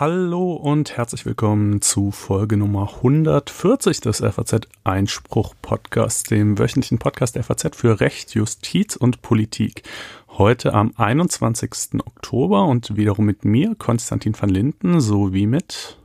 Hallo 0.00 0.52
und 0.52 0.96
herzlich 0.96 1.26
willkommen 1.26 1.82
zu 1.82 2.12
Folge 2.12 2.56
Nummer 2.56 2.88
140 2.98 4.00
des 4.00 4.18
FAZ 4.18 4.60
Einspruch 4.84 5.54
Podcasts, 5.60 6.22
dem 6.22 6.56
wöchentlichen 6.56 6.98
Podcast 6.98 7.34
der 7.34 7.42
FAZ 7.42 7.74
für 7.74 7.98
Recht, 7.98 8.32
Justiz 8.32 8.94
und 8.94 9.22
Politik. 9.22 9.82
Heute 10.28 10.72
am 10.72 10.92
21. 10.96 12.00
Oktober 12.06 12.66
und 12.66 12.96
wiederum 12.96 13.26
mit 13.26 13.44
mir, 13.44 13.74
Konstantin 13.76 14.36
van 14.40 14.50
Linden, 14.50 15.00
sowie 15.00 15.46
mit 15.46 15.96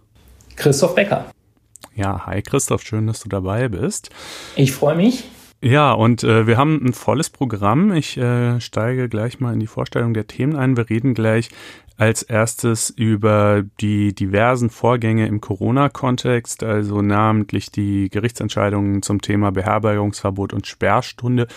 Christoph 0.56 0.96
Becker. 0.96 1.32
Ja, 1.94 2.26
hi 2.26 2.42
Christoph, 2.42 2.82
schön, 2.82 3.06
dass 3.06 3.20
du 3.20 3.30
dabei 3.30 3.70
bist. 3.70 4.10
Ich 4.56 4.72
freue 4.72 4.96
mich. 4.96 5.26
Ja, 5.64 5.94
und 5.94 6.26
äh, 6.26 6.46
wir 6.46 6.58
haben 6.58 6.86
ein 6.86 6.92
volles 6.92 7.30
Programm. 7.30 7.94
Ich 7.94 8.18
äh, 8.18 8.60
steige 8.60 9.08
gleich 9.08 9.40
mal 9.40 9.54
in 9.54 9.62
die 9.62 9.68
Vorstellung 9.68 10.14
der 10.14 10.28
Themen 10.28 10.58
ein. 10.58 10.76
Wir 10.76 10.90
reden 10.90 11.14
gleich 11.14 11.52
als 12.04 12.22
erstes 12.22 12.90
über 12.90 13.64
die 13.80 14.14
diversen 14.14 14.70
Vorgänge 14.70 15.26
im 15.26 15.40
Corona-Kontext, 15.40 16.62
also 16.62 17.02
namentlich 17.02 17.72
die 17.72 18.10
Gerichtsentscheidungen 18.10 19.02
zum 19.02 19.22
Thema 19.22 19.54
Beherbergungsverbot 19.54 20.52
und 20.52 20.68
Sperrstunde 20.68 21.48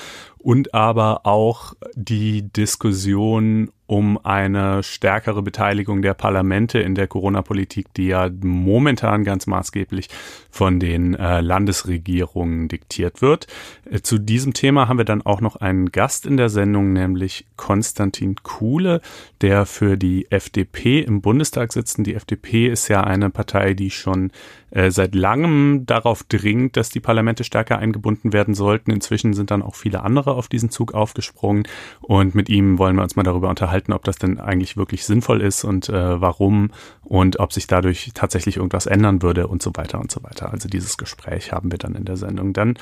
und 0.46 0.74
aber 0.74 1.26
auch 1.26 1.74
die 1.96 2.42
Diskussion 2.52 3.72
um 3.86 4.16
eine 4.24 4.84
stärkere 4.84 5.42
Beteiligung 5.42 6.02
der 6.02 6.14
Parlamente 6.14 6.78
in 6.78 6.94
der 6.94 7.08
Corona-Politik, 7.08 7.92
die 7.94 8.08
ja 8.08 8.30
momentan 8.42 9.24
ganz 9.24 9.48
maßgeblich 9.48 10.08
von 10.50 10.78
den 10.78 11.14
äh, 11.14 11.40
Landesregierungen 11.40 12.68
diktiert 12.68 13.22
wird. 13.22 13.48
Äh, 13.90 14.02
zu 14.02 14.18
diesem 14.18 14.54
Thema 14.54 14.86
haben 14.86 14.98
wir 14.98 15.04
dann 15.04 15.22
auch 15.22 15.40
noch 15.40 15.56
einen 15.56 15.90
Gast 15.90 16.26
in 16.26 16.36
der 16.36 16.48
Sendung, 16.48 16.92
nämlich 16.92 17.46
Konstantin 17.56 18.36
Kuhle, 18.42 19.00
der 19.40 19.66
für 19.66 19.96
die 19.96 20.28
FDP 20.36 21.00
im 21.00 21.20
Bundestag 21.20 21.72
sitzt. 21.72 21.98
Und 21.98 22.06
die 22.06 22.14
FDP 22.14 22.68
ist 22.68 22.88
ja 22.88 23.02
eine 23.02 23.30
Partei, 23.30 23.74
die 23.74 23.90
schon 23.90 24.30
äh, 24.70 24.90
seit 24.90 25.14
langem 25.14 25.86
darauf 25.86 26.22
dringt, 26.24 26.76
dass 26.76 26.90
die 26.90 27.00
Parlamente 27.00 27.44
stärker 27.44 27.78
eingebunden 27.78 28.32
werden 28.32 28.54
sollten. 28.54 28.90
Inzwischen 28.90 29.32
sind 29.32 29.50
dann 29.50 29.62
auch 29.62 29.74
viele 29.74 30.02
andere 30.02 30.34
auf 30.34 30.48
diesen 30.48 30.70
Zug 30.70 30.92
aufgesprungen 30.92 31.66
und 32.00 32.34
mit 32.34 32.48
ihm 32.48 32.78
wollen 32.78 32.96
wir 32.96 33.02
uns 33.02 33.16
mal 33.16 33.22
darüber 33.22 33.48
unterhalten, 33.48 33.92
ob 33.92 34.04
das 34.04 34.16
denn 34.16 34.38
eigentlich 34.38 34.76
wirklich 34.76 35.04
sinnvoll 35.04 35.40
ist 35.40 35.64
und 35.64 35.88
äh, 35.88 36.20
warum 36.20 36.72
und 37.02 37.38
ob 37.38 37.52
sich 37.52 37.66
dadurch 37.66 38.10
tatsächlich 38.14 38.56
irgendwas 38.56 38.86
ändern 38.86 39.22
würde 39.22 39.46
und 39.46 39.62
so 39.62 39.70
weiter 39.74 40.00
und 40.00 40.10
so 40.10 40.22
weiter. 40.24 40.52
Also 40.52 40.68
dieses 40.68 40.98
Gespräch 40.98 41.52
haben 41.52 41.70
wir 41.70 41.78
dann 41.78 41.94
in 41.94 42.04
der 42.04 42.16
Sendung. 42.16 42.52
Dann 42.52 42.74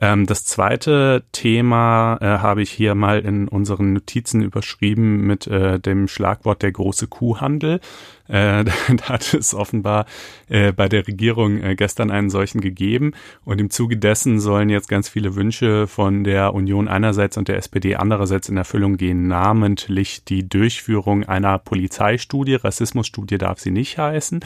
ähm, 0.00 0.26
das 0.26 0.44
zweite 0.44 1.24
Thema 1.32 2.18
äh, 2.20 2.26
habe 2.38 2.62
ich 2.62 2.70
hier 2.70 2.94
mal 2.94 3.20
in 3.20 3.48
unseren 3.48 3.92
Notizen 3.92 4.42
überschrieben 4.42 5.26
mit 5.26 5.46
äh, 5.46 5.78
dem 5.78 6.08
Schlagwort 6.08 6.62
der 6.62 6.72
große 6.72 7.06
Kuhhandel. 7.06 7.80
Äh, 8.28 8.64
da 8.96 9.08
hat 9.08 9.34
es 9.34 9.54
offenbar 9.54 10.06
äh, 10.48 10.72
bei 10.72 10.88
der 10.88 11.06
Regierung 11.06 11.62
äh, 11.62 11.74
gestern 11.76 12.10
einen 12.10 12.30
solchen 12.30 12.60
gegeben. 12.60 13.12
Und 13.44 13.60
im 13.60 13.70
Zuge 13.70 13.96
dessen 13.96 14.40
sollen 14.40 14.68
jetzt 14.68 14.88
ganz 14.88 15.08
viele 15.08 15.34
Wünsche 15.34 15.86
von 15.86 16.24
der 16.24 16.54
Union 16.54 16.88
einerseits 16.88 17.36
und 17.36 17.48
der 17.48 17.56
SPD 17.56 17.96
andererseits 17.96 18.48
in 18.48 18.56
Erfüllung 18.56 18.96
gehen, 18.96 19.28
namentlich 19.28 20.24
die 20.24 20.48
Durchführung 20.48 21.24
einer 21.24 21.58
Polizeistudie. 21.58 22.54
Rassismusstudie 22.54 23.38
darf 23.38 23.58
sie 23.58 23.70
nicht 23.70 23.98
heißen. 23.98 24.40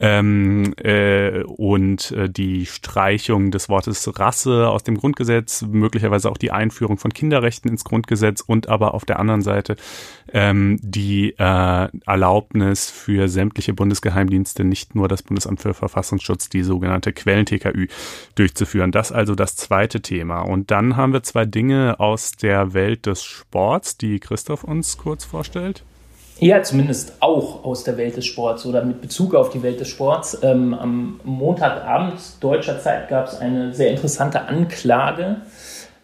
Ähm, 0.00 0.74
äh, 0.76 1.42
und 1.44 2.12
äh, 2.12 2.28
die 2.28 2.66
Streichung 2.66 3.50
des 3.50 3.68
Wortes 3.68 4.18
Rasse 4.18 4.68
aus 4.68 4.84
dem 4.84 4.96
Grundgesetz, 4.96 5.62
möglicherweise 5.62 6.30
auch 6.30 6.38
die 6.38 6.52
Einführung 6.52 6.98
von 6.98 7.12
Kinderrechten 7.12 7.70
ins 7.70 7.84
Grundgesetz 7.84 8.40
und 8.40 8.68
aber 8.68 8.94
auf 8.94 9.04
der 9.04 9.18
anderen 9.18 9.42
Seite 9.42 9.76
ähm, 10.32 10.78
die 10.82 11.34
äh, 11.38 11.88
Erlaubnis 12.06 12.90
für 12.90 13.17
sämtliche 13.26 13.72
Bundesgeheimdienste, 13.72 14.62
nicht 14.62 14.94
nur 14.94 15.08
das 15.08 15.24
Bundesamt 15.24 15.60
für 15.60 15.74
Verfassungsschutz, 15.74 16.48
die 16.48 16.62
sogenannte 16.62 17.12
Quellen-TKÜ 17.12 17.88
durchzuführen. 18.36 18.92
Das 18.92 19.10
also 19.10 19.34
das 19.34 19.56
zweite 19.56 20.00
Thema. 20.00 20.42
Und 20.42 20.70
dann 20.70 20.96
haben 20.96 21.12
wir 21.12 21.24
zwei 21.24 21.46
Dinge 21.46 21.98
aus 21.98 22.32
der 22.32 22.74
Welt 22.74 23.06
des 23.06 23.24
Sports, 23.24 23.96
die 23.96 24.20
Christoph 24.20 24.62
uns 24.62 24.98
kurz 24.98 25.24
vorstellt. 25.24 25.82
Ja, 26.40 26.62
zumindest 26.62 27.14
auch 27.18 27.64
aus 27.64 27.82
der 27.82 27.96
Welt 27.96 28.16
des 28.16 28.26
Sports 28.26 28.64
oder 28.64 28.84
mit 28.84 29.00
Bezug 29.00 29.34
auf 29.34 29.50
die 29.50 29.62
Welt 29.64 29.80
des 29.80 29.88
Sports. 29.88 30.38
Ähm, 30.42 30.72
am 30.72 31.20
Montagabend 31.24 32.14
deutscher 32.40 32.78
Zeit 32.80 33.08
gab 33.08 33.26
es 33.26 33.34
eine 33.34 33.74
sehr 33.74 33.90
interessante 33.90 34.42
Anklage 34.42 35.38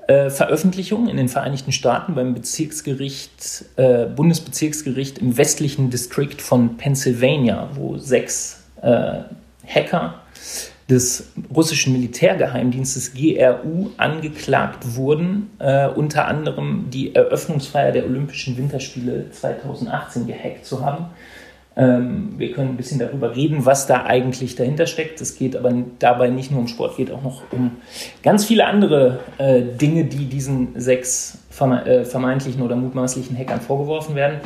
äh, 0.08 0.30
Veröffentlichung 0.30 1.08
in 1.08 1.16
den 1.16 1.28
Vereinigten 1.28 1.72
Staaten 1.72 2.14
beim 2.14 2.34
Bezirksgericht, 2.34 3.64
äh, 3.76 4.06
Bundesbezirksgericht 4.06 5.18
im 5.18 5.36
westlichen 5.36 5.90
Distrikt 5.90 6.42
von 6.42 6.76
Pennsylvania, 6.76 7.70
wo 7.74 7.98
sechs 7.98 8.64
äh, 8.82 9.20
Hacker 9.66 10.20
des 10.88 11.32
russischen 11.54 11.94
Militärgeheimdienstes 11.94 13.14
GRU 13.14 13.90
angeklagt 13.96 14.96
wurden, 14.96 15.50
äh, 15.58 15.88
unter 15.88 16.26
anderem 16.26 16.90
die 16.90 17.14
Eröffnungsfeier 17.14 17.92
der 17.92 18.04
Olympischen 18.04 18.56
Winterspiele 18.58 19.30
2018 19.30 20.26
gehackt 20.26 20.66
zu 20.66 20.84
haben. 20.84 21.06
Ähm, 21.76 22.34
wir 22.36 22.52
können 22.52 22.70
ein 22.70 22.76
bisschen 22.76 23.00
darüber 23.00 23.34
reden, 23.34 23.66
was 23.66 23.86
da 23.86 24.04
eigentlich 24.04 24.54
dahinter 24.54 24.86
steckt. 24.86 25.20
Es 25.20 25.36
geht 25.36 25.56
aber 25.56 25.72
dabei 25.98 26.28
nicht 26.28 26.50
nur 26.50 26.60
um 26.60 26.68
Sport, 26.68 26.96
geht 26.96 27.10
auch 27.10 27.22
noch 27.22 27.42
um 27.50 27.72
ganz 28.22 28.44
viele 28.44 28.66
andere 28.66 29.20
äh, 29.38 29.62
Dinge, 29.62 30.04
die 30.04 30.26
diesen 30.26 30.68
sechs 30.80 31.38
verme 31.50 31.84
äh, 31.86 32.04
vermeintlichen 32.04 32.62
oder 32.62 32.76
mutmaßlichen 32.76 33.36
Hackern 33.36 33.60
vorgeworfen 33.60 34.14
werden. 34.14 34.38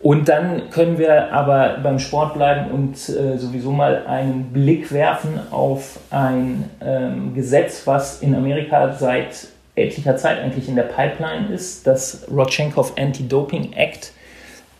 Und 0.00 0.28
dann 0.28 0.70
können 0.70 0.98
wir 0.98 1.32
aber 1.32 1.78
beim 1.82 1.98
Sport 1.98 2.34
bleiben 2.34 2.70
und 2.70 2.94
äh, 3.08 3.38
sowieso 3.38 3.72
mal 3.72 4.06
einen 4.06 4.52
Blick 4.52 4.92
werfen 4.92 5.40
auf 5.50 5.98
ein 6.10 6.68
ähm, 6.84 7.34
Gesetz, 7.34 7.86
was 7.86 8.22
in 8.22 8.34
Amerika 8.34 8.92
seit 8.92 9.48
etlicher 9.74 10.16
Zeit 10.16 10.40
eigentlich 10.40 10.68
in 10.68 10.76
der 10.76 10.84
Pipeline 10.84 11.48
ist, 11.52 11.86
das 11.86 12.26
Rodchenkov 12.30 12.94
Anti-Doping 12.98 13.72
Act 13.72 14.12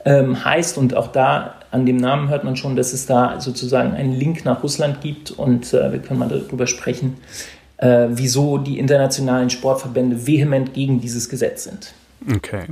ähm, 0.04 0.44
heißt. 0.44 0.78
Und 0.78 0.94
auch 0.94 1.08
da 1.08 1.54
an 1.76 1.84
dem 1.84 1.98
Namen 1.98 2.30
hört 2.30 2.42
man 2.42 2.56
schon, 2.56 2.74
dass 2.74 2.94
es 2.94 3.04
da 3.04 3.38
sozusagen 3.38 3.92
einen 3.92 4.14
Link 4.14 4.46
nach 4.46 4.62
Russland 4.62 5.02
gibt. 5.02 5.30
Und 5.30 5.74
äh, 5.74 5.92
wir 5.92 5.98
können 5.98 6.18
mal 6.18 6.28
darüber 6.28 6.66
sprechen, 6.66 7.18
äh, 7.76 8.08
wieso 8.10 8.56
die 8.56 8.78
internationalen 8.78 9.50
Sportverbände 9.50 10.26
vehement 10.26 10.72
gegen 10.72 11.00
dieses 11.00 11.28
Gesetz 11.28 11.64
sind. 11.64 11.92
Okay. 12.34 12.64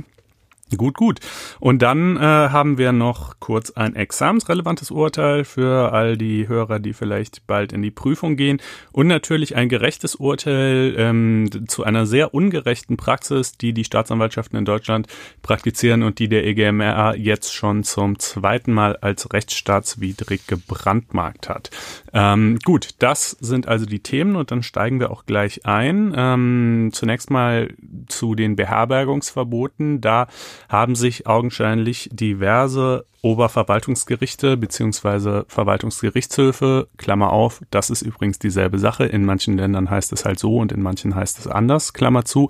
Gut, 0.75 0.95
gut. 0.97 1.19
Und 1.59 1.83
dann 1.83 2.17
äh, 2.17 2.19
haben 2.19 2.79
wir 2.79 2.91
noch 2.91 3.39
kurz 3.39 3.69
ein 3.69 3.95
examensrelevantes 3.95 4.89
Urteil 4.89 5.43
für 5.43 5.93
all 5.93 6.17
die 6.17 6.47
Hörer, 6.47 6.79
die 6.79 6.93
vielleicht 6.93 7.45
bald 7.45 7.71
in 7.71 7.83
die 7.83 7.91
Prüfung 7.91 8.35
gehen. 8.35 8.59
Und 8.91 9.05
natürlich 9.05 9.55
ein 9.55 9.69
gerechtes 9.69 10.15
Urteil 10.15 10.95
ähm, 10.97 11.67
zu 11.67 11.83
einer 11.83 12.07
sehr 12.07 12.33
ungerechten 12.33 12.97
Praxis, 12.97 13.59
die 13.59 13.73
die 13.73 13.83
Staatsanwaltschaften 13.83 14.57
in 14.57 14.65
Deutschland 14.65 15.07
praktizieren 15.43 16.01
und 16.01 16.17
die 16.17 16.29
der 16.29 16.47
EGMR 16.47 17.15
jetzt 17.15 17.53
schon 17.53 17.83
zum 17.83 18.17
zweiten 18.17 18.73
Mal 18.73 18.97
als 18.97 19.31
rechtsstaatswidrig 19.33 20.47
gebrandmarkt 20.47 21.47
hat. 21.47 21.69
Ähm, 22.15 22.59
gut, 22.63 22.95
das 22.99 23.31
sind 23.41 23.67
also 23.67 23.85
die 23.85 23.99
Themen 23.99 24.37
und 24.37 24.49
dann 24.49 24.63
steigen 24.63 25.01
wir 25.01 25.11
auch 25.11 25.25
gleich 25.25 25.65
ein. 25.65 26.13
Ähm, 26.15 26.89
zunächst 26.93 27.29
mal 27.29 27.73
zu 28.07 28.35
den 28.35 28.55
Beherbergungsverboten. 28.55 29.99
Da 29.99 30.27
haben 30.69 30.95
sich 30.95 31.27
augenscheinlich 31.27 32.09
diverse 32.13 33.05
Oberverwaltungsgerichte 33.25 34.55
beziehungsweise 34.55 35.45
Verwaltungsgerichtshöfe, 35.47 36.87
Klammer 36.97 37.33
auf, 37.33 37.63
das 37.71 37.89
ist 37.89 38.03
übrigens 38.03 38.37
dieselbe 38.37 38.77
Sache. 38.77 39.05
In 39.05 39.25
manchen 39.25 39.57
Ländern 39.57 39.89
heißt 39.89 40.13
es 40.13 40.25
halt 40.25 40.37
so 40.37 40.57
und 40.57 40.71
in 40.71 40.83
manchen 40.83 41.15
heißt 41.15 41.39
es 41.39 41.47
anders, 41.47 41.93
Klammer 41.93 42.23
zu. 42.23 42.49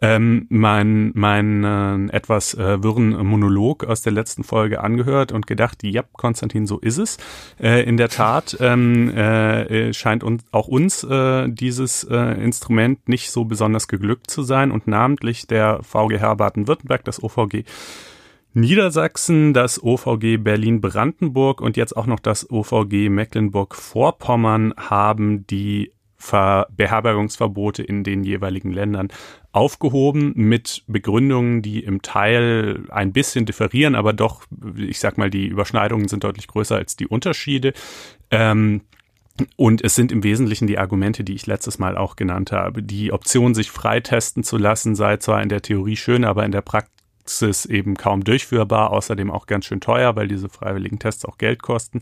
Ähm, 0.00 0.46
mein 0.48 1.10
mein 1.14 1.64
äh, 1.64 2.16
etwas 2.16 2.54
äh, 2.54 2.82
wirren 2.84 3.26
Monolog 3.26 3.84
aus 3.84 4.02
der 4.02 4.12
letzten 4.12 4.44
Folge 4.44 4.80
angehört 4.80 5.32
und 5.32 5.48
gedacht, 5.48 5.82
ja, 5.82 6.04
Konstantin, 6.12 6.68
so 6.68 6.78
ist 6.78 6.98
es. 6.98 7.16
Äh, 7.60 7.82
in 7.82 7.96
der 7.96 8.08
Tat 8.08 8.56
ähm, 8.60 9.01
äh, 9.10 9.92
scheint 9.92 10.24
uns 10.24 10.44
auch 10.52 10.68
uns 10.68 11.04
äh, 11.04 11.48
dieses 11.48 12.04
äh, 12.04 12.16
Instrument 12.16 13.08
nicht 13.08 13.30
so 13.30 13.44
besonders 13.44 13.88
geglückt 13.88 14.30
zu 14.30 14.42
sein 14.42 14.70
und 14.70 14.86
namentlich 14.86 15.46
der 15.46 15.82
VGH 15.82 16.34
Baden-Württemberg, 16.34 17.04
das 17.04 17.22
OVG 17.22 17.64
Niedersachsen, 18.54 19.54
das 19.54 19.82
OVG 19.82 20.36
Berlin-Brandenburg 20.36 21.62
und 21.62 21.78
jetzt 21.78 21.96
auch 21.96 22.06
noch 22.06 22.20
das 22.20 22.50
OVG 22.50 23.08
Mecklenburg-Vorpommern 23.08 24.74
haben 24.76 25.46
die 25.46 25.92
Ver 26.22 26.68
Beherbergungsverbote 26.76 27.82
in 27.82 28.04
den 28.04 28.22
jeweiligen 28.22 28.70
Ländern 28.70 29.08
aufgehoben 29.50 30.32
mit 30.36 30.84
Begründungen, 30.86 31.62
die 31.62 31.82
im 31.82 32.00
Teil 32.00 32.84
ein 32.90 33.12
bisschen 33.12 33.44
differieren, 33.44 33.96
aber 33.96 34.12
doch, 34.12 34.44
ich 34.76 35.00
sag 35.00 35.18
mal, 35.18 35.30
die 35.30 35.48
Überschneidungen 35.48 36.06
sind 36.06 36.22
deutlich 36.22 36.46
größer 36.46 36.76
als 36.76 36.94
die 36.94 37.08
Unterschiede. 37.08 37.72
Ähm, 38.32 38.80
und 39.56 39.82
es 39.82 39.94
sind 39.94 40.12
im 40.12 40.24
Wesentlichen 40.24 40.66
die 40.66 40.78
Argumente, 40.78 41.24
die 41.24 41.34
ich 41.34 41.46
letztes 41.46 41.78
Mal 41.78 41.96
auch 41.96 42.16
genannt 42.16 42.52
habe. 42.52 42.82
Die 42.82 43.12
Option, 43.12 43.54
sich 43.54 43.70
freitesten 43.70 44.42
zu 44.42 44.58
lassen, 44.58 44.94
sei 44.94 45.18
zwar 45.18 45.42
in 45.42 45.48
der 45.48 45.62
Theorie 45.62 45.96
schön, 45.96 46.24
aber 46.24 46.44
in 46.44 46.52
der 46.52 46.60
Praxis 46.62 47.64
eben 47.64 47.96
kaum 47.96 48.24
durchführbar, 48.24 48.90
außerdem 48.90 49.30
auch 49.30 49.46
ganz 49.46 49.66
schön 49.66 49.80
teuer, 49.80 50.16
weil 50.16 50.28
diese 50.28 50.48
freiwilligen 50.48 50.98
Tests 50.98 51.24
auch 51.24 51.38
Geld 51.38 51.62
kosten. 51.62 52.00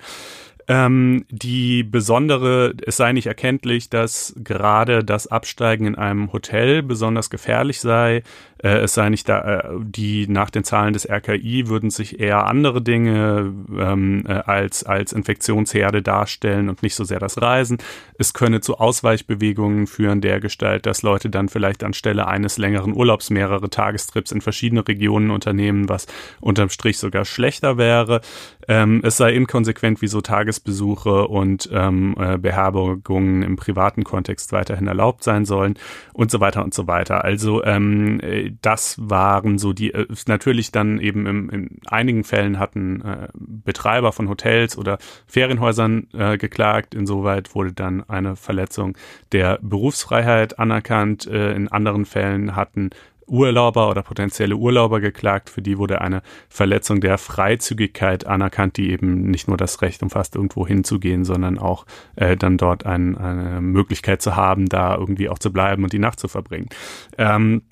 Ähm, 0.68 1.24
die 1.30 1.82
besondere, 1.82 2.74
es 2.86 2.96
sei 2.96 3.12
nicht 3.12 3.26
erkenntlich, 3.26 3.90
dass 3.90 4.34
gerade 4.36 5.04
das 5.04 5.26
Absteigen 5.26 5.86
in 5.86 5.94
einem 5.96 6.32
Hotel 6.32 6.82
besonders 6.82 7.30
gefährlich 7.30 7.80
sei. 7.80 8.22
Äh, 8.62 8.78
es 8.80 8.94
sei 8.94 9.08
nicht 9.08 9.28
da, 9.28 9.60
äh, 9.60 9.62
die 9.80 10.26
nach 10.28 10.50
den 10.50 10.64
Zahlen 10.64 10.92
des 10.92 11.08
RKI 11.08 11.68
würden 11.68 11.90
sich 11.90 12.20
eher 12.20 12.46
andere 12.46 12.82
Dinge 12.82 13.52
ähm, 13.78 14.24
äh, 14.26 14.32
als, 14.32 14.84
als 14.84 15.12
Infektionsherde 15.12 16.02
darstellen 16.02 16.68
und 16.68 16.82
nicht 16.82 16.94
so 16.94 17.04
sehr 17.04 17.18
das 17.18 17.40
Reisen. 17.40 17.78
Es 18.18 18.34
könne 18.34 18.60
zu 18.60 18.78
Ausweichbewegungen 18.78 19.86
führen, 19.86 20.20
der 20.20 20.40
Gestalt, 20.40 20.86
dass 20.86 21.02
Leute 21.02 21.30
dann 21.30 21.48
vielleicht 21.48 21.84
anstelle 21.84 22.26
eines 22.26 22.58
längeren 22.58 22.94
Urlaubs 22.94 23.30
mehrere 23.30 23.70
Tagestrips 23.70 24.32
in 24.32 24.40
verschiedene 24.40 24.86
Regionen 24.86 25.30
unternehmen, 25.30 25.88
was 25.88 26.06
unterm 26.40 26.68
Strich 26.68 26.98
sogar 26.98 27.24
schlechter 27.24 27.78
wäre. 27.78 28.20
Ähm, 28.68 29.00
es 29.04 29.16
sei 29.16 29.32
inkonsequent, 29.32 30.02
wieso 30.02 30.20
Tagesbesuche 30.20 31.28
und 31.28 31.68
ähm, 31.72 32.14
äh, 32.18 32.38
Beherbergungen 32.38 33.42
im 33.42 33.56
privaten 33.56 34.04
Kontext 34.04 34.52
weiterhin 34.52 34.86
erlaubt 34.86 35.24
sein 35.24 35.44
sollen 35.44 35.74
und 36.12 36.30
so 36.30 36.40
weiter 36.40 36.62
und 36.62 36.74
so 36.74 36.86
weiter. 36.86 37.24
Also 37.24 37.64
ähm, 37.64 38.20
äh, 38.20 38.49
das 38.62 38.96
waren 39.00 39.58
so 39.58 39.72
die, 39.72 39.92
äh, 39.92 40.06
natürlich 40.26 40.72
dann 40.72 40.98
eben 41.00 41.26
im, 41.26 41.50
in 41.50 41.80
einigen 41.86 42.24
Fällen 42.24 42.58
hatten 42.58 43.02
äh, 43.02 43.28
Betreiber 43.34 44.12
von 44.12 44.28
Hotels 44.28 44.76
oder 44.76 44.98
Ferienhäusern 45.26 46.08
äh, 46.12 46.38
geklagt. 46.38 46.94
Insoweit 46.94 47.54
wurde 47.54 47.72
dann 47.72 48.08
eine 48.08 48.36
Verletzung 48.36 48.96
der 49.32 49.58
Berufsfreiheit 49.62 50.58
anerkannt. 50.58 51.26
Äh, 51.26 51.54
in 51.54 51.68
anderen 51.68 52.04
Fällen 52.04 52.56
hatten 52.56 52.90
Urlauber 53.30 53.88
oder 53.88 54.02
potenzielle 54.02 54.56
Urlauber 54.56 55.00
geklagt. 55.00 55.50
Für 55.50 55.62
die 55.62 55.78
wurde 55.78 56.00
eine 56.00 56.22
Verletzung 56.48 57.00
der 57.00 57.16
Freizügigkeit 57.16 58.26
anerkannt, 58.26 58.76
die 58.76 58.90
eben 58.90 59.30
nicht 59.30 59.48
nur 59.48 59.56
das 59.56 59.80
Recht 59.82 60.02
umfasst, 60.02 60.34
irgendwo 60.34 60.66
hinzugehen, 60.66 61.24
sondern 61.24 61.58
auch 61.58 61.86
äh, 62.16 62.36
dann 62.36 62.58
dort 62.58 62.84
ein, 62.84 63.16
eine 63.16 63.60
Möglichkeit 63.60 64.20
zu 64.20 64.36
haben, 64.36 64.68
da 64.68 64.96
irgendwie 64.96 65.28
auch 65.28 65.38
zu 65.38 65.52
bleiben 65.52 65.84
und 65.84 65.92
die 65.92 65.98
Nacht 65.98 66.18
zu 66.18 66.28
verbringen. 66.28 66.68
Ähm, 67.16 67.62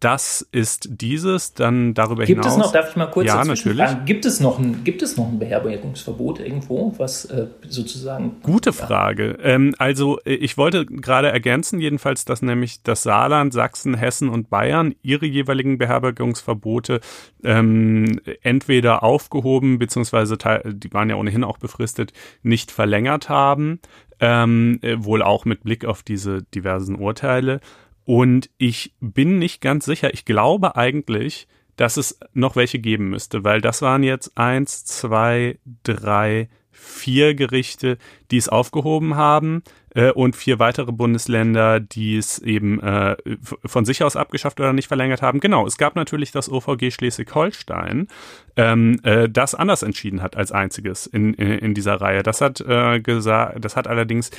das 0.00 0.46
ist 0.50 0.88
dieses, 0.90 1.54
dann 1.54 1.94
darüber 1.94 2.24
gibt 2.24 2.40
hinaus. 2.40 2.56
Gibt 2.56 2.66
es 2.66 2.66
noch, 2.66 2.72
darf 2.72 2.90
ich 2.90 2.96
mal 2.96 3.06
kurz 3.06 3.28
ja, 3.28 3.44
natürlich. 3.44 3.78
fragen, 3.78 4.04
gibt 4.04 4.24
es 4.24 4.40
noch 4.40 4.58
ein, 4.58 4.82
gibt 4.82 5.00
es 5.00 5.16
noch 5.16 5.28
ein 5.28 5.38
Beherbergungsverbot 5.38 6.40
irgendwo, 6.40 6.92
was 6.98 7.26
äh, 7.26 7.46
sozusagen. 7.68 8.40
Gute 8.42 8.72
Frage. 8.72 9.38
Ähm, 9.42 9.74
also, 9.78 10.18
äh, 10.24 10.34
ich 10.34 10.58
wollte 10.58 10.84
gerade 10.86 11.30
ergänzen, 11.30 11.78
jedenfalls, 11.78 12.24
dass 12.24 12.42
nämlich 12.42 12.82
das 12.82 13.04
Saarland, 13.04 13.52
Sachsen, 13.52 13.94
Hessen 13.94 14.28
und 14.28 14.50
Bayern 14.50 14.96
ihre 15.02 15.26
jeweiligen 15.26 15.78
Beherbergungsverbote 15.78 17.00
ähm, 17.44 18.20
entweder 18.42 19.04
aufgehoben, 19.04 19.78
beziehungsweise 19.78 20.36
die 20.36 20.92
waren 20.92 21.10
ja 21.10 21.16
ohnehin 21.16 21.44
auch 21.44 21.58
befristet, 21.58 22.12
nicht 22.42 22.72
verlängert 22.72 23.28
haben. 23.28 23.78
Ähm, 24.20 24.78
äh, 24.82 24.96
wohl 24.98 25.22
auch 25.22 25.44
mit 25.44 25.64
Blick 25.64 25.84
auf 25.84 26.04
diese 26.04 26.42
diversen 26.42 26.94
Urteile. 26.94 27.60
Und 28.04 28.50
ich 28.58 28.94
bin 29.00 29.38
nicht 29.38 29.60
ganz 29.60 29.84
sicher. 29.84 30.12
Ich 30.12 30.24
glaube 30.24 30.76
eigentlich, 30.76 31.48
dass 31.76 31.96
es 31.96 32.18
noch 32.32 32.56
welche 32.56 32.78
geben 32.78 33.10
müsste, 33.10 33.44
weil 33.44 33.60
das 33.60 33.82
waren 33.82 34.02
jetzt 34.02 34.36
eins, 34.36 34.84
zwei, 34.84 35.58
drei, 35.82 36.48
vier 36.70 37.34
Gerichte, 37.34 37.98
die 38.30 38.36
es 38.36 38.48
aufgehoben 38.48 39.16
haben 39.16 39.62
äh, 39.94 40.10
und 40.10 40.36
vier 40.36 40.58
weitere 40.58 40.92
Bundesländer, 40.92 41.80
die 41.80 42.16
es 42.16 42.38
eben 42.38 42.80
äh, 42.80 43.16
von 43.64 43.84
sich 43.84 44.02
aus 44.02 44.16
abgeschafft 44.16 44.60
oder 44.60 44.72
nicht 44.72 44.88
verlängert 44.88 45.22
haben. 45.22 45.40
Genau, 45.40 45.66
es 45.66 45.78
gab 45.78 45.96
natürlich 45.96 46.32
das 46.32 46.50
OVG 46.50 46.90
Schleswig-Holstein, 46.90 48.08
ähm, 48.56 49.00
äh, 49.02 49.28
das 49.28 49.54
anders 49.54 49.82
entschieden 49.82 50.22
hat 50.22 50.36
als 50.36 50.52
einziges 50.52 51.06
in, 51.06 51.34
in, 51.34 51.58
in 51.58 51.74
dieser 51.74 52.00
Reihe. 52.00 52.22
Das 52.22 52.40
hat 52.40 52.60
äh, 52.60 53.00
gesagt, 53.00 53.64
das 53.64 53.76
hat 53.76 53.86
allerdings 53.86 54.30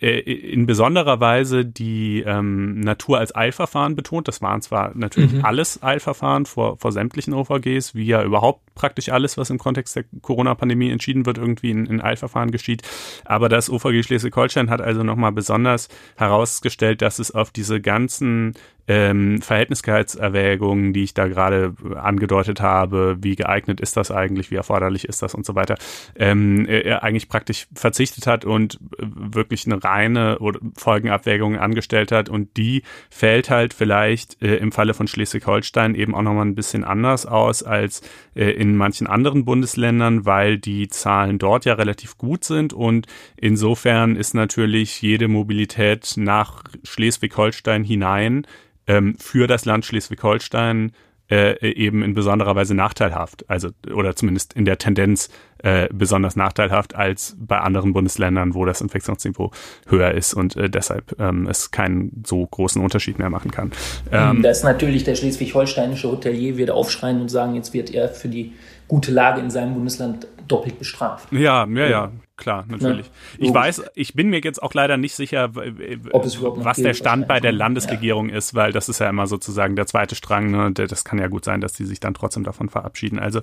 äh, 0.00 0.20
in 0.20 0.64
besonderer 0.64 1.20
Weise 1.20 1.66
die 1.66 2.24
ähm, 2.26 2.80
Natur 2.80 3.18
als 3.18 3.34
Eilverfahren 3.36 3.96
betont. 3.96 4.28
Das 4.28 4.40
waren 4.40 4.62
zwar 4.62 4.92
natürlich 4.94 5.32
mhm. 5.32 5.44
alles 5.44 5.82
Eilverfahren 5.82 6.46
vor, 6.46 6.78
vor 6.78 6.90
sämtlichen 6.90 7.34
OVGs, 7.34 7.94
wie 7.94 8.06
ja 8.06 8.22
überhaupt 8.22 8.74
praktisch 8.74 9.10
alles, 9.10 9.36
was 9.36 9.50
im 9.50 9.58
Kontext 9.58 9.94
der 9.96 10.04
Corona-Pandemie 10.22 10.90
entschieden 10.90 11.26
wird, 11.26 11.36
irgendwie 11.36 11.70
in, 11.70 11.84
in 11.84 12.00
Eilverfahren 12.00 12.50
geschieht. 12.50 12.82
Aber 13.30 13.48
das 13.48 13.70
OVG 13.70 14.02
Schleswig-Holstein 14.02 14.70
hat 14.70 14.80
also 14.80 15.04
nochmal 15.04 15.30
besonders 15.30 15.88
herausgestellt, 16.16 17.00
dass 17.00 17.20
es 17.20 17.30
auf 17.30 17.52
diese 17.52 17.80
ganzen 17.80 18.54
ähm, 18.90 19.40
Verhältniskeitserwägungen, 19.40 20.92
die 20.92 21.04
ich 21.04 21.14
da 21.14 21.28
gerade 21.28 21.74
angedeutet 21.94 22.60
habe, 22.60 23.18
wie 23.20 23.36
geeignet 23.36 23.80
ist 23.80 23.96
das 23.96 24.10
eigentlich, 24.10 24.50
wie 24.50 24.56
erforderlich 24.56 25.04
ist 25.04 25.22
das 25.22 25.32
und 25.32 25.46
so 25.46 25.54
weiter, 25.54 25.76
ähm, 26.16 26.66
er 26.66 27.04
eigentlich 27.04 27.28
praktisch 27.28 27.68
verzichtet 27.72 28.26
hat 28.26 28.44
und 28.44 28.80
wirklich 28.98 29.64
eine 29.64 29.84
reine 29.84 30.38
Folgenabwägung 30.76 31.56
angestellt 31.56 32.10
hat. 32.10 32.28
Und 32.28 32.56
die 32.56 32.82
fällt 33.10 33.48
halt 33.48 33.74
vielleicht 33.74 34.42
äh, 34.42 34.56
im 34.56 34.72
Falle 34.72 34.92
von 34.92 35.06
Schleswig-Holstein 35.06 35.94
eben 35.94 36.16
auch 36.16 36.22
nochmal 36.22 36.46
ein 36.46 36.56
bisschen 36.56 36.82
anders 36.82 37.26
aus 37.26 37.62
als 37.62 38.02
äh, 38.34 38.50
in 38.50 38.74
manchen 38.74 39.06
anderen 39.06 39.44
Bundesländern, 39.44 40.26
weil 40.26 40.58
die 40.58 40.88
Zahlen 40.88 41.38
dort 41.38 41.64
ja 41.64 41.74
relativ 41.74 42.18
gut 42.18 42.42
sind. 42.42 42.72
Und 42.72 43.06
insofern 43.36 44.16
ist 44.16 44.34
natürlich 44.34 45.00
jede 45.00 45.28
Mobilität 45.28 46.14
nach 46.16 46.64
Schleswig-Holstein 46.82 47.84
hinein 47.84 48.48
ähm, 48.90 49.14
für 49.18 49.46
das 49.46 49.64
Land 49.64 49.84
Schleswig-Holstein 49.84 50.92
äh, 51.30 51.72
eben 51.72 52.02
in 52.02 52.12
besonderer 52.14 52.56
Weise 52.56 52.74
nachteilhaft, 52.74 53.48
also 53.48 53.68
oder 53.94 54.16
zumindest 54.16 54.52
in 54.54 54.64
der 54.64 54.78
Tendenz 54.78 55.30
äh, 55.58 55.88
besonders 55.92 56.34
nachteilhaft 56.34 56.96
als 56.96 57.36
bei 57.38 57.60
anderen 57.60 57.92
Bundesländern, 57.92 58.54
wo 58.54 58.64
das 58.64 58.80
Infektionsniveau 58.80 59.52
höher 59.86 60.10
ist 60.10 60.34
und 60.34 60.56
äh, 60.56 60.68
deshalb 60.68 61.14
ähm, 61.20 61.46
es 61.46 61.70
keinen 61.70 62.24
so 62.26 62.44
großen 62.44 62.82
Unterschied 62.82 63.20
mehr 63.20 63.30
machen 63.30 63.52
kann. 63.52 63.70
Ähm, 64.10 64.42
das 64.42 64.58
ist 64.58 64.64
natürlich 64.64 65.04
der 65.04 65.14
schleswig-holsteinische 65.14 66.10
Hotelier 66.10 66.56
wird 66.56 66.70
aufschreien 66.70 67.20
und 67.20 67.28
sagen, 67.28 67.54
jetzt 67.54 67.72
wird 67.72 67.94
er 67.94 68.08
für 68.08 68.28
die 68.28 68.54
gute 68.88 69.12
Lage 69.12 69.40
in 69.40 69.50
seinem 69.50 69.74
Bundesland 69.74 70.26
doppelt 70.48 70.80
bestraft. 70.80 71.30
Ja, 71.30 71.64
ja, 71.66 71.86
ja, 71.86 72.12
klar, 72.40 72.64
natürlich. 72.66 73.06
Ja, 73.38 73.46
ich 73.46 73.54
weiß, 73.54 73.82
ich 73.94 74.14
bin 74.14 74.30
mir 74.30 74.40
jetzt 74.40 74.60
auch 74.60 74.74
leider 74.74 74.96
nicht 74.96 75.14
sicher, 75.14 75.50
was 75.54 76.78
der 76.78 76.94
Stand 76.94 77.28
bei 77.28 77.38
der 77.38 77.52
Landesregierung 77.52 78.30
ja. 78.30 78.36
ist, 78.36 78.54
weil 78.54 78.72
das 78.72 78.88
ist 78.88 78.98
ja 78.98 79.08
immer 79.08 79.28
sozusagen 79.28 79.76
der 79.76 79.86
zweite 79.86 80.16
Strang. 80.16 80.50
Ne? 80.50 80.72
Das 80.72 81.04
kann 81.04 81.18
ja 81.18 81.28
gut 81.28 81.44
sein, 81.44 81.60
dass 81.60 81.74
die 81.74 81.84
sich 81.84 82.00
dann 82.00 82.14
trotzdem 82.14 82.42
davon 82.42 82.68
verabschieden. 82.68 83.18
Also 83.20 83.40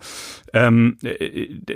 ähm, 0.54 0.98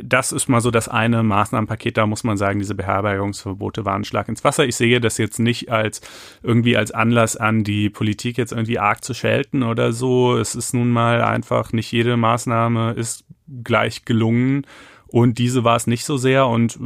das 0.03 0.33
ist 0.33 0.49
mal 0.49 0.59
so 0.59 0.71
das 0.71 0.89
eine 0.89 1.23
Maßnahmenpaket. 1.23 1.97
Da 1.97 2.05
muss 2.05 2.23
man 2.25 2.35
sagen, 2.35 2.59
diese 2.59 2.75
Beherbergungsverbote 2.75 3.85
waren 3.85 4.01
ein 4.01 4.05
Schlag 4.05 4.27
ins 4.27 4.43
Wasser. 4.43 4.65
Ich 4.65 4.75
sehe 4.75 4.99
das 4.99 5.17
jetzt 5.17 5.39
nicht 5.39 5.71
als 5.71 6.01
irgendwie 6.43 6.75
als 6.75 6.91
Anlass 6.91 7.37
an, 7.37 7.63
die 7.63 7.89
Politik 7.89 8.37
jetzt 8.37 8.51
irgendwie 8.51 8.79
arg 8.79 9.03
zu 9.03 9.13
schelten 9.13 9.63
oder 9.63 9.93
so. 9.93 10.37
Es 10.37 10.55
ist 10.55 10.73
nun 10.73 10.89
mal 10.89 11.21
einfach 11.21 11.71
nicht 11.71 11.91
jede 11.91 12.17
Maßnahme 12.17 12.93
ist 12.93 13.25
gleich 13.63 14.05
gelungen. 14.05 14.65
Und 15.11 15.37
diese 15.39 15.65
war 15.65 15.75
es 15.75 15.87
nicht 15.87 16.05
so 16.05 16.15
sehr 16.15 16.47
und 16.47 16.79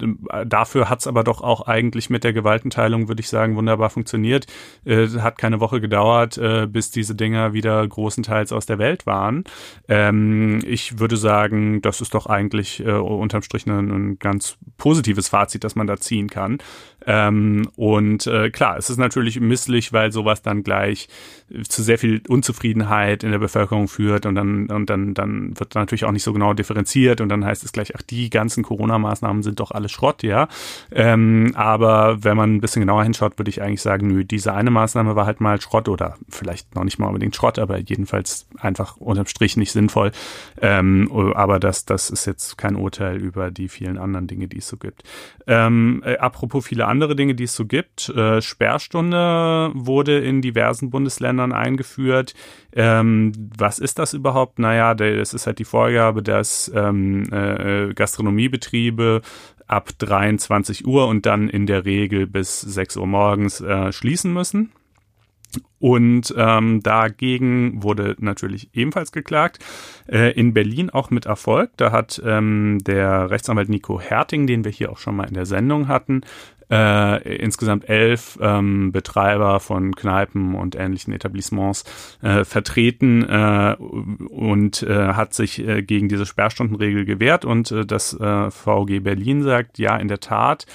äh, 0.00 0.44
dafür 0.44 0.90
hat 0.90 1.00
es 1.00 1.06
aber 1.06 1.22
doch 1.22 1.40
auch 1.40 1.68
eigentlich 1.68 2.10
mit 2.10 2.24
der 2.24 2.32
Gewaltenteilung, 2.32 3.06
würde 3.06 3.20
ich 3.20 3.28
sagen, 3.28 3.54
wunderbar 3.54 3.90
funktioniert. 3.90 4.46
Äh, 4.84 5.06
hat 5.20 5.38
keine 5.38 5.60
Woche 5.60 5.80
gedauert, 5.80 6.36
äh, 6.36 6.66
bis 6.66 6.90
diese 6.90 7.14
Dinger 7.14 7.52
wieder 7.52 7.86
großenteils 7.86 8.52
aus 8.52 8.66
der 8.66 8.78
Welt 8.78 9.06
waren. 9.06 9.44
Ähm, 9.88 10.58
ich 10.66 10.98
würde 10.98 11.16
sagen, 11.16 11.80
das 11.80 12.00
ist 12.00 12.14
doch 12.14 12.26
eigentlich 12.26 12.80
äh, 12.80 12.90
unterm 12.90 13.42
Strich 13.42 13.66
ein, 13.66 13.90
ein 13.90 14.18
ganz 14.18 14.56
positives 14.76 15.28
Fazit, 15.28 15.62
das 15.62 15.76
man 15.76 15.86
da 15.86 15.96
ziehen 15.96 16.28
kann. 16.28 16.58
Ähm, 17.06 17.68
und 17.76 18.26
äh, 18.26 18.50
klar, 18.50 18.78
es 18.78 18.90
ist 18.90 18.98
natürlich 18.98 19.38
misslich, 19.40 19.92
weil 19.92 20.10
sowas 20.10 20.42
dann 20.42 20.64
gleich 20.64 21.08
zu 21.68 21.82
sehr 21.82 21.98
viel 21.98 22.22
Unzufriedenheit 22.28 23.24
in 23.24 23.32
der 23.32 23.38
Bevölkerung 23.38 23.88
führt 23.88 24.26
und 24.26 24.34
dann 24.34 24.70
und 24.70 24.88
dann 24.88 25.14
dann 25.14 25.58
wird 25.58 25.74
natürlich 25.74 26.04
auch 26.04 26.12
nicht 26.12 26.22
so 26.22 26.32
genau 26.32 26.54
differenziert 26.54 27.20
und 27.20 27.28
dann 27.28 27.44
heißt 27.44 27.64
es 27.64 27.72
gleich, 27.72 27.94
ach 27.96 28.02
die 28.02 28.30
ganzen 28.30 28.62
Corona-Maßnahmen 28.62 29.42
sind 29.42 29.60
doch 29.60 29.70
alles 29.70 29.90
Schrott, 29.90 30.22
ja. 30.22 30.48
Ähm, 30.92 31.52
aber 31.54 32.22
wenn 32.22 32.36
man 32.36 32.56
ein 32.56 32.60
bisschen 32.60 32.80
genauer 32.80 33.04
hinschaut, 33.04 33.38
würde 33.38 33.50
ich 33.50 33.62
eigentlich 33.62 33.82
sagen, 33.82 34.06
nö, 34.06 34.24
diese 34.24 34.54
eine 34.54 34.70
Maßnahme 34.70 35.16
war 35.16 35.26
halt 35.26 35.40
mal 35.40 35.60
Schrott 35.60 35.88
oder 35.88 36.14
vielleicht 36.28 36.74
noch 36.74 36.84
nicht 36.84 36.98
mal 36.98 37.08
unbedingt 37.08 37.34
Schrott, 37.34 37.58
aber 37.58 37.78
jedenfalls 37.78 38.46
einfach 38.58 38.96
unterm 38.96 39.26
Strich 39.26 39.56
nicht 39.56 39.72
sinnvoll. 39.72 40.12
Ähm, 40.60 41.10
aber 41.34 41.58
das 41.58 41.84
das 41.84 42.10
ist 42.10 42.26
jetzt 42.26 42.58
kein 42.58 42.76
Urteil 42.76 43.16
über 43.16 43.50
die 43.50 43.68
vielen 43.68 43.98
anderen 43.98 44.26
Dinge, 44.26 44.48
die 44.48 44.58
es 44.58 44.68
so 44.68 44.76
gibt. 44.76 45.02
Ähm, 45.46 46.02
äh, 46.04 46.16
apropos 46.18 46.66
viele 46.66 46.86
andere 46.86 47.16
Dinge, 47.16 47.34
die 47.34 47.44
es 47.44 47.54
so 47.54 47.66
gibt. 47.66 48.08
Äh, 48.10 48.40
Sperrstunde 48.40 49.72
wurde 49.74 50.18
in 50.20 50.42
diversen 50.42 50.90
Bundesländern 50.90 51.39
eingeführt. 51.40 52.34
Ähm, 52.72 53.32
was 53.56 53.78
ist 53.78 53.98
das 53.98 54.14
überhaupt? 54.14 54.58
Naja, 54.58 54.94
das 54.94 55.34
ist 55.34 55.46
halt 55.46 55.58
die 55.58 55.64
Vorgabe, 55.64 56.22
dass 56.22 56.70
ähm, 56.74 57.24
äh, 57.32 57.92
Gastronomiebetriebe 57.94 59.22
ab 59.66 59.90
23 59.98 60.86
Uhr 60.86 61.06
und 61.06 61.26
dann 61.26 61.48
in 61.48 61.66
der 61.66 61.84
Regel 61.84 62.26
bis 62.26 62.60
6 62.60 62.96
Uhr 62.96 63.06
morgens 63.06 63.60
äh, 63.60 63.92
schließen 63.92 64.32
müssen. 64.32 64.72
Und 65.78 66.34
ähm, 66.36 66.82
dagegen 66.82 67.82
wurde 67.82 68.14
natürlich 68.18 68.70
ebenfalls 68.74 69.12
geklagt. 69.12 69.58
Äh, 70.06 70.32
in 70.32 70.52
Berlin 70.52 70.90
auch 70.90 71.10
mit 71.10 71.26
Erfolg. 71.26 71.70
Da 71.76 71.90
hat 71.90 72.20
ähm, 72.24 72.78
der 72.86 73.30
Rechtsanwalt 73.30 73.68
Nico 73.68 74.00
Herting, 74.00 74.46
den 74.46 74.64
wir 74.64 74.70
hier 74.70 74.92
auch 74.92 74.98
schon 74.98 75.16
mal 75.16 75.26
in 75.28 75.34
der 75.34 75.46
Sendung 75.46 75.88
hatten, 75.88 76.22
äh, 76.70 77.36
insgesamt 77.36 77.88
elf 77.88 78.38
ähm, 78.40 78.92
Betreiber 78.92 79.60
von 79.60 79.94
Kneipen 79.94 80.54
und 80.54 80.76
ähnlichen 80.76 81.12
Etablissements 81.12 81.84
äh, 82.22 82.44
vertreten 82.44 83.22
äh, 83.28 83.76
und 83.76 84.82
äh, 84.82 85.14
hat 85.14 85.34
sich 85.34 85.66
äh, 85.66 85.82
gegen 85.82 86.08
diese 86.08 86.26
Sperrstundenregel 86.26 87.04
gewehrt 87.04 87.44
und 87.44 87.70
äh, 87.72 87.84
das 87.84 88.12
äh, 88.14 88.50
VG 88.50 89.00
Berlin 89.00 89.42
sagt, 89.42 89.78
ja, 89.78 89.96
in 89.96 90.08
der 90.08 90.20
Tat, 90.20 90.66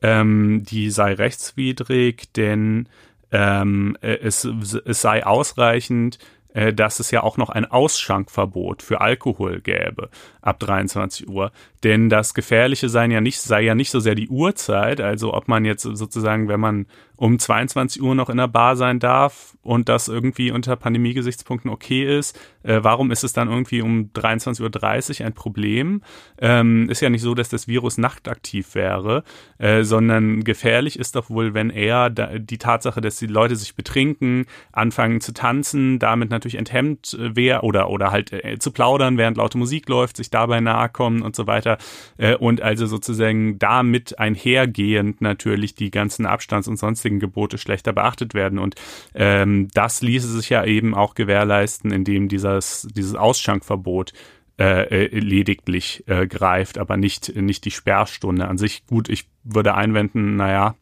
ähm, 0.00 0.64
die 0.64 0.90
sei 0.90 1.12
rechtswidrig, 1.14 2.32
denn 2.34 2.88
ähm, 3.30 3.96
äh, 4.00 4.18
es, 4.20 4.44
es 4.44 5.00
sei 5.00 5.24
ausreichend, 5.24 6.18
äh, 6.54 6.72
dass 6.72 7.00
es 7.00 7.10
ja 7.10 7.22
auch 7.22 7.36
noch 7.36 7.50
ein 7.50 7.64
Ausschankverbot 7.64 8.82
für 8.82 9.00
Alkohol 9.00 9.60
gäbe 9.60 10.10
ab 10.42 10.58
23 10.60 11.28
Uhr. 11.28 11.52
Denn 11.84 12.08
das 12.08 12.34
Gefährliche 12.34 12.88
sei 12.88 13.06
ja 13.06 13.20
nicht, 13.20 13.40
sei 13.40 13.62
ja 13.62 13.74
nicht 13.74 13.90
so 13.90 14.00
sehr 14.00 14.14
die 14.14 14.28
Uhrzeit, 14.28 15.00
also 15.00 15.34
ob 15.34 15.48
man 15.48 15.64
jetzt 15.64 15.82
sozusagen, 15.82 16.48
wenn 16.48 16.60
man 16.60 16.86
um 17.22 17.38
22 17.38 18.02
Uhr 18.02 18.16
noch 18.16 18.30
in 18.30 18.36
der 18.36 18.48
Bar 18.48 18.74
sein 18.74 18.98
darf 18.98 19.56
und 19.62 19.88
das 19.88 20.08
irgendwie 20.08 20.50
unter 20.50 20.74
Pandemie-Gesichtspunkten 20.74 21.70
okay 21.70 22.18
ist, 22.18 22.36
äh, 22.64 22.80
warum 22.82 23.12
ist 23.12 23.22
es 23.22 23.32
dann 23.32 23.48
irgendwie 23.48 23.80
um 23.80 24.10
23.30 24.12 25.20
Uhr 25.20 25.26
ein 25.26 25.32
Problem? 25.32 26.02
Ähm, 26.40 26.88
ist 26.90 27.00
ja 27.00 27.10
nicht 27.10 27.22
so, 27.22 27.36
dass 27.36 27.48
das 27.48 27.68
Virus 27.68 27.96
nachtaktiv 27.96 28.74
wäre, 28.74 29.22
äh, 29.58 29.84
sondern 29.84 30.42
gefährlich 30.42 30.98
ist 30.98 31.14
doch 31.14 31.30
wohl, 31.30 31.54
wenn 31.54 31.70
eher 31.70 32.10
da, 32.10 32.38
die 32.38 32.58
Tatsache, 32.58 33.00
dass 33.00 33.20
die 33.20 33.28
Leute 33.28 33.54
sich 33.54 33.76
betrinken, 33.76 34.46
anfangen 34.72 35.20
zu 35.20 35.32
tanzen, 35.32 36.00
damit 36.00 36.30
natürlich 36.30 36.56
enthemmt 36.56 37.14
äh, 37.14 37.36
wer 37.36 37.62
oder, 37.62 37.88
oder 37.88 38.10
halt 38.10 38.32
äh, 38.32 38.58
zu 38.58 38.72
plaudern, 38.72 39.16
während 39.16 39.36
laute 39.36 39.58
Musik 39.58 39.88
läuft, 39.88 40.16
sich 40.16 40.30
dabei 40.30 40.60
nahe 40.60 40.88
kommen 40.88 41.22
und 41.22 41.36
so 41.36 41.46
weiter. 41.46 41.71
Äh, 42.16 42.36
und 42.36 42.62
also 42.62 42.86
sozusagen 42.86 43.58
damit 43.58 44.18
einhergehend 44.18 45.20
natürlich 45.20 45.74
die 45.74 45.90
ganzen 45.90 46.26
Abstands- 46.26 46.68
und 46.68 46.78
sonstigen 46.78 47.20
Gebote 47.20 47.58
schlechter 47.58 47.92
beachtet 47.92 48.34
werden. 48.34 48.58
Und 48.58 48.74
ähm, 49.14 49.68
das 49.74 50.02
ließe 50.02 50.28
sich 50.28 50.50
ja 50.50 50.64
eben 50.64 50.94
auch 50.94 51.14
gewährleisten, 51.14 51.90
indem 51.90 52.28
dieses, 52.28 52.88
dieses 52.94 53.14
Ausschankverbot 53.14 54.12
äh, 54.58 55.06
äh, 55.06 55.18
lediglich 55.18 56.04
äh, 56.06 56.26
greift, 56.26 56.76
aber 56.76 56.96
nicht, 56.96 57.34
nicht 57.34 57.64
die 57.64 57.70
Sperrstunde 57.70 58.46
an 58.46 58.58
sich. 58.58 58.86
Gut, 58.86 59.08
ich 59.08 59.26
würde 59.44 59.74
einwenden, 59.74 60.36
naja, 60.36 60.76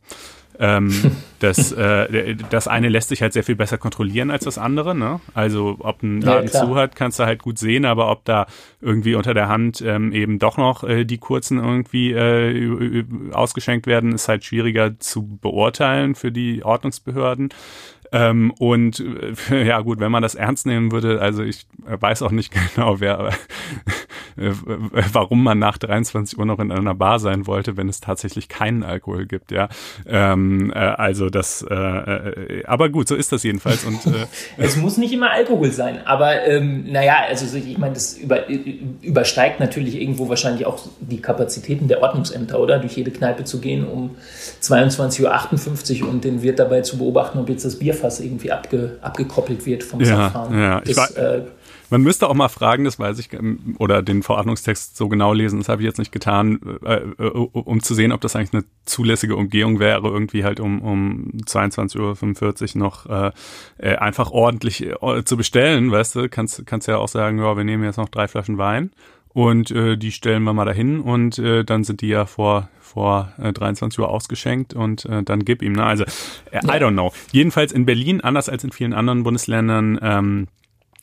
ähm, 0.61 1.17
das, 1.41 1.73
äh, 1.73 2.37
das 2.51 2.69
eine 2.69 2.89
lässt 2.89 3.09
sich 3.09 3.23
halt 3.23 3.33
sehr 3.33 3.43
viel 3.43 3.57
besser 3.57 3.79
kontrollieren 3.79 4.31
als 4.31 4.45
das 4.45 4.59
andere. 4.59 4.95
Ne? 4.95 5.21
Also 5.35 5.77
ob 5.81 6.03
ein 6.03 6.21
Laden 6.21 6.51
ja, 6.53 6.61
zu 6.61 6.77
hat, 6.77 6.95
kannst 6.95 7.19
du 7.19 7.25
halt 7.25 7.43
gut 7.43 7.59
sehen, 7.59 7.85
aber 7.85 8.11
ob 8.11 8.25
da 8.25 8.47
irgendwie 8.81 9.15
unter 9.15 9.35
der 9.35 9.49
Hand 9.49 9.83
ähm, 9.85 10.13
eben 10.13 10.39
doch 10.39 10.59
noch 10.59 10.85
äh, 10.85 11.05
die 11.05 11.19
kurzen 11.19 11.59
irgendwie 11.59 12.13
äh, 12.13 13.05
ausgeschenkt 13.33 13.87
werden, 13.87 14.13
ist 14.13 14.29
halt 14.29 14.45
schwieriger 14.45 14.99
zu 14.99 15.39
beurteilen 15.41 16.15
für 16.15 16.31
die 16.31 16.63
Ordnungsbehörden. 16.63 17.49
Ähm, 18.13 18.53
und 18.59 19.05
äh, 19.51 19.65
ja 19.67 19.81
gut, 19.81 20.01
wenn 20.01 20.11
man 20.11 20.23
das 20.23 20.35
ernst 20.35 20.67
nehmen 20.67 20.93
würde, 20.93 21.21
also 21.21 21.43
ich 21.43 21.67
weiß 21.79 22.23
auch 22.23 22.31
nicht 22.31 22.53
genau, 22.75 23.01
wer, 23.01 23.31
äh, 24.37 24.51
warum 25.13 25.43
man 25.43 25.59
nach 25.59 25.79
23 25.79 26.39
Uhr 26.39 26.47
noch 26.47 26.59
in 26.59 26.73
einer 26.73 26.95
Bar 26.95 27.21
sein 27.21 27.47
wollte, 27.47 27.77
wenn 27.77 27.89
es 27.89 28.01
tatsächlich 28.01 28.49
keinen 28.49 28.83
Alkohol 28.83 29.27
gibt, 29.27 29.53
ja. 29.53 29.69
Ähm, 30.07 30.73
äh, 30.75 30.79
also 30.79 31.31
das, 31.31 31.65
äh, 31.69 31.75
äh, 31.75 32.65
aber 32.65 32.89
gut, 32.89 33.09
so 33.09 33.15
ist 33.15 33.33
das 33.33 33.43
jedenfalls. 33.43 33.85
Und 33.85 34.05
äh, 34.07 34.27
es 34.59 34.77
muss 34.77 34.97
nicht 34.97 35.13
immer 35.13 35.31
Alkohol 35.31 35.71
sein, 35.71 36.05
aber 36.05 36.45
ähm, 36.47 36.91
naja, 36.91 37.17
also 37.29 37.57
ich 37.57 37.79
meine, 37.79 37.95
das 37.95 38.17
über, 38.17 38.49
übersteigt 39.03 39.61
natürlich 39.61 40.01
irgendwo 40.01 40.29
wahrscheinlich 40.29 40.67
auch 40.67 40.87
die 41.01 41.21
Kapazitäten 41.21 41.89
der 41.89 42.03
Ordnungsämter, 42.03 42.59
oder? 42.59 42.79
Durch 42.79 42.97
jede 42.97 43.11
Kneipe 43.11 43.45
zu 43.45 43.61
gehen 43.61 43.87
um 43.87 44.17
22.58 44.63 46.03
Uhr 46.03 46.09
und 46.09 46.25
den 46.25 46.43
Wirt 46.43 46.59
dabei 46.59 46.81
zu 46.81 46.99
beobachten, 46.99 47.39
ob 47.39 47.49
jetzt 47.49 47.65
das 47.65 47.79
Bier 47.79 47.95
Fass 48.01 48.21
irgendwie 48.21 48.53
abge, 48.53 48.99
abgekoppelt 49.01 49.67
wird 49.67 49.83
vom 49.83 50.01
ja, 50.01 50.31
Verfahren. 50.31 50.59
Ja, 50.59 50.83
ich 50.85 50.97
das, 50.97 51.17
war, 51.17 51.35
äh, 51.35 51.43
man 51.91 52.03
müsste 52.03 52.29
auch 52.29 52.35
mal 52.35 52.49
fragen, 52.49 52.85
das 52.85 52.99
weiß 52.99 53.19
ich, 53.19 53.33
ähm, 53.33 53.75
oder 53.79 54.03
den 54.03 54.23
Verordnungstext 54.23 54.97
so 54.97 55.09
genau 55.09 55.33
lesen, 55.33 55.59
das 55.59 55.69
habe 55.69 55.83
ich 55.83 55.87
jetzt 55.87 55.99
nicht 55.99 56.13
getan, 56.13 56.61
äh, 56.85 56.95
äh, 56.95 57.29
um 57.29 57.83
zu 57.83 57.95
sehen, 57.95 58.13
ob 58.13 58.21
das 58.21 58.37
eigentlich 58.37 58.55
eine 58.55 58.65
zulässige 58.85 59.37
Umgehung 59.37 59.81
wäre, 59.81 60.09
irgendwie 60.09 60.45
halt 60.45 60.61
um, 60.61 60.81
um 60.81 61.33
22.45 61.47 62.77
Uhr 62.77 62.81
noch 62.81 63.07
äh, 63.07 63.33
äh, 63.79 63.97
einfach 63.97 64.31
ordentlich 64.31 64.87
äh, 64.87 65.25
zu 65.25 65.37
bestellen, 65.37 65.91
weißt 65.91 66.15
du, 66.15 66.29
kannst, 66.29 66.65
kannst 66.65 66.87
ja 66.87 66.97
auch 66.97 67.09
sagen, 67.09 67.39
ja, 67.39 67.57
wir 67.57 67.65
nehmen 67.65 67.85
jetzt 67.85 67.97
noch 67.97 68.09
drei 68.09 68.29
Flaschen 68.29 68.57
Wein 68.57 68.93
und 69.33 69.71
äh, 69.71 69.97
die 69.97 70.13
stellen 70.13 70.43
wir 70.43 70.53
mal 70.53 70.65
dahin 70.65 71.01
und 71.01 71.39
äh, 71.39 71.65
dann 71.65 71.85
sind 71.85 72.01
die 72.01 72.09
ja 72.09 72.27
vor 72.27 72.69
vor 72.91 73.33
äh, 73.39 73.53
23 73.53 74.01
Uhr 74.01 74.09
ausgeschenkt 74.09 74.75
und 74.75 75.05
äh, 75.05 75.23
dann 75.23 75.45
gib 75.45 75.63
ihm. 75.63 75.73
Ne? 75.75 75.85
Also 75.85 76.05
äh, 76.51 76.59
I 76.65 76.81
don't 76.83 76.93
know. 76.93 77.13
Jedenfalls 77.31 77.71
in 77.73 77.87
Berlin, 77.87 78.21
anders 78.21 78.49
als 78.49 78.65
in 78.65 78.73
vielen 78.73 78.93
anderen 78.93 79.23
Bundesländern, 79.23 79.99
ähm, 80.03 80.49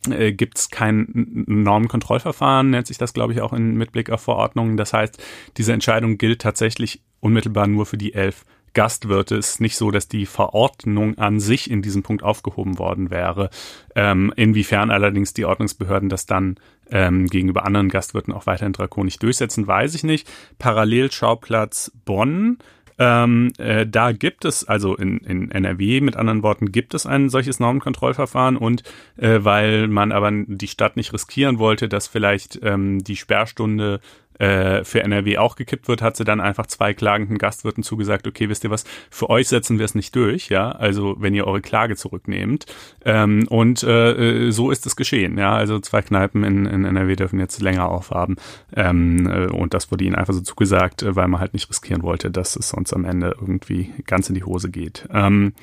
äh, 0.09 0.33
gibt 0.33 0.57
es 0.57 0.69
kein 0.69 1.07
Normenkontrollverfahren, 1.47 2.69
nennt 2.69 2.87
sich 2.87 2.97
das, 2.97 3.13
glaube 3.13 3.33
ich, 3.33 3.41
auch 3.41 3.53
in, 3.53 3.75
mit 3.75 3.91
Blick 3.93 4.09
auf 4.09 4.21
Verordnungen. 4.21 4.77
Das 4.77 4.93
heißt, 4.93 5.21
diese 5.55 5.73
Entscheidung 5.73 6.17
gilt 6.17 6.41
tatsächlich 6.41 7.01
unmittelbar 7.19 7.67
nur 7.67 7.85
für 7.85 7.97
die 7.97 8.13
elf 8.13 8.45
Gastwirte 8.73 9.35
ist 9.35 9.61
nicht 9.61 9.75
so, 9.75 9.91
dass 9.91 10.07
die 10.07 10.25
Verordnung 10.25 11.17
an 11.17 11.39
sich 11.39 11.69
in 11.69 11.81
diesem 11.81 12.03
Punkt 12.03 12.23
aufgehoben 12.23 12.77
worden 12.79 13.09
wäre. 13.09 13.49
Ähm, 13.95 14.33
inwiefern 14.35 14.91
allerdings 14.91 15.33
die 15.33 15.45
Ordnungsbehörden 15.45 16.09
das 16.09 16.25
dann 16.25 16.55
ähm, 16.89 17.27
gegenüber 17.27 17.65
anderen 17.65 17.89
Gastwirten 17.89 18.33
auch 18.33 18.45
weiterhin 18.45 18.73
drakonisch 18.73 19.19
durchsetzen, 19.19 19.67
weiß 19.67 19.95
ich 19.95 20.03
nicht. 20.03 20.29
Parallelschauplatz 20.59 21.91
Bonn. 22.05 22.57
Ähm, 22.99 23.53
äh, 23.59 23.85
da 23.85 24.11
gibt 24.11 24.43
es, 24.43 24.63
also 24.63 24.95
in, 24.95 25.19
in 25.19 25.51
NRW 25.51 26.01
mit 26.01 26.15
anderen 26.15 26.41
Worten, 26.41 26.71
gibt 26.71 26.95
es 26.95 27.05
ein 27.05 27.29
solches 27.29 27.59
Normenkontrollverfahren 27.59 28.57
und 28.57 28.81
äh, 29.17 29.39
weil 29.43 29.87
man 29.87 30.11
aber 30.11 30.31
die 30.31 30.67
Stadt 30.67 30.97
nicht 30.97 31.13
riskieren 31.13 31.59
wollte, 31.59 31.89
dass 31.89 32.07
vielleicht 32.07 32.59
ähm, 32.63 33.03
die 33.03 33.15
Sperrstunde 33.15 33.99
äh, 34.39 34.83
für 34.83 35.03
NRW 35.03 35.37
auch 35.37 35.55
gekippt 35.55 35.87
wird, 35.87 36.01
hat 36.01 36.17
sie 36.17 36.23
dann 36.23 36.39
einfach 36.39 36.67
zwei 36.67 36.93
klagenden 36.93 37.37
Gastwirten 37.37 37.83
zugesagt, 37.83 38.27
okay, 38.27 38.49
wisst 38.49 38.63
ihr 38.63 38.69
was, 38.69 38.83
für 39.09 39.29
euch 39.29 39.47
setzen 39.47 39.79
wir 39.79 39.85
es 39.85 39.95
nicht 39.95 40.15
durch, 40.15 40.49
ja, 40.49 40.71
also 40.71 41.15
wenn 41.19 41.33
ihr 41.33 41.47
eure 41.47 41.61
Klage 41.61 41.95
zurücknehmt. 41.95 42.65
Ähm, 43.05 43.47
und 43.49 43.83
äh, 43.83 44.51
so 44.51 44.71
ist 44.71 44.85
es 44.85 44.95
geschehen, 44.95 45.37
ja, 45.37 45.55
also 45.55 45.79
zwei 45.79 46.01
Kneipen 46.01 46.43
in, 46.43 46.65
in 46.65 46.85
NRW 46.85 47.15
dürfen 47.15 47.39
jetzt 47.39 47.61
länger 47.61 47.89
aufhaben. 47.89 48.35
Ähm, 48.75 49.27
äh, 49.27 49.47
und 49.47 49.73
das 49.73 49.91
wurde 49.91 50.05
ihnen 50.05 50.15
einfach 50.15 50.33
so 50.33 50.41
zugesagt, 50.41 51.03
äh, 51.03 51.15
weil 51.15 51.27
man 51.27 51.39
halt 51.39 51.53
nicht 51.53 51.69
riskieren 51.69 52.03
wollte, 52.03 52.31
dass 52.31 52.55
es 52.55 52.69
sonst 52.69 52.93
am 52.93 53.05
Ende 53.05 53.35
irgendwie 53.39 53.93
ganz 54.05 54.29
in 54.29 54.35
die 54.35 54.43
Hose 54.43 54.69
geht. 54.69 55.07
Ähm, 55.11 55.53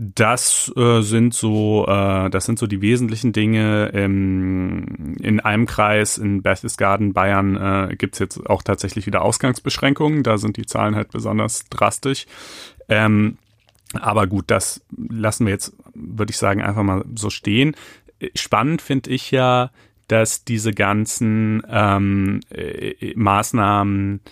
das 0.00 0.72
äh, 0.76 1.00
sind 1.00 1.34
so, 1.34 1.84
äh, 1.88 2.30
das 2.30 2.44
sind 2.44 2.60
so 2.60 2.68
die 2.68 2.80
wesentlichen 2.80 3.32
Dinge. 3.32 3.90
Ähm, 3.92 5.16
in 5.20 5.40
einem 5.40 5.66
Kreis 5.66 6.18
in 6.18 6.40
Berchtesgaden, 6.42 7.12
Bayern, 7.14 7.56
äh, 7.56 7.96
gibt 7.96 8.20
jetzt 8.20 8.48
auch 8.48 8.62
tatsächlich 8.62 9.06
wieder 9.06 9.22
Ausgangsbeschränkungen. 9.22 10.22
Da 10.22 10.38
sind 10.38 10.56
die 10.56 10.66
Zahlen 10.66 10.94
halt 10.94 11.10
besonders 11.10 11.68
drastisch. 11.68 12.26
Ähm, 12.88 13.38
aber 13.94 14.28
gut, 14.28 14.44
das 14.46 14.82
lassen 14.96 15.46
wir 15.46 15.52
jetzt, 15.52 15.72
würde 15.94 16.30
ich 16.30 16.38
sagen, 16.38 16.62
einfach 16.62 16.84
mal 16.84 17.04
so 17.16 17.28
stehen. 17.28 17.74
Spannend 18.36 18.82
finde 18.82 19.10
ich 19.10 19.32
ja, 19.32 19.72
dass 20.06 20.44
diese 20.44 20.72
ganzen 20.72 21.62
ähm, 21.68 22.38
äh, 22.50 23.14
Maßnahmen 23.16 24.20
äh, 24.24 24.30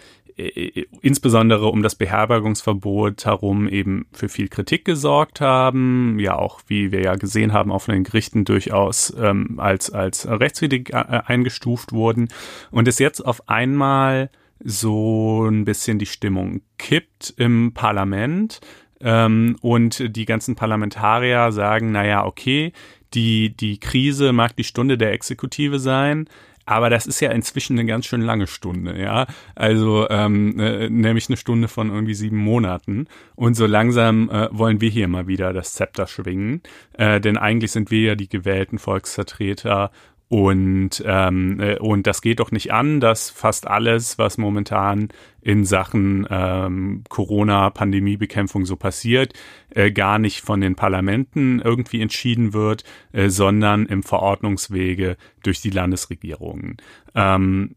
insbesondere 1.01 1.67
um 1.67 1.83
das 1.83 1.95
Beherbergungsverbot 1.95 3.25
herum 3.25 3.69
eben 3.69 4.07
für 4.13 4.29
viel 4.29 4.49
Kritik 4.49 4.85
gesorgt 4.85 5.41
haben, 5.41 6.19
ja 6.19 6.37
auch, 6.37 6.61
wie 6.67 6.93
wir 6.93 7.01
ja 7.01 7.15
gesehen 7.15 7.55
haben, 7.55 7.73
auf 7.73 7.87
den 7.87 8.05
Gerichten 8.05 8.45
durchaus 8.45 9.17
ähm, 9.19 9.59
als, 9.59 9.91
als 9.91 10.29
rechtswidrig 10.29 10.91
äh, 10.91 11.23
eingestuft 11.25 11.93
wurden. 11.93 12.29
Und 12.71 12.87
es 12.87 12.99
jetzt 12.99 13.21
auf 13.21 13.49
einmal 13.49 14.31
so 14.63 15.47
ein 15.47 15.65
bisschen 15.65 15.99
die 15.99 16.07
Stimmung 16.07 16.61
kippt 16.77 17.33
im 17.39 17.73
Parlament 17.73 18.61
ähm, 19.01 19.57
und 19.63 20.17
die 20.17 20.27
ganzen 20.27 20.55
Parlamentarier 20.55 21.51
sagen, 21.51 21.93
naja, 21.93 22.27
okay, 22.27 22.73
die, 23.15 23.57
die 23.57 23.81
Krise 23.81 24.33
mag 24.33 24.55
die 24.57 24.65
Stunde 24.65 24.99
der 24.99 25.13
Exekutive 25.13 25.79
sein, 25.79 26.29
aber 26.67 26.91
das 26.91 27.07
ist 27.07 27.21
ja 27.21 27.31
inzwischen 27.31 27.79
eine 27.79 27.87
ganz 27.87 28.07
schön 28.07 28.21
lange 28.21 28.49
Stunde, 28.49 29.01
ja. 29.01 29.27
Also 29.55 30.09
ähm, 30.11 30.59
äh, 30.59 30.91
nämlich 30.91 31.29
eine 31.29 31.37
Stunde 31.37 31.69
von 31.69 31.91
irgendwie 31.91 32.15
sieben 32.15 32.39
Monaten. 32.39 33.07
Und 33.37 33.55
so 33.55 33.67
langsam 33.67 34.29
äh, 34.29 34.49
wollen 34.51 34.81
wir 34.81 34.91
hier 34.91 35.07
mal 35.07 35.29
wieder 35.29 35.53
das 35.53 35.75
Zepter 35.75 36.09
schwingen. 36.09 36.63
Äh, 36.95 37.21
denn 37.21 37.37
eigentlich 37.37 37.71
sind 37.71 37.93
wir 37.93 38.01
ja 38.01 38.15
die 38.17 38.29
gewählten 38.29 38.79
Volksvertreter 38.79 39.93
Und, 40.29 41.05
ähm, 41.07 41.61
äh, 41.61 41.79
und 41.79 42.07
das 42.07 42.21
geht 42.21 42.41
doch 42.41 42.51
nicht 42.51 42.73
an, 42.73 42.99
dass 42.99 43.31
fast 43.31 43.69
alles, 43.69 44.19
was 44.19 44.39
momentan 44.39 45.09
in 45.41 45.65
Sachen 45.65 46.27
ähm, 46.29 47.05
Corona-Pandemiebekämpfung 47.09 48.67
so 48.67 48.75
passiert, 48.75 49.35
äh, 49.71 49.93
gar 49.93 50.19
nicht 50.19 50.41
von 50.41 50.61
den 50.61 50.75
Parlamenten 50.75 51.61
irgendwie 51.61 52.03
entschieden 52.03 52.53
wird, 52.53 52.83
äh, 53.13 53.29
sondern 53.29 53.87
im 53.87 54.03
Verordnungswege 54.03 55.17
durch 55.45 55.61
die 55.61 55.71
Landesregierungen. 55.71 56.79
Ähm, 57.15 57.77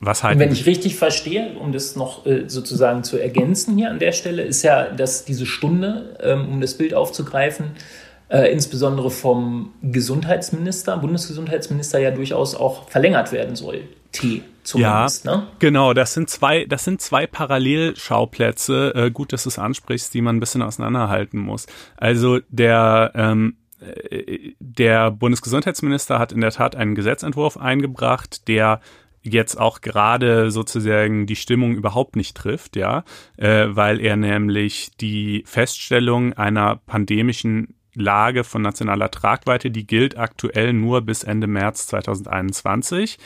was 0.00 0.24
halt 0.24 0.38
wenn 0.38 0.52
ich 0.52 0.66
richtig 0.66 0.96
verstehe, 0.96 1.54
um 1.58 1.72
das 1.72 1.96
noch 1.96 2.26
äh, 2.26 2.48
sozusagen 2.48 3.04
zu 3.04 3.18
ergänzen 3.18 3.76
hier 3.76 3.90
an 3.90 3.98
der 3.98 4.12
Stelle, 4.12 4.42
ist 4.42 4.62
ja, 4.62 4.90
dass 4.90 5.24
diese 5.24 5.46
Stunde, 5.46 6.18
ähm, 6.22 6.48
um 6.48 6.60
das 6.60 6.76
Bild 6.76 6.94
aufzugreifen, 6.94 7.72
äh, 8.30 8.52
insbesondere 8.52 9.10
vom 9.10 9.72
Gesundheitsminister, 9.82 10.96
Bundesgesundheitsminister 10.96 11.98
ja 11.98 12.12
durchaus 12.12 12.54
auch 12.54 12.88
verlängert 12.88 13.32
werden 13.32 13.56
soll. 13.56 13.82
T 14.12 14.42
zumindest, 14.62 15.24
ja, 15.24 15.36
ne? 15.36 15.46
Genau, 15.58 15.94
das 15.94 16.14
sind 16.14 16.30
zwei, 16.30 16.64
das 16.64 16.84
sind 16.84 17.00
zwei 17.00 17.26
Parallelschauplätze, 17.26 18.92
äh, 18.94 19.10
gut, 19.10 19.32
dass 19.32 19.44
du 19.44 19.48
es 19.48 19.58
ansprichst, 19.58 20.14
die 20.14 20.20
man 20.20 20.36
ein 20.36 20.40
bisschen 20.40 20.62
auseinanderhalten 20.62 21.38
muss. 21.38 21.66
Also 21.96 22.38
der 22.48 23.12
ähm, 23.14 23.56
äh, 23.80 24.52
der 24.58 25.10
Bundesgesundheitsminister 25.10 26.18
hat 26.18 26.32
in 26.32 26.40
der 26.40 26.52
Tat 26.52 26.76
einen 26.76 26.94
Gesetzentwurf 26.94 27.56
eingebracht, 27.56 28.48
der 28.48 28.80
jetzt 29.22 29.56
auch 29.60 29.80
gerade 29.80 30.50
sozusagen 30.50 31.26
die 31.26 31.36
Stimmung 31.36 31.74
überhaupt 31.74 32.16
nicht 32.16 32.36
trifft, 32.36 32.76
ja, 32.76 33.04
äh, 33.36 33.66
weil 33.68 34.00
er 34.00 34.16
nämlich 34.16 34.92
die 35.00 35.42
Feststellung 35.46 36.32
einer 36.32 36.76
pandemischen 36.76 37.74
Lage 37.94 38.44
von 38.44 38.62
nationaler 38.62 39.10
Tragweite, 39.10 39.70
die 39.70 39.86
gilt 39.86 40.16
aktuell 40.16 40.72
nur 40.72 41.02
bis 41.02 41.24
Ende 41.24 41.46
März 41.46 41.88
2021. 41.88 43.18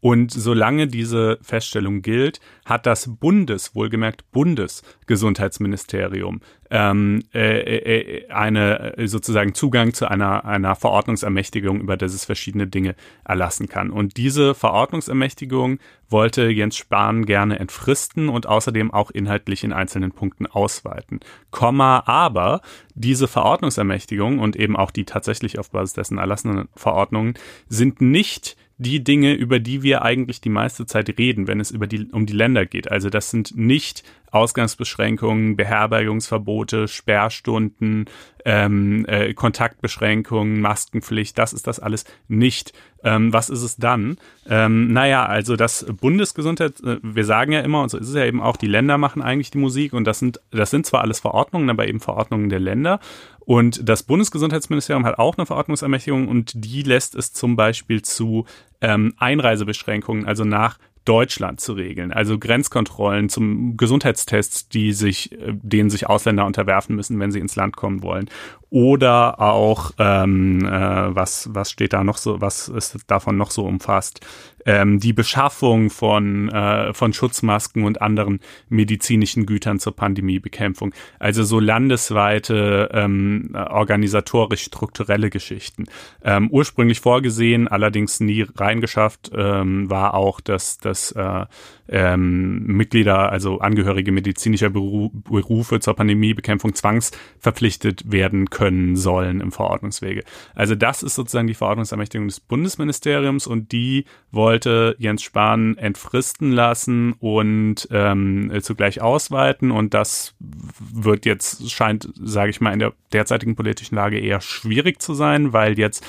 Und 0.00 0.32
solange 0.32 0.86
diese 0.86 1.38
Feststellung 1.40 2.02
gilt, 2.02 2.40
hat 2.66 2.84
das 2.84 3.16
Bundes, 3.16 3.74
wohlgemerkt 3.74 4.30
Bundesgesundheitsministerium, 4.32 6.40
ähm, 6.74 7.22
äh, 7.32 8.24
äh, 8.24 8.28
eine 8.30 8.98
äh, 8.98 9.06
sozusagen 9.06 9.54
Zugang 9.54 9.94
zu 9.94 10.10
einer, 10.10 10.44
einer 10.44 10.74
Verordnungsermächtigung, 10.74 11.80
über 11.80 11.96
das 11.96 12.14
es 12.14 12.24
verschiedene 12.24 12.66
Dinge 12.66 12.96
erlassen 13.24 13.68
kann. 13.68 13.90
Und 13.90 14.16
diese 14.16 14.56
Verordnungsermächtigung 14.56 15.78
wollte 16.08 16.48
Jens 16.48 16.76
Spahn 16.76 17.26
gerne 17.26 17.60
entfristen 17.60 18.28
und 18.28 18.48
außerdem 18.48 18.90
auch 18.92 19.12
inhaltlich 19.12 19.62
in 19.62 19.72
einzelnen 19.72 20.10
Punkten 20.10 20.46
ausweiten. 20.46 21.20
Komma, 21.52 22.02
aber 22.06 22.60
diese 22.96 23.28
Verordnungsermächtigung 23.28 24.40
und 24.40 24.56
eben 24.56 24.74
auch 24.74 24.90
die 24.90 25.04
tatsächlich 25.04 25.60
auf 25.60 25.70
Basis 25.70 25.94
dessen 25.94 26.18
erlassenen 26.18 26.68
Verordnungen 26.74 27.34
sind 27.68 28.00
nicht 28.00 28.56
die 28.78 29.04
Dinge, 29.04 29.32
über 29.34 29.60
die 29.60 29.82
wir 29.84 30.02
eigentlich 30.02 30.40
die 30.40 30.48
meiste 30.48 30.86
Zeit 30.86 31.16
reden, 31.18 31.46
wenn 31.46 31.60
es 31.60 31.70
über 31.70 31.86
die, 31.86 32.06
um 32.10 32.26
die 32.26 32.32
Länder 32.32 32.66
geht. 32.66 32.90
Also 32.90 33.08
das 33.08 33.30
sind 33.30 33.56
nicht 33.56 34.02
Ausgangsbeschränkungen, 34.34 35.56
Beherbergungsverbote, 35.56 36.88
Sperrstunden, 36.88 38.06
ähm, 38.44 39.06
äh, 39.06 39.32
Kontaktbeschränkungen, 39.32 40.60
Maskenpflicht, 40.60 41.38
das 41.38 41.52
ist 41.52 41.66
das 41.66 41.80
alles 41.80 42.04
nicht. 42.26 42.72
Ähm, 43.02 43.32
was 43.32 43.48
ist 43.50 43.62
es 43.62 43.76
dann? 43.76 44.16
Ähm, 44.48 44.92
naja, 44.92 45.24
also 45.24 45.56
das 45.56 45.86
Bundesgesundheit, 46.00 46.80
äh, 46.80 46.98
wir 47.02 47.24
sagen 47.24 47.52
ja 47.52 47.60
immer, 47.60 47.82
und 47.82 47.90
so 47.90 47.98
ist 47.98 48.08
es 48.08 48.14
ja 48.14 48.24
eben 48.24 48.42
auch, 48.42 48.56
die 48.56 48.66
Länder 48.66 48.98
machen 48.98 49.22
eigentlich 49.22 49.50
die 49.50 49.58
Musik 49.58 49.92
und 49.92 50.04
das 50.04 50.18
sind, 50.18 50.40
das 50.50 50.70
sind 50.70 50.84
zwar 50.84 51.02
alles 51.02 51.20
Verordnungen, 51.20 51.70
aber 51.70 51.86
eben 51.86 52.00
Verordnungen 52.00 52.48
der 52.48 52.60
Länder. 52.60 53.00
Und 53.40 53.88
das 53.88 54.02
Bundesgesundheitsministerium 54.02 55.04
hat 55.04 55.18
auch 55.18 55.36
eine 55.36 55.46
Verordnungsermächtigung 55.46 56.28
und 56.28 56.52
die 56.56 56.82
lässt 56.82 57.14
es 57.14 57.32
zum 57.32 57.56
Beispiel 57.56 58.02
zu 58.02 58.46
ähm, 58.80 59.14
Einreisebeschränkungen, 59.18 60.26
also 60.26 60.44
nach 60.44 60.78
Deutschland 61.04 61.60
zu 61.60 61.74
regeln. 61.74 62.12
Also 62.12 62.38
Grenzkontrollen 62.38 63.28
zum 63.28 63.76
Gesundheitstests, 63.76 64.68
die 64.68 64.92
sich, 64.92 65.32
äh, 65.32 65.54
denen 65.54 65.90
sich 65.90 66.08
Ausländer 66.08 66.46
unterwerfen 66.46 66.96
müssen, 66.96 67.18
wenn 67.20 67.30
sie 67.30 67.40
ins 67.40 67.56
Land 67.56 67.76
kommen 67.76 68.02
wollen. 68.02 68.30
Oder 68.74 69.40
auch, 69.40 69.92
ähm, 70.00 70.66
äh, 70.66 71.14
was, 71.14 71.48
was 71.52 71.70
steht 71.70 71.92
da 71.92 72.02
noch 72.02 72.16
so, 72.16 72.40
was 72.40 72.66
ist 72.66 72.96
davon 73.06 73.36
noch 73.36 73.52
so 73.52 73.64
umfasst? 73.64 74.20
ähm, 74.66 74.98
die 74.98 75.12
Beschaffung 75.12 75.90
von, 75.90 76.48
äh, 76.48 76.92
von 76.92 77.12
Schutzmasken 77.12 77.84
und 77.84 78.02
anderen 78.02 78.40
medizinischen 78.68 79.46
Gütern 79.46 79.78
zur 79.78 79.94
Pandemiebekämpfung. 79.94 80.94
Also 81.18 81.44
so 81.44 81.60
landesweite 81.60 82.90
ähm, 82.92 83.50
organisatorisch-strukturelle 83.54 85.30
Geschichten. 85.30 85.86
Ähm, 86.22 86.48
ursprünglich 86.50 87.00
vorgesehen, 87.00 87.68
allerdings 87.68 88.20
nie 88.20 88.46
reingeschafft, 88.56 89.30
ähm, 89.34 89.90
war 89.90 90.14
auch, 90.14 90.40
dass, 90.40 90.78
dass 90.78 91.12
äh, 91.12 91.46
ähm, 91.88 92.64
Mitglieder, 92.66 93.30
also 93.30 93.58
Angehörige 93.58 94.12
medizinischer 94.12 94.70
Beru 94.70 95.10
Berufe 95.12 95.80
zur 95.80 95.94
Pandemiebekämpfung 95.94 96.74
zwangsverpflichtet 96.74 98.10
werden 98.10 98.50
können 98.50 98.96
sollen 98.96 99.40
im 99.40 99.52
Verordnungswege. 99.52 100.22
Also 100.54 100.74
das 100.74 101.02
ist 101.02 101.14
sozusagen 101.14 101.46
die 101.46 101.54
Verordnungsermächtigung 101.54 102.28
des 102.28 102.40
Bundesministeriums 102.40 103.46
und 103.46 103.72
die 103.72 104.04
wollte 104.30 104.96
Jens 104.98 105.22
Spahn 105.22 105.76
entfristen 105.76 106.52
lassen 106.52 107.12
und 107.12 107.88
ähm, 107.90 108.50
zugleich 108.60 109.00
ausweiten 109.00 109.70
und 109.70 109.94
das 109.94 110.34
wird 110.38 111.26
jetzt, 111.26 111.70
scheint, 111.70 112.08
sage 112.14 112.50
ich 112.50 112.60
mal, 112.60 112.72
in 112.72 112.78
der 112.78 112.92
derzeitigen 113.12 113.56
politischen 113.56 113.94
Lage 113.94 114.18
eher 114.18 114.40
schwierig 114.40 115.00
zu 115.00 115.14
sein, 115.14 115.52
weil 115.52 115.78
jetzt 115.78 116.04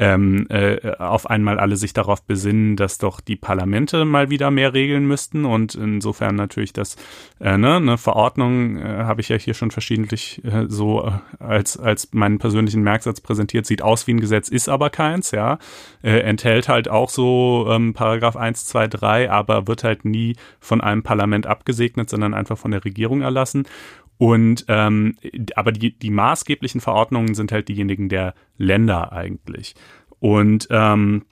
ähm, 0.00 0.46
äh, 0.48 0.96
auf 0.98 1.28
einmal 1.28 1.60
alle 1.60 1.76
sich 1.76 1.92
darauf 1.92 2.22
besinnen, 2.22 2.76
dass 2.76 2.96
doch 2.96 3.20
die 3.20 3.36
Parlamente 3.36 4.06
mal 4.06 4.30
wieder 4.30 4.50
mehr 4.50 4.72
regeln 4.72 5.06
müssten. 5.06 5.44
Und 5.44 5.74
insofern 5.74 6.36
natürlich 6.36 6.72
das 6.72 6.96
äh, 7.38 7.58
ne, 7.58 7.76
eine 7.76 7.98
Verordnung 7.98 8.78
äh, 8.78 9.04
habe 9.04 9.20
ich 9.20 9.28
ja 9.28 9.36
hier 9.36 9.52
schon 9.52 9.70
verschiedentlich 9.70 10.42
äh, 10.42 10.64
so 10.68 11.06
äh, 11.06 11.10
als 11.38 11.78
als 11.78 12.08
meinen 12.12 12.38
persönlichen 12.38 12.82
Merksatz 12.82 13.20
präsentiert, 13.20 13.66
sieht 13.66 13.82
aus 13.82 14.06
wie 14.06 14.14
ein 14.14 14.20
Gesetz, 14.20 14.48
ist 14.48 14.70
aber 14.70 14.88
keins, 14.88 15.32
ja, 15.32 15.58
äh, 16.02 16.20
enthält 16.20 16.70
halt 16.70 16.88
auch 16.88 17.10
so 17.10 17.66
ähm, 17.68 17.92
Paragraph 17.92 18.36
1, 18.36 18.64
2, 18.64 18.88
3, 18.88 19.30
aber 19.30 19.66
wird 19.68 19.84
halt 19.84 20.06
nie 20.06 20.36
von 20.60 20.80
einem 20.80 21.02
Parlament 21.02 21.46
abgesegnet, 21.46 22.08
sondern 22.08 22.32
einfach 22.32 22.56
von 22.56 22.70
der 22.70 22.86
Regierung 22.86 23.20
erlassen. 23.20 23.66
Und 24.20 24.66
ähm, 24.68 25.16
aber 25.56 25.72
die, 25.72 25.98
die 25.98 26.10
maßgeblichen 26.10 26.82
Verordnungen 26.82 27.34
sind 27.34 27.52
halt 27.52 27.68
diejenigen 27.70 28.10
der 28.10 28.34
Länder 28.58 29.12
eigentlich. 29.12 29.74
Und 30.18 30.68
ähm, 30.70 31.24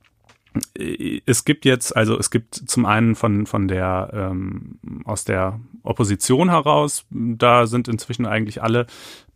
es 1.26 1.44
gibt 1.44 1.66
jetzt, 1.66 1.94
also 1.94 2.18
es 2.18 2.30
gibt 2.30 2.54
zum 2.54 2.86
einen 2.86 3.14
von, 3.14 3.44
von 3.44 3.68
der, 3.68 4.08
ähm, 4.14 4.78
aus 5.04 5.26
der 5.26 5.60
Opposition 5.82 6.48
heraus, 6.48 7.04
da 7.10 7.66
sind 7.66 7.88
inzwischen 7.88 8.24
eigentlich 8.24 8.62
alle 8.62 8.86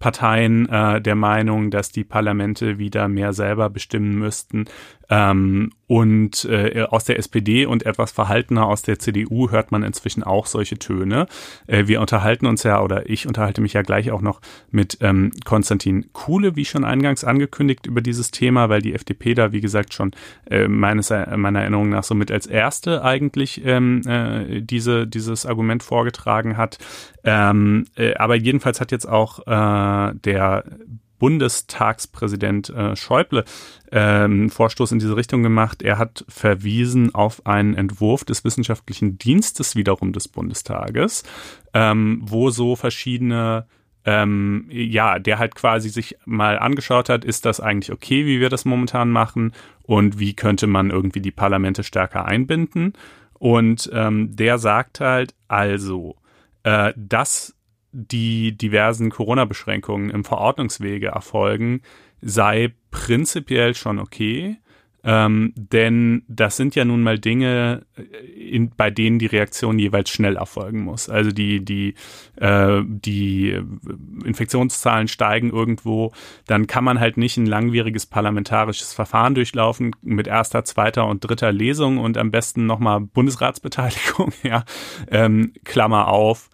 Parteien 0.02 0.68
äh, 0.68 1.00
der 1.00 1.14
Meinung, 1.14 1.70
dass 1.70 1.92
die 1.92 2.02
Parlamente 2.02 2.76
wieder 2.76 3.06
mehr 3.06 3.32
selber 3.32 3.70
bestimmen 3.70 4.18
müssten. 4.18 4.64
Ähm, 5.08 5.70
und 5.86 6.46
äh, 6.46 6.86
aus 6.88 7.04
der 7.04 7.18
SPD 7.18 7.66
und 7.66 7.86
etwas 7.86 8.10
verhaltener 8.12 8.66
aus 8.66 8.82
der 8.82 8.98
CDU 8.98 9.50
hört 9.50 9.70
man 9.70 9.82
inzwischen 9.82 10.22
auch 10.22 10.46
solche 10.46 10.78
Töne. 10.78 11.26
Äh, 11.66 11.86
wir 11.86 12.00
unterhalten 12.00 12.46
uns 12.46 12.62
ja, 12.64 12.82
oder 12.82 13.08
ich 13.08 13.28
unterhalte 13.28 13.60
mich 13.60 13.74
ja 13.74 13.82
gleich 13.82 14.10
auch 14.10 14.22
noch 14.22 14.40
mit 14.70 14.98
ähm, 15.02 15.30
Konstantin 15.44 16.12
Kuhle, 16.12 16.56
wie 16.56 16.64
schon 16.64 16.84
eingangs 16.84 17.22
angekündigt, 17.24 17.86
über 17.86 18.00
dieses 18.00 18.30
Thema, 18.30 18.70
weil 18.70 18.82
die 18.82 18.94
FDP 18.94 19.34
da, 19.34 19.52
wie 19.52 19.60
gesagt, 19.60 19.94
schon 19.94 20.12
äh, 20.50 20.66
meines, 20.66 21.10
meiner 21.10 21.60
Erinnerung 21.60 21.90
nach 21.90 22.04
so 22.04 22.14
mit 22.14 22.32
als 22.32 22.46
erste 22.46 23.04
eigentlich 23.04 23.64
ähm, 23.64 24.00
äh, 24.06 24.62
diese, 24.62 25.06
dieses 25.06 25.46
Argument 25.46 25.82
vorgetragen 25.82 26.56
hat. 26.56 26.78
Ähm, 27.24 27.86
äh, 27.96 28.14
aber 28.14 28.34
jedenfalls 28.34 28.80
hat 28.80 28.92
jetzt 28.92 29.08
auch 29.08 29.40
äh, 29.46 30.14
der 30.14 30.64
Bundestagspräsident 31.18 32.70
äh, 32.70 32.96
Schäuble 32.96 33.44
ähm, 33.92 34.50
Vorstoß 34.50 34.90
in 34.90 34.98
diese 34.98 35.16
Richtung 35.16 35.44
gemacht. 35.44 35.80
Er 35.80 35.96
hat 35.96 36.24
verwiesen 36.28 37.14
auf 37.14 37.46
einen 37.46 37.74
Entwurf 37.74 38.24
des 38.24 38.42
wissenschaftlichen 38.42 39.18
Dienstes 39.18 39.76
wiederum 39.76 40.12
des 40.12 40.26
Bundestages, 40.26 41.22
ähm, 41.74 42.22
wo 42.24 42.50
so 42.50 42.74
verschiedene 42.74 43.66
ähm, 44.04 44.66
ja, 44.70 45.18
der 45.18 45.38
halt 45.38 45.54
quasi 45.54 45.88
sich 45.88 46.16
mal 46.24 46.58
angeschaut 46.58 47.08
hat, 47.08 47.24
ist 47.24 47.46
das 47.46 47.60
eigentlich 47.60 47.92
okay, 47.92 48.26
wie 48.26 48.40
wir 48.40 48.48
das 48.48 48.64
momentan 48.64 49.10
machen 49.10 49.52
und 49.82 50.18
wie 50.18 50.34
könnte 50.34 50.66
man 50.66 50.90
irgendwie 50.90 51.20
die 51.20 51.30
Parlamente 51.30 51.84
stärker 51.84 52.24
einbinden. 52.24 52.94
Und 53.34 53.90
ähm, 53.92 54.34
der 54.34 54.58
sagt 54.58 55.00
halt, 55.00 55.34
also, 55.48 56.16
äh, 56.62 56.92
dass 56.96 57.54
die 57.92 58.56
diversen 58.56 59.10
Corona-Beschränkungen 59.10 60.10
im 60.10 60.24
Verordnungswege 60.24 61.08
erfolgen, 61.08 61.82
sei 62.20 62.72
prinzipiell 62.90 63.74
schon 63.74 63.98
okay. 63.98 64.56
Ähm, 65.04 65.52
denn 65.56 66.22
das 66.28 66.56
sind 66.56 66.76
ja 66.76 66.84
nun 66.84 67.02
mal 67.02 67.18
Dinge, 67.18 67.84
äh, 67.96 68.02
in, 68.02 68.70
bei 68.70 68.90
denen 68.90 69.18
die 69.18 69.26
Reaktion 69.26 69.80
jeweils 69.80 70.10
schnell 70.10 70.36
erfolgen 70.36 70.84
muss. 70.84 71.08
Also 71.08 71.32
die, 71.32 71.64
die, 71.64 71.94
äh, 72.36 72.82
die 72.84 73.60
Infektionszahlen 74.24 75.08
steigen 75.08 75.50
irgendwo, 75.50 76.12
dann 76.46 76.68
kann 76.68 76.84
man 76.84 77.00
halt 77.00 77.16
nicht 77.16 77.36
ein 77.36 77.46
langwieriges 77.46 78.06
parlamentarisches 78.06 78.92
Verfahren 78.92 79.34
durchlaufen 79.34 79.90
mit 80.02 80.28
erster, 80.28 80.64
zweiter 80.64 81.08
und 81.08 81.28
dritter 81.28 81.50
Lesung 81.50 81.98
und 81.98 82.16
am 82.16 82.30
besten 82.30 82.66
nochmal 82.66 83.00
Bundesratsbeteiligung, 83.00 84.32
ja. 84.44 84.64
Ähm, 85.10 85.52
Klammer 85.64 86.06
auf, 86.06 86.48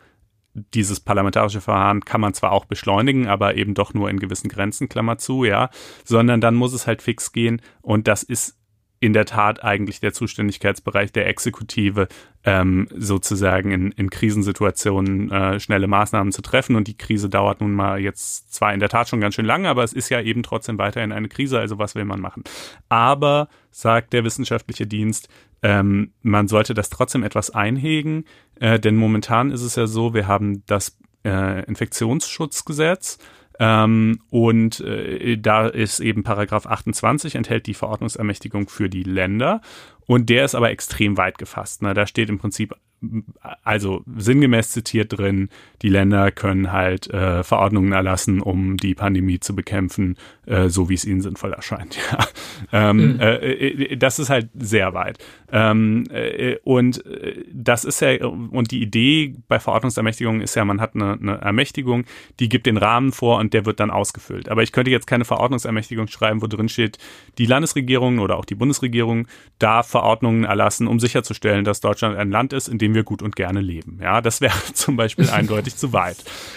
dieses 0.55 1.01
parlamentarische 1.01 1.61
Verfahren 1.61 2.05
kann 2.05 2.21
man 2.21 2.35
zwar 2.35 2.53
auch 2.53 2.65
beschleunigen, 2.65 3.29
aber 3.29 3.57
eben 3.57 3.75
doch 3.75 3.95
nur 3.95 4.11
in 4.11 4.19
gewissen 4.19 4.49
Grenzen, 4.49 4.89
Klammer 4.89 5.19
zu, 5.19 5.45
ja, 5.45 5.71
sondern 6.05 6.41
dann 6.41 6.55
muss 6.55 6.73
es 6.73 6.87
halt 6.87 7.03
fix 7.03 7.33
gehen 7.33 7.63
und 7.81 8.09
das 8.09 8.23
ist 8.23 8.58
in 9.01 9.13
der 9.13 9.25
Tat 9.27 9.63
eigentlich 9.63 10.01
der 10.01 10.13
Zuständigkeitsbereich 10.13 11.13
der 11.13 11.29
Exekutive, 11.29 12.09
ähm, 12.45 12.89
sozusagen 12.97 13.71
in, 13.71 13.93
in 13.93 14.11
Krisensituationen 14.11 15.31
äh, 15.31 15.61
schnelle 15.61 15.87
Maßnahmen 15.87 16.33
zu 16.33 16.43
treffen. 16.43 16.77
Und 16.77 16.89
die 16.89 16.97
Krise 16.97 17.29
dauert 17.29 17.61
nun 17.61 17.73
mal 17.73 18.01
jetzt 18.01 18.53
zwar 18.53 18.75
in 18.75 18.81
der 18.81 18.89
Tat 18.89 19.09
schon 19.09 19.21
ganz 19.21 19.35
schön 19.35 19.45
lange, 19.45 19.69
aber 19.69 19.85
es 19.85 19.93
ist 19.93 20.09
ja 20.09 20.21
eben 20.21 20.43
trotzdem 20.43 20.79
weiterhin 20.79 21.13
eine 21.13 21.29
Krise, 21.29 21.59
also 21.59 21.79
was 21.79 21.95
will 21.95 22.05
man 22.05 22.21
machen? 22.21 22.43
Aber, 22.89 23.49
sagt 23.71 24.13
der 24.13 24.25
wissenschaftliche 24.25 24.87
Dienst, 24.87 25.29
ähm, 25.63 26.13
man 26.23 26.49
sollte 26.49 26.75
das 26.75 26.91
trotzdem 26.91 27.23
etwas 27.23 27.51
einhegen, 27.51 28.25
äh, 28.61 28.79
denn 28.79 28.97
momentan 28.97 29.51
ist 29.51 29.63
es 29.63 29.77
ja 29.77 29.87
so, 29.87 30.15
wir 30.15 30.27
haben 30.27 30.65
das 30.67 30.97
äh, 31.25 31.65
Infektionsschutzgesetz, 31.65 33.19
ähm, 33.59 34.21
und 34.31 34.81
äh, 34.81 35.37
da 35.37 35.67
ist 35.67 36.01
eben 36.01 36.23
Paragraph 36.23 36.67
28 36.67 37.35
enthält 37.35 37.67
die 37.67 37.75
Verordnungsermächtigung 37.75 38.69
für 38.69 38.89
die 38.89 39.03
Länder 39.03 39.61
und 40.07 40.31
der 40.31 40.45
ist 40.45 40.55
aber 40.55 40.71
extrem 40.71 41.17
weit 41.17 41.39
gefasst. 41.39 41.83
Ne? 41.83 41.95
Da 41.95 42.07
steht 42.07 42.29
im 42.29 42.39
Prinzip 42.39 42.75
also 43.63 44.03
sinngemäß 44.17 44.71
zitiert 44.71 45.17
drin, 45.17 45.49
die 45.83 45.89
Länder 45.89 46.31
können 46.31 46.73
halt 46.73 47.09
äh, 47.11 47.43
Verordnungen 47.45 47.93
erlassen, 47.93 48.41
um 48.41 48.77
die 48.77 48.95
Pandemie 48.95 49.41
zu 49.41 49.55
bekämpfen, 49.55 50.17
äh, 50.47 50.69
so 50.69 50.89
wie 50.89 50.95
es 50.95 51.05
ihnen 51.05 51.21
sinnvoll 51.21 51.53
erscheint. 51.53 51.99
Ja. 52.73 52.91
Ähm, 52.91 53.15
mhm. 53.15 53.21
äh, 53.21 53.37
äh, 53.37 53.97
das 53.97 54.19
ist 54.19 54.31
halt 54.31 54.49
sehr 54.55 54.95
weit. 54.95 55.19
Ähm, 55.53 56.05
äh, 56.11 56.57
und 56.65 57.05
äh, 57.07 57.45
das 57.53 57.85
ist 57.85 58.01
ja, 58.01 58.27
und 58.27 58.71
die 58.71 58.83
Idee 58.83 59.35
bei 59.47 59.59
Verordnungsermächtigungen 59.59 60.41
ist 60.41 60.55
ja, 60.55 60.65
man 60.65 60.81
hat 60.81 60.95
eine, 60.95 61.13
eine 61.13 61.39
Ermächtigung, 61.39 62.05
die 62.41 62.49
gibt 62.49 62.67
den 62.67 62.77
Rahmen 62.77 63.13
vor 63.13 63.39
und 63.39 63.55
der 63.55 63.67
wird 63.67 63.81
dann 63.81 63.91
ausgefüllt. 63.91 64.49
Aber 64.49 64.63
ich 64.63 64.73
könnte 64.73 64.91
jetzt 64.91 65.07
keine 65.07 65.25
Verordnungsermächtigung 65.25 66.09
schreiben, 66.09 66.43
wo 66.43 66.47
drin 66.47 66.69
steht, 66.69 66.99
die 67.39 67.47
Landesregierung 67.47 68.19
oder 68.19 68.37
auch 68.37 68.45
die 68.45 68.55
Bundesregierung 68.55 69.29
darf 69.59 69.89
Verordnungen 69.89 70.45
erlassen, 70.45 70.87
um 70.87 71.01
sicherzustellen, 71.01 71.65
dass 71.65 71.81
Deutschland 71.81 72.17
ein 72.17 72.31
Land 72.31 72.53
ist, 72.53 72.69
in 72.69 72.79
dem 72.79 72.88
dem 72.89 72.95
wir 72.95 73.05
gut 73.05 73.23
und 73.23 73.37
gerne 73.37 73.61
leben. 73.61 73.99
Ja, 74.03 74.21
das 74.21 74.41
wäre 74.41 74.57
zum 74.73 74.97
Beispiel 74.97 75.29
eindeutig 75.31 75.77
zu 75.77 75.93
weit. 75.93 76.17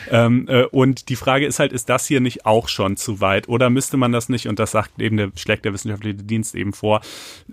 Ähm, 0.09 0.47
äh, 0.47 0.63
und 0.63 1.09
die 1.09 1.15
Frage 1.15 1.45
ist 1.45 1.59
halt, 1.59 1.73
ist 1.73 1.89
das 1.89 2.07
hier 2.07 2.21
nicht 2.21 2.45
auch 2.45 2.67
schon 2.67 2.97
zu 2.97 3.21
weit 3.21 3.49
oder 3.49 3.69
müsste 3.69 3.97
man 3.97 4.11
das 4.11 4.29
nicht, 4.29 4.47
und 4.47 4.59
das 4.59 4.71
sagt 4.71 4.99
eben 5.01 5.17
der, 5.17 5.31
schlägt 5.35 5.65
der 5.65 5.73
wissenschaftliche 5.73 6.15
Dienst 6.15 6.55
eben 6.55 6.73
vor, 6.73 7.01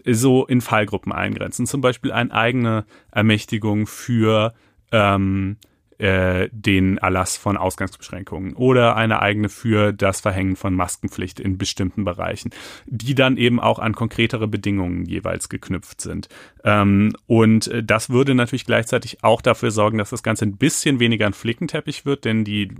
so 0.07 0.47
in 0.47 0.61
Fallgruppen 0.61 1.13
eingrenzen? 1.13 1.67
Zum 1.67 1.81
Beispiel 1.81 2.13
eine 2.13 2.33
eigene 2.33 2.85
Ermächtigung 3.11 3.87
für 3.87 4.55
ähm, 4.93 5.57
äh, 5.99 6.49
den 6.53 6.99
Erlass 6.99 7.37
von 7.37 7.57
Ausgangsbeschränkungen 7.57 8.55
oder 8.55 8.97
eine 8.97 9.21
eigene 9.21 9.49
für 9.49 9.93
das 9.93 10.21
Verhängen 10.21 10.57
von 10.57 10.75
Maskenpflicht 10.75 11.41
in 11.41 11.59
bestimmten 11.59 12.05
Bereichen, 12.05 12.51
die 12.87 13.15
dann 13.15 13.37
eben 13.37 13.61
auch 13.61 13.79
an 13.79 13.95
konkretere 13.95 14.47
Bedingungen 14.47 15.05
jeweils 15.07 15.49
geknüpft 15.49 16.01
sind. 16.01 16.29
Ähm, 16.65 17.13
und 17.27 17.69
äh, 17.69 17.83
das 17.83 18.11
würde 18.11 18.35
natürlich 18.35 18.67
gleichzeitig 18.67 19.25
auch 19.25 19.41
dafür 19.41 19.71
sorgen, 19.71 19.99
dass 19.99 20.11
das 20.11 20.23
Ganze 20.23 20.45
ein 20.45 20.57
bisschen 20.57 21.01
weniger 21.01 21.27
ein 21.27 21.33
Flickenteppich 21.33 22.07
wird, 22.07 22.25
denn 22.25 22.45
die 22.45 22.71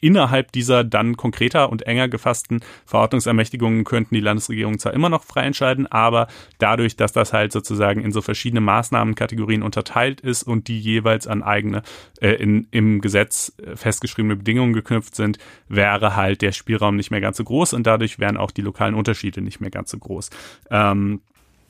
innerhalb 0.00 0.52
dieser 0.52 0.84
dann 0.84 1.16
konkreter 1.16 1.70
und 1.70 1.82
enger 1.82 2.08
gefassten 2.08 2.60
Verordnungsermächtigungen 2.84 3.84
könnten 3.84 4.14
die 4.14 4.20
Landesregierungen 4.20 4.78
zwar 4.78 4.94
immer 4.94 5.08
noch 5.08 5.24
frei 5.24 5.42
entscheiden, 5.42 5.86
aber 5.86 6.28
dadurch, 6.58 6.96
dass 6.96 7.12
das 7.12 7.32
halt 7.32 7.52
sozusagen 7.52 8.02
in 8.02 8.12
so 8.12 8.22
verschiedene 8.22 8.60
Maßnahmenkategorien 8.60 9.62
unterteilt 9.62 10.20
ist 10.20 10.42
und 10.42 10.68
die 10.68 10.80
jeweils 10.80 11.26
an 11.26 11.42
eigene 11.42 11.82
äh, 12.20 12.45
in, 12.46 12.68
im 12.70 13.00
Gesetz 13.00 13.52
äh, 13.58 13.76
festgeschriebene 13.76 14.36
Bedingungen 14.36 14.72
geknüpft 14.72 15.14
sind, 15.14 15.38
wäre 15.68 16.16
halt 16.16 16.42
der 16.42 16.52
Spielraum 16.52 16.96
nicht 16.96 17.10
mehr 17.10 17.20
ganz 17.20 17.36
so 17.36 17.44
groß 17.44 17.72
und 17.72 17.86
dadurch 17.86 18.18
wären 18.18 18.36
auch 18.36 18.50
die 18.50 18.62
lokalen 18.62 18.94
Unterschiede 18.94 19.40
nicht 19.40 19.60
mehr 19.60 19.70
ganz 19.70 19.90
so 19.90 19.98
groß. 19.98 20.30
Ähm, 20.70 21.20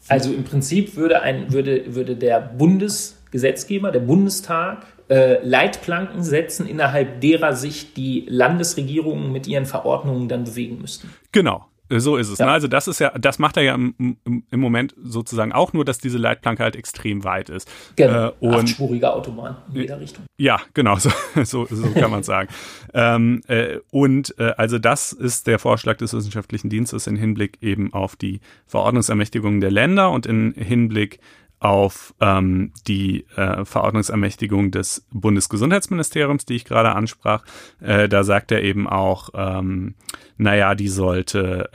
also 0.09 0.33
im 0.33 0.45
Prinzip 0.45 0.97
würde, 0.97 1.23
ein, 1.23 1.53
würde, 1.53 1.95
würde 1.95 2.15
der 2.15 2.41
Bundesgesetzgeber, 2.41 3.91
der 3.91 4.01
Bundestag, 4.01 4.87
äh, 5.09 5.45
Leitplanken 5.45 6.23
setzen, 6.23 6.67
innerhalb 6.67 7.21
derer 7.21 7.55
sich 7.55 7.95
die 7.95 8.27
Landesregierungen 8.29 9.33
mit 9.33 9.47
ihren 9.47 9.67
Verordnungen 9.67 10.29
dann 10.29 10.45
bewegen 10.45 10.81
müssten. 10.81 11.11
Genau, 11.33 11.67
so 11.91 12.17
ist 12.17 12.29
es. 12.29 12.39
Ja. 12.39 12.47
Ne? 12.47 12.53
Also 12.53 12.69
das 12.69 12.89
ist 12.89 12.99
ja, 12.99 13.11
das 13.19 13.39
macht 13.39 13.57
er 13.57 13.63
ja 13.63 13.75
im, 13.75 13.95
im, 14.25 14.45
im, 14.51 14.61
Moment 14.61 14.95
sozusagen 15.03 15.53
auch 15.53 15.73
nur, 15.73 15.85
dass 15.85 15.99
diese 15.99 16.19
Leitplanke 16.19 16.63
halt 16.63 16.77
extrem 16.77 17.25
weit 17.25 17.49
ist. 17.49 17.71
Genau. 17.97 18.29
Äh, 18.29 18.33
und 18.41 18.55
Achtspurige 18.55 19.13
Autobahn 19.13 19.57
in 19.73 19.81
jeder 19.81 20.01
Richtung. 20.01 20.25
Ja, 20.37 20.61
genau, 20.75 20.97
so, 20.99 21.11
so, 21.45 21.67
so 21.67 21.91
kann 21.91 22.11
man 22.11 22.23
sagen. 22.23 22.49
ähm, 22.95 23.43
äh, 23.47 23.79
und 23.91 24.35
äh, 24.39 24.53
also 24.57 24.79
das 24.79 25.13
ist 25.13 25.47
der 25.47 25.59
Vorschlag 25.59 25.97
des 25.99 26.13
wissenschaftlichen 26.13 26.71
Dienstes 26.71 27.07
in 27.07 27.17
Hinblick 27.17 27.59
eben 27.61 27.93
auf 27.93 28.17
die 28.17 28.41
Verordnungsermächtigungen 28.67 29.61
der 29.61 29.71
Länder 29.71 30.11
und 30.11 30.27
in 30.27 30.53
Hinblick 30.53 31.21
auf 31.59 32.15
ähm, 32.21 32.73
die 32.87 33.27
äh, 33.37 33.65
Verordnungsermächtigung 33.65 34.71
des 34.71 35.07
Bundesgesundheitsministeriums, 35.11 36.45
die 36.45 36.55
ich 36.55 36.65
gerade 36.65 36.93
ansprach. 36.95 37.45
Äh, 37.81 38.09
da 38.09 38.25
sagt 38.25 38.53
er 38.53 38.63
eben 38.63 38.87
auch, 38.87 39.31
ähm, 39.35 39.95
naja, 40.37 40.75
die 40.75 40.89
sollte 40.89 41.71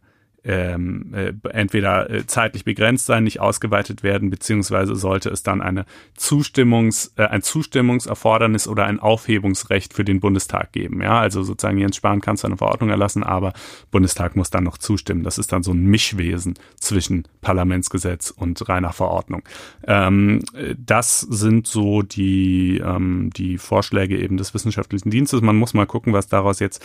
äh, 0.00 0.04
ähm, 0.44 1.14
äh, 1.14 1.32
entweder 1.50 2.10
äh, 2.10 2.26
zeitlich 2.26 2.64
begrenzt 2.64 3.06
sein, 3.06 3.24
nicht 3.24 3.40
ausgeweitet 3.40 4.02
werden, 4.02 4.30
beziehungsweise 4.30 4.94
sollte 4.94 5.30
es 5.30 5.42
dann 5.42 5.62
eine 5.62 5.86
Zustimmungs, 6.16 7.12
äh, 7.16 7.24
ein 7.24 7.42
Zustimmungserfordernis 7.42 8.68
oder 8.68 8.84
ein 8.84 9.00
Aufhebungsrecht 9.00 9.94
für 9.94 10.04
den 10.04 10.20
Bundestag 10.20 10.72
geben. 10.72 11.00
Ja, 11.00 11.18
also 11.18 11.42
sozusagen 11.42 11.78
Jens 11.78 11.96
Spahn 11.96 12.20
kann 12.20 12.36
zwar 12.36 12.50
eine 12.50 12.58
Verordnung 12.58 12.90
erlassen, 12.90 13.22
aber 13.22 13.54
Bundestag 13.90 14.36
muss 14.36 14.50
dann 14.50 14.64
noch 14.64 14.76
zustimmen. 14.76 15.22
Das 15.22 15.38
ist 15.38 15.50
dann 15.52 15.62
so 15.62 15.72
ein 15.72 15.86
Mischwesen 15.86 16.54
zwischen 16.78 17.24
Parlamentsgesetz 17.40 18.30
und 18.30 18.68
reiner 18.68 18.92
Verordnung. 18.92 19.42
Ähm, 19.86 20.42
das 20.76 21.20
sind 21.20 21.66
so 21.66 22.02
die, 22.02 22.82
ähm, 22.84 23.30
die 23.34 23.56
Vorschläge 23.56 24.18
eben 24.18 24.36
des 24.36 24.52
wissenschaftlichen 24.52 25.10
Dienstes. 25.10 25.40
Man 25.40 25.56
muss 25.56 25.72
mal 25.72 25.86
gucken, 25.86 26.12
was 26.12 26.28
daraus 26.28 26.60
jetzt 26.60 26.84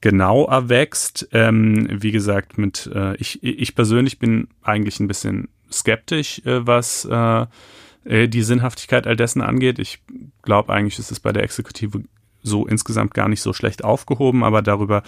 genau 0.00 0.46
erwächst. 0.46 1.28
Ähm, 1.32 1.86
wie 1.90 2.12
gesagt, 2.12 2.58
mit 2.58 2.90
äh, 2.96 3.16
ich, 3.16 3.42
ich 3.42 3.74
persönlich 3.74 4.18
bin 4.18 4.48
eigentlich 4.62 4.98
ein 5.00 5.08
bisschen 5.08 5.48
skeptisch, 5.70 6.40
äh, 6.44 6.66
was 6.66 7.04
äh, 7.04 7.46
äh 8.04 8.28
die 8.28 8.42
Sinnhaftigkeit 8.42 9.06
all 9.06 9.16
dessen 9.16 9.42
angeht. 9.42 9.78
Ich 9.78 10.02
glaube 10.42 10.72
eigentlich, 10.72 10.98
ist 10.98 11.10
es 11.10 11.20
bei 11.20 11.32
der 11.32 11.42
Exekutive 11.42 12.02
so 12.46 12.66
insgesamt 12.66 13.12
gar 13.14 13.28
nicht 13.28 13.42
so 13.42 13.52
schlecht 13.52 13.84
aufgehoben, 13.84 14.44
aber 14.44 14.62
darüber 14.62 15.02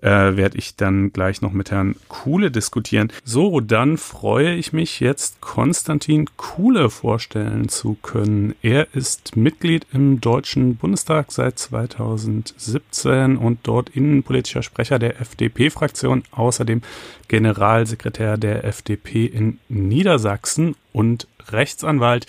äh, 0.00 0.36
werde 0.36 0.58
ich 0.58 0.76
dann 0.76 1.12
gleich 1.12 1.42
noch 1.42 1.52
mit 1.52 1.70
Herrn 1.70 1.96
Kuhle 2.08 2.50
diskutieren. 2.50 3.12
So, 3.24 3.60
dann 3.60 3.98
freue 3.98 4.54
ich 4.54 4.72
mich 4.72 5.00
jetzt, 5.00 5.40
Konstantin 5.40 6.28
Kuhle 6.36 6.90
vorstellen 6.90 7.68
zu 7.68 7.96
können. 8.02 8.54
Er 8.62 8.94
ist 8.94 9.36
Mitglied 9.36 9.86
im 9.92 10.20
Deutschen 10.20 10.76
Bundestag 10.76 11.32
seit 11.32 11.58
2017 11.58 13.36
und 13.36 13.60
dort 13.64 13.90
innenpolitischer 13.90 14.62
Sprecher 14.62 14.98
der 14.98 15.20
FDP-Fraktion, 15.20 16.22
außerdem 16.30 16.82
Generalsekretär 17.28 18.36
der 18.36 18.64
FDP 18.64 19.26
in 19.26 19.58
Niedersachsen 19.68 20.76
und 20.92 21.26
Rechtsanwalt. 21.50 22.26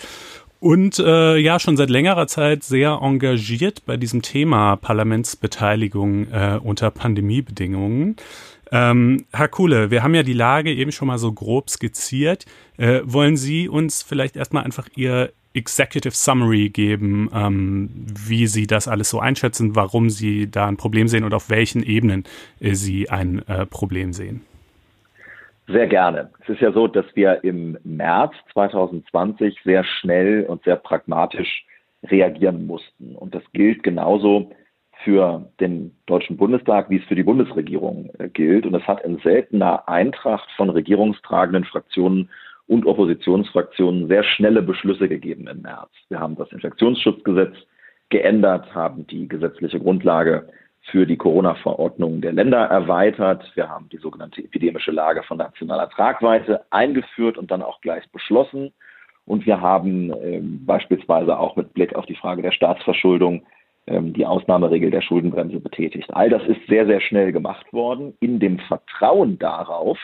Und 0.60 1.00
äh, 1.00 1.38
ja, 1.38 1.60
schon 1.60 1.78
seit 1.78 1.90
längerer 1.90 2.28
Zeit 2.28 2.64
sehr 2.64 3.00
engagiert 3.02 3.86
bei 3.86 3.98
diesem 3.98 4.22
Thema 4.22 4.78
Parlamentsbeteiligung 4.78 6.32
äh, 6.32 6.60
unter 6.64 6.92
Pandemiebedingungen. 6.92 8.16
Ähm, 8.72 9.26
Herr 9.32 9.48
Kuhle, 9.48 9.92
wir 9.92 10.02
haben 10.02 10.16
ja 10.16 10.24
die 10.24 10.34
Lage 10.34 10.74
eben 10.74 10.92
schon 10.92 11.08
mal 11.08 11.20
so 11.20 11.32
grob 11.32 11.70
skizziert. 11.70 12.46
Äh, 12.78 13.02
wollen 13.04 13.38
Sie 13.38 13.70
uns 13.70 14.02
vielleicht 14.02 14.36
erstmal 14.36 14.64
einfach 14.64 14.88
Ihr 14.96 15.32
Executive 15.54 16.14
Summary 16.14 16.70
geben, 16.70 17.30
ähm, 17.34 17.90
wie 17.96 18.48
Sie 18.48 18.68
das 18.68 18.88
alles 18.88 19.10
so 19.10 19.20
einschätzen, 19.20 19.76
warum 19.76 20.10
Sie 20.10 20.50
da 20.50 20.68
ein 20.68 20.78
Problem 20.78 21.08
sehen 21.08 21.24
und 21.24 21.34
auf 21.34 21.50
welchen 21.50 21.84
Ebenen 21.84 22.26
äh, 22.60 22.74
Sie 22.74 23.10
ein 23.10 23.48
äh, 23.48 23.66
Problem 23.66 24.14
sehen? 24.14 24.42
Sehr 25.68 25.88
gerne. 25.88 26.32
Es 26.42 26.50
ist 26.50 26.62
ja 26.62 26.72
so, 26.72 26.88
dass 26.88 27.06
wir 27.16 27.44
im 27.44 27.78
März 27.84 28.34
2020 28.54 29.60
sehr 29.64 29.84
schnell 29.84 30.46
und 30.46 30.64
sehr 30.64 30.76
pragmatisch 30.76 31.66
reagieren 32.04 32.68
mussten. 32.68 33.16
Und 33.16 33.34
das 33.34 33.44
gilt 33.54 33.82
genauso 33.82 34.52
für 35.04 35.52
den 35.60 35.96
Deutschen 36.06 36.38
Bundestag, 36.38 36.90
wie 36.90 36.98
es 36.98 37.04
für 37.06 37.16
die 37.16 37.24
Bundesregierung 37.24 38.12
äh, 38.20 38.30
gilt. 38.30 38.66
Und 38.66 38.76
es 38.76 38.88
hat 38.88 39.04
in 39.04 39.18
seltener 39.20 39.90
Eintracht 39.90 40.50
von 40.56 40.70
regierungstragenden 40.70 41.66
Fraktionen 41.66 42.30
und 42.68 42.86
Oppositionsfraktionen 42.86 44.08
sehr 44.08 44.24
schnelle 44.24 44.62
Beschlüsse 44.62 45.08
gegeben 45.08 45.48
im 45.48 45.62
März. 45.62 45.92
Wir 46.10 46.20
haben 46.20 46.36
das 46.36 46.52
Infektionsschutzgesetz 46.52 47.56
geändert, 48.10 48.74
haben 48.74 49.06
die 49.08 49.28
gesetzliche 49.28 49.80
Grundlage 49.80 50.48
für 50.92 51.06
die 51.06 51.18
Corona-Verordnung 51.18 52.22
der 52.22 52.34
Länder 52.34 52.66
erweitert. 52.66 53.52
Wir 53.56 53.70
haben 53.70 53.90
die 53.90 53.98
sogenannte 53.98 54.44
epidemische 54.44 54.92
Lage 54.92 55.24
von 55.24 55.38
nationaler 55.38 55.90
Tragweite 55.90 56.66
eingeführt 56.70 57.38
und 57.38 57.52
dann 57.52 57.62
auch 57.62 57.82
gleich 57.82 58.10
beschlossen. 58.12 58.72
Und 59.26 59.46
wir 59.46 59.62
haben 59.62 60.12
äh, 60.12 60.40
beispielsweise 60.42 61.40
auch 61.40 61.56
mit 61.56 61.74
Blick 61.74 61.96
auf 61.96 62.06
die 62.06 62.16
Frage 62.16 62.44
der 62.44 62.52
Staatsverschuldung 62.52 63.44
ähm, 63.88 64.14
die 64.14 64.26
Ausnahmeregel 64.26 64.92
der 64.92 65.02
Schuldenbremse 65.02 65.60
betätigt. 65.60 66.14
All 66.14 66.30
das 66.30 66.44
ist 66.44 66.66
sehr, 66.68 66.86
sehr 66.86 67.02
schnell 67.02 67.32
gemacht 67.32 67.72
worden, 67.74 68.16
in 68.20 68.40
dem 68.40 68.60
Vertrauen 68.60 69.40
darauf, 69.40 69.98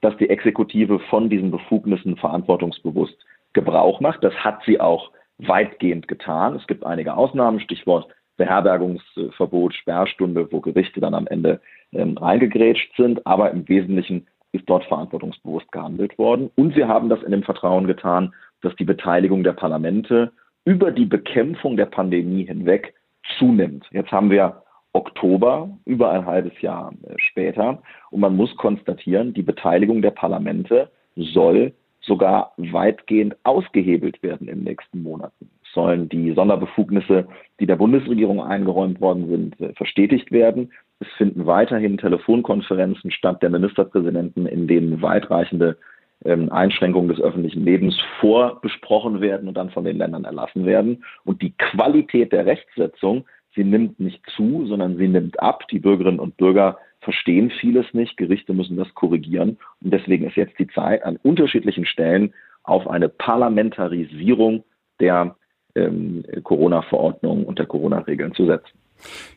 dass 0.00 0.16
die 0.16 0.28
Exekutive 0.28 0.98
von 1.10 1.30
diesen 1.30 1.50
Befugnissen 1.50 2.16
verantwortungsbewusst 2.16 3.16
Gebrauch 3.52 4.00
macht. 4.00 4.24
Das 4.24 4.34
hat 4.34 4.62
sie 4.66 4.80
auch 4.80 5.10
weitgehend 5.38 6.08
getan. 6.08 6.56
Es 6.56 6.66
gibt 6.66 6.84
einige 6.84 7.16
Ausnahmen, 7.16 7.60
Stichwort 7.60 8.08
Beherbergungsverbot, 8.36 9.74
Sperrstunde, 9.74 10.48
wo 10.50 10.60
Gerichte 10.60 11.00
dann 11.00 11.14
am 11.14 11.26
Ende 11.26 11.60
ähm, 11.92 12.16
reingegrätscht 12.18 12.96
sind. 12.96 13.26
Aber 13.26 13.50
im 13.50 13.68
Wesentlichen 13.68 14.26
ist 14.52 14.68
dort 14.68 14.84
verantwortungsbewusst 14.84 15.70
gehandelt 15.72 16.16
worden. 16.18 16.50
Und 16.54 16.76
wir 16.76 16.88
haben 16.88 17.08
das 17.08 17.22
in 17.22 17.32
dem 17.32 17.42
Vertrauen 17.42 17.86
getan, 17.86 18.34
dass 18.62 18.74
die 18.76 18.84
Beteiligung 18.84 19.42
der 19.42 19.52
Parlamente 19.52 20.32
über 20.64 20.90
die 20.90 21.06
Bekämpfung 21.06 21.76
der 21.76 21.86
Pandemie 21.86 22.46
hinweg 22.46 22.94
zunimmt. 23.38 23.86
Jetzt 23.90 24.12
haben 24.12 24.30
wir 24.30 24.62
Oktober, 24.94 25.68
über 25.84 26.12
ein 26.12 26.24
halbes 26.24 26.58
Jahr 26.60 26.92
äh, 27.02 27.14
später. 27.18 27.82
Und 28.10 28.20
man 28.20 28.36
muss 28.36 28.56
konstatieren, 28.56 29.34
die 29.34 29.42
Beteiligung 29.42 30.02
der 30.02 30.12
Parlamente 30.12 30.90
soll 31.16 31.72
sogar 32.00 32.52
weitgehend 32.56 33.36
ausgehebelt 33.44 34.22
werden 34.22 34.48
in 34.48 34.58
den 34.58 34.64
nächsten 34.64 35.02
Monaten. 35.02 35.50
Sollen 35.74 36.08
die 36.08 36.32
Sonderbefugnisse, 36.32 37.26
die 37.60 37.66
der 37.66 37.76
Bundesregierung 37.76 38.40
eingeräumt 38.40 39.00
worden 39.00 39.28
sind, 39.28 39.60
äh, 39.60 39.74
verstetigt 39.74 40.30
werden. 40.32 40.72
Es 41.00 41.08
finden 41.18 41.46
weiterhin 41.46 41.98
Telefonkonferenzen 41.98 43.10
statt 43.10 43.42
der 43.42 43.50
Ministerpräsidenten, 43.50 44.46
in 44.46 44.68
denen 44.68 45.02
weitreichende 45.02 45.76
ähm, 46.24 46.50
Einschränkungen 46.50 47.08
des 47.08 47.20
öffentlichen 47.20 47.64
Lebens 47.64 47.96
vorbesprochen 48.20 49.20
werden 49.20 49.48
und 49.48 49.56
dann 49.56 49.70
von 49.70 49.84
den 49.84 49.98
Ländern 49.98 50.24
erlassen 50.24 50.64
werden. 50.64 51.04
Und 51.24 51.42
die 51.42 51.52
Qualität 51.58 52.32
der 52.32 52.46
Rechtsetzung, 52.46 53.26
sie 53.54 53.64
nimmt 53.64 54.00
nicht 54.00 54.22
zu, 54.36 54.66
sondern 54.66 54.96
sie 54.96 55.08
nimmt 55.08 55.40
ab. 55.40 55.66
Die 55.68 55.80
Bürgerinnen 55.80 56.20
und 56.20 56.36
Bürger 56.36 56.78
verstehen 57.00 57.50
vieles 57.50 57.92
nicht. 57.92 58.16
Gerichte 58.16 58.54
müssen 58.54 58.76
das 58.76 58.92
korrigieren. 58.94 59.58
Und 59.82 59.92
deswegen 59.92 60.26
ist 60.26 60.36
jetzt 60.36 60.58
die 60.58 60.68
Zeit, 60.68 61.04
an 61.04 61.18
unterschiedlichen 61.22 61.84
Stellen 61.84 62.32
auf 62.62 62.88
eine 62.88 63.08
Parlamentarisierung 63.08 64.64
der 65.00 65.36
ähm, 65.74 66.24
Corona-Verordnung 66.42 67.44
und 67.44 67.58
der 67.58 67.66
Corona-Regeln 67.66 68.34
zu 68.34 68.46
setzen. 68.46 68.78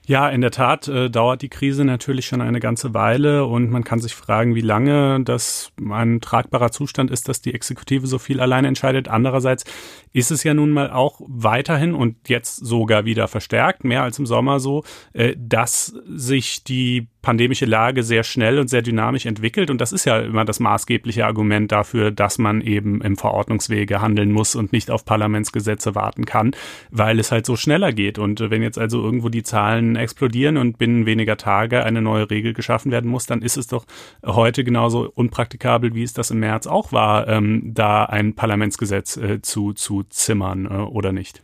Ja, 0.06 0.30
in 0.30 0.39
der 0.39 0.52
Tat 0.52 0.88
äh, 0.88 1.10
dauert 1.10 1.41
die 1.41 1.50
Krise 1.50 1.84
natürlich 1.84 2.28
schon 2.28 2.39
eine 2.39 2.62
ganze 2.62 2.93
Weile 2.93 3.45
und 3.45 3.69
man 3.69 3.84
kann 3.84 4.00
sich 4.00 4.15
fragen, 4.15 4.56
wie 4.56 4.62
lange 4.62 5.21
das 5.26 5.73
ein 5.82 6.21
tragbarer 6.21 6.71
Zustand 6.71 7.12
ist, 7.12 7.28
dass 7.28 7.41
die 7.41 7.54
Exekutive 7.54 8.08
so 8.08 8.17
viel 8.17 8.39
alleine 8.39 8.69
entscheidet. 8.69 9.10
Andererseits 9.10 9.65
ist 10.13 10.32
es 10.32 10.43
ja 10.43 10.54
nun 10.54 10.71
mal 10.71 10.91
auch 10.91 11.19
weiterhin 11.28 11.93
und 11.93 12.30
jetzt 12.30 12.56
sogar 12.65 13.04
wieder 13.04 13.28
verstärkt, 13.28 13.84
mehr 13.84 14.04
als 14.04 14.17
im 14.17 14.26
Sommer 14.26 14.62
so, 14.62 14.84
äh, 15.12 15.36
dass 15.38 15.88
sich 16.06 16.63
die 16.63 17.10
pandemische 17.28 17.66
Lage 17.66 18.04
sehr 18.04 18.24
schnell 18.24 18.58
und 18.58 18.70
sehr 18.70 18.82
dynamisch 18.82 19.26
entwickelt. 19.26 19.70
Und 19.70 19.82
das 19.82 19.92
ist 19.92 20.06
ja 20.06 20.18
immer 20.20 20.46
das 20.46 20.62
maßgebliche 20.62 21.26
Argument 21.26 21.70
dafür, 21.74 22.10
dass 22.10 22.38
man 22.38 22.62
eben 22.62 23.02
im 23.02 23.18
Verordnungswege 23.18 24.00
handeln 24.00 24.32
muss 24.32 24.56
und 24.56 24.72
nicht 24.72 24.90
auf 24.90 25.04
Parlamentsgesetze 25.04 25.94
warten 25.94 26.24
kann, 26.24 26.52
weil 26.90 27.20
es 27.20 27.30
halt 27.34 27.46
so 27.46 27.58
schneller 27.58 27.92
geht. 27.92 28.18
Und 28.18 28.40
wenn 28.40 28.62
jetzt 28.62 28.78
also 28.78 29.04
irgendwo 29.04 29.28
die 29.28 29.44
Zahlen 29.44 29.98
explodieren 29.98 30.56
und 30.56 30.78
binnen 30.78 31.06
weniger 31.06 31.36
Tage 31.36 31.84
eine 31.84 32.02
neue 32.02 32.30
Regel 32.30 32.54
geschaffen 32.54 32.94
werden 32.94 33.12
muss, 33.12 33.26
dann 33.26 33.42
ist 33.42 33.58
es 33.58 33.68
doch 33.68 33.84
heute 34.26 34.63
genauso 34.63 35.12
unpraktikabel, 35.13 35.96
wie 35.96 36.04
es 36.04 36.13
das 36.13 36.32
im 36.32 36.40
März 36.40 36.66
auch 36.66 36.94
war, 36.94 37.28
ähm, 37.28 37.62
da 37.74 38.06
ein 38.06 38.36
Parlamentsgesetz 38.36 39.18
äh, 39.18 39.42
zu, 39.42 39.74
zu 39.74 40.04
zimmern, 40.04 40.66
äh, 40.66 40.70
oder 40.70 41.12
nicht? 41.12 41.44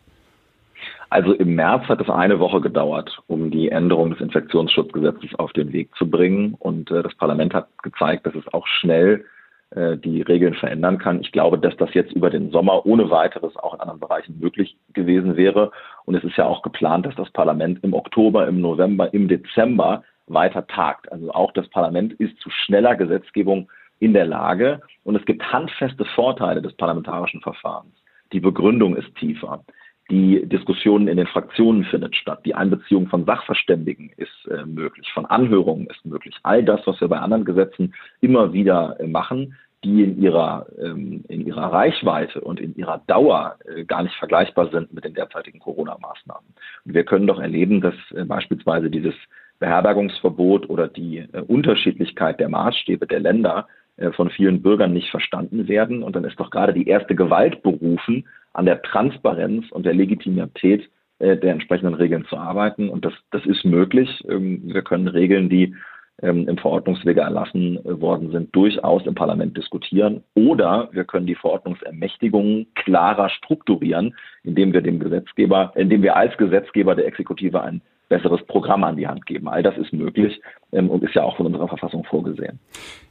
Also 1.14 1.34
im 1.34 1.54
März 1.54 1.88
hat 1.90 2.02
es 2.02 2.10
eine 2.10 2.40
Woche 2.40 2.60
gedauert, 2.60 3.22
um 3.28 3.52
die 3.52 3.70
Änderung 3.70 4.10
des 4.10 4.20
Infektionsschutzgesetzes 4.20 5.36
auf 5.36 5.54
den 5.54 5.72
Weg 5.72 5.94
zu 5.96 6.10
bringen. 6.10 6.56
Und 6.58 6.90
äh, 6.90 7.04
das 7.04 7.14
Parlament 7.14 7.54
hat 7.54 7.68
gezeigt, 7.84 8.26
dass 8.26 8.34
es 8.34 8.52
auch 8.52 8.66
schnell 8.66 9.24
äh, 9.76 9.96
die 9.96 10.24
Regeln 10.24 10.56
verändern 10.56 10.98
kann. 10.98 11.22
Ich 11.22 11.32
glaube, 11.32 11.60
dass 11.60 11.78
das 11.78 11.94
jetzt 11.94 12.14
über 12.14 12.32
den 12.32 12.50
Sommer 12.50 12.84
ohne 12.88 13.12
weiteres 13.12 13.56
auch 13.58 13.76
in 13.76 13.82
anderen 13.82 14.00
Bereichen 14.00 14.40
möglich 14.40 14.76
gewesen 14.94 15.38
wäre. 15.38 15.72
Und 16.06 16.16
es 16.16 16.24
ist 16.24 16.36
ja 16.36 16.46
auch 16.46 16.64
geplant, 16.64 17.06
dass 17.06 17.14
das 17.14 17.30
Parlament 17.30 17.84
im 17.84 17.94
Oktober, 17.94 18.48
im 18.48 18.60
November, 18.60 19.14
im 19.14 19.28
Dezember 19.28 20.04
weiter 20.26 20.66
tagt. 20.66 21.12
Also 21.12 21.32
auch 21.32 21.52
das 21.52 21.68
Parlament 21.68 22.14
ist 22.14 22.40
zu 22.40 22.50
schneller 22.50 22.96
Gesetzgebung 22.96 23.70
in 24.00 24.14
der 24.14 24.26
Lage. 24.26 24.82
Und 25.04 25.16
es 25.16 25.26
gibt 25.26 25.54
handfeste 25.54 26.06
Vorteile 26.06 26.64
des 26.64 26.74
parlamentarischen 26.74 27.42
Verfahrens. 27.42 27.94
Die 28.32 28.40
Begründung 28.40 28.96
ist 28.96 29.14
tiefer. 29.18 29.64
Die 30.10 30.46
Diskussion 30.48 31.08
in 31.08 31.18
den 31.18 31.28
Fraktionen 31.28 31.86
findet 31.86 32.16
statt. 32.16 32.42
Die 32.46 32.56
Einbeziehung 32.56 33.08
von 33.08 33.26
Sachverständigen 33.26 34.12
ist 34.18 34.48
äh, 34.52 34.66
möglich, 34.66 35.10
von 35.14 35.26
Anhörungen 35.26 35.88
ist 35.88 36.06
möglich. 36.06 36.36
All 36.44 36.64
das, 36.64 36.82
was 36.86 37.00
wir 37.00 37.08
bei 37.08 37.20
anderen 37.20 37.46
Gesetzen 37.46 37.94
immer 38.20 38.52
wieder 38.52 39.00
äh, 39.00 39.08
machen, 39.08 39.56
die 39.84 40.04
in 40.04 40.22
ihrer, 40.22 40.66
ähm, 40.82 41.24
in 41.28 41.46
ihrer 41.46 41.72
Reichweite 41.72 42.42
und 42.42 42.60
in 42.60 42.76
ihrer 42.76 43.02
Dauer 43.08 43.58
äh, 43.66 43.84
gar 43.86 44.04
nicht 44.04 44.16
vergleichbar 44.16 44.70
sind 44.72 44.94
mit 44.94 45.04
den 45.04 45.14
derzeitigen 45.14 45.60
Corona-Maßnahmen. 45.60 46.54
Und 46.86 46.94
wir 46.94 47.04
können 47.04 47.28
doch 47.28 47.40
erleben, 47.40 47.82
dass 47.82 47.96
äh, 48.14 48.24
beispielsweise 48.26 48.90
dieses 48.90 49.16
Beherbergungsverbot 49.60 50.70
oder 50.70 50.88
die 50.88 51.20
äh, 51.20 51.42
Unterschiedlichkeit 51.42 52.40
der 52.40 52.50
Maßstäbe 52.50 53.08
der 53.08 53.20
Länder 53.20 53.68
äh, 53.98 54.12
von 54.12 54.30
vielen 54.30 54.62
Bürgern 54.62 54.94
nicht 54.94 55.10
verstanden 55.10 55.68
werden. 55.68 56.04
Und 56.04 56.16
dann 56.16 56.24
ist 56.24 56.40
doch 56.40 56.50
gerade 56.50 56.74
die 56.74 56.88
erste 56.88 57.16
Gewalt 57.16 57.62
berufen, 57.62 58.26
an 58.54 58.66
der 58.66 58.82
Transparenz 58.82 59.72
und 59.72 59.86
der 59.86 59.94
Legitimität 59.94 60.90
äh, 61.20 61.38
der 61.38 61.54
entsprechenden 61.54 61.96
Regeln 61.96 62.26
zu 62.26 62.38
arbeiten. 62.38 62.90
Und 62.90 63.06
das, 63.06 63.14
das 63.32 63.46
ist 63.46 63.66
möglich. 63.66 64.24
Ähm, 64.30 64.62
wir 64.66 64.84
können 64.84 65.08
Regeln, 65.08 65.50
die 65.50 65.76
ähm, 66.22 66.48
im 66.48 66.58
Verordnungswege 66.58 67.22
erlassen 67.22 67.78
äh, 67.86 68.02
worden 68.02 68.32
sind, 68.32 68.56
durchaus 68.56 69.06
im 69.06 69.16
Parlament 69.16 69.58
diskutieren. 69.58 70.24
Oder 70.36 70.90
wir 70.92 71.04
können 71.04 71.26
die 71.26 71.36
Verordnungsermächtigungen 71.36 72.68
klarer 72.76 73.30
strukturieren, 73.30 74.16
indem 74.44 74.74
wir 74.74 74.82
dem 74.82 75.00
Gesetzgeber, 75.00 75.74
indem 75.76 76.04
wir 76.04 76.16
als 76.16 76.36
Gesetzgeber 76.38 76.96
der 76.96 77.08
Exekutive 77.08 77.62
ein 77.62 77.82
besseres 78.14 78.46
Programm 78.46 78.84
an 78.84 78.96
die 78.96 79.08
Hand 79.08 79.26
geben. 79.26 79.48
All 79.48 79.64
das 79.64 79.76
ist 79.76 79.92
möglich 79.92 80.40
ähm, 80.72 80.92
und 80.92 81.04
ist 81.04 81.16
ja 81.16 81.24
auch 81.24 81.36
von 81.36 81.48
unserer 81.48 81.68
Verfassung 81.68 82.04
vorgesehen. 82.04 82.60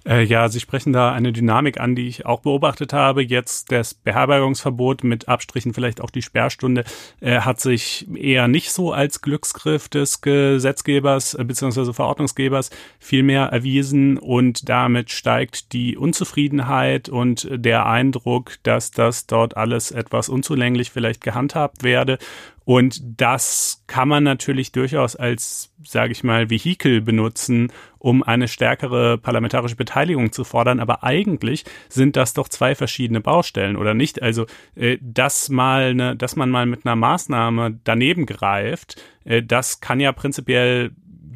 Äh, 0.06 0.22
ja, 0.22 0.48
Sie 0.48 0.60
sprechen 0.60 0.92
da 0.92 1.12
eine 1.12 1.32
Dynamik 1.32 1.80
an, 1.80 1.96
die 1.96 2.06
ich 2.06 2.24
auch 2.24 2.40
beobachtet 2.40 2.92
habe. 2.92 3.20
Jetzt 3.22 3.72
das 3.72 3.94
Beherbergungsverbot 3.94 5.02
mit 5.02 5.28
Abstrichen 5.28 5.74
vielleicht 5.74 6.00
auch 6.00 6.10
die 6.10 6.22
Sperrstunde 6.22 6.84
äh, 7.20 7.40
hat 7.40 7.58
sich 7.58 8.06
eher 8.14 8.46
nicht 8.46 8.70
so 8.70 8.92
als 8.92 9.22
Glücksgriff 9.22 9.88
des 9.88 10.20
Gesetzgebers 10.20 11.34
äh, 11.34 11.42
bzw. 11.42 11.92
Verordnungsgebers 11.92 12.70
vielmehr 13.00 13.46
erwiesen 13.46 14.18
und 14.18 14.68
damit 14.68 15.10
steigt 15.10 15.72
die 15.72 15.96
Unzufriedenheit 15.96 17.08
und 17.08 17.48
der 17.50 17.86
Eindruck, 17.86 18.52
dass 18.62 18.92
das 18.92 19.26
dort 19.26 19.56
alles 19.56 19.90
etwas 19.90 20.28
unzulänglich 20.28 20.92
vielleicht 20.92 21.22
gehandhabt 21.22 21.82
werde 21.82 22.18
und 22.64 23.00
das 23.20 23.82
kann 23.86 24.08
man 24.08 24.22
natürlich 24.22 24.72
durchaus 24.72 25.16
als, 25.16 25.72
sage 25.84 26.12
ich 26.12 26.22
mal, 26.22 26.50
Vehikel 26.50 27.00
benutzen, 27.00 27.72
um 27.98 28.22
eine 28.22 28.48
stärkere 28.48 29.18
parlamentarische 29.18 29.76
Beteiligung 29.76 30.32
zu 30.32 30.44
fordern. 30.44 30.80
Aber 30.80 31.04
eigentlich 31.04 31.64
sind 31.88 32.16
das 32.16 32.34
doch 32.34 32.48
zwei 32.48 32.74
verschiedene 32.74 33.20
Baustellen, 33.20 33.76
oder 33.76 33.94
nicht? 33.94 34.22
Also, 34.22 34.46
äh, 34.74 34.98
dass 35.00 35.48
mal, 35.48 35.94
ne, 35.94 36.16
dass 36.16 36.36
man 36.36 36.50
mal 36.50 36.66
mit 36.66 36.86
einer 36.86 36.96
Maßnahme 36.96 37.78
daneben 37.84 38.26
greift, 38.26 39.00
äh, 39.24 39.42
das 39.42 39.80
kann 39.80 40.00
ja 40.00 40.12
prinzipiell 40.12 40.92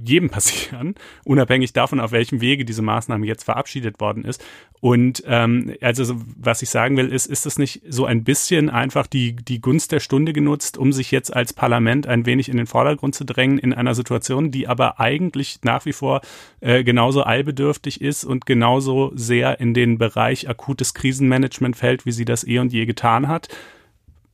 jedem 0.09 0.31
passieren, 0.37 0.95
unabhängig 1.25 1.73
davon, 1.73 2.01
auf 2.01 2.13
welchem 2.13 2.41
Wege 2.41 2.65
diese 2.65 2.83
Maßnahme 2.83 3.27
jetzt 3.27 3.45
verabschiedet 3.45 4.01
worden 4.01 4.25
ist. 4.25 4.45
Und 4.81 5.23
ähm, 5.27 5.75
also 5.81 6.17
was 6.37 6.63
ich 6.63 6.71
sagen 6.71 6.97
will, 6.97 7.09
ist, 7.09 7.27
ist 7.27 7.47
das 7.47 7.59
nicht 7.59 7.83
so 7.89 8.05
ein 8.05 8.25
bisschen 8.25 8.69
einfach 8.71 9.07
die, 9.07 9.35
die 9.35 9.61
Gunst 9.61 9.93
der 9.93 10.01
Stunde 10.01 10.33
genutzt, 10.33 10.77
um 10.79 10.93
sich 10.93 11.11
jetzt 11.11 11.35
als 11.35 11.53
Parlament 11.53 12.07
ein 12.07 12.27
wenig 12.27 12.49
in 12.49 12.57
den 12.57 12.67
Vordergrund 12.67 13.15
zu 13.15 13.25
drängen 13.25 13.59
in 13.59 13.73
einer 13.73 13.95
Situation, 13.95 14.51
die 14.51 14.69
aber 14.69 15.01
eigentlich 15.01 15.61
nach 15.63 15.87
wie 15.87 15.93
vor 15.93 16.21
äh, 16.61 16.85
genauso 16.85 17.25
eilbedürftig 17.25 18.01
ist 18.01 18.25
und 18.25 18.47
genauso 18.47 19.13
sehr 19.15 19.61
in 19.61 19.75
den 19.75 19.99
Bereich 19.99 20.49
akutes 20.49 20.95
Krisenmanagement 20.95 21.77
fällt, 21.77 22.07
wie 22.07 22.13
sie 22.13 22.25
das 22.25 22.47
eh 22.47 22.59
und 22.59 22.73
je 22.73 22.87
getan 22.87 23.29
hat? 23.29 23.49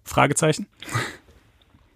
Fragezeichen? 0.04 0.66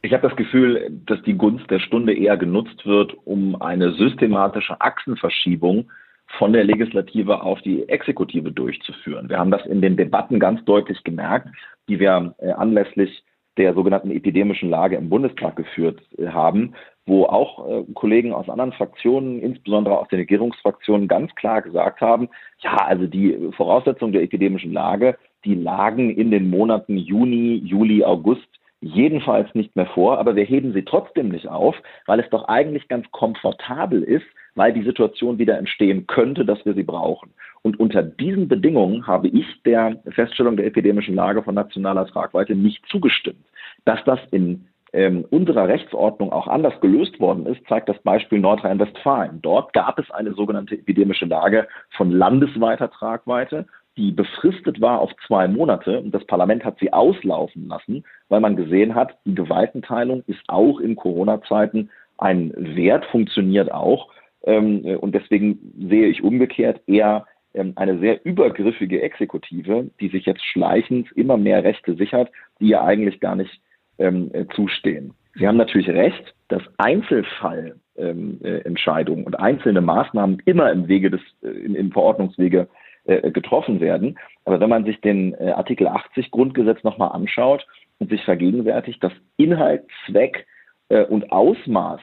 Ich 0.06 0.12
habe 0.12 0.28
das 0.28 0.36
Gefühl, 0.36 1.00
dass 1.04 1.20
die 1.22 1.34
Gunst 1.36 1.68
der 1.68 1.80
Stunde 1.80 2.16
eher 2.16 2.36
genutzt 2.36 2.86
wird, 2.86 3.12
um 3.24 3.60
eine 3.60 3.90
systematische 3.90 4.80
Achsenverschiebung 4.80 5.90
von 6.38 6.52
der 6.52 6.62
Legislative 6.62 7.42
auf 7.42 7.60
die 7.62 7.88
Exekutive 7.88 8.52
durchzuführen. 8.52 9.28
Wir 9.28 9.40
haben 9.40 9.50
das 9.50 9.66
in 9.66 9.82
den 9.82 9.96
Debatten 9.96 10.38
ganz 10.38 10.64
deutlich 10.64 11.02
gemerkt, 11.02 11.48
die 11.88 11.98
wir 11.98 12.36
äh, 12.38 12.52
anlässlich 12.52 13.24
der 13.56 13.74
sogenannten 13.74 14.12
epidemischen 14.12 14.70
Lage 14.70 14.94
im 14.94 15.08
Bundestag 15.08 15.56
geführt 15.56 16.00
äh, 16.18 16.28
haben, 16.28 16.74
wo 17.04 17.24
auch 17.24 17.68
äh, 17.68 17.84
Kollegen 17.94 18.32
aus 18.32 18.48
anderen 18.48 18.74
Fraktionen, 18.74 19.40
insbesondere 19.40 19.98
aus 19.98 20.06
den 20.06 20.20
Regierungsfraktionen, 20.20 21.08
ganz 21.08 21.34
klar 21.34 21.62
gesagt 21.62 22.00
haben, 22.00 22.28
ja, 22.60 22.76
also 22.76 23.08
die 23.08 23.50
Voraussetzungen 23.56 24.12
der 24.12 24.22
epidemischen 24.22 24.72
Lage, 24.72 25.18
die 25.44 25.56
lagen 25.56 26.10
in 26.10 26.30
den 26.30 26.48
Monaten 26.48 26.96
Juni, 26.96 27.56
Juli, 27.64 28.04
August 28.04 28.46
jedenfalls 28.80 29.54
nicht 29.54 29.74
mehr 29.76 29.86
vor, 29.86 30.18
aber 30.18 30.36
wir 30.36 30.44
heben 30.44 30.72
sie 30.72 30.84
trotzdem 30.84 31.28
nicht 31.28 31.48
auf, 31.48 31.76
weil 32.06 32.20
es 32.20 32.28
doch 32.30 32.48
eigentlich 32.48 32.88
ganz 32.88 33.10
komfortabel 33.10 34.02
ist, 34.02 34.26
weil 34.54 34.72
die 34.72 34.82
Situation 34.82 35.38
wieder 35.38 35.58
entstehen 35.58 36.06
könnte, 36.06 36.44
dass 36.44 36.64
wir 36.64 36.74
sie 36.74 36.82
brauchen. 36.82 37.32
Und 37.62 37.80
unter 37.80 38.02
diesen 38.02 38.48
Bedingungen 38.48 39.06
habe 39.06 39.28
ich 39.28 39.46
der 39.64 40.00
Feststellung 40.10 40.56
der 40.56 40.66
epidemischen 40.66 41.14
Lage 41.14 41.42
von 41.42 41.54
nationaler 41.54 42.06
Tragweite 42.06 42.54
nicht 42.54 42.84
zugestimmt. 42.86 43.44
Dass 43.84 44.02
das 44.04 44.20
in 44.30 44.66
ähm, 44.92 45.26
unserer 45.30 45.68
Rechtsordnung 45.68 46.32
auch 46.32 46.46
anders 46.46 46.80
gelöst 46.80 47.18
worden 47.20 47.46
ist, 47.46 47.66
zeigt 47.68 47.88
das 47.88 47.98
Beispiel 47.98 48.38
Nordrhein-Westfalen. 48.38 49.40
Dort 49.42 49.72
gab 49.72 49.98
es 49.98 50.10
eine 50.10 50.32
sogenannte 50.32 50.74
epidemische 50.74 51.26
Lage 51.26 51.66
von 51.96 52.10
landesweiter 52.10 52.90
Tragweite 52.90 53.66
die 53.96 54.12
befristet 54.12 54.80
war 54.80 55.00
auf 55.00 55.10
zwei 55.26 55.48
Monate. 55.48 55.98
Und 56.00 56.14
das 56.14 56.24
Parlament 56.26 56.64
hat 56.64 56.78
sie 56.78 56.92
auslaufen 56.92 57.66
lassen, 57.68 58.04
weil 58.28 58.38
man 58.40 58.56
gesehen 58.56 58.94
hat, 58.94 59.16
die 59.24 59.34
Gewaltenteilung 59.34 60.22
ist 60.26 60.42
auch 60.48 60.78
in 60.80 60.96
Corona-Zeiten 60.96 61.88
ein 62.18 62.52
Wert, 62.56 63.06
funktioniert 63.06 63.72
auch. 63.72 64.10
Ähm, 64.44 64.84
und 65.00 65.14
deswegen 65.14 65.72
sehe 65.88 66.08
ich 66.08 66.22
umgekehrt 66.22 66.82
eher 66.86 67.24
ähm, 67.54 67.72
eine 67.76 67.98
sehr 67.98 68.22
übergriffige 68.24 69.00
Exekutive, 69.02 69.90
die 70.00 70.08
sich 70.08 70.26
jetzt 70.26 70.44
schleichend 70.44 71.10
immer 71.12 71.38
mehr 71.38 71.64
Rechte 71.64 71.94
sichert, 71.94 72.30
die 72.60 72.68
ja 72.68 72.84
eigentlich 72.84 73.18
gar 73.20 73.34
nicht 73.34 73.60
ähm, 73.98 74.30
äh, 74.32 74.44
zustehen. 74.54 75.14
Sie 75.34 75.48
haben 75.48 75.56
natürlich 75.56 75.88
recht, 75.88 76.34
dass 76.48 76.62
Einzelfallentscheidungen 76.78 79.24
und 79.24 79.38
einzelne 79.38 79.80
Maßnahmen 79.80 80.42
immer 80.44 80.70
im 80.70 80.86
Wege 80.88 81.10
des, 81.10 81.22
äh, 81.42 81.48
im 81.48 81.92
Verordnungswege 81.92 82.68
äh, 83.06 83.30
getroffen 83.30 83.80
werden. 83.80 84.18
Aber 84.44 84.58
wenn 84.58 84.68
man 84.68 84.84
sich 84.84 85.00
den 85.00 85.32
äh, 85.34 85.50
Artikel 85.50 85.86
80 85.86 86.32
Grundgesetz 86.32 86.82
nochmal 86.82 87.12
anschaut 87.12 87.64
und 88.00 88.10
sich 88.10 88.24
vergegenwärtigt, 88.24 89.00
dass 89.02 89.12
Inhalt, 89.36 89.84
Zweck 90.06 90.44
äh, 90.88 91.04
und 91.04 91.30
Ausmaß 91.30 92.00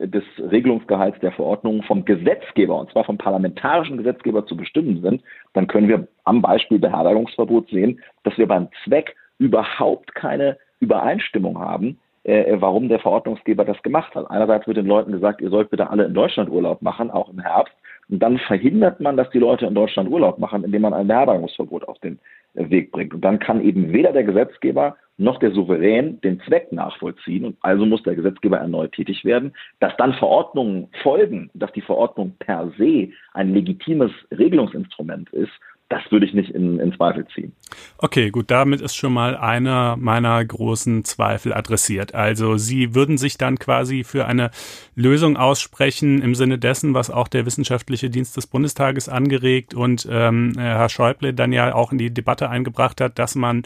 des 0.00 0.24
Regelungsgehalts 0.38 1.20
der 1.20 1.30
Verordnungen 1.30 1.82
vom 1.84 2.04
Gesetzgeber, 2.04 2.76
und 2.76 2.90
zwar 2.90 3.04
vom 3.04 3.18
parlamentarischen 3.18 3.98
Gesetzgeber 3.98 4.44
zu 4.44 4.56
bestimmen 4.56 5.00
sind, 5.00 5.22
dann 5.52 5.68
können 5.68 5.86
wir 5.86 6.08
am 6.24 6.42
Beispiel 6.42 6.80
Beherbergungsverbot 6.80 7.68
sehen, 7.68 8.00
dass 8.24 8.36
wir 8.36 8.48
beim 8.48 8.68
Zweck 8.84 9.14
überhaupt 9.38 10.12
keine 10.16 10.58
Übereinstimmung 10.80 11.60
haben, 11.60 12.00
warum 12.24 12.88
der 12.88 13.00
Verordnungsgeber 13.00 13.64
das 13.64 13.80
gemacht 13.82 14.14
hat. 14.14 14.30
Einerseits 14.30 14.66
wird 14.66 14.78
den 14.78 14.86
Leuten 14.86 15.12
gesagt, 15.12 15.40
ihr 15.40 15.50
sollt 15.50 15.70
bitte 15.70 15.90
alle 15.90 16.04
in 16.04 16.14
Deutschland 16.14 16.50
Urlaub 16.50 16.80
machen, 16.80 17.10
auch 17.10 17.28
im 17.28 17.40
Herbst. 17.40 17.74
Und 18.12 18.18
dann 18.18 18.36
verhindert 18.36 19.00
man, 19.00 19.16
dass 19.16 19.30
die 19.30 19.38
Leute 19.38 19.64
in 19.64 19.74
Deutschland 19.74 20.10
Urlaub 20.10 20.38
machen, 20.38 20.64
indem 20.64 20.82
man 20.82 20.92
ein 20.92 21.08
Beherbergungsverbot 21.08 21.88
auf 21.88 21.98
den 22.00 22.18
äh, 22.52 22.68
Weg 22.68 22.92
bringt. 22.92 23.14
Und 23.14 23.22
dann 23.22 23.38
kann 23.38 23.64
eben 23.64 23.90
weder 23.94 24.12
der 24.12 24.22
Gesetzgeber 24.22 24.96
noch 25.16 25.38
der 25.38 25.52
Souverän 25.52 26.20
den 26.20 26.38
Zweck 26.40 26.72
nachvollziehen. 26.72 27.46
Und 27.46 27.56
also 27.62 27.86
muss 27.86 28.02
der 28.02 28.14
Gesetzgeber 28.14 28.58
erneut 28.58 28.92
tätig 28.92 29.24
werden. 29.24 29.54
Dass 29.80 29.96
dann 29.96 30.12
Verordnungen 30.12 30.88
folgen, 31.02 31.48
dass 31.54 31.72
die 31.72 31.80
Verordnung 31.80 32.34
per 32.38 32.70
se 32.76 33.08
ein 33.32 33.54
legitimes 33.54 34.12
Regelungsinstrument 34.30 35.30
ist, 35.30 35.52
das 35.92 36.10
würde 36.10 36.24
ich 36.24 36.32
nicht 36.32 36.50
in, 36.50 36.80
in, 36.80 36.94
Zweifel 36.94 37.26
ziehen. 37.34 37.52
Okay, 37.98 38.30
gut, 38.30 38.50
damit 38.50 38.80
ist 38.80 38.96
schon 38.96 39.12
mal 39.12 39.36
einer 39.36 39.96
meiner 39.98 40.42
großen 40.42 41.04
Zweifel 41.04 41.52
adressiert. 41.52 42.14
Also 42.14 42.56
Sie 42.56 42.94
würden 42.94 43.18
sich 43.18 43.36
dann 43.36 43.58
quasi 43.58 44.02
für 44.02 44.26
eine 44.26 44.50
Lösung 44.94 45.36
aussprechen 45.36 46.22
im 46.22 46.34
Sinne 46.34 46.58
dessen, 46.58 46.94
was 46.94 47.10
auch 47.10 47.28
der 47.28 47.44
wissenschaftliche 47.44 48.08
Dienst 48.08 48.38
des 48.38 48.46
Bundestages 48.46 49.10
angeregt 49.10 49.74
und 49.74 50.08
ähm, 50.10 50.54
Herr 50.56 50.88
Schäuble 50.88 51.34
dann 51.34 51.52
ja 51.52 51.74
auch 51.74 51.92
in 51.92 51.98
die 51.98 52.12
Debatte 52.12 52.48
eingebracht 52.48 53.02
hat, 53.02 53.18
dass 53.18 53.34
man 53.34 53.64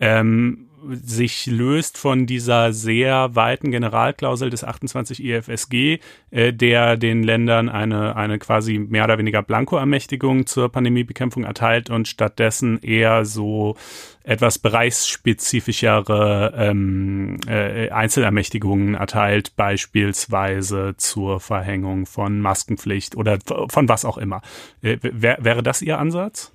ähm, 0.00 0.67
sich 0.90 1.46
löst 1.46 1.98
von 1.98 2.26
dieser 2.26 2.72
sehr 2.72 3.34
weiten 3.34 3.70
Generalklausel 3.70 4.50
des 4.50 4.64
28 4.64 5.22
IFSG, 5.24 5.98
äh, 6.30 6.52
der 6.52 6.96
den 6.96 7.22
Ländern 7.22 7.68
eine, 7.68 8.16
eine 8.16 8.38
quasi 8.38 8.78
mehr 8.78 9.04
oder 9.04 9.18
weniger 9.18 9.42
Blankoermächtigung 9.42 10.46
zur 10.46 10.70
Pandemiebekämpfung 10.70 11.44
erteilt 11.44 11.90
und 11.90 12.08
stattdessen 12.08 12.80
eher 12.82 13.24
so 13.24 13.76
etwas 14.24 14.58
bereichsspezifischere 14.58 16.52
ähm, 16.56 17.38
äh, 17.46 17.90
Einzelermächtigungen 17.90 18.94
erteilt, 18.94 19.56
beispielsweise 19.56 20.94
zur 20.98 21.40
Verhängung 21.40 22.04
von 22.06 22.40
Maskenpflicht 22.40 23.16
oder 23.16 23.38
von 23.68 23.88
was 23.88 24.04
auch 24.04 24.18
immer. 24.18 24.42
Äh, 24.82 24.98
wär, 25.00 25.38
wäre 25.40 25.62
das 25.62 25.80
Ihr 25.80 25.98
Ansatz? 25.98 26.52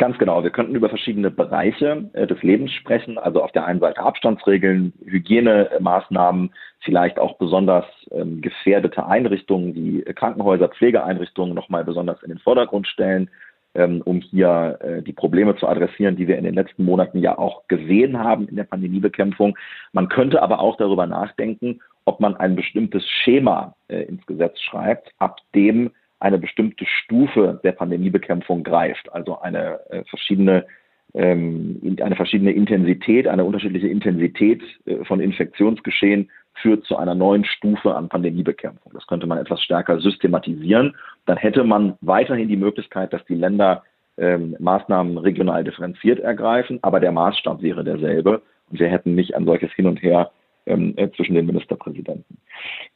Ganz 0.00 0.16
genau. 0.16 0.42
Wir 0.42 0.48
könnten 0.48 0.74
über 0.74 0.88
verschiedene 0.88 1.30
Bereiche 1.30 2.08
äh, 2.14 2.26
des 2.26 2.42
Lebens 2.42 2.72
sprechen. 2.72 3.18
Also 3.18 3.42
auf 3.42 3.52
der 3.52 3.66
einen 3.66 3.80
Seite 3.80 4.00
Abstandsregeln, 4.00 4.94
Hygienemaßnahmen, 5.04 6.54
vielleicht 6.78 7.18
auch 7.18 7.36
besonders 7.36 7.84
ähm, 8.10 8.40
gefährdete 8.40 9.04
Einrichtungen 9.04 9.74
wie 9.74 10.00
Krankenhäuser, 10.14 10.68
Pflegeeinrichtungen 10.68 11.54
nochmal 11.54 11.84
besonders 11.84 12.22
in 12.22 12.30
den 12.30 12.38
Vordergrund 12.38 12.86
stellen, 12.86 13.28
ähm, 13.74 14.00
um 14.02 14.22
hier 14.22 14.78
äh, 14.80 15.02
die 15.02 15.12
Probleme 15.12 15.54
zu 15.56 15.68
adressieren, 15.68 16.16
die 16.16 16.28
wir 16.28 16.38
in 16.38 16.44
den 16.44 16.54
letzten 16.54 16.86
Monaten 16.86 17.18
ja 17.18 17.36
auch 17.36 17.68
gesehen 17.68 18.18
haben 18.18 18.48
in 18.48 18.56
der 18.56 18.64
Pandemiebekämpfung. 18.64 19.54
Man 19.92 20.08
könnte 20.08 20.42
aber 20.42 20.60
auch 20.60 20.78
darüber 20.78 21.04
nachdenken, 21.04 21.82
ob 22.06 22.20
man 22.20 22.36
ein 22.36 22.56
bestimmtes 22.56 23.06
Schema 23.06 23.74
äh, 23.88 24.04
ins 24.04 24.24
Gesetz 24.24 24.58
schreibt, 24.60 25.10
ab 25.18 25.40
dem 25.54 25.90
eine 26.20 26.38
bestimmte 26.38 26.86
Stufe 26.86 27.60
der 27.64 27.72
Pandemiebekämpfung 27.72 28.62
greift, 28.62 29.12
also 29.12 29.40
eine 29.40 29.80
äh, 29.90 30.04
verschiedene 30.04 30.66
ähm, 31.14 31.96
eine 32.00 32.14
verschiedene 32.14 32.52
Intensität, 32.52 33.26
eine 33.26 33.44
unterschiedliche 33.44 33.88
Intensität 33.88 34.62
äh, 34.86 35.04
von 35.04 35.20
Infektionsgeschehen 35.20 36.30
führt 36.54 36.84
zu 36.84 36.96
einer 36.96 37.14
neuen 37.14 37.44
Stufe 37.44 37.94
an 37.94 38.08
Pandemiebekämpfung. 38.08 38.92
Das 38.92 39.06
könnte 39.06 39.26
man 39.26 39.38
etwas 39.38 39.62
stärker 39.62 40.00
systematisieren. 40.00 40.94
Dann 41.26 41.36
hätte 41.36 41.64
man 41.64 41.96
weiterhin 42.00 42.48
die 42.48 42.56
Möglichkeit, 42.56 43.12
dass 43.12 43.24
die 43.24 43.34
Länder 43.34 43.82
ähm, 44.18 44.56
Maßnahmen 44.58 45.18
regional 45.18 45.64
differenziert 45.64 46.20
ergreifen, 46.20 46.78
aber 46.82 47.00
der 47.00 47.12
Maßstab 47.12 47.62
wäre 47.62 47.82
derselbe 47.82 48.42
und 48.70 48.78
wir 48.78 48.88
hätten 48.88 49.14
nicht 49.14 49.34
ein 49.34 49.46
solches 49.46 49.72
Hin 49.72 49.86
und 49.86 50.02
Her 50.02 50.30
ähm, 50.66 50.94
äh, 50.96 51.10
zwischen 51.10 51.34
den 51.34 51.46
Ministerpräsidenten. 51.46 52.36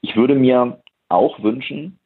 Ich 0.02 0.14
würde 0.16 0.34
mir 0.34 0.78
auch 1.08 1.42
wünschen, 1.42 1.98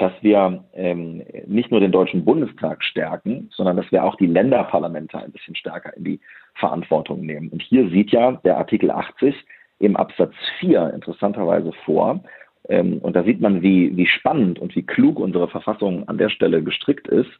dass 0.00 0.12
wir 0.22 0.64
ähm, 0.72 1.22
nicht 1.46 1.70
nur 1.70 1.80
den 1.80 1.92
Deutschen 1.92 2.24
Bundestag 2.24 2.82
stärken, 2.82 3.50
sondern 3.52 3.76
dass 3.76 3.92
wir 3.92 4.02
auch 4.02 4.14
die 4.14 4.26
Länderparlamente 4.26 5.18
ein 5.18 5.30
bisschen 5.30 5.54
stärker 5.54 5.94
in 5.94 6.04
die 6.04 6.20
Verantwortung 6.54 7.20
nehmen. 7.20 7.50
Und 7.50 7.60
hier 7.62 7.90
sieht 7.90 8.10
ja 8.10 8.32
der 8.44 8.56
Artikel 8.56 8.90
80 8.90 9.34
im 9.78 9.96
Absatz 9.96 10.32
4 10.58 10.94
interessanterweise 10.94 11.72
vor, 11.84 12.24
ähm, 12.70 12.98
und 12.98 13.14
da 13.14 13.24
sieht 13.24 13.42
man, 13.42 13.60
wie, 13.60 13.94
wie 13.94 14.06
spannend 14.06 14.58
und 14.58 14.74
wie 14.74 14.86
klug 14.86 15.20
unsere 15.20 15.48
Verfassung 15.48 16.08
an 16.08 16.16
der 16.16 16.30
Stelle 16.30 16.62
gestrickt 16.62 17.08
ist, 17.08 17.30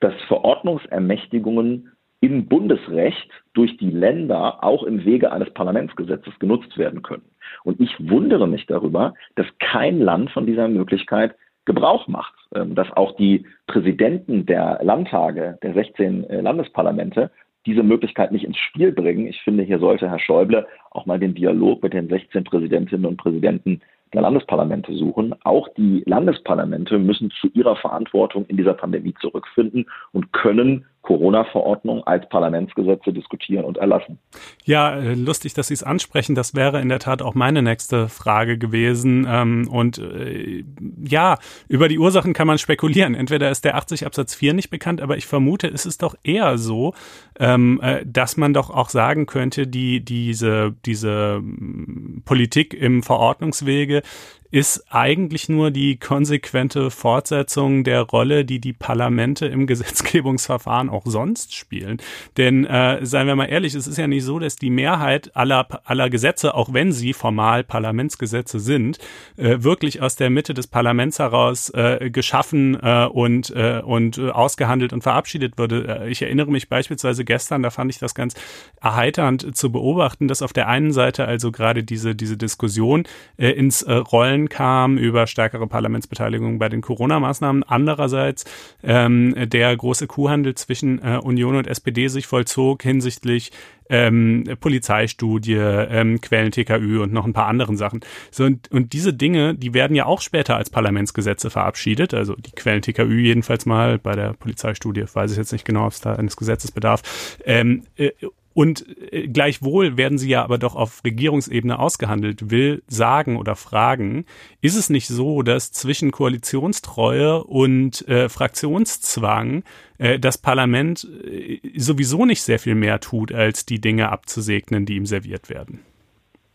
dass 0.00 0.14
Verordnungsermächtigungen 0.26 1.92
im 2.20 2.46
Bundesrecht 2.46 3.30
durch 3.52 3.76
die 3.76 3.90
Länder 3.90 4.64
auch 4.64 4.82
im 4.82 5.04
Wege 5.04 5.30
eines 5.30 5.50
Parlamentsgesetzes 5.54 6.36
genutzt 6.40 6.76
werden 6.78 7.02
können. 7.02 7.30
Und 7.62 7.80
ich 7.80 7.94
wundere 7.98 8.48
mich 8.48 8.66
darüber, 8.66 9.14
dass 9.36 9.46
kein 9.60 10.00
Land 10.00 10.30
von 10.32 10.46
dieser 10.46 10.66
Möglichkeit 10.66 11.36
Gebrauch 11.68 12.08
macht, 12.08 12.34
ähm, 12.54 12.74
dass 12.74 12.90
auch 12.92 13.14
die 13.16 13.46
Präsidenten 13.68 14.46
der 14.46 14.80
Landtage, 14.82 15.58
der 15.62 15.74
16 15.74 16.24
äh, 16.24 16.40
Landesparlamente, 16.40 17.30
diese 17.66 17.82
Möglichkeit 17.82 18.32
nicht 18.32 18.44
ins 18.44 18.56
Spiel 18.56 18.92
bringen. 18.92 19.26
Ich 19.26 19.40
finde, 19.42 19.62
hier 19.62 19.78
sollte 19.78 20.10
Herr 20.10 20.18
Schäuble 20.18 20.66
auch 20.90 21.06
mal 21.06 21.20
den 21.20 21.34
Dialog 21.34 21.82
mit 21.82 21.92
den 21.92 22.08
16 22.08 22.44
Präsidentinnen 22.44 23.04
und 23.04 23.18
Präsidenten 23.18 23.82
der 24.14 24.22
Landesparlamente 24.22 24.94
suchen. 24.94 25.34
Auch 25.44 25.68
die 25.76 26.02
Landesparlamente 26.06 26.98
müssen 26.98 27.30
zu 27.30 27.48
ihrer 27.48 27.76
Verantwortung 27.76 28.46
in 28.46 28.56
dieser 28.56 28.74
Pandemie 28.74 29.14
zurückfinden 29.20 29.86
und 30.12 30.32
können 30.32 30.86
Corona-Verordnung 31.02 32.02
als 32.04 32.28
Parlamentsgesetze 32.28 33.12
diskutieren 33.12 33.64
und 33.64 33.78
erlassen. 33.78 34.18
Ja, 34.64 34.94
äh, 34.94 35.14
lustig, 35.14 35.54
dass 35.54 35.68
Sie 35.68 35.74
es 35.74 35.82
ansprechen. 35.82 36.34
Das 36.34 36.54
wäre 36.54 36.80
in 36.80 36.88
der 36.88 36.98
Tat 36.98 37.22
auch 37.22 37.34
meine 37.34 37.62
nächste 37.62 38.08
Frage 38.08 38.58
gewesen. 38.58 39.26
Ähm, 39.28 39.68
und 39.70 39.98
äh, 39.98 40.64
ja, 41.02 41.38
über 41.68 41.88
die 41.88 41.98
Ursachen 41.98 42.34
kann 42.34 42.46
man 42.46 42.58
spekulieren. 42.58 43.14
Entweder 43.14 43.50
ist 43.50 43.64
der 43.64 43.76
80 43.76 44.06
Absatz 44.06 44.34
4 44.34 44.54
nicht 44.54 44.70
bekannt, 44.70 45.00
aber 45.00 45.16
ich 45.16 45.26
vermute, 45.26 45.68
es 45.68 45.86
ist 45.86 46.02
doch 46.02 46.14
eher 46.24 46.58
so, 46.58 46.94
ähm, 47.38 47.80
äh, 47.82 48.04
dass 48.04 48.36
man 48.36 48.52
doch 48.52 48.68
auch 48.68 48.90
sagen 48.90 49.26
könnte, 49.26 49.66
die, 49.66 50.04
diese, 50.04 50.74
diese 50.84 51.40
mm, 51.40 52.22
Politik 52.24 52.74
im 52.74 53.02
Verordnungswege 53.02 54.02
ist 54.50 54.84
eigentlich 54.90 55.48
nur 55.48 55.70
die 55.70 55.98
konsequente 55.98 56.90
Fortsetzung 56.90 57.84
der 57.84 58.02
Rolle, 58.02 58.44
die 58.44 58.60
die 58.60 58.72
Parlamente 58.72 59.46
im 59.46 59.66
Gesetzgebungsverfahren 59.68 60.88
auch 60.88 61.04
sonst 61.04 61.54
spielen. 61.54 61.98
Denn 62.36 62.64
äh, 62.64 63.04
seien 63.04 63.26
wir 63.26 63.36
mal 63.36 63.46
ehrlich, 63.46 63.74
es 63.74 63.86
ist 63.86 63.98
ja 63.98 64.06
nicht 64.06 64.24
so, 64.24 64.38
dass 64.38 64.56
die 64.56 64.70
Mehrheit 64.70 65.36
aller, 65.36 65.66
aller 65.84 66.08
Gesetze, 66.08 66.54
auch 66.54 66.72
wenn 66.72 66.92
sie 66.92 67.12
formal 67.12 67.64
Parlamentsgesetze 67.64 68.58
sind, 68.58 68.98
äh, 69.36 69.58
wirklich 69.60 70.00
aus 70.00 70.16
der 70.16 70.30
Mitte 70.30 70.54
des 70.54 70.66
Parlaments 70.66 71.18
heraus 71.18 71.70
äh, 71.70 72.10
geschaffen 72.10 72.78
äh, 72.80 73.06
und, 73.06 73.50
äh, 73.50 73.82
und 73.84 74.18
äh, 74.18 74.30
ausgehandelt 74.30 74.92
und 74.92 75.02
verabschiedet 75.02 75.58
würde. 75.58 76.02
Äh, 76.02 76.10
ich 76.10 76.22
erinnere 76.22 76.50
mich 76.50 76.68
beispielsweise 76.68 77.24
gestern, 77.24 77.62
da 77.62 77.70
fand 77.70 77.90
ich 77.90 77.98
das 77.98 78.14
ganz 78.14 78.34
erheiternd 78.80 79.56
zu 79.56 79.70
beobachten, 79.70 80.28
dass 80.28 80.42
auf 80.42 80.52
der 80.52 80.68
einen 80.68 80.92
Seite 80.92 81.26
also 81.26 81.52
gerade 81.52 81.84
diese, 81.84 82.14
diese 82.14 82.36
Diskussion 82.36 83.04
äh, 83.36 83.50
ins 83.50 83.82
äh, 83.82 83.92
Rollen 83.92 84.37
Wahlen 84.38 84.48
kam, 84.48 84.98
über 84.98 85.26
stärkere 85.26 85.66
Parlamentsbeteiligung 85.66 86.58
bei 86.58 86.68
den 86.68 86.80
Corona-Maßnahmen. 86.80 87.64
Andererseits 87.64 88.44
ähm, 88.82 89.34
der 89.36 89.76
große 89.76 90.06
Kuhhandel 90.06 90.54
zwischen 90.54 91.02
äh, 91.02 91.18
Union 91.22 91.56
und 91.56 91.66
SPD 91.66 92.08
sich 92.08 92.26
vollzog 92.26 92.82
hinsichtlich 92.82 93.50
ähm, 93.90 94.44
Polizeistudie, 94.60 95.54
ähm, 95.54 96.20
Quellen 96.20 96.52
TKÜ 96.52 97.02
und 97.02 97.12
noch 97.12 97.24
ein 97.24 97.32
paar 97.32 97.46
anderen 97.46 97.76
Sachen. 97.76 98.00
So, 98.30 98.44
und, 98.44 98.70
und 98.70 98.92
diese 98.92 99.14
Dinge, 99.14 99.54
die 99.54 99.72
werden 99.72 99.96
ja 99.96 100.04
auch 100.06 100.20
später 100.20 100.56
als 100.56 100.68
Parlamentsgesetze 100.68 101.48
verabschiedet. 101.50 102.12
Also 102.12 102.34
die 102.34 102.52
Quellen 102.52 102.82
TKÜ 102.82 103.18
jedenfalls 103.18 103.66
mal 103.66 103.98
bei 103.98 104.14
der 104.14 104.34
Polizeistudie, 104.34 105.04
weiß 105.10 105.32
ich 105.32 105.38
jetzt 105.38 105.52
nicht 105.52 105.64
genau, 105.64 105.86
ob 105.86 105.92
es 105.92 106.00
da 106.00 106.14
eines 106.14 106.36
Gesetzes 106.36 106.70
bedarf. 106.70 107.02
Ähm, 107.44 107.84
äh, 107.96 108.10
und 108.58 108.84
äh, 109.12 109.28
gleichwohl 109.28 109.96
werden 109.96 110.18
sie 110.18 110.30
ja 110.30 110.42
aber 110.42 110.58
doch 110.58 110.74
auf 110.74 111.04
Regierungsebene 111.04 111.78
ausgehandelt. 111.78 112.50
Will 112.50 112.82
sagen 112.88 113.36
oder 113.36 113.54
fragen, 113.54 114.24
ist 114.60 114.76
es 114.76 114.90
nicht 114.90 115.06
so, 115.06 115.42
dass 115.42 115.70
zwischen 115.70 116.10
Koalitionstreue 116.10 117.44
und 117.44 118.08
äh, 118.08 118.28
Fraktionszwang 118.28 119.62
äh, 119.98 120.18
das 120.18 120.38
Parlament 120.38 121.06
äh, 121.24 121.60
sowieso 121.76 122.26
nicht 122.26 122.42
sehr 122.42 122.58
viel 122.58 122.74
mehr 122.74 122.98
tut, 122.98 123.30
als 123.30 123.64
die 123.64 123.80
Dinge 123.80 124.08
abzusegnen, 124.08 124.86
die 124.86 124.96
ihm 124.96 125.06
serviert 125.06 125.48
werden? 125.50 125.84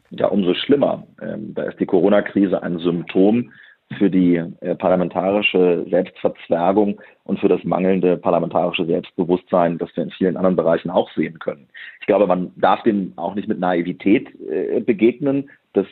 Ja, 0.10 0.28
umso 0.28 0.56
schlimmer. 0.56 1.08
Ähm, 1.22 1.54
da 1.54 1.64
ist 1.64 1.80
die 1.80 1.86
Corona-Krise 1.86 2.62
ein 2.62 2.80
Symptom 2.80 3.50
für 3.94 4.10
die 4.10 4.36
äh, 4.36 4.76
parlamentarische 4.76 5.86
Selbstverzwergung 5.90 7.02
und 7.24 7.40
für 7.40 7.48
das 7.48 7.64
mangelnde 7.64 8.18
parlamentarische 8.18 8.86
Selbstbewusstsein, 8.86 9.78
das 9.78 9.96
wir 9.96 10.04
in 10.04 10.12
vielen 10.12 10.38
anderen 10.38 10.56
Bereichen 10.56 10.90
auch 10.90 11.12
sehen 11.12 11.40
können. 11.40 11.68
Ich 12.02 12.08
glaube, 12.08 12.28
man 12.28 12.52
darf 12.56 12.84
dem 12.84 13.14
auch 13.16 13.36
nicht 13.36 13.48
mit 13.48 13.60
Naivität 13.60 14.30
äh, 14.50 14.80
begegnen. 14.80 15.50
Das 15.74 15.88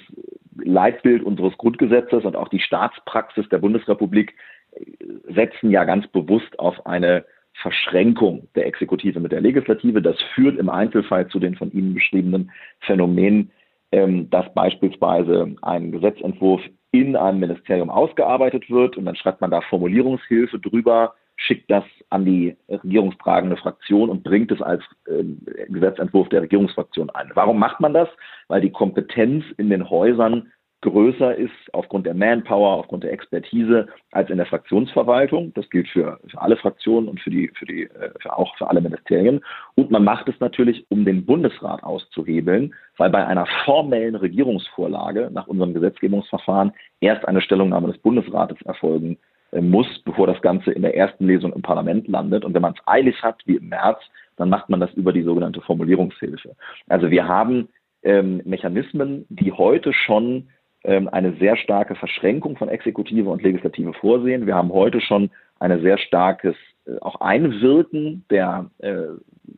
Leitbild 0.58 1.24
unseres 1.24 1.58
Grundgesetzes 1.58 2.26
und 2.26 2.36
auch 2.36 2.50
die 2.50 2.60
Staatspraxis 2.60 3.48
der 3.50 3.60
Bundesrepublik 3.60 4.36
äh, 4.74 5.34
setzen 5.34 5.72
ja 5.72 5.84
ganz 5.84 6.08
bewusst 6.08 6.60
auf 6.60 6.86
eine 6.86 7.26
Verschränkung 7.54 8.48
der 8.56 8.66
Exekutive 8.66 9.20
mit 9.20 9.32
der 9.32 9.42
Legislative. 9.42 10.02
Das 10.02 10.16
führt 10.34 10.58
im 10.58 10.70
Einzelfall 10.70 11.28
zu 11.28 11.40
den 11.40 11.56
von 11.56 11.72
Ihnen 11.72 11.94
beschriebenen 11.94 12.52
Phänomenen, 12.80 13.52
ähm, 13.92 14.30
dass 14.30 14.52
beispielsweise 14.54 15.56
ein 15.62 15.92
Gesetzentwurf 15.92 16.62
in 16.92 17.16
einem 17.16 17.40
Ministerium 17.40 17.90
ausgearbeitet 17.90 18.70
wird 18.70 18.98
und 18.98 19.06
dann 19.06 19.16
schreibt 19.16 19.42
man 19.42 19.52
da 19.52 19.62
Formulierungshilfe 19.62 20.60
drüber, 20.60 21.14
schickt 21.38 21.72
das 21.72 21.84
an 22.10 22.26
die 22.26 22.56
regierungstragende 22.70 23.58
Fraktion 23.58 24.10
und 24.10 24.24
bringt 24.24 24.52
es 24.52 24.62
als 24.62 24.84
äh, 25.08 25.24
Gesetzentwurf 25.70 26.30
der 26.30 26.42
Regierungsfraktion 26.42 27.10
ein. 27.10 27.32
Warum 27.34 27.58
macht 27.58 27.80
man 27.80 27.94
das? 27.94 28.10
Weil 28.48 28.62
die 28.62 28.72
Kompetenz 28.72 29.46
in 29.58 29.70
den 29.70 29.90
Häusern 29.90 30.52
größer 30.82 31.36
ist 31.36 31.52
aufgrund 31.74 32.06
der 32.06 32.14
Manpower, 32.14 32.78
aufgrund 32.78 33.04
der 33.04 33.14
Expertise 33.14 33.88
als 34.12 34.30
in 34.30 34.38
der 34.38 34.46
Fraktionsverwaltung. 34.46 35.54
Das 35.54 35.70
gilt 35.70 35.88
für, 35.88 36.20
für 36.28 36.42
alle 36.42 36.58
Fraktionen 36.58 37.08
und 37.08 37.20
für 37.20 37.30
die, 37.30 37.52
für 37.58 37.66
die, 37.66 37.84
äh, 37.84 38.12
für 38.20 38.38
auch 38.38 38.56
für 38.58 38.68
alle 38.68 38.82
Ministerien. 38.82 39.42
Und 39.76 39.92
man 39.92 40.04
macht 40.04 40.28
es 40.28 40.40
natürlich, 40.40 40.86
um 40.90 41.06
den 41.06 41.26
Bundesrat 41.26 41.84
auszuhebeln, 41.84 42.74
weil 42.98 43.10
bei 43.10 43.26
einer 43.26 43.46
formellen 43.66 44.16
Regierungsvorlage 44.16 45.30
nach 45.32 45.48
unserem 45.48 45.74
Gesetzgebungsverfahren 45.74 46.74
erst 47.00 47.28
eine 47.28 47.42
Stellungnahme 47.42 47.88
des 47.88 48.00
Bundesrates 48.00 48.62
erfolgen 48.64 49.18
äh, 49.52 49.62
muss, 49.62 49.88
bevor 50.04 50.28
das 50.28 50.42
Ganze 50.42 50.72
in 50.72 50.82
der 50.82 50.96
ersten 50.96 51.28
Lesung 51.28 51.54
im 51.54 51.62
Parlament 51.62 52.08
landet. 52.08 52.44
Und 52.44 52.54
wenn 52.54 52.62
man 52.62 52.74
es 52.74 52.88
eilig 52.88 53.22
hat, 53.22 53.42
wie 53.46 53.58
im 53.58 53.70
März, 53.70 54.00
dann 54.38 54.50
macht 54.50 54.70
man 54.70 54.80
das 54.80 54.92
über 54.94 55.14
die 55.14 55.24
sogenannte 55.24 55.62
Formulierungshilfe. 55.62 56.56
Also 56.88 57.12
wir 57.12 57.28
haben 57.28 57.70
ähm, 58.04 58.42
Mechanismen, 58.46 59.26
die 59.30 59.52
heute 59.52 59.94
schon 59.94 60.50
eine 60.84 61.34
sehr 61.34 61.58
starke 61.58 61.96
Verschränkung 61.96 62.58
von 62.58 62.70
Exekutive 62.70 63.30
und 63.30 63.44
Legislative 63.44 63.94
vorsehen. 63.94 64.48
Wir 64.48 64.56
haben 64.56 64.72
heute 64.74 65.00
schon 65.02 65.30
ein 65.60 65.82
sehr 65.82 65.98
starkes 65.98 66.56
äh, 66.86 66.98
auch 67.02 67.22
Einwirken 67.22 68.26
der 68.30 68.70
äh, 68.80 69.04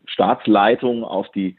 Staatsleitung 0.06 1.04
auf 1.04 1.30
die 1.32 1.56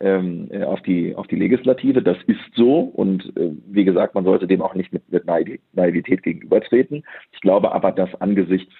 ähm, 0.00 0.48
äh, 0.50 0.62
auf 0.64 0.82
die 0.82 1.14
auf 1.14 1.26
die 1.26 1.36
Legislative. 1.36 2.02
Das 2.02 2.18
ist 2.26 2.54
so 2.54 2.80
und 2.80 3.34
äh, 3.36 3.52
wie 3.66 3.84
gesagt, 3.84 4.14
man 4.14 4.24
sollte 4.24 4.46
dem 4.46 4.60
auch 4.60 4.74
nicht 4.74 4.92
mit, 4.92 5.10
mit 5.10 5.24
Naivität 5.26 6.22
gegenübertreten. 6.22 7.04
Ich 7.32 7.40
glaube 7.40 7.72
aber, 7.72 7.92
dass 7.92 8.14
angesichts 8.20 8.72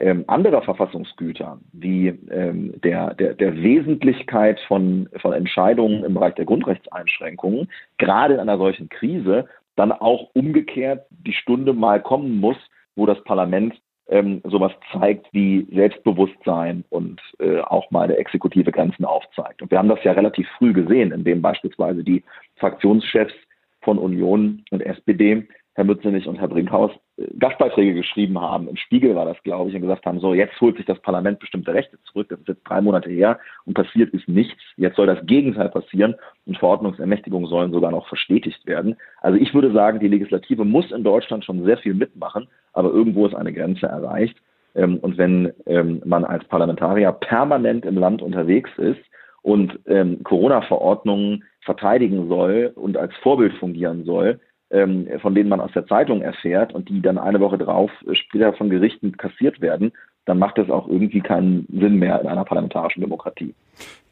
ähm, 0.00 0.24
anderer 0.26 0.62
Verfassungsgüter 0.62 1.58
wie 1.72 2.08
ähm, 2.30 2.74
der, 2.82 3.14
der, 3.14 3.34
der 3.34 3.56
Wesentlichkeit 3.56 4.60
von, 4.68 5.08
von 5.22 5.32
Entscheidungen 5.32 6.04
im 6.04 6.14
Bereich 6.14 6.34
der 6.34 6.44
Grundrechtseinschränkungen, 6.44 7.70
gerade 7.96 8.34
in 8.34 8.40
einer 8.40 8.58
solchen 8.58 8.90
Krise, 8.90 9.46
dann 9.76 9.92
auch 9.92 10.30
umgekehrt 10.34 11.06
die 11.10 11.32
Stunde 11.32 11.72
mal 11.72 12.02
kommen 12.02 12.40
muss, 12.40 12.56
wo 12.96 13.06
das 13.06 13.22
Parlament 13.24 13.74
ähm, 14.08 14.40
sowas 14.44 14.72
zeigt 14.92 15.26
wie 15.32 15.66
Selbstbewusstsein 15.72 16.84
und 16.90 17.20
äh, 17.38 17.60
auch 17.60 17.90
mal 17.90 18.08
der 18.08 18.18
Exekutive 18.18 18.70
Grenzen 18.72 19.04
aufzeigt. 19.04 19.62
Und 19.62 19.70
wir 19.70 19.78
haben 19.78 19.88
das 19.88 20.02
ja 20.04 20.12
relativ 20.12 20.48
früh 20.58 20.72
gesehen, 20.72 21.12
indem 21.12 21.42
beispielsweise 21.42 22.04
die 22.04 22.22
Fraktionschefs 22.56 23.34
von 23.82 23.98
Union 23.98 24.64
und 24.70 24.80
SPD 24.80 25.46
Herr 25.76 25.84
Mützenich 25.84 26.26
und 26.26 26.40
Herr 26.40 26.48
Brinkhaus 26.48 26.90
äh, 27.18 27.26
Gastbeiträge 27.38 27.92
geschrieben 27.92 28.40
haben. 28.40 28.66
Im 28.66 28.76
Spiegel 28.76 29.14
war 29.14 29.26
das, 29.26 29.36
glaube 29.42 29.68
ich, 29.68 29.76
und 29.76 29.82
gesagt 29.82 30.06
haben, 30.06 30.20
so, 30.20 30.32
jetzt 30.32 30.58
holt 30.58 30.78
sich 30.78 30.86
das 30.86 30.98
Parlament 31.00 31.38
bestimmte 31.38 31.74
Rechte 31.74 31.98
zurück. 32.10 32.28
Das 32.30 32.40
ist 32.40 32.48
jetzt 32.48 32.62
drei 32.64 32.80
Monate 32.80 33.10
her 33.10 33.38
und 33.66 33.74
passiert 33.74 34.14
ist 34.14 34.26
nichts. 34.26 34.62
Jetzt 34.78 34.96
soll 34.96 35.06
das 35.06 35.24
Gegenteil 35.26 35.68
passieren 35.68 36.14
und 36.46 36.56
Verordnungsermächtigungen 36.56 37.46
sollen 37.48 37.72
sogar 37.72 37.90
noch 37.90 38.08
verstetigt 38.08 38.66
werden. 38.66 38.96
Also 39.20 39.38
ich 39.38 39.52
würde 39.52 39.70
sagen, 39.70 40.00
die 40.00 40.08
Legislative 40.08 40.64
muss 40.64 40.90
in 40.92 41.04
Deutschland 41.04 41.44
schon 41.44 41.62
sehr 41.64 41.76
viel 41.76 41.92
mitmachen, 41.92 42.48
aber 42.72 42.90
irgendwo 42.90 43.26
ist 43.26 43.34
eine 43.34 43.52
Grenze 43.52 43.84
erreicht. 43.84 44.38
Ähm, 44.74 44.96
und 45.00 45.18
wenn 45.18 45.52
ähm, 45.66 46.00
man 46.06 46.24
als 46.24 46.44
Parlamentarier 46.46 47.12
permanent 47.12 47.84
im 47.84 47.98
Land 47.98 48.22
unterwegs 48.22 48.70
ist 48.78 49.00
und 49.42 49.78
ähm, 49.86 50.22
Corona-Verordnungen 50.24 51.44
verteidigen 51.60 52.28
soll 52.28 52.72
und 52.76 52.96
als 52.96 53.14
Vorbild 53.16 53.52
fungieren 53.58 54.04
soll, 54.04 54.40
ähm, 54.70 55.08
von 55.20 55.34
denen 55.34 55.48
man 55.48 55.60
aus 55.60 55.72
der 55.72 55.86
Zeitung 55.86 56.22
erfährt 56.22 56.74
und 56.74 56.88
die 56.88 57.00
dann 57.00 57.18
eine 57.18 57.40
Woche 57.40 57.58
drauf 57.58 57.90
später 58.12 58.52
von 58.52 58.70
Gerichten 58.70 59.16
kassiert 59.16 59.60
werden, 59.60 59.92
dann 60.24 60.38
macht 60.38 60.58
das 60.58 60.70
auch 60.70 60.88
irgendwie 60.88 61.20
keinen 61.20 61.66
Sinn 61.70 61.96
mehr 61.96 62.20
in 62.20 62.26
einer 62.26 62.44
parlamentarischen 62.44 63.00
Demokratie. 63.00 63.54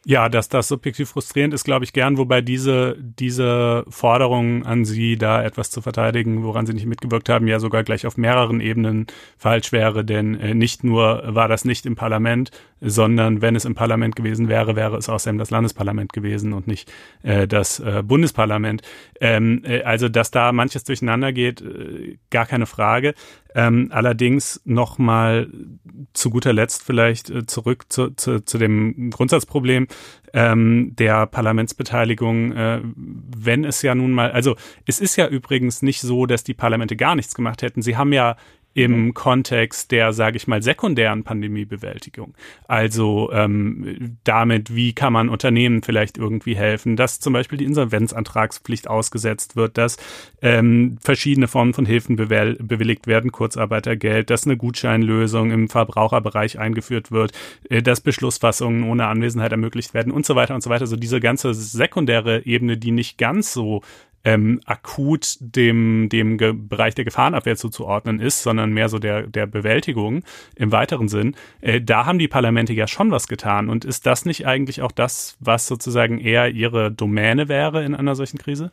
Ja, 0.07 0.29
dass 0.29 0.51
das 0.51 0.69
subjektiv 0.69 1.09
frustrierend 1.09 1.55
ist, 1.55 1.65
glaube 1.65 1.87
ich 1.87 1.95
gern, 1.95 2.19
wobei 2.19 2.43
diese, 2.43 2.95
diese 3.01 3.87
Forderung 3.89 4.67
an 4.67 4.85
Sie, 4.85 5.17
da 5.17 5.43
etwas 5.43 5.71
zu 5.71 5.81
verteidigen, 5.81 6.43
woran 6.45 6.67
Sie 6.67 6.75
nicht 6.75 6.85
mitgewirkt 6.85 7.31
haben, 7.31 7.49
ja 7.49 7.59
sogar 7.59 7.85
gleich 7.85 8.07
auf 8.07 8.19
mehreren 8.19 8.61
Ebenen 8.61 9.07
falsch 9.39 9.73
wäre, 9.73 10.05
denn 10.05 10.39
äh, 10.39 10.55
nicht 10.55 10.85
nur 10.85 11.23
war 11.35 11.49
das 11.49 11.65
nicht 11.65 11.87
im 11.87 11.97
Parlament, 11.97 12.51
sondern 12.83 13.41
wenn 13.41 13.57
es 13.57 13.65
im 13.65 13.75
Parlament 13.75 14.15
gewesen 14.15 14.49
wäre, 14.49 14.77
wäre 14.77 14.99
es 14.99 15.09
außerdem 15.09 15.39
das 15.39 15.51
Landesparlament 15.51 16.13
gewesen 16.13 16.53
und 16.53 16.67
nicht 16.67 16.93
äh, 17.23 17.49
das 17.49 17.81
äh, 17.81 18.03
Bundesparlament. 18.05 18.83
Ähm, 19.23 19.63
äh, 19.65 19.85
also, 19.85 20.11
dass 20.11 20.31
da 20.31 20.53
manches 20.53 20.85
durcheinander 20.85 21.33
geht, 21.33 21.63
äh, 21.63 22.19
gar 22.29 22.45
keine 22.45 22.67
Frage. 22.67 23.15
Ähm, 23.55 23.89
allerdings 23.93 24.61
nochmal 24.65 25.49
zu 26.13 26.31
guter 26.31 26.53
Letzt 26.53 26.83
vielleicht 26.83 27.31
äh, 27.31 27.47
zurück 27.47 27.85
zu, 27.89 28.11
zu, 28.11 28.45
zu 28.45 28.59
dem 28.59 29.11
Grundsatzproblem 29.11 29.87
ähm, 30.33 30.97
der 30.97 31.27
Parlamentsbeteiligung, 31.27 32.53
äh, 32.53 32.81
wenn 32.85 33.65
es 33.65 33.83
ja 33.83 33.95
nun 33.95 34.11
mal, 34.11 34.33
also 34.33 34.57
es 34.87 35.01
ist 35.01 35.17
ja 35.17 35.29
übrigens 35.29 35.83
nicht 35.83 36.01
so, 36.01 36.27
dass 36.27 36.43
die 36.43 36.55
Parlamente 36.55 36.97
gar 36.97 37.15
nichts 37.15 37.35
gemacht 37.35 37.63
hätten. 37.63 37.83
Sie 37.83 37.97
haben 37.97 38.13
ja 38.13 38.37
im 38.75 39.07
mhm. 39.07 39.15
Kontext 39.15 39.93
der, 39.93 40.13
sage 40.13 40.37
ich 40.37 40.49
mal, 40.49 40.63
sekundären 40.63 41.23
Pandemiebewältigung. 41.23 42.35
Also 42.67 43.31
ähm, 43.33 44.19
damit, 44.25 44.75
wie 44.75 44.93
kann 44.93 45.13
man 45.13 45.29
Unternehmen 45.29 45.83
vielleicht 45.83 46.19
irgendwie 46.19 46.57
helfen, 46.57 46.97
dass 46.97 47.21
zum 47.21 47.33
Beispiel 47.33 47.59
die 47.59 47.65
Insolvenzantragspflicht 47.65 48.89
ausgesetzt 48.89 49.55
wird, 49.55 49.79
dass 49.79 49.97
ähm, 50.43 50.99
verschiedene 51.01 51.47
Formen 51.47 51.73
von 51.73 51.87
Hilfen 51.87 52.17
bewilligt 52.17 53.07
werden, 53.07 53.31
Kurzarbeitergeld, 53.31 54.29
dass 54.29 54.45
eine 54.45 54.57
Gutscheinlösung 54.57 55.53
im 55.53 55.69
Verbraucherbereich 55.69 56.59
eingeführt 56.59 57.13
wird, 57.13 57.33
äh, 57.71 57.81
dass 57.81 58.01
Beschlussfassungen 58.01 58.83
ohne 58.83 59.07
Anwesenheit 59.07 59.53
ermöglicht 59.53 59.95
werden 59.95 60.13
und 60.13 60.27
so 60.27 60.35
weiter 60.35 60.55
und 60.55 60.63
so 60.63 60.71
weiter. 60.71 60.83
Also 60.83 60.97
diese 60.97 61.21
ganze 61.21 61.55
sekundäre 61.55 62.45
Ebene, 62.45 62.77
die 62.77 62.91
nicht 62.91 63.19
ganz 63.19 63.53
so 63.53 63.83
ähm, 64.25 64.61
akut 64.65 65.37
dem, 65.41 66.09
dem 66.09 66.39
Ge 66.39 66.53
Bereich 66.55 66.95
der 66.95 67.05
Gefahrenabwehr 67.05 67.57
zuzuordnen 67.57 68.21
ist, 68.21 68.43
sondern 68.43 68.73
mehr 68.73 68.89
so 68.89 68.99
der, 68.99 69.27
der 69.27 69.47
Bewältigung 69.47 70.23
im 70.57 70.73
weiteren 70.73 71.09
Sinn, 71.09 71.37
äh, 71.61 71.81
da 71.81 72.07
haben 72.07 72.19
die 72.19 72.29
Parlamente 72.29 72.73
ja 72.73 72.87
schon 72.87 73.11
was 73.11 73.29
getan. 73.29 73.69
Und 73.69 73.85
ist 73.85 74.07
das 74.07 74.25
nicht 74.25 74.47
eigentlich 74.47 74.83
auch 74.83 74.93
das, 74.93 75.37
was 75.41 75.67
sozusagen 75.67 76.19
eher 76.19 76.51
ihre 76.51 76.91
Domäne 76.91 77.49
wäre 77.49 77.85
in 77.85 77.95
einer 77.95 78.15
solchen 78.15 78.39
Krise? 78.39 78.73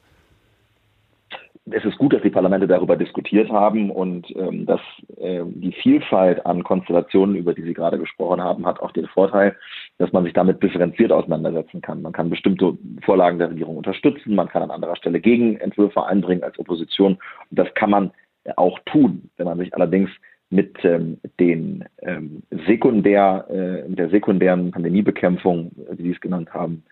es 1.69 1.85
ist 1.85 1.97
gut, 1.97 2.13
dass 2.13 2.21
die 2.21 2.29
Parlamente 2.29 2.67
darüber 2.67 2.97
diskutiert 2.97 3.49
haben 3.49 3.91
und 3.91 4.27
ähm, 4.35 4.65
dass 4.65 4.81
äh, 5.17 5.41
die 5.45 5.71
Vielfalt 5.71 6.45
an 6.45 6.63
Konstellationen, 6.63 7.35
über 7.35 7.53
die 7.53 7.61
Sie 7.61 7.73
gerade 7.73 7.99
gesprochen 7.99 8.41
haben, 8.41 8.65
hat 8.65 8.79
auch 8.79 8.91
den 8.91 9.07
Vorteil, 9.07 9.55
dass 10.01 10.11
man 10.13 10.23
sich 10.23 10.33
damit 10.33 10.63
differenziert 10.63 11.11
auseinandersetzen 11.11 11.79
kann. 11.79 12.01
Man 12.01 12.11
kann 12.11 12.31
bestimmte 12.31 12.75
Vorlagen 13.03 13.37
der 13.37 13.51
Regierung 13.51 13.77
unterstützen, 13.77 14.33
man 14.33 14.49
kann 14.49 14.63
an 14.63 14.71
anderer 14.71 14.95
Stelle 14.95 15.19
Gegenentwürfe 15.19 16.03
einbringen 16.03 16.43
als 16.43 16.57
Opposition. 16.57 17.19
Und 17.51 17.59
das 17.59 17.71
kann 17.75 17.91
man 17.91 18.11
auch 18.55 18.79
tun. 18.87 19.29
Wenn 19.37 19.45
man 19.45 19.59
sich 19.59 19.71
allerdings 19.75 20.09
mit 20.49 20.75
ähm, 20.83 21.19
den 21.39 21.85
ähm, 22.01 22.41
sekundär, 22.65 23.45
äh, 23.49 23.93
der 23.93 24.09
sekundären 24.09 24.71
Pandemiebekämpfung, 24.71 25.71
wie 25.91 26.01
Sie 26.01 26.11
es 26.13 26.19
genannt 26.19 26.51
haben, 26.51 26.83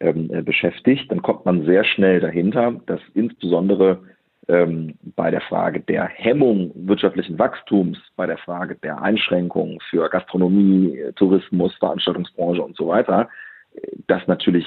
ähm, 0.00 0.30
äh, 0.32 0.40
beschäftigt, 0.40 1.12
dann 1.12 1.20
kommt 1.20 1.44
man 1.44 1.66
sehr 1.66 1.84
schnell 1.84 2.20
dahinter, 2.20 2.80
dass 2.86 3.00
insbesondere 3.12 3.98
ähm, 4.48 4.94
bei 5.16 5.30
der 5.30 5.40
Frage 5.42 5.80
der 5.80 6.04
Hemmung 6.06 6.72
wirtschaftlichen 6.74 7.38
Wachstums, 7.38 7.98
bei 8.16 8.26
der 8.26 8.38
Frage 8.38 8.76
der 8.76 9.00
Einschränkungen 9.00 9.78
für 9.90 10.08
Gastronomie, 10.08 10.98
Tourismus, 11.16 11.74
Veranstaltungsbranche 11.76 12.62
und 12.62 12.76
so 12.76 12.88
weiter, 12.88 13.28
das 14.06 14.26
natürlich 14.26 14.66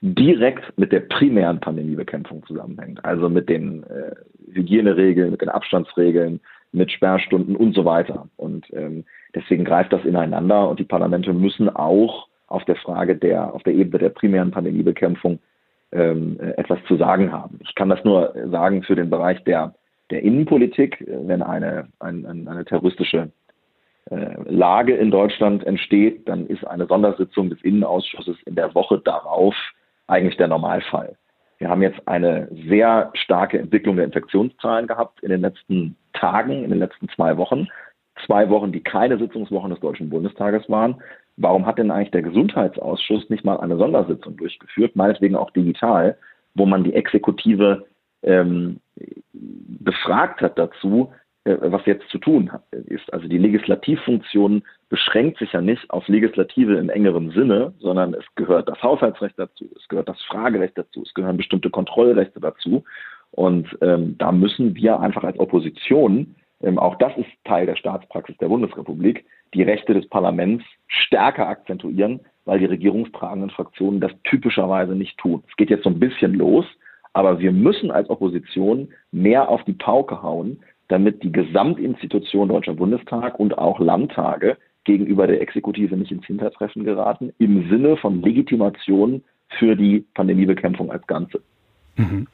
direkt 0.00 0.76
mit 0.76 0.90
der 0.90 1.00
primären 1.00 1.60
Pandemiebekämpfung 1.60 2.44
zusammenhängt. 2.46 3.04
Also 3.04 3.28
mit 3.28 3.48
den 3.48 3.84
äh, 3.84 4.14
Hygieneregeln, 4.52 5.30
mit 5.30 5.40
den 5.40 5.48
Abstandsregeln, 5.48 6.40
mit 6.72 6.90
Sperrstunden 6.90 7.54
und 7.54 7.74
so 7.74 7.84
weiter. 7.84 8.28
Und 8.36 8.66
ähm, 8.72 9.04
deswegen 9.34 9.64
greift 9.64 9.92
das 9.92 10.04
ineinander 10.04 10.68
und 10.68 10.80
die 10.80 10.84
Parlamente 10.84 11.32
müssen 11.32 11.68
auch 11.68 12.28
auf 12.48 12.64
der 12.64 12.76
Frage 12.76 13.16
der, 13.16 13.54
auf 13.54 13.62
der 13.62 13.74
Ebene 13.74 13.98
der 13.98 14.08
primären 14.08 14.50
Pandemiebekämpfung 14.50 15.38
ähm, 15.92 16.38
etwas 16.56 16.78
zu 16.88 16.96
sagen 16.96 17.32
haben. 17.32 17.58
Ich 17.62 17.74
kann 17.74 17.88
das 17.88 18.02
nur 18.04 18.34
sagen 18.50 18.82
für 18.82 18.94
den 18.94 19.10
Bereich 19.10 19.42
der, 19.44 19.74
der 20.10 20.22
Innenpolitik, 20.22 21.04
wenn 21.06 21.42
eine, 21.42 21.88
ein, 22.00 22.26
eine 22.26 22.64
terroristische 22.64 23.30
äh, 24.10 24.34
Lage 24.46 24.94
in 24.96 25.10
Deutschland 25.10 25.64
entsteht, 25.64 26.28
dann 26.28 26.46
ist 26.46 26.66
eine 26.66 26.86
Sondersitzung 26.86 27.50
des 27.50 27.62
Innenausschusses 27.62 28.36
in 28.46 28.54
der 28.54 28.74
Woche 28.74 28.98
darauf 28.98 29.54
eigentlich 30.06 30.36
der 30.36 30.48
Normalfall. 30.48 31.16
Wir 31.58 31.68
haben 31.68 31.82
jetzt 31.82 32.00
eine 32.08 32.48
sehr 32.68 33.10
starke 33.14 33.58
Entwicklung 33.58 33.96
der 33.96 34.06
Infektionszahlen 34.06 34.88
gehabt 34.88 35.22
in 35.22 35.30
den 35.30 35.42
letzten 35.42 35.96
Tagen, 36.12 36.64
in 36.64 36.70
den 36.70 36.80
letzten 36.80 37.08
zwei 37.10 37.36
Wochen. 37.36 37.68
Zwei 38.26 38.50
Wochen, 38.50 38.72
die 38.72 38.82
keine 38.82 39.16
Sitzungswochen 39.16 39.70
des 39.70 39.80
Deutschen 39.80 40.10
Bundestages 40.10 40.68
waren. 40.68 41.00
Warum 41.36 41.66
hat 41.66 41.78
denn 41.78 41.90
eigentlich 41.90 42.10
der 42.10 42.22
Gesundheitsausschuss 42.22 43.30
nicht 43.30 43.44
mal 43.44 43.58
eine 43.58 43.76
Sondersitzung 43.76 44.36
durchgeführt, 44.36 44.96
meinetwegen 44.96 45.36
auch 45.36 45.50
digital, 45.50 46.16
wo 46.54 46.66
man 46.66 46.84
die 46.84 46.94
Exekutive 46.94 47.86
ähm, 48.22 48.80
befragt 49.32 50.40
hat 50.40 50.58
dazu, 50.58 51.12
äh, 51.44 51.56
was 51.60 51.84
jetzt 51.86 52.08
zu 52.08 52.18
tun 52.18 52.50
ist. 52.70 53.12
Also 53.12 53.26
die 53.26 53.38
Legislativfunktion 53.38 54.62
beschränkt 54.88 55.38
sich 55.38 55.52
ja 55.52 55.60
nicht 55.60 55.90
auf 55.90 56.06
Legislative 56.06 56.76
im 56.76 56.88
engeren 56.88 57.30
Sinne, 57.30 57.72
sondern 57.80 58.14
es 58.14 58.24
gehört 58.36 58.68
das 58.68 58.80
Haushaltsrecht 58.82 59.38
dazu, 59.38 59.68
es 59.76 59.88
gehört 59.88 60.08
das 60.08 60.22
Fragerecht 60.22 60.78
dazu, 60.78 61.02
es 61.02 61.14
gehören 61.14 61.36
bestimmte 61.36 61.70
Kontrollrechte 61.70 62.38
dazu. 62.38 62.84
Und 63.32 63.66
ähm, 63.80 64.16
da 64.18 64.30
müssen 64.30 64.76
wir 64.76 65.00
einfach 65.00 65.24
als 65.24 65.38
Opposition, 65.40 66.36
ähm, 66.62 66.78
auch 66.78 66.96
das 66.96 67.16
ist 67.16 67.30
Teil 67.44 67.66
der 67.66 67.76
Staatspraxis 67.76 68.36
der 68.36 68.48
Bundesrepublik, 68.48 69.24
die 69.54 69.62
Rechte 69.62 69.94
des 69.94 70.08
Parlaments 70.08 70.64
stärker 70.86 71.48
akzentuieren, 71.48 72.20
weil 72.44 72.58
die 72.58 72.66
regierungstragenden 72.66 73.50
Fraktionen 73.50 74.00
das 74.00 74.12
typischerweise 74.24 74.94
nicht 74.94 75.18
tun. 75.18 75.42
Es 75.48 75.56
geht 75.56 75.70
jetzt 75.70 75.84
so 75.84 75.90
ein 75.90 76.00
bisschen 76.00 76.34
los, 76.34 76.66
aber 77.12 77.38
wir 77.38 77.52
müssen 77.52 77.90
als 77.90 78.08
Opposition 78.10 78.88
mehr 79.10 79.48
auf 79.48 79.62
die 79.64 79.74
Pauke 79.74 80.22
hauen, 80.22 80.60
damit 80.88 81.22
die 81.22 81.32
Gesamtinstitution 81.32 82.48
Deutscher 82.48 82.74
Bundestag 82.74 83.38
und 83.38 83.56
auch 83.58 83.80
Landtage 83.80 84.56
gegenüber 84.84 85.26
der 85.26 85.40
Exekutive 85.40 85.96
nicht 85.96 86.10
ins 86.10 86.26
Hintertreffen 86.26 86.84
geraten, 86.84 87.32
im 87.38 87.68
Sinne 87.68 87.96
von 87.96 88.20
Legitimation 88.22 89.22
für 89.58 89.76
die 89.76 90.04
Pandemiebekämpfung 90.14 90.90
als 90.90 91.06
Ganze. 91.06 91.42
Mhm. 91.96 92.26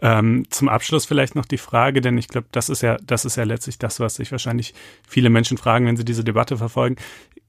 Ähm, 0.00 0.44
zum 0.48 0.68
Abschluss 0.68 1.04
vielleicht 1.04 1.34
noch 1.34 1.44
die 1.44 1.58
Frage, 1.58 2.00
denn 2.00 2.16
ich 2.16 2.28
glaube, 2.28 2.46
das 2.50 2.70
ist 2.70 2.82
ja, 2.82 2.96
das 3.06 3.24
ist 3.26 3.36
ja 3.36 3.44
letztlich 3.44 3.78
das, 3.78 4.00
was 4.00 4.14
sich 4.14 4.32
wahrscheinlich 4.32 4.72
viele 5.06 5.28
Menschen 5.28 5.58
fragen, 5.58 5.86
wenn 5.86 5.98
sie 5.98 6.04
diese 6.04 6.24
Debatte 6.24 6.56
verfolgen. 6.56 6.96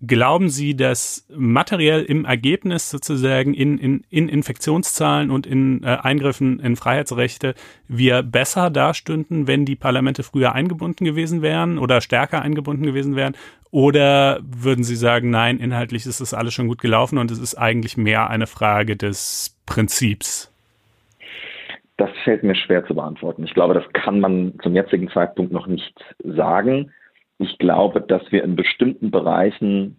Glauben 0.06 0.50
Sie, 0.50 0.76
dass 0.76 1.26
materiell 1.34 2.04
im 2.04 2.26
Ergebnis 2.26 2.90
sozusagen 2.90 3.54
in, 3.54 3.78
in, 3.78 4.04
in 4.10 4.28
Infektionszahlen 4.28 5.32
und 5.32 5.48
in 5.48 5.82
äh, 5.84 5.98
Eingriffen 6.02 6.60
in 6.60 6.76
Freiheitsrechte 6.76 7.56
wir 7.88 8.22
besser 8.22 8.70
dastünden, 8.70 9.48
wenn 9.48 9.64
die 9.64 9.78
Parlamente 9.78 10.24
früher 10.24 10.52
eingebunden 10.52 11.06
gewesen 11.06 11.42
wären 11.42 11.78
oder 11.78 12.02
stärker 12.02 12.42
eingebunden 12.42 12.84
gewesen 12.84 13.16
wären? 13.16 13.38
Oder 13.72 14.42
würden 14.44 14.84
Sie 14.84 14.98
sagen, 14.98 15.30
nein, 15.30 15.60
inhaltlich 15.60 16.06
ist 16.06 16.20
das 16.20 16.34
alles 16.34 16.54
schon 16.54 16.68
gut 16.68 16.82
gelaufen 16.82 17.18
und 17.18 17.32
es 17.32 17.40
ist 17.40 17.56
eigentlich 17.56 17.96
mehr 17.96 18.30
eine 18.30 18.48
Frage 18.48 18.98
des 18.98 19.56
Prinzips? 19.66 20.53
Das 21.98 22.10
fällt 22.24 22.44
mir 22.44 22.56
schwer 22.56 22.86
zu 22.86 22.96
beantworten. 22.96 23.44
Ich 23.44 23.54
glaube, 23.54 23.74
das 23.74 23.84
kann 23.94 24.20
man 24.20 24.54
zum 24.62 24.74
jetzigen 24.74 25.10
Zeitpunkt 25.10 25.52
noch 25.52 25.68
nicht 25.68 25.94
sagen. 26.24 26.92
Ich 27.38 27.58
glaube, 27.60 28.02
dass 28.02 28.32
wir 28.32 28.44
in 28.44 28.56
bestimmten 28.56 29.12
Bereichen 29.12 29.98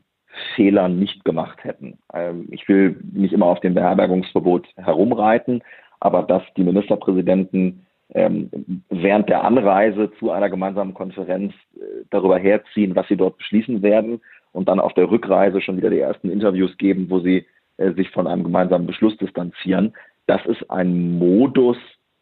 Fehler 0.55 0.89
nicht 0.89 1.25
gemacht 1.25 1.63
hätten. 1.63 1.99
Ähm, 2.13 2.49
ich 2.51 2.69
will 2.69 2.97
nicht 3.13 3.33
immer 3.33 3.47
auf 3.47 3.61
dem 3.61 3.75
Beherbergungsverbot 3.75 4.67
herumreiten, 4.77 5.63
aber 6.01 6.23
dass 6.23 6.43
die 6.57 6.65
Ministerpräsidenten 6.65 7.87
ähm, 8.15 8.51
während 8.91 9.29
der 9.29 9.45
Anreise 9.45 10.11
zu 10.19 10.31
einer 10.31 10.51
gemeinsamen 10.51 10.95
Konferenz 10.95 11.55
äh, 11.77 12.05
darüber 12.11 12.39
herziehen, 12.39 12.95
was 12.95 13.09
sie 13.09 13.17
dort 13.17 13.39
beschließen 13.39 13.83
werden 13.83 14.21
und 14.53 14.69
dann 14.69 14.81
auf 14.81 14.95
der 14.95 15.11
Rückreise 15.11 15.61
schon 15.61 15.77
wieder 15.77 15.91
die 15.91 16.01
ersten 16.01 16.31
Interviews 16.31 16.77
geben, 16.77 17.09
wo 17.09 17.21
sie 17.21 17.47
äh, 17.77 17.93
sich 17.93 18.11
von 18.11 18.27
einem 18.27 18.45
gemeinsamen 18.45 18.87
Beschluss 18.87 19.17
distanzieren. 19.17 19.95
Das 20.27 20.45
ist 20.47 20.71
ein 20.71 21.19
Modus, 21.19 21.77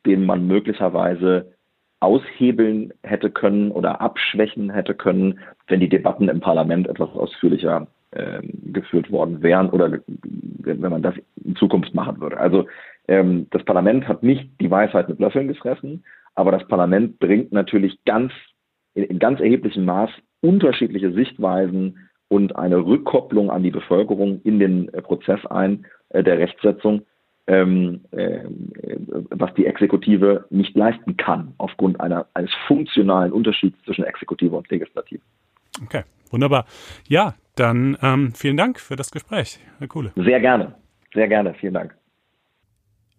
den 0.07 0.24
man 0.24 0.46
möglicherweise 0.46 1.53
aushebeln 2.00 2.92
hätte 3.05 3.30
können 3.30 3.70
oder 3.70 4.00
abschwächen 4.00 4.70
hätte 4.70 4.94
können, 4.94 5.38
wenn 5.68 5.80
die 5.80 5.88
Debatten 5.88 6.28
im 6.28 6.40
Parlament 6.40 6.88
etwas 6.88 7.11
ausführlicher 7.11 7.86
äh, 8.11 8.42
geführt 8.72 9.11
worden 9.12 9.42
wären 9.42 9.70
oder 9.70 10.00
wenn 10.07 10.80
man 10.80 11.03
das 11.03 11.14
in 11.44 11.55
Zukunft 11.57 11.94
machen 11.94 12.20
würde. 12.20 12.38
Also 12.38 12.66
ähm, 13.07 13.46
das 13.50 13.64
Parlament 13.64 14.09
hat 14.09 14.24
nicht 14.24 14.50
die 14.61 14.70
Weisheit 14.70 15.09
mit 15.09 15.20
Löffeln 15.20 15.46
gefressen, 15.46 16.05
aber 16.34 16.50
das 16.50 16.66
Parlament 16.66 17.20
bringt 17.20 17.53
natürlich 17.53 18.05
ganz 18.05 18.32
in, 18.94 19.05
in 19.05 19.18
ganz 19.18 19.40
erheblichem 19.40 19.84
Maß 19.84 20.11
unterschiedliche 20.40 21.12
Sichtweisen 21.12 22.09
und 22.28 22.57
eine 22.57 22.78
Rückkopplung 22.78 23.50
an 23.50 23.62
die 23.62 23.70
Bevölkerung 23.70 24.40
in 24.42 24.59
den 24.59 24.92
äh, 24.92 25.03
Prozess 25.03 25.44
ein 25.46 25.86
äh, 26.09 26.24
der 26.24 26.38
Rechtsetzung, 26.38 27.03
ähm, 27.47 28.01
äh, 28.12 28.45
was 29.30 29.53
die 29.55 29.66
Exekutive 29.66 30.45
nicht 30.51 30.76
leisten 30.76 31.16
kann, 31.16 31.55
aufgrund 31.59 32.01
einer, 32.01 32.26
eines 32.34 32.51
funktionalen 32.66 33.32
Unterschieds 33.32 33.76
zwischen 33.84 34.05
Exekutive 34.05 34.55
und 34.55 34.68
Legislative. 34.70 35.20
Okay, 35.82 36.03
wunderbar. 36.30 36.66
Ja, 37.09 37.34
dann 37.57 37.97
ähm, 38.03 38.32
vielen 38.34 38.57
Dank 38.57 38.78
für 38.78 38.97
das 38.97 39.11
Gespräch, 39.11 39.59
Herr 39.78 39.88
Kuhle. 39.88 40.12
Sehr 40.16 40.40
gerne, 40.40 40.74
sehr 41.12 41.28
gerne, 41.28 41.55
vielen 41.55 41.74
Dank. 41.74 41.95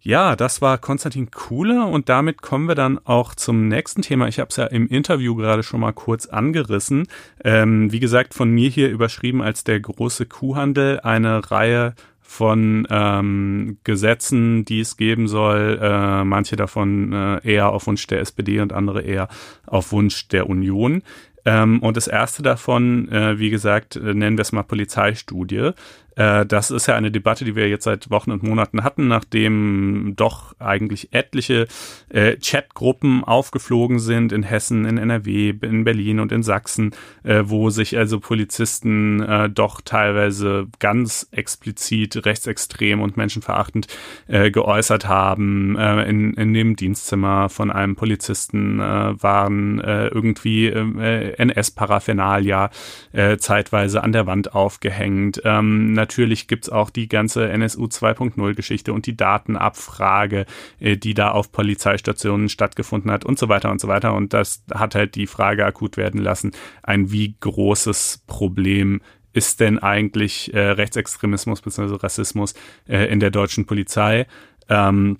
Ja, 0.06 0.36
das 0.36 0.60
war 0.60 0.76
Konstantin 0.76 1.30
Kuhle 1.30 1.86
und 1.86 2.10
damit 2.10 2.42
kommen 2.42 2.68
wir 2.68 2.74
dann 2.74 3.00
auch 3.04 3.34
zum 3.34 3.68
nächsten 3.68 4.02
Thema. 4.02 4.28
Ich 4.28 4.38
habe 4.38 4.48
es 4.50 4.56
ja 4.56 4.66
im 4.66 4.86
Interview 4.86 5.34
gerade 5.34 5.62
schon 5.62 5.80
mal 5.80 5.94
kurz 5.94 6.26
angerissen. 6.26 7.06
Ähm, 7.42 7.90
wie 7.90 8.00
gesagt, 8.00 8.34
von 8.34 8.50
mir 8.50 8.68
hier 8.68 8.90
überschrieben 8.90 9.40
als 9.40 9.64
der 9.64 9.80
große 9.80 10.26
Kuhhandel, 10.26 11.00
eine 11.00 11.50
Reihe 11.50 11.94
von 12.26 12.86
ähm, 12.90 13.76
Gesetzen, 13.84 14.64
die 14.64 14.80
es 14.80 14.96
geben 14.96 15.28
soll, 15.28 15.78
äh, 15.80 16.24
manche 16.24 16.56
davon 16.56 17.12
äh, 17.12 17.38
eher 17.44 17.68
auf 17.68 17.86
Wunsch 17.86 18.06
der 18.06 18.20
SPD 18.20 18.60
und 18.60 18.72
andere 18.72 19.02
eher 19.02 19.28
auf 19.66 19.92
Wunsch 19.92 20.26
der 20.28 20.48
Union. 20.48 21.02
Ähm, 21.44 21.80
und 21.80 21.96
das 21.96 22.08
erste 22.08 22.42
davon, 22.42 23.10
äh, 23.12 23.38
wie 23.38 23.50
gesagt, 23.50 23.96
äh, 23.96 24.14
nennen 24.14 24.38
wir 24.38 24.42
es 24.42 24.52
mal 24.52 24.62
Polizeistudie. 24.62 25.72
Äh, 26.16 26.46
das 26.46 26.70
ist 26.70 26.86
ja 26.86 26.94
eine 26.94 27.10
Debatte, 27.10 27.44
die 27.44 27.56
wir 27.56 27.68
jetzt 27.68 27.84
seit 27.84 28.10
Wochen 28.10 28.30
und 28.30 28.42
Monaten 28.42 28.84
hatten, 28.84 29.08
nachdem 29.08 30.14
doch 30.16 30.54
eigentlich 30.58 31.12
etliche 31.12 31.66
äh, 32.08 32.36
Chatgruppen 32.36 33.24
aufgeflogen 33.24 33.98
sind 33.98 34.32
in 34.32 34.42
Hessen, 34.42 34.84
in 34.84 34.98
NRW, 34.98 35.54
in 35.60 35.84
Berlin 35.84 36.20
und 36.20 36.32
in 36.32 36.42
Sachsen, 36.42 36.94
äh, 37.22 37.42
wo 37.44 37.70
sich 37.70 37.96
also 37.96 38.20
Polizisten 38.20 39.20
äh, 39.22 39.50
doch 39.50 39.80
teilweise 39.80 40.68
ganz 40.78 41.28
explizit 41.32 42.24
rechtsextrem 42.24 43.00
und 43.00 43.16
menschenverachtend 43.16 43.86
äh, 44.28 44.50
geäußert 44.50 45.08
haben. 45.08 45.76
Äh, 45.76 46.08
in, 46.08 46.34
in 46.34 46.54
dem 46.54 46.76
Dienstzimmer 46.76 47.48
von 47.48 47.70
einem 47.70 47.96
Polizisten 47.96 48.80
äh, 48.80 49.22
waren 49.22 49.80
äh, 49.80 50.08
irgendwie 50.08 50.66
äh, 50.66 51.34
NS-Paraphernalia 51.36 52.70
äh, 53.12 53.36
zeitweise 53.38 54.02
an 54.02 54.12
der 54.12 54.26
Wand 54.26 54.54
aufgehängt. 54.54 55.40
Ähm, 55.44 55.92
natürlich 56.04 56.48
gibt's 56.48 56.68
auch 56.68 56.90
die 56.90 57.08
ganze 57.08 57.48
NSU 57.48 57.84
2.0 57.84 58.54
Geschichte 58.54 58.92
und 58.92 59.06
die 59.06 59.16
Datenabfrage, 59.16 60.44
äh, 60.78 60.98
die 60.98 61.14
da 61.14 61.30
auf 61.30 61.50
Polizeistationen 61.50 62.50
stattgefunden 62.50 63.10
hat 63.10 63.24
und 63.24 63.38
so 63.38 63.48
weiter 63.48 63.70
und 63.70 63.80
so 63.80 63.88
weiter. 63.88 64.14
Und 64.14 64.34
das 64.34 64.62
hat 64.72 64.94
halt 64.94 65.14
die 65.14 65.26
Frage 65.26 65.64
akut 65.64 65.96
werden 65.96 66.20
lassen, 66.20 66.52
ein 66.82 67.10
wie 67.10 67.36
großes 67.40 68.24
Problem 68.26 69.00
ist 69.32 69.60
denn 69.60 69.78
eigentlich 69.78 70.52
äh, 70.52 70.60
Rechtsextremismus 70.60 71.62
bzw. 71.62 71.96
Rassismus 71.96 72.54
äh, 72.86 73.10
in 73.10 73.18
der 73.18 73.30
deutschen 73.30 73.64
Polizei? 73.64 74.26
Ähm, 74.68 75.16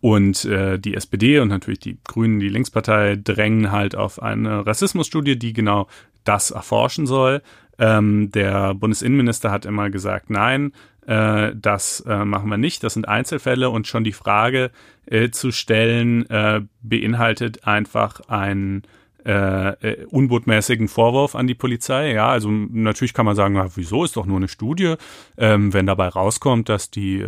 und 0.00 0.44
äh, 0.46 0.78
die 0.78 0.94
SPD 0.94 1.38
und 1.38 1.48
natürlich 1.48 1.78
die 1.78 1.98
Grünen, 2.02 2.40
die 2.40 2.48
Linkspartei, 2.48 3.16
drängen 3.22 3.70
halt 3.70 3.94
auf 3.94 4.20
eine 4.20 4.66
Rassismusstudie, 4.66 5.38
die 5.38 5.52
genau 5.52 5.86
das 6.24 6.50
erforschen 6.50 7.06
soll. 7.06 7.42
Ähm, 7.78 8.30
der 8.30 8.74
Bundesinnenminister 8.74 9.50
hat 9.50 9.66
immer 9.66 9.90
gesagt, 9.90 10.30
nein, 10.30 10.72
äh, 11.06 11.52
das 11.54 12.00
äh, 12.00 12.24
machen 12.24 12.48
wir 12.48 12.56
nicht, 12.56 12.82
das 12.82 12.94
sind 12.94 13.08
Einzelfälle 13.08 13.70
und 13.70 13.86
schon 13.86 14.04
die 14.04 14.12
Frage 14.12 14.70
äh, 15.06 15.30
zu 15.30 15.52
stellen, 15.52 16.28
äh, 16.30 16.62
beinhaltet 16.82 17.66
einfach 17.66 18.20
ein 18.28 18.82
äh, 19.24 19.68
äh, 19.68 20.04
unbotmäßigen 20.06 20.88
Vorwurf 20.88 21.34
an 21.34 21.46
die 21.46 21.54
Polizei. 21.54 22.12
Ja, 22.12 22.28
also 22.28 22.48
natürlich 22.48 23.12
kann 23.12 23.26
man 23.26 23.34
sagen, 23.34 23.54
na, 23.54 23.68
wieso 23.74 24.04
ist 24.04 24.16
doch 24.16 24.26
nur 24.26 24.36
eine 24.36 24.48
Studie, 24.48 24.94
ähm, 25.36 25.72
wenn 25.72 25.86
dabei 25.86 26.08
rauskommt, 26.08 26.68
dass 26.68 26.90
die 26.90 27.26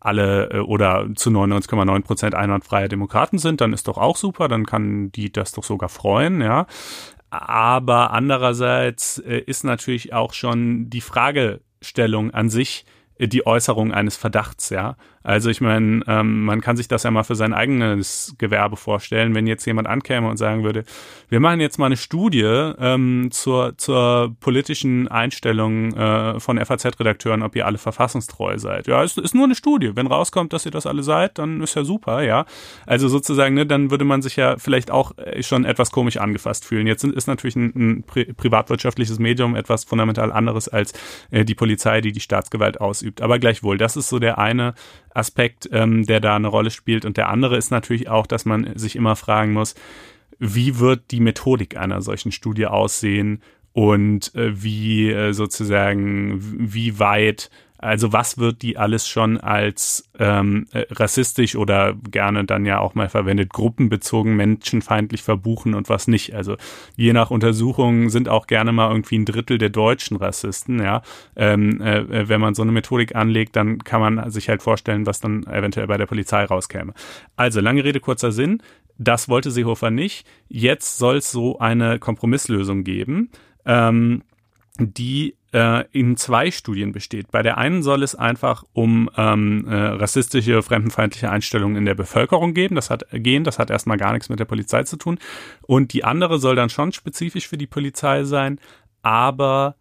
alle 0.00 0.64
oder 0.64 1.08
zu 1.16 1.30
99,9 1.30 2.02
Prozent 2.02 2.34
einwandfreie 2.34 2.88
Demokraten 2.88 3.38
sind, 3.38 3.60
dann 3.60 3.72
ist 3.72 3.88
doch 3.88 3.98
auch 3.98 4.16
super, 4.16 4.46
dann 4.46 4.66
kann 4.66 5.10
die 5.10 5.32
das 5.32 5.52
doch 5.52 5.64
sogar 5.64 5.88
freuen, 5.88 6.40
ja. 6.40 6.66
Aber 7.42 8.12
andererseits 8.12 9.18
äh, 9.18 9.38
ist 9.38 9.64
natürlich 9.64 10.12
auch 10.12 10.32
schon 10.32 10.90
die 10.90 11.00
Fragestellung 11.00 12.32
an 12.32 12.50
sich 12.50 12.84
äh, 13.18 13.28
die 13.28 13.46
Äußerung 13.46 13.92
eines 13.92 14.16
Verdachts, 14.16 14.70
ja. 14.70 14.96
Also 15.26 15.50
ich 15.50 15.60
meine, 15.60 16.02
ähm, 16.06 16.44
man 16.44 16.60
kann 16.60 16.76
sich 16.76 16.86
das 16.86 17.02
ja 17.02 17.10
mal 17.10 17.24
für 17.24 17.34
sein 17.34 17.52
eigenes 17.52 18.36
Gewerbe 18.38 18.76
vorstellen, 18.76 19.34
wenn 19.34 19.48
jetzt 19.48 19.66
jemand 19.66 19.88
ankäme 19.88 20.28
und 20.28 20.36
sagen 20.36 20.62
würde, 20.62 20.84
wir 21.28 21.40
machen 21.40 21.58
jetzt 21.58 21.80
mal 21.80 21.86
eine 21.86 21.96
Studie 21.96 22.44
ähm, 22.44 23.30
zur, 23.32 23.76
zur 23.76 24.36
politischen 24.38 25.08
Einstellung 25.08 25.92
äh, 25.94 26.38
von 26.38 26.64
FAZ-Redakteuren, 26.64 27.42
ob 27.42 27.56
ihr 27.56 27.66
alle 27.66 27.78
verfassungstreu 27.78 28.56
seid. 28.58 28.86
Ja, 28.86 29.02
es 29.02 29.16
ist 29.16 29.34
nur 29.34 29.46
eine 29.46 29.56
Studie. 29.56 29.96
Wenn 29.96 30.06
rauskommt, 30.06 30.52
dass 30.52 30.64
ihr 30.64 30.70
das 30.70 30.86
alle 30.86 31.02
seid, 31.02 31.38
dann 31.38 31.60
ist 31.60 31.74
ja 31.74 31.82
super, 31.82 32.22
ja. 32.22 32.46
Also 32.86 33.08
sozusagen, 33.08 33.56
ne, 33.56 33.66
dann 33.66 33.90
würde 33.90 34.04
man 34.04 34.22
sich 34.22 34.36
ja 34.36 34.58
vielleicht 34.58 34.92
auch 34.92 35.18
äh, 35.18 35.42
schon 35.42 35.64
etwas 35.64 35.90
komisch 35.90 36.18
angefasst 36.18 36.64
fühlen. 36.64 36.86
Jetzt 36.86 37.02
ist 37.02 37.26
natürlich 37.26 37.56
ein, 37.56 37.72
ein 37.74 38.02
pri 38.04 38.32
privatwirtschaftliches 38.32 39.18
Medium 39.18 39.56
etwas 39.56 39.82
fundamental 39.82 40.30
anderes 40.30 40.68
als 40.68 40.92
äh, 41.32 41.44
die 41.44 41.56
Polizei, 41.56 42.00
die 42.00 42.12
die 42.12 42.20
Staatsgewalt 42.20 42.80
ausübt. 42.80 43.22
Aber 43.22 43.40
gleichwohl, 43.40 43.76
das 43.76 43.96
ist 43.96 44.08
so 44.08 44.20
der 44.20 44.38
eine 44.38 44.74
Aspekt, 45.16 45.68
ähm, 45.72 46.06
der 46.06 46.20
da 46.20 46.36
eine 46.36 46.48
Rolle 46.48 46.70
spielt. 46.70 47.04
Und 47.04 47.16
der 47.16 47.28
andere 47.28 47.56
ist 47.56 47.70
natürlich 47.70 48.08
auch, 48.08 48.26
dass 48.26 48.44
man 48.44 48.76
sich 48.76 48.96
immer 48.96 49.16
fragen 49.16 49.52
muss, 49.52 49.74
wie 50.38 50.78
wird 50.78 51.10
die 51.10 51.20
Methodik 51.20 51.76
einer 51.76 52.02
solchen 52.02 52.32
Studie 52.32 52.66
aussehen 52.66 53.42
und 53.72 54.34
äh, 54.34 54.62
wie 54.62 55.10
äh, 55.10 55.32
sozusagen, 55.32 56.38
wie 56.40 56.98
weit 56.98 57.50
also 57.78 58.12
was 58.12 58.38
wird 58.38 58.62
die 58.62 58.78
alles 58.78 59.06
schon 59.06 59.38
als 59.38 60.08
ähm, 60.18 60.66
äh, 60.72 60.86
rassistisch 60.90 61.56
oder 61.56 61.94
gerne 62.10 62.44
dann 62.44 62.64
ja 62.64 62.78
auch 62.78 62.94
mal 62.94 63.08
verwendet, 63.08 63.52
gruppenbezogen, 63.52 64.36
menschenfeindlich 64.36 65.22
verbuchen 65.22 65.74
und 65.74 65.88
was 65.88 66.08
nicht. 66.08 66.34
Also 66.34 66.56
je 66.96 67.12
nach 67.12 67.30
Untersuchungen 67.30 68.10
sind 68.10 68.28
auch 68.28 68.46
gerne 68.46 68.72
mal 68.72 68.90
irgendwie 68.90 69.18
ein 69.18 69.24
Drittel 69.24 69.58
der 69.58 69.70
deutschen 69.70 70.16
Rassisten, 70.16 70.80
ja. 70.80 71.02
Ähm, 71.36 71.80
äh, 71.80 72.28
wenn 72.28 72.40
man 72.40 72.54
so 72.54 72.62
eine 72.62 72.72
Methodik 72.72 73.14
anlegt, 73.14 73.56
dann 73.56 73.78
kann 73.84 74.00
man 74.00 74.30
sich 74.30 74.48
halt 74.48 74.62
vorstellen, 74.62 75.06
was 75.06 75.20
dann 75.20 75.44
eventuell 75.46 75.86
bei 75.86 75.96
der 75.96 76.06
Polizei 76.06 76.44
rauskäme. 76.44 76.94
Also 77.36 77.60
lange 77.60 77.84
Rede, 77.84 78.00
kurzer 78.00 78.32
Sinn. 78.32 78.62
Das 78.98 79.28
wollte 79.28 79.50
Seehofer 79.50 79.90
nicht. 79.90 80.26
Jetzt 80.48 80.98
soll 80.98 81.16
es 81.16 81.30
so 81.30 81.58
eine 81.58 81.98
Kompromisslösung 81.98 82.82
geben. 82.82 83.30
Ähm, 83.66 84.22
die 84.78 85.36
äh, 85.52 85.84
in 85.92 86.16
zwei 86.16 86.50
Studien 86.50 86.92
besteht. 86.92 87.30
Bei 87.30 87.42
der 87.42 87.58
einen 87.58 87.82
soll 87.82 88.02
es 88.02 88.14
einfach 88.14 88.64
um 88.72 89.10
ähm, 89.16 89.66
äh, 89.68 89.74
rassistische, 89.74 90.62
fremdenfeindliche 90.62 91.30
Einstellungen 91.30 91.76
in 91.76 91.84
der 91.84 91.94
Bevölkerung 91.94 92.54
gehen. 92.54 92.74
Das 92.74 92.90
hat 92.90 93.06
gehen, 93.12 93.44
das 93.44 93.58
hat 93.58 93.70
erstmal 93.70 93.96
gar 93.96 94.12
nichts 94.12 94.28
mit 94.28 94.38
der 94.38 94.44
Polizei 94.44 94.82
zu 94.82 94.96
tun. 94.96 95.18
Und 95.62 95.92
die 95.92 96.04
andere 96.04 96.38
soll 96.38 96.56
dann 96.56 96.70
schon 96.70 96.92
spezifisch 96.92 97.48
für 97.48 97.58
die 97.58 97.66
Polizei 97.66 98.24
sein, 98.24 98.60
aber 99.02 99.76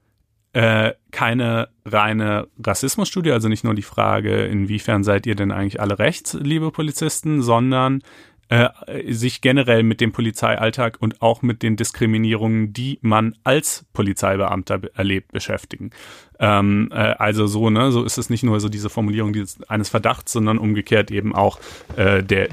äh, 0.54 0.94
keine 1.12 1.68
reine 1.84 2.48
Rassismusstudie, 2.64 3.34
also 3.34 3.50
nicht 3.50 3.66
nur 3.66 3.76
die 3.76 3.82
Frage, 3.82 4.46
inwiefern 4.46 5.04
seid 5.04 5.26
ihr 5.26 5.36
denn 5.36 5.52
eigentlich 5.52 5.82
alle 5.82 6.00
rechts, 6.00 6.34
liebe 6.34 6.72
Polizisten, 6.72 7.42
sondern 7.42 8.02
äh, 8.50 8.70
sich 9.12 9.42
generell 9.42 9.84
mit 9.84 10.02
dem 10.02 10.12
Polizeialltag 10.12 10.98
und 11.00 11.22
auch 11.22 11.42
mit 11.42 11.64
den 11.64 11.76
Diskriminierungen, 11.76 12.74
die 12.74 13.00
man 13.02 13.36
als 13.44 13.86
Polizeibeamter 13.94 14.82
erlebt, 14.94 15.32
beschäftigen. 15.32 15.92
Ähm, 16.40 16.90
äh, 16.92 16.96
also 16.96 17.48
so, 17.48 17.70
ne, 17.70 17.92
so 17.92 18.04
ist 18.04 18.18
es 18.18 18.30
nicht 18.30 18.44
nur 18.44 18.60
so 18.60 18.70
diese 18.70 18.90
Formulierung 18.90 19.34
eines 19.68 19.90
Verdachts, 19.90 20.32
sondern 20.32 20.58
umgekehrt 20.58 21.10
eben 21.12 21.34
auch 21.34 21.60
äh, 21.96 22.22
der, 22.24 22.50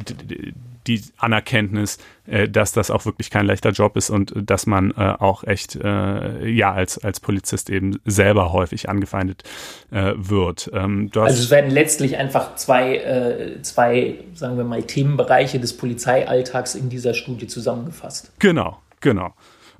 die 0.87 1.03
Anerkenntnis, 1.17 1.99
äh, 2.27 2.49
dass 2.49 2.73
das 2.73 2.91
auch 2.91 3.05
wirklich 3.05 3.31
kein 3.31 3.47
leichter 3.47 3.71
Job 3.71 3.97
ist 3.97 4.11
und 4.11 4.33
dass 4.37 4.67
man 4.67 4.91
äh, 4.93 5.15
auch 5.19 5.45
echt 5.45 5.77
äh, 5.77 6.49
ja 6.49 6.73
als 6.73 6.99
als 6.99 7.21
Polizist 7.21 7.71
eben 7.71 8.01
selber 8.05 8.53
häufig 8.53 8.89
angefeindet 8.89 9.45
äh, 9.91 10.13
wird. 10.17 10.71
Ähm, 10.73 11.11
also 11.15 11.43
es 11.43 11.51
werden 11.51 11.71
letztlich 11.71 12.17
einfach 12.17 12.57
zwei 12.57 12.97
äh, 12.97 13.63
zwei 13.63 14.19
sagen 14.35 14.57
wir 14.57 14.65
mal 14.65 14.83
Themenbereiche 14.83 15.61
des 15.61 15.77
Polizeialltags 15.77 16.75
in 16.75 16.89
dieser 16.89 17.15
Studie 17.15 17.47
zusammengefasst. 17.47 18.33
Genau, 18.39 18.79
genau. 19.01 19.35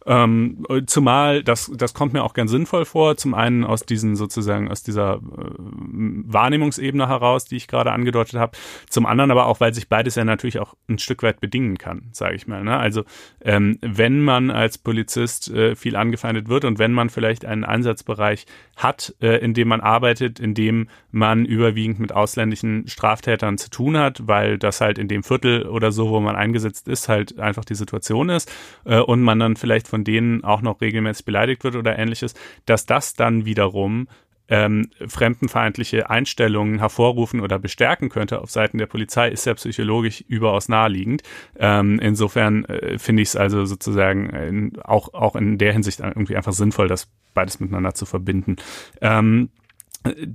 Ähm, 0.07 0.67
zumal, 0.87 1.43
das, 1.43 1.71
das 1.75 1.95
kommt 1.95 2.13
mir 2.13 2.25
auch 2.25 2.35
ganz 2.35 2.51
sinnvoll 2.51 2.85
vor, 2.85 3.17
zum 3.17 3.35
einen 3.35 3.65
aus 3.65 3.85
diesen 3.85 4.17
sozusagen, 4.17 4.71
aus 4.71 4.83
dieser 4.83 5.17
äh, 5.17 5.21
Wahrnehmungsebene 5.59 7.09
heraus, 7.09 7.45
die 7.45 7.57
ich 7.57 7.69
gerade 7.69 7.93
angedeutet 7.93 8.39
habe, 8.39 8.57
zum 8.89 9.07
anderen 9.07 9.31
aber 9.31 9.47
auch, 9.47 9.61
weil 9.61 9.75
sich 9.75 9.89
beides 9.89 10.15
ja 10.15 10.25
natürlich 10.25 10.59
auch 10.59 10.75
ein 10.89 10.99
Stück 10.99 11.23
weit 11.23 11.41
bedingen 11.41 11.79
kann, 11.79 12.09
sage 12.13 12.35
ich 12.35 12.47
mal. 12.47 12.65
Ne? 12.65 12.77
Also 12.77 13.05
ähm, 13.41 13.79
wenn 13.81 14.23
man 14.23 14.51
als 14.51 14.79
Polizist 14.79 15.51
äh, 15.51 15.77
viel 15.77 15.97
angefeindet 15.97 16.49
wird 16.49 16.65
und 16.65 16.79
wenn 16.79 16.93
man 16.93 17.11
vielleicht 17.11 17.45
einen 17.45 17.65
Einsatzbereich 17.65 18.47
hat, 18.77 19.15
äh, 19.21 19.39
in 19.39 19.55
dem 19.55 19.69
man 19.69 19.81
arbeitet, 19.81 20.41
in 20.41 20.55
dem 20.55 20.89
man 21.11 21.45
überwiegend 21.45 22.01
mit 22.01 22.13
ausländischen 22.13 22.89
Straftätern 22.89 23.59
zu 23.59 23.71
tun 23.71 23.97
hat, 23.97 24.27
weil 24.27 24.59
das 24.59 24.81
halt 24.81 24.99
in 24.99 25.09
dem 25.09 25.23
Viertel 25.23 25.67
oder 25.67 25.93
so, 25.93 26.11
wo 26.11 26.21
man 26.21 26.37
eingesetzt 26.37 26.89
ist, 26.89 27.09
halt 27.09 27.39
einfach 27.39 27.65
die 27.65 27.75
Situation 27.75 28.29
ist 28.29 28.51
äh, 28.85 28.99
und 28.99 29.23
man 29.23 29.39
dann 29.39 29.57
vielleicht 29.57 29.92
von 29.93 30.05
denen 30.05 30.43
auch 30.43 30.63
noch 30.63 30.81
regelmäßig 30.81 31.27
beleidigt 31.27 31.65
wird 31.65 31.77
oder 31.77 31.99
ähnliches, 31.99 32.33
dass 32.65 32.87
das 32.87 33.13
dann 33.13 33.45
wiederum 33.45 34.09
ähm, 34.49 34.89
fremdenfeindliche 35.07 36.09
Einstellungen 36.09 36.79
hervorrufen 36.79 37.41
oder 37.41 37.59
bestärken 37.59 38.09
könnte 38.09 38.41
auf 38.41 38.51
Seiten 38.51 38.79
der 38.79 38.87
Polizei, 38.87 39.29
ist 39.29 39.45
ja 39.45 39.53
psychologisch 39.53 40.25
überaus 40.27 40.71
naheliegend. 40.71 41.23
Ähm, 41.59 41.99
insofern 42.01 42.65
äh, 42.65 42.99
finde 42.99 43.21
ich 43.21 43.29
es 43.29 43.37
also 43.37 43.67
sozusagen 43.67 44.31
in, 44.31 44.81
auch, 44.83 45.13
auch 45.13 45.37
in 45.37 45.59
der 45.59 45.75
Hinsicht 45.75 46.01
irgendwie 46.01 46.37
einfach 46.37 46.55
sinnvoll, 46.55 46.89
das 46.89 47.11
beides 47.35 47.61
miteinander 47.61 47.93
zu 47.93 48.07
verbinden. 48.07 48.57
Ähm, 49.03 49.51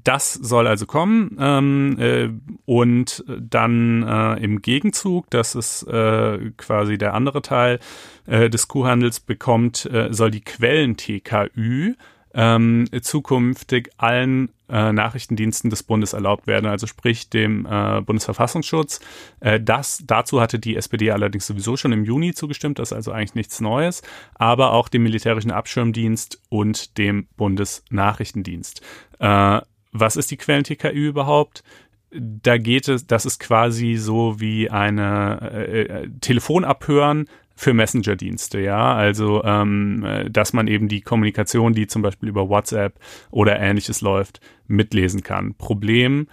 das 0.04 0.34
soll 0.34 0.68
also 0.68 0.86
kommen 0.86 1.38
ähm, 1.40 1.98
äh, 2.00 2.30
und 2.66 3.24
dann 3.28 4.04
äh, 4.04 4.44
im 4.44 4.62
Gegenzug, 4.62 5.30
das 5.30 5.56
ist 5.56 5.84
äh, 5.84 6.52
quasi 6.58 6.98
der 6.98 7.14
andere 7.14 7.42
Teil 7.42 7.80
äh, 8.26 8.50
des 8.50 8.68
Kuhhandels, 8.68 9.20
bekommt, 9.20 9.86
äh, 9.86 10.14
soll 10.14 10.32
die 10.32 10.42
Quellen-TKÜ 10.42 11.96
ähm, 12.38 12.86
zukünftig 13.02 13.90
allen 13.98 14.50
äh, 14.70 14.94
Nachrichtendiensten 14.94 15.72
des 15.72 15.82
Bundes 15.82 16.14
erlaubt 16.14 16.46
werden, 16.46 16.68
also 16.68 16.86
sprich 16.86 17.32
dem 17.32 17.66
äh, 17.66 18.02
Bundesverfassungsschutz. 18.02 19.00
Äh, 19.40 19.60
das 19.60 20.04
dazu 20.06 20.40
hatte 20.40 20.60
die 20.60 20.76
SPD 20.76 21.10
allerdings 21.12 21.48
sowieso 21.48 21.78
schon 21.78 21.94
im 21.94 22.06
Juni 22.06 22.36
zugestimmt, 22.36 22.78
das 22.78 22.92
ist 22.92 22.96
also 22.96 23.12
eigentlich 23.12 23.34
nichts 23.34 23.60
Neues, 23.60 24.04
aber 24.36 24.72
auch 24.74 24.88
dem 24.88 25.02
militärischen 25.02 25.50
Abschirmdienst 25.50 26.40
und 26.50 27.00
dem 27.00 27.28
Bundesnachrichtendienst. 27.38 28.82
Äh, 29.18 29.62
was 29.92 30.16
ist 30.16 30.30
die 30.30 30.38
Quellen-TKÜ 30.38 31.08
überhaupt? 31.08 31.64
Da 32.12 32.58
geht 32.60 32.88
es, 32.88 33.08
das 33.08 33.26
ist 33.26 33.40
quasi 33.40 33.96
so 33.96 34.40
wie 34.40 34.70
eine 34.70 35.40
äh, 35.42 35.82
äh 35.82 36.10
Telefon 36.22 36.66
abhören, 36.66 37.28
für 37.58 37.74
Messenger-Dienste, 37.74 38.60
ja. 38.62 38.94
Also, 38.94 39.44
ähm, 39.44 40.06
äh, 40.06 40.30
dass 40.30 40.54
man 40.54 40.68
eben 40.68 40.88
die 40.88 41.02
Kommunikation, 41.02 41.74
die 41.74 41.88
zum 41.88 42.04
Beispiel 42.04 42.30
über 42.30 42.48
WhatsApp 42.48 43.00
oder 43.32 43.60
ähnliches 43.60 44.02
läuft, 44.02 44.40
mitlesen 44.68 45.24
kann. 45.24 45.56
Problem, 45.56 46.28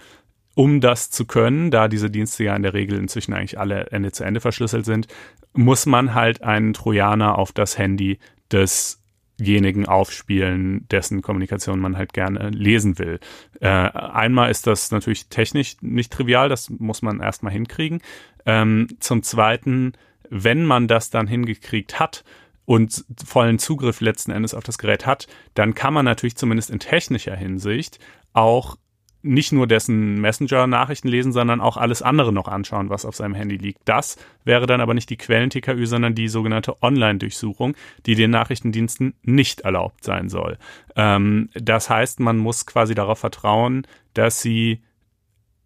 um 0.53 0.81
das 0.81 1.09
zu 1.09 1.25
können, 1.25 1.71
da 1.71 1.87
diese 1.87 2.11
Dienste 2.11 2.43
ja 2.43 2.55
in 2.55 2.61
der 2.61 2.75
Regel 2.75 2.99
inzwischen 2.99 3.33
eigentlich 3.33 3.59
alle 3.59 3.87
Ende 3.87 4.11
zu 4.11 4.23
Ende 4.23 4.39
verschlüsselt 4.39 4.85
sind, 4.85 5.07
muss 5.53 5.87
man 5.87 6.13
halt 6.13 6.43
einen 6.43 6.73
Trojaner 6.73 7.39
auf 7.39 7.51
das 7.51 7.77
Handy 7.77 8.19
desjenigen 8.51 9.87
aufspielen, 9.87 10.87
dessen 10.89 11.23
Kommunikation 11.23 11.79
man 11.79 11.97
halt 11.97 12.13
gerne 12.13 12.49
lesen 12.51 12.99
will. 12.99 13.19
Äh, 13.61 13.67
einmal 13.67 14.51
ist 14.51 14.67
das 14.67 14.91
natürlich 14.91 15.27
technisch 15.27 15.77
nicht 15.81 16.13
trivial, 16.13 16.49
das 16.49 16.69
muss 16.69 17.01
man 17.01 17.19
erstmal 17.19 17.51
hinkriegen. 17.51 18.01
Ähm, 18.45 18.87
zum 18.99 19.23
Zweiten 19.23 19.93
wenn 20.29 20.65
man 20.65 20.87
das 20.87 21.09
dann 21.09 21.27
hingekriegt 21.27 21.99
hat 21.99 22.23
und 22.65 23.05
vollen 23.23 23.59
Zugriff 23.59 24.01
letzten 24.01 24.31
Endes 24.31 24.53
auf 24.53 24.63
das 24.63 24.77
Gerät 24.77 25.05
hat, 25.05 25.27
dann 25.53 25.75
kann 25.75 25.93
man 25.93 26.05
natürlich 26.05 26.35
zumindest 26.35 26.69
in 26.69 26.79
technischer 26.79 27.35
Hinsicht 27.35 27.99
auch 28.33 28.77
nicht 29.25 29.51
nur 29.51 29.65
dessen 29.65 30.21
Messenger-Nachrichten 30.21 31.07
lesen, 31.07 31.33
sondern 31.33 31.59
auch 31.59 31.77
alles 31.77 32.03
andere 32.03 32.31
noch 32.31 32.47
anschauen, 32.47 32.91
was 32.91 33.05
auf 33.05 33.15
seinem 33.15 33.33
Handy 33.33 33.57
liegt. 33.57 33.79
Das 33.85 34.17
wäre 34.43 34.67
dann 34.67 34.81
aber 34.81 34.93
nicht 34.93 35.09
die 35.09 35.17
Quellen-TKÜ, 35.17 35.87
sondern 35.87 36.13
die 36.13 36.27
sogenannte 36.27 36.81
Online-Durchsuchung, 36.83 37.75
die 38.05 38.13
den 38.13 38.29
Nachrichtendiensten 38.29 39.15
nicht 39.23 39.61
erlaubt 39.61 40.03
sein 40.03 40.29
soll. 40.29 40.57
Ähm, 40.95 41.49
das 41.55 41.89
heißt, 41.89 42.19
man 42.19 42.37
muss 42.37 42.67
quasi 42.67 42.93
darauf 42.93 43.17
vertrauen, 43.17 43.87
dass 44.13 44.41
sie 44.41 44.83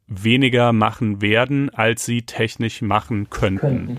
weniger 0.08 0.72
machen 0.72 1.22
werden, 1.22 1.70
als 1.70 2.06
sie 2.06 2.22
technisch 2.24 2.82
machen 2.82 3.30
könnten. 3.30 3.60
könnten. 3.60 3.98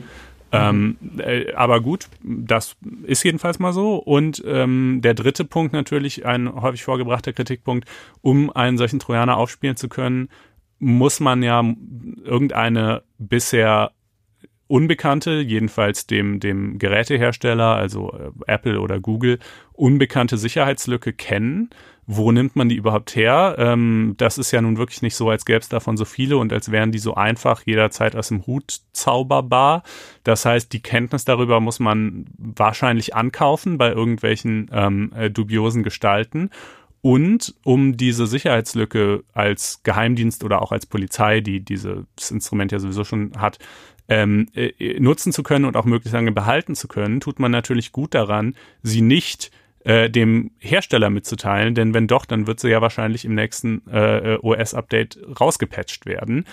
Ähm, 0.53 0.97
äh, 1.19 1.53
aber 1.53 1.81
gut, 1.81 2.09
das 2.23 2.77
ist 3.05 3.23
jedenfalls 3.23 3.59
mal 3.59 3.73
so. 3.73 3.97
Und 3.97 4.43
ähm, 4.47 5.01
der 5.03 5.15
dritte 5.15 5.45
Punkt 5.45 5.73
natürlich, 5.73 6.27
ein 6.27 6.53
häufig 6.53 6.83
vorgebrachter 6.83 7.33
Kritikpunkt, 7.33 7.89
um 8.21 8.51
einen 8.51 8.79
solchen 8.79 8.99
Trojaner 8.99 9.37
aufspielen 9.37 9.77
zu 9.77 9.89
können, 9.89 10.29
muss 10.79 11.21
man 11.21 11.43
ja 11.43 11.63
irgendeine 12.25 13.03
bisher 13.19 13.93
unbekannte, 14.67 15.41
jedenfalls 15.41 16.07
dem, 16.07 16.39
dem 16.41 16.79
Gerätehersteller, 16.79 17.75
also 17.77 18.13
äh, 18.13 18.31
Apple 18.47 18.81
oder 18.81 19.01
Google, 19.01 19.39
unbekannte 19.73 20.37
Sicherheitslücke 20.37 21.13
kennen 21.13 21.71
wo 22.13 22.33
nimmt 22.33 22.57
man 22.57 22.69
die 22.69 22.75
überhaupt 22.75 23.15
her? 23.15 23.55
Ähm, 23.57 24.15
das 24.17 24.37
ist 24.37 24.51
ja 24.51 24.61
nun 24.61 24.79
wirklich 24.79 25.01
nicht 25.01 25.15
so, 25.15 25.31
als 25.31 25.45
gäbe 25.45 25.61
es 25.61 25.69
davon 25.69 25.97
so 25.97 26.05
viele 26.05 26.39
und 26.39 26.53
als 26.53 26.73
wären 26.73 26.91
die 26.91 26.99
so 26.99 27.15
einfach 27.15 27.63
jederzeit 27.65 28.17
aus 28.17 28.29
dem 28.29 28.49
Hut 28.49 28.81
zauberbar. 28.93 29.85
Das 30.25 30.45
heißt, 30.45 30.73
die 30.73 30.83
Kenntnis 30.83 31.25
darüber 31.25 31.61
muss 31.61 31.79
man 31.79 32.27
wahrscheinlich 32.37 33.15
ankaufen 33.15 33.79
bei 33.79 33.93
irgendwelchen 33.93 34.69
ähm, 34.73 35.13
äh, 35.15 35.31
dubiosen 35.31 35.85
Gestalten. 35.85 36.51
Und 37.01 37.55
um 37.63 37.97
diese 37.97 38.27
Sicherheitslücke 38.27 39.23
als 39.33 39.85
Geheimdienst 39.85 40.43
oder 40.43 40.63
auch 40.63 40.73
als 40.73 40.87
Polizei, 40.87 41.41
die 41.41 41.61
dieses 41.61 42.05
Instrument 42.29 42.73
ja 42.73 42.81
sowieso 42.81 43.05
schon 43.05 43.33
hat, 43.39 43.61
ähm, 44.09 44.49
äh, 44.55 44.99
nutzen 44.99 45.33
zu 45.33 45.45
können 45.45 45.65
und 45.65 45.77
auch 45.77 45.85
möglichst 45.85 46.15
lange 46.15 46.33
behalten 46.33 46.75
zu 46.75 46.89
können, 46.89 47.21
tut 47.21 47.39
man 47.39 47.53
natürlich 47.53 47.93
gut 47.93 48.15
daran, 48.15 48.57
sie 48.83 49.01
nicht 49.01 49.53
äh, 49.85 50.11
dem 50.11 50.51
Hersteller 50.59 51.11
mitzuteilen, 51.11 51.75
denn 51.75 51.95
wenn 51.95 52.07
doch, 52.07 52.27
dann 52.27 52.47
wird 52.47 52.61
sie 52.61 52.69
ja 52.69 52.81
wahrscheinlich 52.81 53.25
im 53.25 53.35
nächsten 53.35 53.83
äh, 53.91 54.39
OS-Update 54.41 55.19
rausgepatcht 55.41 56.07
werden. 56.07 56.45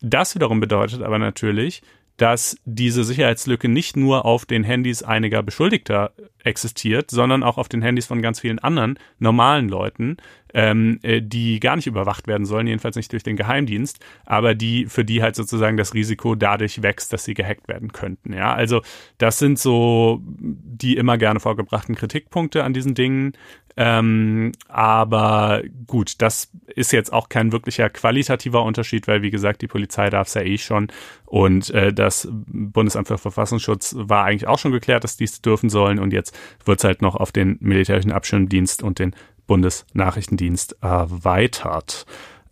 Das 0.00 0.34
wiederum 0.34 0.60
bedeutet 0.60 1.02
aber 1.02 1.18
natürlich, 1.18 1.82
dass 2.16 2.56
diese 2.64 3.04
Sicherheitslücke 3.04 3.68
nicht 3.68 3.96
nur 3.96 4.24
auf 4.24 4.46
den 4.46 4.64
Handys 4.64 5.02
einiger 5.02 5.42
Beschuldigter 5.42 6.12
existiert, 6.42 7.10
sondern 7.10 7.42
auch 7.42 7.58
auf 7.58 7.68
den 7.68 7.82
Handys 7.82 8.06
von 8.06 8.22
ganz 8.22 8.40
vielen 8.40 8.58
anderen 8.58 8.98
normalen 9.18 9.68
Leuten, 9.68 10.16
ähm, 10.54 11.00
äh, 11.02 11.20
die 11.20 11.60
gar 11.60 11.76
nicht 11.76 11.86
überwacht 11.86 12.26
werden 12.26 12.46
sollen, 12.46 12.66
jedenfalls 12.66 12.96
nicht 12.96 13.12
durch 13.12 13.24
den 13.24 13.36
Geheimdienst, 13.36 13.98
aber 14.24 14.54
die, 14.54 14.86
für 14.86 15.04
die 15.04 15.22
halt 15.22 15.36
sozusagen 15.36 15.76
das 15.76 15.92
Risiko 15.92 16.34
dadurch 16.34 16.82
wächst, 16.82 17.12
dass 17.12 17.24
sie 17.24 17.34
gehackt 17.34 17.68
werden 17.68 17.92
könnten. 17.92 18.32
Ja, 18.32 18.54
also 18.54 18.80
das 19.18 19.38
sind 19.38 19.58
so 19.58 20.22
die 20.24 20.96
immer 20.96 21.18
gerne 21.18 21.40
vorgebrachten 21.40 21.94
Kritikpunkte 21.96 22.64
an 22.64 22.72
diesen 22.72 22.94
Dingen. 22.94 23.32
Ähm, 23.78 24.52
aber 24.68 25.62
gut, 25.86 26.22
das 26.22 26.50
ist 26.66 26.92
jetzt 26.92 27.12
auch 27.12 27.28
kein 27.28 27.52
wirklicher 27.52 27.90
qualitativer 27.90 28.62
Unterschied, 28.62 29.06
weil 29.06 29.20
wie 29.20 29.30
gesagt, 29.30 29.60
die 29.60 29.68
Polizei 29.68 30.08
darf 30.08 30.28
es 30.28 30.34
ja 30.34 30.40
eh 30.40 30.56
schon 30.56 30.88
und 31.26 31.68
äh, 31.70 31.92
das 31.92 32.26
Bundesamt 32.30 33.08
für 33.08 33.18
Verfassungsschutz 33.18 33.94
war 33.98 34.24
eigentlich 34.24 34.46
auch 34.46 34.58
schon 34.58 34.72
geklärt, 34.72 35.04
dass 35.04 35.18
dies 35.18 35.42
dürfen 35.42 35.68
sollen 35.68 35.98
und 35.98 36.14
jetzt 36.14 36.34
wird 36.64 36.78
es 36.78 36.84
halt 36.84 37.02
noch 37.02 37.16
auf 37.16 37.32
den 37.32 37.58
militärischen 37.60 38.12
Abschirmdienst 38.12 38.82
und 38.82 38.98
den 38.98 39.14
Bundesnachrichtendienst 39.46 40.78
erweitert. 40.80 42.06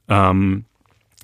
Ähm, 0.09 0.67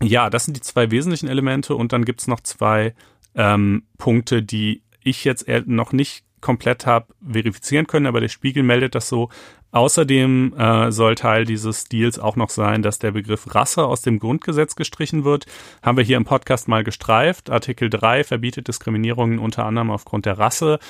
ja, 0.02 0.30
das 0.30 0.46
sind 0.46 0.56
die 0.56 0.62
zwei 0.62 0.90
wesentlichen 0.90 1.28
Elemente 1.28 1.76
und 1.76 1.92
dann 1.92 2.06
gibt's 2.06 2.26
noch 2.26 2.40
zwei 2.40 2.94
ähm, 3.34 3.82
Punkte, 3.98 4.42
die 4.42 4.82
ich 5.04 5.24
jetzt 5.24 5.46
noch 5.66 5.92
nicht 5.92 6.24
komplett 6.40 6.86
habe 6.86 7.14
verifizieren 7.30 7.86
können, 7.86 8.06
aber 8.06 8.20
der 8.20 8.28
Spiegel 8.28 8.62
meldet 8.62 8.94
das 8.94 9.08
so. 9.08 9.28
Außerdem 9.72 10.54
äh, 10.56 10.90
soll 10.90 11.14
Teil 11.14 11.44
dieses 11.44 11.84
Deals 11.84 12.18
auch 12.18 12.34
noch 12.36 12.50
sein, 12.50 12.82
dass 12.82 12.98
der 12.98 13.12
Begriff 13.12 13.54
Rasse 13.54 13.84
aus 13.84 14.02
dem 14.02 14.18
Grundgesetz 14.18 14.74
gestrichen 14.74 15.24
wird. 15.24 15.46
Haben 15.82 15.96
wir 15.96 16.04
hier 16.04 16.16
im 16.16 16.24
Podcast 16.24 16.66
mal 16.66 16.82
gestreift. 16.82 17.50
Artikel 17.50 17.88
3 17.88 18.24
verbietet 18.24 18.66
Diskriminierungen 18.66 19.38
unter 19.38 19.64
anderem 19.66 19.90
aufgrund 19.90 20.26
der 20.26 20.38
Rasse. 20.38 20.80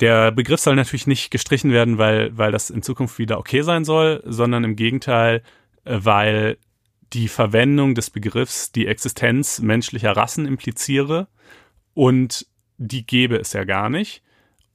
Der 0.00 0.32
Begriff 0.32 0.60
soll 0.60 0.76
natürlich 0.76 1.06
nicht 1.06 1.30
gestrichen 1.30 1.72
werden, 1.72 1.96
weil, 1.96 2.36
weil 2.36 2.52
das 2.52 2.68
in 2.68 2.82
Zukunft 2.82 3.18
wieder 3.18 3.38
okay 3.38 3.62
sein 3.62 3.84
soll, 3.84 4.22
sondern 4.26 4.64
im 4.64 4.76
Gegenteil, 4.76 5.42
äh, 5.84 5.98
weil 6.02 6.58
die 7.14 7.28
Verwendung 7.28 7.94
des 7.94 8.10
Begriffs 8.10 8.72
die 8.72 8.86
Existenz 8.86 9.60
menschlicher 9.60 10.16
Rassen 10.16 10.46
impliziere 10.46 11.28
und 11.94 12.46
die 12.76 13.06
gäbe 13.06 13.36
es 13.36 13.52
ja 13.52 13.64
gar 13.64 13.88
nicht. 13.88 14.23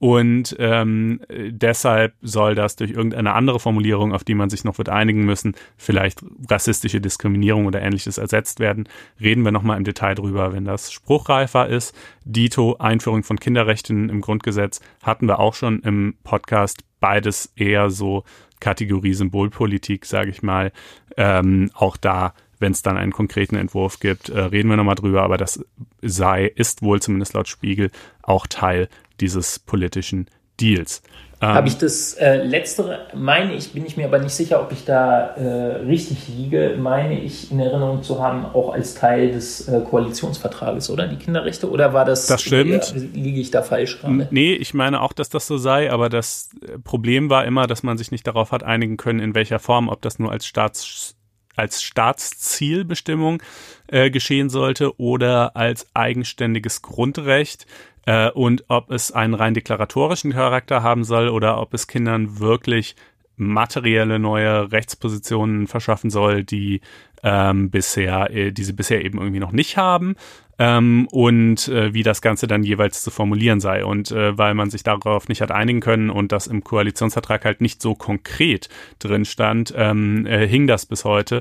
Und 0.00 0.56
ähm, 0.58 1.20
deshalb 1.28 2.14
soll 2.22 2.54
das 2.54 2.74
durch 2.74 2.90
irgendeine 2.90 3.34
andere 3.34 3.60
Formulierung, 3.60 4.14
auf 4.14 4.24
die 4.24 4.34
man 4.34 4.48
sich 4.48 4.64
noch 4.64 4.78
wird 4.78 4.88
einigen 4.88 5.26
müssen, 5.26 5.54
vielleicht 5.76 6.24
rassistische 6.48 7.02
Diskriminierung 7.02 7.66
oder 7.66 7.82
ähnliches 7.82 8.16
ersetzt 8.16 8.60
werden. 8.60 8.88
Reden 9.20 9.44
wir 9.44 9.52
nochmal 9.52 9.76
im 9.76 9.84
Detail 9.84 10.14
drüber, 10.14 10.54
wenn 10.54 10.64
das 10.64 10.90
spruchreifer 10.90 11.68
ist. 11.68 11.94
Dito, 12.24 12.76
Einführung 12.78 13.24
von 13.24 13.38
Kinderrechten 13.38 14.08
im 14.08 14.22
Grundgesetz, 14.22 14.80
hatten 15.02 15.28
wir 15.28 15.38
auch 15.38 15.52
schon 15.52 15.80
im 15.80 16.14
Podcast. 16.24 16.82
Beides 17.00 17.52
eher 17.54 17.90
so 17.90 18.24
Kategorie 18.58 19.12
Symbolpolitik, 19.12 20.06
sage 20.06 20.30
ich 20.30 20.42
mal. 20.42 20.72
Ähm, 21.18 21.70
auch 21.74 21.98
da 21.98 22.32
wenn 22.60 22.72
es 22.72 22.82
dann 22.82 22.98
einen 22.98 23.12
konkreten 23.12 23.56
Entwurf 23.56 24.00
gibt, 24.00 24.28
äh, 24.28 24.38
reden 24.38 24.68
wir 24.68 24.76
nochmal 24.76 24.94
drüber, 24.94 25.22
aber 25.22 25.38
das 25.38 25.64
sei, 26.02 26.44
ist 26.44 26.82
wohl 26.82 27.00
zumindest 27.00 27.32
laut 27.32 27.48
Spiegel 27.48 27.90
auch 28.22 28.46
Teil 28.46 28.88
dieses 29.20 29.58
politischen 29.58 30.26
Deals. 30.60 31.02
Ähm, 31.42 31.48
Habe 31.48 31.68
ich 31.68 31.78
das 31.78 32.12
äh, 32.14 32.44
letztere, 32.44 33.06
meine 33.14 33.54
ich, 33.54 33.72
bin 33.72 33.86
ich 33.86 33.96
mir 33.96 34.04
aber 34.04 34.18
nicht 34.18 34.34
sicher, 34.34 34.60
ob 34.60 34.72
ich 34.72 34.84
da 34.84 35.28
äh, 35.36 35.76
richtig 35.86 36.28
liege, 36.28 36.76
meine 36.78 37.18
ich 37.18 37.50
in 37.50 37.58
Erinnerung 37.60 38.02
zu 38.02 38.22
haben, 38.22 38.44
auch 38.44 38.74
als 38.74 38.94
Teil 38.94 39.32
des 39.32 39.66
äh, 39.66 39.80
Koalitionsvertrages, 39.80 40.90
oder? 40.90 41.08
Die 41.08 41.16
Kinderrechte? 41.16 41.70
Oder 41.70 41.94
war 41.94 42.04
das, 42.04 42.26
das 42.26 42.42
stimmt. 42.42 42.94
liege 43.14 43.40
ich 43.40 43.50
da 43.50 43.62
falsch 43.62 44.00
gerade? 44.00 44.28
Nee, 44.30 44.52
ich 44.52 44.74
meine 44.74 45.00
auch, 45.00 45.14
dass 45.14 45.30
das 45.30 45.46
so 45.46 45.56
sei, 45.56 45.90
aber 45.90 46.10
das 46.10 46.50
äh, 46.60 46.78
Problem 46.78 47.30
war 47.30 47.46
immer, 47.46 47.66
dass 47.66 47.82
man 47.82 47.96
sich 47.96 48.10
nicht 48.10 48.26
darauf 48.26 48.52
hat 48.52 48.62
einigen 48.62 48.98
können, 48.98 49.20
in 49.20 49.34
welcher 49.34 49.60
Form, 49.60 49.88
ob 49.88 50.02
das 50.02 50.18
nur 50.18 50.30
als 50.30 50.44
Staats 50.46 51.16
als 51.56 51.82
Staatszielbestimmung 51.82 53.42
äh, 53.88 54.10
geschehen 54.10 54.48
sollte 54.48 54.98
oder 54.98 55.56
als 55.56 55.86
eigenständiges 55.94 56.80
Grundrecht 56.80 57.66
äh, 58.06 58.30
und 58.30 58.64
ob 58.68 58.90
es 58.90 59.12
einen 59.12 59.34
rein 59.34 59.54
deklaratorischen 59.54 60.32
Charakter 60.32 60.82
haben 60.82 61.04
soll 61.04 61.28
oder 61.28 61.60
ob 61.60 61.74
es 61.74 61.86
Kindern 61.86 62.38
wirklich 62.38 62.96
materielle 63.36 64.18
neue 64.18 64.70
Rechtspositionen 64.70 65.66
verschaffen 65.66 66.10
soll, 66.10 66.44
die 66.44 66.82
ähm, 67.22 67.70
bisher, 67.70 68.30
äh, 68.30 68.52
die 68.52 68.64
sie 68.64 68.74
bisher 68.74 69.04
eben 69.04 69.18
irgendwie 69.18 69.40
noch 69.40 69.52
nicht 69.52 69.76
haben 69.76 70.16
ähm, 70.60 71.08
und 71.10 71.68
äh, 71.68 71.94
wie 71.94 72.02
das 72.02 72.20
Ganze 72.20 72.46
dann 72.46 72.62
jeweils 72.62 73.02
zu 73.02 73.10
formulieren 73.10 73.60
sei. 73.60 73.84
Und 73.84 74.12
äh, 74.12 74.36
weil 74.36 74.54
man 74.54 74.68
sich 74.68 74.82
darauf 74.82 75.28
nicht 75.28 75.40
hat 75.40 75.50
einigen 75.50 75.80
können 75.80 76.10
und 76.10 76.32
das 76.32 76.46
im 76.46 76.62
Koalitionsvertrag 76.62 77.46
halt 77.46 77.62
nicht 77.62 77.80
so 77.80 77.94
konkret 77.94 78.68
drin 78.98 79.24
stand, 79.24 79.72
ähm, 79.74 80.26
äh, 80.26 80.46
hing 80.46 80.66
das 80.66 80.84
bis 80.84 81.04
heute. 81.04 81.40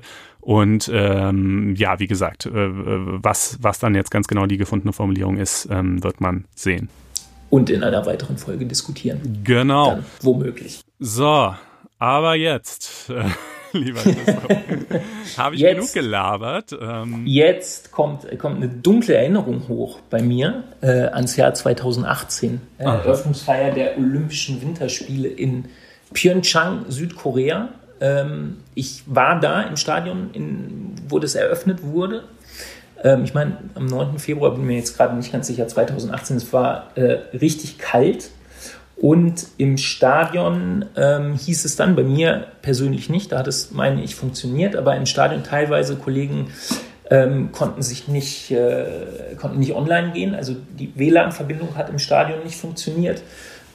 Und 0.50 0.90
ähm, 0.92 1.76
ja, 1.76 2.00
wie 2.00 2.08
gesagt, 2.08 2.48
äh, 2.48 2.52
was, 2.52 3.60
was 3.62 3.78
dann 3.78 3.94
jetzt 3.94 4.10
ganz 4.10 4.28
genau 4.28 4.48
die 4.48 4.58
gefundene 4.58 4.94
Formulierung 4.94 5.38
ist, 5.38 5.68
ähm, 5.70 6.04
wird 6.04 6.22
man 6.22 6.46
sehen. 6.56 6.90
Und 7.52 7.70
in 7.70 7.84
einer 7.84 8.08
weiteren 8.08 8.40
Folge 8.40 8.66
diskutieren. 8.66 9.42
Genau. 9.44 9.92
Dann 9.92 10.06
womöglich. 10.22 10.82
So, 10.98 11.54
aber 12.00 12.34
jetzt. 12.34 13.12
Äh, 13.12 13.26
lieber 13.78 14.00
Christoph. 14.00 14.48
Habe 15.38 15.54
ich 15.54 15.62
jetzt, 15.62 15.76
genug 15.76 15.94
gelabert. 15.94 16.76
Ähm. 16.82 17.28
Jetzt 17.28 17.92
kommt, 17.92 18.26
kommt 18.40 18.56
eine 18.56 18.70
dunkle 18.70 19.14
Erinnerung 19.14 19.68
hoch 19.68 20.00
bei 20.10 20.24
mir 20.24 20.64
äh, 20.82 20.88
ans 20.88 21.36
Jahr 21.36 21.54
2018. 21.54 22.60
Äh, 22.80 22.86
Eröffnungsfeier 22.86 23.72
der 23.72 24.00
Olympischen 24.00 24.64
Winterspiele 24.64 25.28
in 25.28 25.66
Pyeongchang, 26.12 26.86
Südkorea. 26.90 27.70
Ähm, 28.02 28.58
ich 28.76 29.04
war 29.06 29.40
da 29.40 29.62
im 29.62 29.78
Stadion, 29.78 30.30
in, 30.34 30.96
wo 31.08 31.20
das 31.20 31.36
eröffnet 31.36 31.84
wurde. 31.84 32.24
Ähm, 33.04 33.24
ich 33.24 33.34
meine, 33.34 33.58
am 33.76 33.86
9. 33.86 34.20
Februar 34.20 34.52
bin 34.52 34.66
mir 34.66 34.78
jetzt 34.78 34.98
gerade 34.98 35.16
nicht 35.16 35.32
ganz 35.32 35.48
sicher, 35.48 35.68
2018, 35.68 36.38
es 36.38 36.54
war 36.54 36.92
äh, 36.96 37.20
richtig 37.38 37.78
kalt. 37.78 38.30
Und 38.96 39.48
im 39.58 39.78
Stadion 39.78 40.86
ähm, 40.98 41.34
hieß 41.34 41.64
es 41.64 41.78
dann, 41.78 41.96
bei 41.96 42.04
mir 42.04 42.48
persönlich 42.62 43.10
nicht, 43.10 43.32
da 43.32 43.40
hat 43.40 43.48
es, 43.48 43.72
meine 43.72 44.04
ich, 44.04 44.16
funktioniert, 44.16 44.76
aber 44.76 44.98
im 44.98 45.06
Stadion 45.06 45.44
teilweise 45.44 45.96
Kollegen 45.96 46.48
ähm, 47.10 47.52
konnten 47.54 47.82
sich 47.82 48.10
nicht, 48.10 48.52
äh, 48.52 48.86
konnten 49.40 49.60
nicht 49.60 49.74
online 49.74 50.12
gehen. 50.12 50.36
Also 50.36 50.56
die 50.78 50.92
WLAN-Verbindung 50.96 51.76
hat 51.76 51.90
im 51.90 51.98
Stadion 51.98 52.44
nicht 52.44 52.58
funktioniert. 52.58 53.24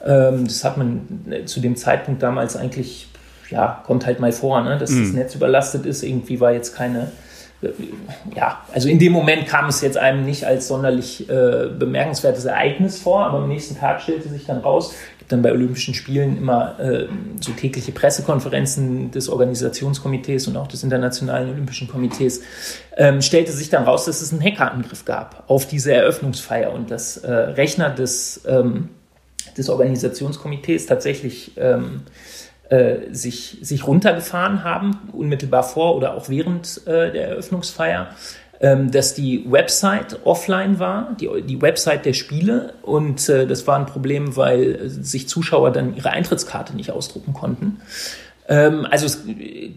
Ähm, 0.05 0.45
das 0.45 0.63
hat 0.63 0.77
man 0.77 1.25
äh, 1.29 1.45
zu 1.45 1.59
dem 1.59 1.75
Zeitpunkt 1.75 2.21
damals 2.21 2.55
eigentlich, 2.55 3.07
ja, 3.49 3.83
kommt 3.85 4.05
halt 4.05 4.19
mal 4.19 4.31
vor, 4.31 4.61
ne, 4.61 4.77
dass 4.77 4.91
mhm. 4.91 5.03
das 5.03 5.13
Netz 5.13 5.35
überlastet 5.35 5.85
ist. 5.85 6.03
Irgendwie 6.03 6.39
war 6.39 6.51
jetzt 6.53 6.75
keine, 6.75 7.11
äh, 7.61 7.69
ja, 8.35 8.61
also 8.73 8.87
in 8.89 8.99
dem 8.99 9.11
Moment 9.11 9.47
kam 9.47 9.67
es 9.67 9.81
jetzt 9.81 9.97
einem 9.97 10.25
nicht 10.25 10.45
als 10.45 10.67
sonderlich 10.67 11.29
äh, 11.29 11.67
bemerkenswertes 11.77 12.45
Ereignis 12.45 12.99
vor, 12.99 13.25
aber 13.25 13.39
am 13.39 13.47
nächsten 13.47 13.77
Tag 13.77 14.01
stellte 14.01 14.29
sich 14.29 14.45
dann 14.45 14.59
raus, 14.59 14.93
dann 15.27 15.41
bei 15.41 15.51
Olympischen 15.51 15.93
Spielen 15.93 16.37
immer 16.37 16.79
äh, 16.79 17.07
so 17.41 17.51
tägliche 17.53 17.91
Pressekonferenzen 17.91 19.11
des 19.11 19.29
Organisationskomitees 19.29 20.47
und 20.47 20.57
auch 20.57 20.67
des 20.67 20.83
Internationalen 20.83 21.49
Olympischen 21.49 21.87
Komitees, 21.87 22.41
ähm, 22.95 23.21
stellte 23.21 23.51
sich 23.51 23.69
dann 23.69 23.83
raus, 23.83 24.05
dass 24.05 24.21
es 24.21 24.31
einen 24.31 24.43
Hackerangriff 24.43 25.05
gab 25.05 25.43
auf 25.47 25.67
diese 25.67 25.93
Eröffnungsfeier 25.93 26.71
und 26.71 26.91
dass 26.91 27.17
äh, 27.17 27.31
Rechner 27.31 27.89
des, 27.89 28.41
ähm, 28.47 28.89
des 29.57 29.69
Organisationskomitees 29.69 30.85
tatsächlich 30.85 31.53
ähm, 31.57 32.01
äh, 32.69 33.13
sich, 33.13 33.57
sich 33.61 33.87
runtergefahren 33.87 34.63
haben, 34.63 35.09
unmittelbar 35.13 35.63
vor 35.63 35.95
oder 35.95 36.15
auch 36.15 36.29
während 36.29 36.81
äh, 36.87 37.11
der 37.11 37.29
Eröffnungsfeier 37.29 38.09
ähm, 38.61 38.89
dass 38.89 39.13
die 39.13 39.45
Website 39.51 40.19
offline 40.23 40.79
war, 40.79 41.15
die, 41.19 41.41
die 41.41 41.61
Website 41.61 42.05
der 42.05 42.13
Spiele. 42.13 42.73
Und 42.83 43.27
äh, 43.27 43.45
das 43.47 43.67
war 43.67 43.77
ein 43.77 43.85
Problem, 43.85 44.37
weil 44.37 44.89
sich 44.89 45.27
Zuschauer 45.27 45.71
dann 45.71 45.95
ihre 45.95 46.11
Eintrittskarte 46.11 46.75
nicht 46.75 46.91
ausdrucken 46.91 47.33
konnten. 47.33 47.81
Ähm, 48.47 48.85
also 48.89 49.05
es, 49.05 49.23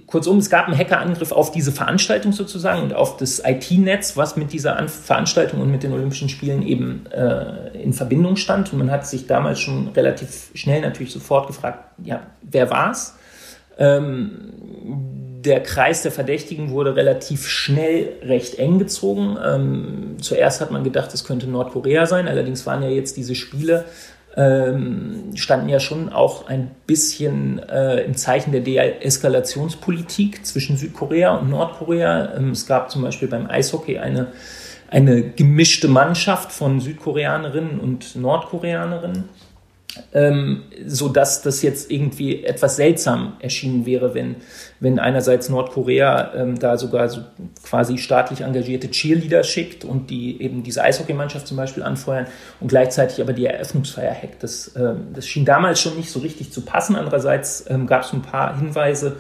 kurzum, 0.07 0.39
es 0.39 0.51
gab 0.51 0.67
einen 0.67 0.77
Hackerangriff 0.77 1.33
auf 1.33 1.51
diese 1.53 1.73
Veranstaltung 1.73 2.33
sozusagen 2.33 2.83
und 2.83 2.95
auf 2.95 3.17
das 3.17 3.43
IT-Netz, 3.45 4.17
was 4.17 4.37
mit 4.37 4.53
dieser 4.53 4.77
An 4.77 4.89
Veranstaltung 4.89 5.61
und 5.61 5.71
mit 5.71 5.83
den 5.83 5.93
Olympischen 5.93 6.29
Spielen 6.29 6.63
eben 6.63 7.07
äh, 7.07 7.83
in 7.83 7.93
Verbindung 7.93 8.37
stand. 8.37 8.73
Und 8.73 8.79
man 8.79 8.91
hat 8.91 9.07
sich 9.07 9.27
damals 9.27 9.61
schon 9.61 9.89
relativ 9.89 10.51
schnell 10.55 10.83
natürlich 10.83 11.13
sofort 11.13 11.47
gefragt, 11.47 11.85
ja, 12.05 12.27
wer 12.43 12.71
war's? 12.71 13.17
Ähm, 13.79 14.53
der 15.45 15.63
Kreis 15.63 16.03
der 16.03 16.13
Verdächtigen 16.13 16.71
wurde 16.71 16.97
relativ 16.97 17.49
schnell 17.49 18.19
recht 18.23 18.59
eng 18.59 18.79
gezogen. 18.79 19.39
Ähm, 19.43 20.17
zuerst 20.21 20.61
hat 20.61 20.71
man 20.71 20.85
gedacht, 20.85 21.15
es 21.15 21.25
könnte 21.25 21.47
Nordkorea 21.47 22.07
sein, 22.07 22.29
allerdings 22.29 22.67
waren 22.67 22.83
ja 22.83 22.91
jetzt 22.91 23.17
diese 23.17 23.35
Spiele, 23.35 23.85
ähm, 24.37 25.33
standen 25.35 25.69
ja 25.69 25.81
schon 25.81 26.13
auch 26.13 26.49
ein 26.49 26.71
bisschen 26.87 27.59
äh, 27.69 28.03
im 28.03 28.15
Zeichen 28.17 28.53
der 28.53 28.61
Deeskalationspolitik 28.61 30.47
zwischen 30.47 30.77
Südkorea 30.77 31.37
und 31.37 31.51
Nordkorea. 31.51 32.37
Ähm, 32.37 32.51
es 32.51 32.67
gab 32.67 32.91
zum 32.91 33.03
Beispiel 33.03 33.29
beim 33.29 33.49
Eishockey 33.49 33.99
eine, 33.99 34.29
eine 34.89 35.23
gemischte 35.23 35.89
Mannschaft 35.89 36.53
von 36.53 36.81
Südkoreanerinnen 36.81 37.81
und 37.81 38.17
Nordkoreanerinnen 38.17 39.25
ähm, 40.13 40.63
so 40.87 41.09
dass 41.09 41.43
das 41.43 41.63
jetzt 41.63 41.91
irgendwie 41.91 42.45
etwas 42.45 42.77
seltsam 42.77 43.35
erschienen 43.41 43.87
wäre, 43.87 44.15
wenn, 44.15 44.37
wenn 44.81 44.99
einerseits 44.99 45.49
Nordkorea 45.49 46.35
ähm, 46.35 46.59
da 46.59 46.77
sogar 46.77 47.09
so 47.09 47.23
quasi 47.63 47.99
staatlich 47.99 48.43
engagierte 48.43 48.91
Cheerleader 48.91 49.45
schickt 49.45 49.85
und 49.85 50.11
die 50.11 50.41
eben 50.43 50.63
diese 50.63 50.83
Eishockeymannschaft 50.83 51.47
zum 51.47 51.57
Beispiel 51.57 51.83
anfeuern 51.83 52.27
und 52.61 52.69
gleichzeitig 52.69 53.21
aber 53.21 53.33
die 53.33 53.47
Eröffnungsfeier 53.47 54.15
hackt. 54.15 54.43
Das, 54.43 54.73
ähm, 54.77 55.09
das 55.15 55.27
schien 55.27 55.45
damals 55.45 55.81
schon 55.81 55.97
nicht 55.97 56.11
so 56.11 56.21
richtig 56.21 56.53
zu 56.53 56.63
passen. 56.63 56.97
Andererseits 56.97 57.65
ähm, 57.69 57.87
gab 57.87 58.03
es 58.03 58.13
ein 58.13 58.23
paar 58.23 58.59
Hinweise, 58.59 59.17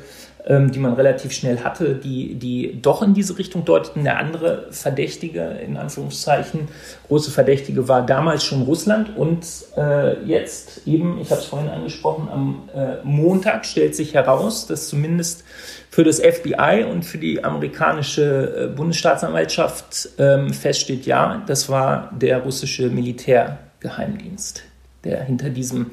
die 0.48 0.78
man 0.78 0.94
relativ 0.94 1.32
schnell 1.32 1.58
hatte, 1.60 1.94
die, 1.94 2.36
die 2.36 2.80
doch 2.80 3.02
in 3.02 3.12
diese 3.12 3.36
Richtung 3.36 3.64
deuteten. 3.64 4.04
Der 4.04 4.18
andere 4.18 4.68
Verdächtige, 4.70 5.42
in 5.42 5.76
Anführungszeichen, 5.76 6.68
große 7.08 7.30
Verdächtige 7.30 7.86
war 7.88 8.06
damals 8.06 8.44
schon 8.44 8.62
Russland 8.62 9.14
und 9.16 9.44
äh, 9.76 10.24
jetzt 10.24 10.86
eben, 10.86 11.18
ich 11.20 11.30
habe 11.30 11.40
es 11.40 11.46
vorhin 11.46 11.68
angesprochen, 11.68 12.28
am 12.30 12.68
äh, 12.74 12.96
Montag 13.04 13.66
stellt 13.66 13.94
sich 13.94 14.14
heraus, 14.14 14.66
dass 14.66 14.88
zumindest 14.88 15.44
für 15.90 16.04
das 16.04 16.20
FBI 16.20 16.84
und 16.90 17.04
für 17.04 17.18
die 17.18 17.42
amerikanische 17.42 18.68
äh, 18.70 18.74
Bundesstaatsanwaltschaft 18.74 20.10
ähm, 20.18 20.52
feststeht, 20.52 21.06
ja, 21.06 21.42
das 21.46 21.68
war 21.68 22.12
der 22.16 22.38
russische 22.38 22.88
Militärgeheimdienst, 22.88 24.62
der 25.04 25.24
hinter 25.24 25.50
diesem 25.50 25.90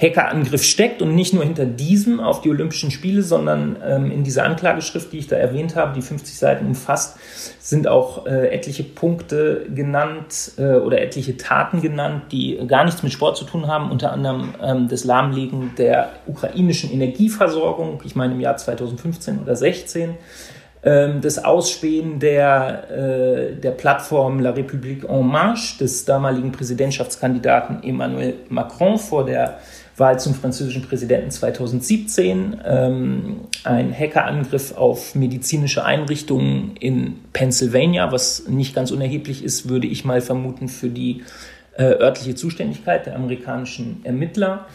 Hackerangriff 0.00 0.62
steckt 0.62 1.02
und 1.02 1.14
nicht 1.16 1.34
nur 1.34 1.42
hinter 1.42 1.66
diesem 1.66 2.20
auf 2.20 2.40
die 2.40 2.50
Olympischen 2.50 2.92
Spiele, 2.92 3.22
sondern 3.22 3.76
ähm, 3.84 4.12
in 4.12 4.22
dieser 4.22 4.44
Anklageschrift, 4.44 5.12
die 5.12 5.18
ich 5.18 5.26
da 5.26 5.36
erwähnt 5.36 5.74
habe, 5.74 5.92
die 5.94 6.02
50 6.02 6.38
Seiten 6.38 6.66
umfasst, 6.66 7.16
sind 7.58 7.88
auch 7.88 8.26
äh, 8.26 8.48
etliche 8.48 8.84
Punkte 8.84 9.66
genannt 9.74 10.52
äh, 10.56 10.76
oder 10.76 11.02
etliche 11.02 11.36
Taten 11.36 11.82
genannt, 11.82 12.26
die 12.30 12.60
gar 12.68 12.84
nichts 12.84 13.02
mit 13.02 13.12
Sport 13.12 13.36
zu 13.36 13.44
tun 13.44 13.66
haben, 13.66 13.90
unter 13.90 14.12
anderem 14.12 14.54
ähm, 14.62 14.88
das 14.88 15.04
Lahmlegen 15.04 15.72
der 15.76 16.10
ukrainischen 16.26 16.92
Energieversorgung, 16.92 18.00
ich 18.04 18.14
meine 18.14 18.34
im 18.34 18.40
Jahr 18.40 18.56
2015 18.56 19.40
oder 19.40 19.56
16 19.56 20.14
ähm, 20.84 21.20
das 21.20 21.44
Ausspähen 21.44 22.20
der, 22.20 22.90
äh, 22.90 23.56
der 23.56 23.72
Plattform 23.72 24.38
La 24.38 24.52
République 24.52 25.04
en 25.08 25.26
Marche 25.26 25.78
des 25.78 26.04
damaligen 26.04 26.52
Präsidentschaftskandidaten 26.52 27.82
Emmanuel 27.82 28.34
Macron 28.48 28.96
vor 28.96 29.26
der 29.26 29.58
Wahl 29.98 30.18
zum 30.18 30.34
französischen 30.34 30.82
Präsidenten 30.82 31.30
2017, 31.30 32.60
ähm, 32.64 33.36
ein 33.64 33.92
Hackerangriff 33.92 34.76
auf 34.76 35.14
medizinische 35.14 35.84
Einrichtungen 35.84 36.76
in 36.78 37.16
Pennsylvania, 37.32 38.12
was 38.12 38.48
nicht 38.48 38.74
ganz 38.74 38.90
unerheblich 38.90 39.44
ist, 39.44 39.68
würde 39.68 39.86
ich 39.86 40.04
mal 40.04 40.20
vermuten, 40.20 40.68
für 40.68 40.88
die 40.88 41.22
äh, 41.76 41.84
örtliche 41.84 42.34
Zuständigkeit 42.34 43.06
der 43.06 43.16
amerikanischen 43.16 44.00
Ermittler. 44.04 44.66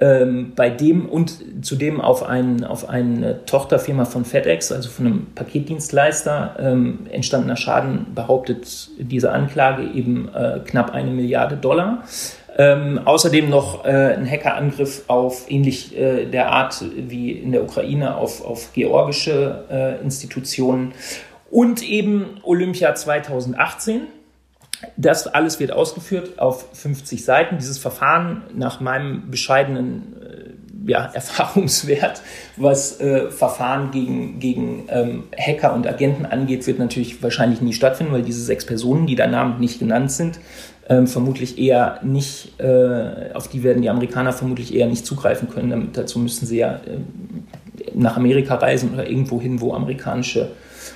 Ähm, 0.00 0.54
bei 0.56 0.70
dem 0.70 1.08
und 1.08 1.64
zudem 1.64 2.00
auf, 2.00 2.24
ein, 2.24 2.64
auf 2.64 2.88
eine 2.88 3.44
Tochterfirma 3.44 4.04
von 4.06 4.24
FedEx, 4.24 4.72
also 4.72 4.88
von 4.88 5.06
einem 5.06 5.26
Paketdienstleister, 5.36 6.56
ähm, 6.58 7.06
entstandener 7.12 7.56
Schaden 7.56 8.06
behauptet 8.12 8.88
diese 8.98 9.30
Anklage 9.30 9.84
eben 9.84 10.28
äh, 10.34 10.60
knapp 10.64 10.92
eine 10.92 11.12
Milliarde 11.12 11.56
Dollar. 11.56 12.02
Ähm, 12.56 13.00
außerdem 13.04 13.50
noch 13.50 13.84
äh, 13.84 14.14
ein 14.14 14.30
Hackerangriff 14.30 15.02
auf 15.08 15.50
ähnlich 15.50 15.96
äh, 15.96 16.26
der 16.26 16.52
Art 16.52 16.84
wie 16.96 17.32
in 17.32 17.50
der 17.50 17.64
Ukraine 17.64 18.16
auf, 18.16 18.44
auf 18.44 18.72
georgische 18.72 19.64
äh, 19.70 20.02
Institutionen 20.02 20.92
und 21.50 21.82
eben 21.82 22.40
Olympia 22.44 22.94
2018. 22.94 24.02
Das 24.96 25.26
alles 25.26 25.58
wird 25.58 25.72
ausgeführt 25.72 26.38
auf 26.38 26.66
50 26.74 27.24
Seiten. 27.24 27.58
Dieses 27.58 27.78
Verfahren 27.78 28.42
nach 28.54 28.80
meinem 28.80 29.30
bescheidenen 29.30 30.14
äh, 30.20 30.90
ja, 30.90 31.06
Erfahrungswert, 31.12 32.22
was 32.56 33.00
äh, 33.00 33.30
Verfahren 33.30 33.90
gegen, 33.90 34.38
gegen 34.38 34.86
ähm, 34.90 35.24
Hacker 35.36 35.74
und 35.74 35.86
Agenten 35.86 36.26
angeht, 36.26 36.66
wird 36.66 36.78
natürlich 36.78 37.22
wahrscheinlich 37.22 37.60
nie 37.60 37.72
stattfinden, 37.72 38.12
weil 38.12 38.22
diese 38.22 38.42
sechs 38.42 38.66
Personen, 38.66 39.06
die 39.06 39.16
da 39.16 39.26
Namen 39.26 39.58
nicht 39.60 39.78
genannt 39.78 40.12
sind, 40.12 40.38
ähm, 40.88 41.06
vermutlich 41.06 41.58
eher 41.58 42.00
nicht, 42.02 42.60
äh, 42.60 43.32
auf 43.32 43.48
die 43.48 43.62
werden 43.62 43.82
die 43.82 43.90
Amerikaner 43.90 44.32
vermutlich 44.32 44.74
eher 44.74 44.86
nicht 44.86 45.06
zugreifen 45.06 45.48
können. 45.48 45.70
Damit, 45.70 45.96
dazu 45.96 46.18
müssten 46.18 46.46
sie 46.46 46.58
ja 46.58 46.74
äh, 46.74 46.98
nach 47.94 48.16
Amerika 48.16 48.56
reisen 48.56 48.92
oder 48.92 49.08
irgendwo 49.08 49.40
hin, 49.40 49.60
wo 49.60 49.72
amerikanische 49.72 50.50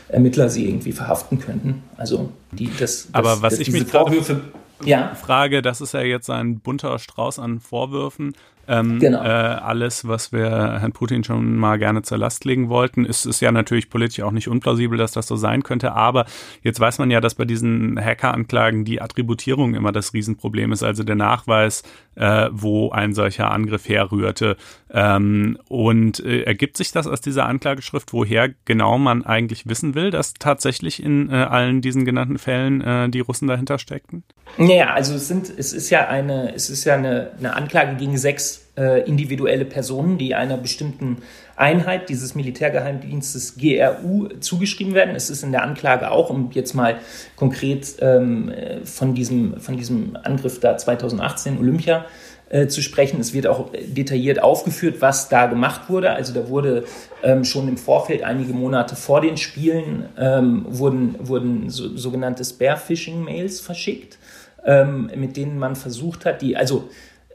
Ermittler 0.09 0.49
sie 0.49 0.69
irgendwie 0.69 0.93
verhaften 0.93 1.39
könnten. 1.39 1.83
Also 1.97 2.31
die, 2.53 2.67
das, 2.67 2.79
das 2.79 3.09
Aber 3.13 3.43
was 3.43 3.59
ich 3.59 3.71
mich 3.71 3.85
Vorwürfe 3.85 4.41
ja. 4.85 5.15
Frage, 5.15 5.63
das 5.63 5.81
ist 5.81 5.93
ja 5.93 6.01
jetzt 6.01 6.31
ein 6.31 6.61
bunter 6.61 6.99
Strauß 6.99 7.39
an 7.39 7.61
Vorwürfen. 7.61 8.35
Ähm, 8.69 8.99
genau. 8.99 9.23
äh, 9.23 9.27
alles, 9.27 10.07
was 10.07 10.31
wir 10.31 10.49
Herrn 10.49 10.93
Putin 10.93 11.25
schon 11.25 11.57
mal 11.57 11.79
gerne 11.79 12.03
zur 12.03 12.19
Last 12.19 12.45
legen 12.45 12.69
wollten, 12.69 13.07
ist, 13.07 13.25
ist 13.25 13.41
ja 13.41 13.51
natürlich 13.51 13.89
politisch 13.89 14.23
auch 14.23 14.31
nicht 14.31 14.49
unplausibel, 14.49 14.99
dass 14.99 15.13
das 15.13 15.27
so 15.27 15.37
sein 15.37 15.63
könnte. 15.63 15.93
Aber 15.93 16.27
jetzt 16.63 16.79
weiß 16.79 16.99
man 16.99 17.11
ja, 17.11 17.23
dass 17.23 17.35
bei 17.35 17.47
diesen 17.47 17.99
Hackeranklagen 17.99 18.85
die 18.85 19.01
Attributierung 19.01 19.75
immer 19.75 19.91
das 19.91 20.13
Riesenproblem 20.13 20.73
ist, 20.73 20.83
also 20.83 21.03
der 21.03 21.17
Nachweis, 21.17 21.83
äh, 22.15 22.49
wo 22.53 22.91
ein 22.91 23.15
solcher 23.15 23.51
Angriff 23.51 23.89
herrührte. 23.89 24.57
Ähm, 24.91 25.59
und 25.69 26.21
äh, 26.21 26.43
ergibt 26.43 26.77
sich 26.77 26.93
das 26.93 27.07
aus 27.07 27.21
dieser 27.21 27.47
Anklageschrift, 27.47 28.13
woher 28.13 28.51
genau 28.67 28.99
man 28.99 29.25
eigentlich 29.25 29.67
wissen 29.67 29.95
will, 29.95 30.11
dass 30.11 30.35
tatsächlich 30.35 31.03
in 31.03 31.31
äh, 31.31 31.35
allen 31.35 31.81
diesen 31.81 32.05
genannten 32.05 32.39
Fällen 32.39 32.81
äh, 32.81 33.09
die 33.09 33.21
Russen 33.21 33.49
dahinter 33.49 33.79
steckten? 33.79 34.25
Ja, 34.59 34.95
also 34.95 35.15
es 35.15 35.29
sind, 35.29 35.51
es 35.57 35.73
ist 35.73 35.91
ja 35.91 36.09
eine, 36.09 36.55
es 36.55 36.71
ist 36.71 36.85
ja 36.85 36.95
eine, 36.95 37.33
eine 37.39 37.55
Anklage 37.55 37.97
gegen 37.97 38.19
sechs 38.19 38.58
äh, 38.77 39.03
individuelle 39.09 39.65
Personen, 39.65 40.19
die 40.19 40.35
einer 40.35 40.57
bestimmten 40.57 41.19
Einheit 41.57 42.09
dieses 42.09 42.35
Militärgeheimdienstes 42.35 43.57
GRU 43.57 44.29
zugeschrieben 44.41 44.95
werden. 44.95 45.17
Es 45.17 45.31
ist 45.31 45.43
in 45.43 45.53
der 45.53 45.63
Anklage 45.63 46.11
auch, 46.11 46.31
um 46.31 46.51
jetzt 46.53 46.75
mal 46.75 46.99
konkret 47.37 47.97
ähm, 48.01 48.53
von, 48.85 49.15
diesem, 49.15 49.61
von 49.61 49.77
diesem 49.77 50.17
Angriff 50.23 50.61
da 50.61 50.77
2018 50.77 51.59
Olympia 51.59 52.07
äh, 52.51 52.69
zu 52.69 52.81
sprechen. 52.81 53.21
Es 53.21 53.35
wird 53.35 53.47
auch 53.47 53.71
detailliert 53.73 54.43
aufgeführt, 54.43 54.97
was 55.01 55.29
da 55.29 55.47
gemacht 55.47 55.91
wurde. 55.91 56.13
Also 56.13 56.33
da 56.33 56.49
wurde 56.49 56.85
ähm, 57.23 57.45
schon 57.45 57.69
im 57.69 57.77
Vorfeld, 57.77 58.23
einige 58.23 58.55
Monate 58.55 58.97
vor 58.97 59.21
den 59.21 59.37
Spielen, 59.37 60.07
ähm, 60.19 60.65
wurden, 60.67 61.17
wurden 61.19 61.69
so, 61.69 61.95
sogenannte 61.95 62.45
Spare-Phishing-Mails 62.45 63.61
verschickt, 63.61 64.19
ähm, 64.65 65.11
mit 65.15 65.37
denen 65.37 65.59
man 65.59 65.77
versucht 65.77 66.25
hat, 66.25 66.41
die, 66.41 66.57
also 66.57 66.89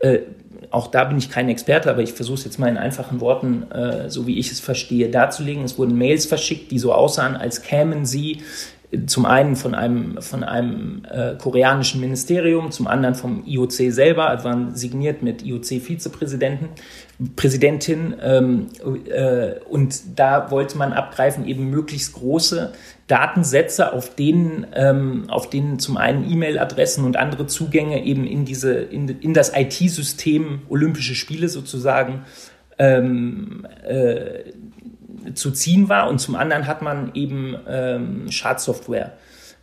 äh, 0.04 0.20
auch 0.70 0.88
da 0.88 1.04
bin 1.04 1.18
ich 1.18 1.30
kein 1.30 1.50
Experte, 1.50 1.90
aber 1.90 2.02
ich 2.02 2.14
versuche 2.14 2.40
es 2.40 2.46
jetzt 2.46 2.60
mal 2.60 2.68
in 2.68 2.78
einfachen 2.78 3.22
Worten, 3.22 3.72
äh, 3.72 4.10
so 4.10 4.28
wie 4.28 4.40
ich 4.40 4.52
es 4.52 4.60
verstehe, 4.60 5.10
darzulegen. 5.10 5.64
Es 5.64 5.78
wurden 5.78 5.98
Mails 5.98 6.26
verschickt, 6.26 6.72
die 6.72 6.80
so 6.80 6.94
aussahen, 6.94 7.36
als 7.36 7.62
kämen 7.62 8.06
sie 8.06 8.42
zum 9.08 9.26
einen 9.26 9.56
von 9.56 9.74
einem, 9.74 10.22
von 10.22 10.44
einem 10.44 11.04
äh, 11.10 11.36
koreanischen 11.36 12.00
Ministerium, 12.00 12.72
zum 12.72 12.88
anderen 12.88 13.16
vom 13.16 13.44
IOC 13.46 13.72
selber, 13.92 14.30
also 14.30 14.46
waren 14.46 14.76
signiert 14.76 15.24
mit 15.24 15.44
IOC-Vizepräsidenten, 15.44 16.70
Präsidentin. 17.36 18.16
Ähm, 18.22 18.68
äh, 19.10 19.60
und 19.70 20.20
da 20.20 20.52
wollte 20.52 20.78
man 20.78 20.94
abgreifen, 20.94 21.48
eben 21.48 21.70
möglichst 21.70 22.14
große 22.14 22.74
Datensätze, 23.08 23.92
auf 23.94 24.16
denen, 24.16 24.66
ähm, 24.74 25.26
auf 25.30 25.50
denen 25.50 25.80
zum 25.80 25.98
einen 25.98 26.30
E-Mail-Adressen 26.30 27.04
und 27.04 27.18
andere 27.18 27.48
Zugänge 27.48 28.04
eben 28.04 28.26
in 28.26 28.46
diese, 28.46 28.74
in, 28.76 29.08
in 29.08 29.34
das 29.34 29.52
IT-System 29.56 30.62
Olympische 30.70 31.16
Spiele 31.16 31.50
sozusagen 31.50 32.26
ähm, 32.80 33.68
äh, 33.84 34.54
zu 35.34 35.52
ziehen 35.52 35.90
war 35.90 36.10
und 36.10 36.20
zum 36.20 36.36
anderen 36.36 36.68
hat 36.68 36.82
man 36.82 37.12
eben 37.14 37.56
ähm, 37.68 38.32
Schadsoftware 38.32 39.18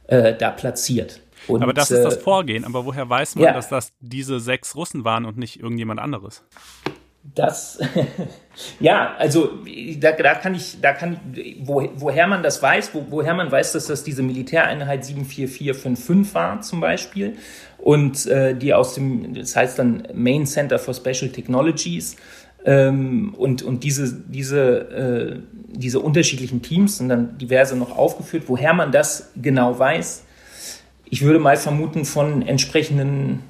äh, 0.06 0.34
da 0.34 0.50
platziert. 0.50 1.20
Und, 1.46 1.62
aber 1.62 1.72
das 1.72 1.90
ist 1.90 2.04
das 2.04 2.16
äh, 2.16 2.20
Vorgehen. 2.20 2.64
Aber 2.64 2.84
woher 2.84 3.08
weiß 3.08 3.36
man, 3.36 3.44
ja. 3.44 3.52
dass 3.52 3.68
das 3.68 3.92
diese 4.00 4.40
sechs 4.40 4.76
Russen 4.76 5.04
waren 5.04 5.24
und 5.24 5.38
nicht 5.38 5.60
irgendjemand 5.60 6.00
anderes? 6.00 6.44
Das, 7.34 7.78
ja, 8.80 9.14
also 9.18 9.50
da, 9.98 10.12
da 10.12 10.34
kann 10.34 10.54
ich, 10.54 10.80
da 10.80 10.92
kann 10.92 11.20
wo, 11.60 11.88
woher 11.96 12.26
man 12.26 12.42
das 12.42 12.62
weiß, 12.62 12.94
wo, 12.94 13.06
woher 13.10 13.34
man 13.34 13.50
weiß, 13.50 13.72
dass 13.72 13.86
das 13.86 14.02
diese 14.02 14.22
Militäreinheit 14.22 15.04
74455 15.04 16.34
war 16.34 16.60
zum 16.60 16.80
Beispiel 16.80 17.36
und 17.78 18.26
äh, 18.26 18.54
die 18.54 18.74
aus 18.74 18.94
dem, 18.94 19.34
das 19.34 19.54
heißt 19.54 19.78
dann 19.78 20.08
Main 20.12 20.46
Center 20.46 20.78
for 20.78 20.94
Special 20.94 21.30
Technologies, 21.30 22.16
ähm, 22.64 23.34
und, 23.36 23.62
und 23.62 23.84
diese, 23.84 24.12
diese, 24.28 24.60
äh, 24.90 25.40
diese 25.72 26.00
unterschiedlichen 26.00 26.62
Teams 26.62 26.98
sind 26.98 27.08
dann 27.08 27.38
diverse 27.38 27.76
noch 27.76 27.96
aufgeführt. 27.96 28.44
Woher 28.48 28.74
man 28.74 28.92
das 28.92 29.30
genau 29.40 29.78
weiß, 29.78 30.24
ich 31.06 31.22
würde 31.22 31.38
mal 31.38 31.56
vermuten 31.56 32.04
von 32.04 32.42
entsprechenden 32.42 33.42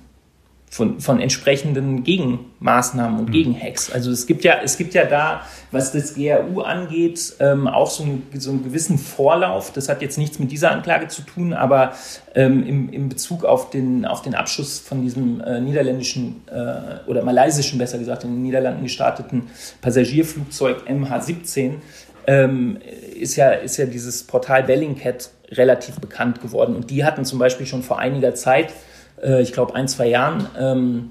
von, 0.72 1.00
von 1.00 1.20
entsprechenden 1.20 2.04
Gegenmaßnahmen 2.04 3.18
und 3.18 3.28
mhm. 3.28 3.32
Gegenhacks. 3.32 3.90
Also 3.90 4.12
es 4.12 4.28
gibt 4.28 4.44
ja, 4.44 4.60
es 4.62 4.78
gibt 4.78 4.94
ja 4.94 5.04
da, 5.04 5.42
was 5.72 5.90
das 5.90 6.14
GRU 6.14 6.60
angeht, 6.60 7.34
ähm, 7.40 7.66
auch 7.66 7.90
so, 7.90 8.04
ein, 8.04 8.22
so 8.34 8.50
einen 8.50 8.62
gewissen 8.62 8.96
Vorlauf. 8.96 9.72
Das 9.72 9.88
hat 9.88 10.00
jetzt 10.00 10.16
nichts 10.16 10.38
mit 10.38 10.52
dieser 10.52 10.70
Anklage 10.70 11.08
zu 11.08 11.22
tun, 11.22 11.54
aber 11.54 11.94
ähm, 12.36 12.64
im, 12.64 12.88
im 12.92 13.08
Bezug 13.08 13.44
auf 13.44 13.70
den, 13.70 14.06
auf 14.06 14.22
den 14.22 14.36
Abschuss 14.36 14.78
von 14.78 15.02
diesem 15.02 15.40
äh, 15.40 15.60
niederländischen 15.60 16.42
äh, 16.46 17.08
oder 17.10 17.24
malaysischen, 17.24 17.76
besser 17.80 17.98
gesagt, 17.98 18.22
in 18.22 18.30
den 18.30 18.42
Niederlanden 18.42 18.84
gestarteten 18.84 19.48
Passagierflugzeug 19.80 20.84
MH17 20.88 21.74
ähm, 22.28 22.78
ist, 23.18 23.34
ja, 23.34 23.50
ist 23.50 23.76
ja 23.76 23.86
dieses 23.86 24.22
Portal 24.22 24.62
Bellingcat 24.62 25.30
relativ 25.50 25.96
bekannt 25.96 26.40
geworden. 26.40 26.76
Und 26.76 26.90
die 26.90 27.04
hatten 27.04 27.24
zum 27.24 27.40
Beispiel 27.40 27.66
schon 27.66 27.82
vor 27.82 27.98
einiger 27.98 28.36
Zeit 28.36 28.72
ich 29.40 29.52
glaube, 29.52 29.74
ein, 29.74 29.88
zwei 29.88 30.08
Jahren 30.08 30.46
ähm, 30.58 31.10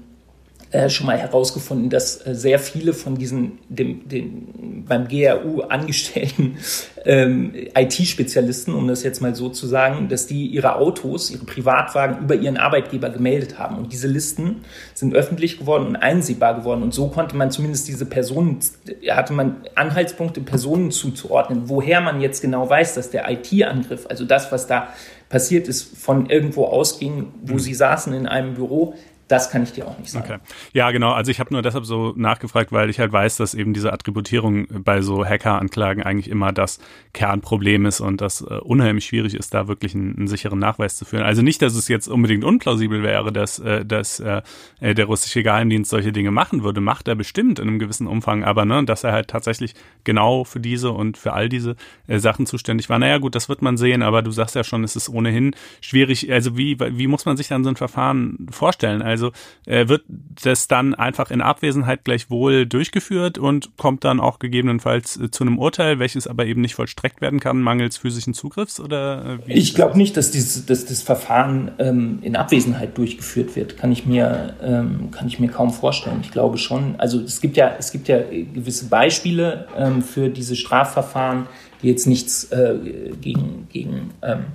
äh, 0.72 0.88
schon 0.88 1.06
mal 1.06 1.18
herausgefunden, 1.18 1.90
dass 1.90 2.24
äh, 2.24 2.32
sehr 2.32 2.60
viele 2.60 2.92
von 2.92 3.16
diesen 3.16 3.58
dem, 3.68 4.08
dem, 4.08 4.84
beim 4.86 5.08
GRU 5.08 5.62
angestellten 5.62 6.58
ähm, 7.04 7.52
IT-Spezialisten, 7.76 8.74
um 8.74 8.86
das 8.86 9.02
jetzt 9.02 9.20
mal 9.20 9.34
so 9.34 9.48
zu 9.48 9.66
sagen, 9.66 10.08
dass 10.08 10.28
die 10.28 10.46
ihre 10.46 10.76
Autos, 10.76 11.30
ihre 11.32 11.44
Privatwagen 11.44 12.18
über 12.22 12.36
ihren 12.36 12.56
Arbeitgeber 12.56 13.10
gemeldet 13.10 13.58
haben. 13.58 13.78
Und 13.78 13.92
diese 13.92 14.06
Listen 14.06 14.62
sind 14.94 15.12
öffentlich 15.12 15.58
geworden 15.58 15.86
und 15.88 15.96
einsehbar 15.96 16.54
geworden. 16.54 16.84
Und 16.84 16.94
so 16.94 17.08
konnte 17.08 17.36
man 17.36 17.50
zumindest 17.50 17.88
diese 17.88 18.06
Personen, 18.06 18.60
hatte 19.08 19.32
man 19.32 19.64
Anhaltspunkte, 19.74 20.40
Personen 20.40 20.92
zuzuordnen, 20.92 21.68
woher 21.68 22.00
man 22.00 22.20
jetzt 22.20 22.42
genau 22.42 22.70
weiß, 22.70 22.94
dass 22.94 23.10
der 23.10 23.28
IT-Angriff, 23.28 24.06
also 24.08 24.24
das, 24.24 24.52
was 24.52 24.68
da 24.68 24.88
passiert 25.30 25.68
ist, 25.68 25.96
von 25.96 26.26
irgendwo 26.26 26.64
ausging, 26.66 27.28
wo 27.42 27.54
mhm. 27.54 27.58
sie 27.58 27.74
saßen 27.74 28.12
in 28.12 28.26
einem 28.26 28.54
Büro, 28.54 28.94
das 29.30 29.48
kann 29.48 29.62
ich 29.62 29.72
dir 29.72 29.86
auch 29.86 29.96
nicht 29.98 30.10
sagen. 30.10 30.24
Okay. 30.24 30.38
Ja, 30.72 30.90
genau. 30.90 31.12
Also 31.12 31.30
ich 31.30 31.38
habe 31.38 31.52
nur 31.52 31.62
deshalb 31.62 31.86
so 31.86 32.12
nachgefragt, 32.16 32.72
weil 32.72 32.90
ich 32.90 32.98
halt 32.98 33.12
weiß, 33.12 33.36
dass 33.36 33.54
eben 33.54 33.72
diese 33.72 33.92
Attributierung 33.92 34.66
bei 34.82 35.02
so 35.02 35.24
Hackeranklagen 35.24 36.02
eigentlich 36.02 36.28
immer 36.28 36.52
das 36.52 36.80
Kernproblem 37.12 37.86
ist 37.86 38.00
und 38.00 38.20
das 38.20 38.40
äh, 38.40 38.54
unheimlich 38.54 39.04
schwierig 39.04 39.34
ist, 39.34 39.54
da 39.54 39.68
wirklich 39.68 39.94
einen, 39.94 40.16
einen, 40.16 40.26
sicheren 40.26 40.58
Nachweis 40.58 40.96
zu 40.96 41.04
führen. 41.04 41.22
Also 41.22 41.42
nicht, 41.42 41.62
dass 41.62 41.76
es 41.76 41.86
jetzt 41.86 42.08
unbedingt 42.08 42.44
unplausibel 42.44 43.04
wäre, 43.04 43.32
dass, 43.32 43.60
äh, 43.60 43.84
dass 43.84 44.18
äh, 44.18 44.42
der 44.80 45.04
russische 45.04 45.44
Geheimdienst 45.44 45.90
solche 45.90 46.10
Dinge 46.10 46.32
machen 46.32 46.64
würde. 46.64 46.80
Macht 46.80 47.06
er 47.06 47.14
bestimmt 47.14 47.60
in 47.60 47.68
einem 47.68 47.78
gewissen 47.78 48.08
Umfang, 48.08 48.42
aber 48.42 48.64
ne, 48.64 48.84
dass 48.84 49.04
er 49.04 49.12
halt 49.12 49.28
tatsächlich 49.28 49.74
genau 50.02 50.42
für 50.42 50.58
diese 50.58 50.90
und 50.90 51.16
für 51.16 51.34
all 51.34 51.48
diese 51.48 51.76
äh, 52.08 52.18
Sachen 52.18 52.46
zuständig 52.46 52.88
war. 52.88 52.98
Naja, 52.98 53.18
gut, 53.18 53.36
das 53.36 53.48
wird 53.48 53.62
man 53.62 53.76
sehen, 53.76 54.02
aber 54.02 54.22
du 54.22 54.32
sagst 54.32 54.56
ja 54.56 54.64
schon, 54.64 54.82
es 54.82 54.96
ist 54.96 55.08
ohnehin 55.08 55.54
schwierig. 55.80 56.32
Also 56.32 56.56
wie, 56.56 56.78
wie 56.80 57.06
muss 57.06 57.26
man 57.26 57.36
sich 57.36 57.46
dann 57.46 57.62
so 57.62 57.70
ein 57.70 57.76
Verfahren 57.76 58.48
vorstellen? 58.50 59.02
Also 59.02 59.19
also 59.20 59.32
äh, 59.66 59.88
wird 59.88 60.02
das 60.42 60.68
dann 60.68 60.94
einfach 60.94 61.30
in 61.30 61.42
Abwesenheit 61.42 62.04
gleichwohl 62.04 62.66
durchgeführt 62.66 63.38
und 63.38 63.76
kommt 63.76 64.04
dann 64.04 64.20
auch 64.20 64.38
gegebenenfalls 64.38 65.18
äh, 65.18 65.30
zu 65.30 65.44
einem 65.44 65.58
Urteil, 65.58 65.98
welches 65.98 66.26
aber 66.26 66.46
eben 66.46 66.60
nicht 66.60 66.74
vollstreckt 66.74 67.20
werden 67.20 67.40
kann, 67.40 67.60
mangels 67.60 67.98
physischen 67.98 68.34
Zugriffs? 68.34 68.80
Oder 68.80 69.38
äh, 69.46 69.52
ich 69.52 69.74
glaube 69.74 69.98
nicht, 69.98 70.16
dass, 70.16 70.30
dieses, 70.30 70.64
dass 70.66 70.86
das 70.86 71.02
Verfahren 71.02 71.72
ähm, 71.78 72.18
in 72.22 72.36
Abwesenheit 72.36 72.96
durchgeführt 72.96 73.54
wird. 73.56 73.76
Kann 73.76 73.92
ich, 73.92 74.06
mir, 74.06 74.54
ähm, 74.62 75.10
kann 75.10 75.26
ich 75.26 75.38
mir 75.38 75.48
kaum 75.48 75.70
vorstellen. 75.70 76.20
Ich 76.22 76.30
glaube 76.30 76.58
schon. 76.58 76.94
Also 76.98 77.20
es 77.20 77.40
gibt 77.40 77.56
ja, 77.56 77.74
es 77.78 77.92
gibt 77.92 78.08
ja 78.08 78.18
gewisse 78.18 78.86
Beispiele 78.86 79.66
ähm, 79.76 80.02
für 80.02 80.30
diese 80.30 80.56
Strafverfahren, 80.56 81.46
die 81.82 81.88
jetzt 81.88 82.06
nichts 82.06 82.44
äh, 82.52 82.74
gegen, 83.20 83.68
gegen 83.70 84.10
ähm, 84.22 84.46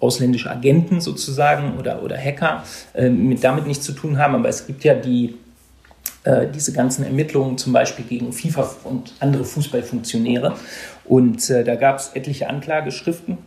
ausländische 0.00 0.50
Agenten 0.50 1.00
sozusagen 1.00 1.78
oder, 1.78 2.02
oder 2.02 2.16
Hacker 2.16 2.64
äh, 2.94 3.08
mit 3.08 3.42
damit 3.42 3.66
nichts 3.66 3.84
zu 3.84 3.92
tun 3.92 4.18
haben. 4.18 4.34
Aber 4.34 4.48
es 4.48 4.66
gibt 4.66 4.84
ja 4.84 4.94
die, 4.94 5.34
äh, 6.24 6.46
diese 6.46 6.72
ganzen 6.72 7.04
Ermittlungen 7.04 7.58
zum 7.58 7.72
Beispiel 7.72 8.04
gegen 8.04 8.32
FIFA 8.32 8.70
und 8.84 9.12
andere 9.20 9.44
Fußballfunktionäre. 9.44 10.54
Und 11.04 11.50
äh, 11.50 11.64
da 11.64 11.74
gab 11.74 11.98
es 11.98 12.10
etliche 12.14 12.48
Anklageschriften. 12.48 13.38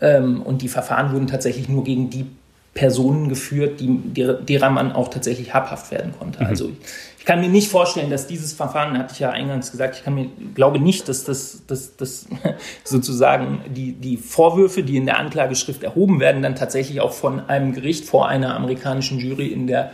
Ähm, 0.00 0.42
und 0.42 0.62
die 0.62 0.68
Verfahren 0.68 1.12
wurden 1.12 1.26
tatsächlich 1.26 1.68
nur 1.68 1.84
gegen 1.84 2.10
die 2.10 2.26
Personen 2.74 3.28
geführt, 3.28 3.80
die, 3.80 3.98
derer 4.14 4.70
man 4.70 4.92
auch 4.92 5.08
tatsächlich 5.08 5.54
habhaft 5.54 5.90
werden 5.90 6.12
konnte. 6.18 6.40
Mhm. 6.40 6.46
Also 6.46 6.70
ich 7.18 7.24
kann 7.24 7.40
mir 7.40 7.48
nicht 7.48 7.68
vorstellen, 7.70 8.10
dass 8.10 8.26
dieses 8.26 8.52
Verfahren, 8.52 8.96
hatte 8.96 9.12
ich 9.14 9.20
ja 9.20 9.30
eingangs 9.30 9.70
gesagt, 9.70 9.96
ich 9.96 10.04
kann 10.04 10.14
mir, 10.14 10.28
glaube 10.54 10.78
nicht, 10.78 11.08
dass 11.08 11.24
das, 11.24 11.64
dass, 11.66 11.96
dass 11.96 12.26
sozusagen 12.84 13.62
die, 13.74 13.92
die 13.92 14.16
Vorwürfe, 14.16 14.82
die 14.82 14.96
in 14.96 15.06
der 15.06 15.18
Anklageschrift 15.18 15.82
erhoben 15.82 16.20
werden, 16.20 16.42
dann 16.42 16.54
tatsächlich 16.54 17.00
auch 17.00 17.12
von 17.12 17.48
einem 17.48 17.72
Gericht 17.72 18.04
vor 18.04 18.28
einer 18.28 18.54
amerikanischen 18.54 19.18
Jury 19.18 19.48
in 19.48 19.66
der 19.66 19.90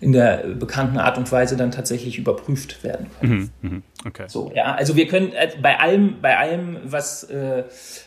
in 0.00 0.12
der 0.12 0.44
bekannten 0.58 0.98
Art 0.98 1.18
und 1.18 1.30
Weise 1.32 1.56
dann 1.56 1.70
tatsächlich 1.70 2.18
überprüft 2.18 2.84
werden 2.84 3.06
können. 3.18 3.50
Mhm, 3.62 3.70
mhm, 3.70 3.82
okay. 4.06 4.24
So, 4.28 4.52
ja, 4.54 4.74
also 4.74 4.94
wir 4.94 5.08
können 5.08 5.32
äh, 5.32 5.50
bei 5.60 5.80
allem, 5.80 6.16
bei 6.22 6.38
allem, 6.38 6.78
was, 6.84 7.24
äh, 7.24 7.64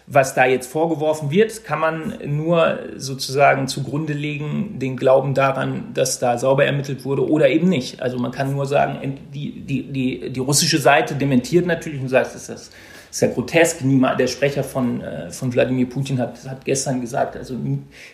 was 0.07 0.33
da 0.33 0.45
jetzt 0.45 0.71
vorgeworfen 0.71 1.31
wird, 1.31 1.65
kann 1.65 1.79
man 1.79 2.17
nur 2.25 2.79
sozusagen 2.95 3.67
zugrunde 3.67 4.13
legen 4.13 4.79
den 4.79 4.95
Glauben 4.95 5.33
daran, 5.33 5.93
dass 5.93 6.19
da 6.19 6.37
sauber 6.37 6.65
ermittelt 6.65 7.03
wurde 7.03 7.29
oder 7.29 7.49
eben 7.49 7.67
nicht. 7.67 8.01
Also 8.01 8.17
man 8.17 8.31
kann 8.31 8.53
nur 8.53 8.65
sagen, 8.65 9.17
die, 9.33 9.61
die, 9.61 9.83
die, 9.91 10.29
die 10.31 10.39
russische 10.39 10.79
Seite 10.79 11.15
dementiert 11.15 11.65
natürlich 11.65 12.01
und 12.01 12.07
sagt, 12.07 12.33
dass 12.33 12.47
das 12.47 12.71
ist 13.11 13.21
ja 13.21 13.27
grotesk. 13.27 13.79
der 14.17 14.27
Sprecher 14.27 14.63
von, 14.63 15.01
äh, 15.01 15.29
von 15.29 15.53
Wladimir 15.53 15.87
Putin 15.87 16.17
hat, 16.17 16.43
hat 16.47 16.65
gestern 16.65 17.01
gesagt, 17.01 17.35
also 17.35 17.55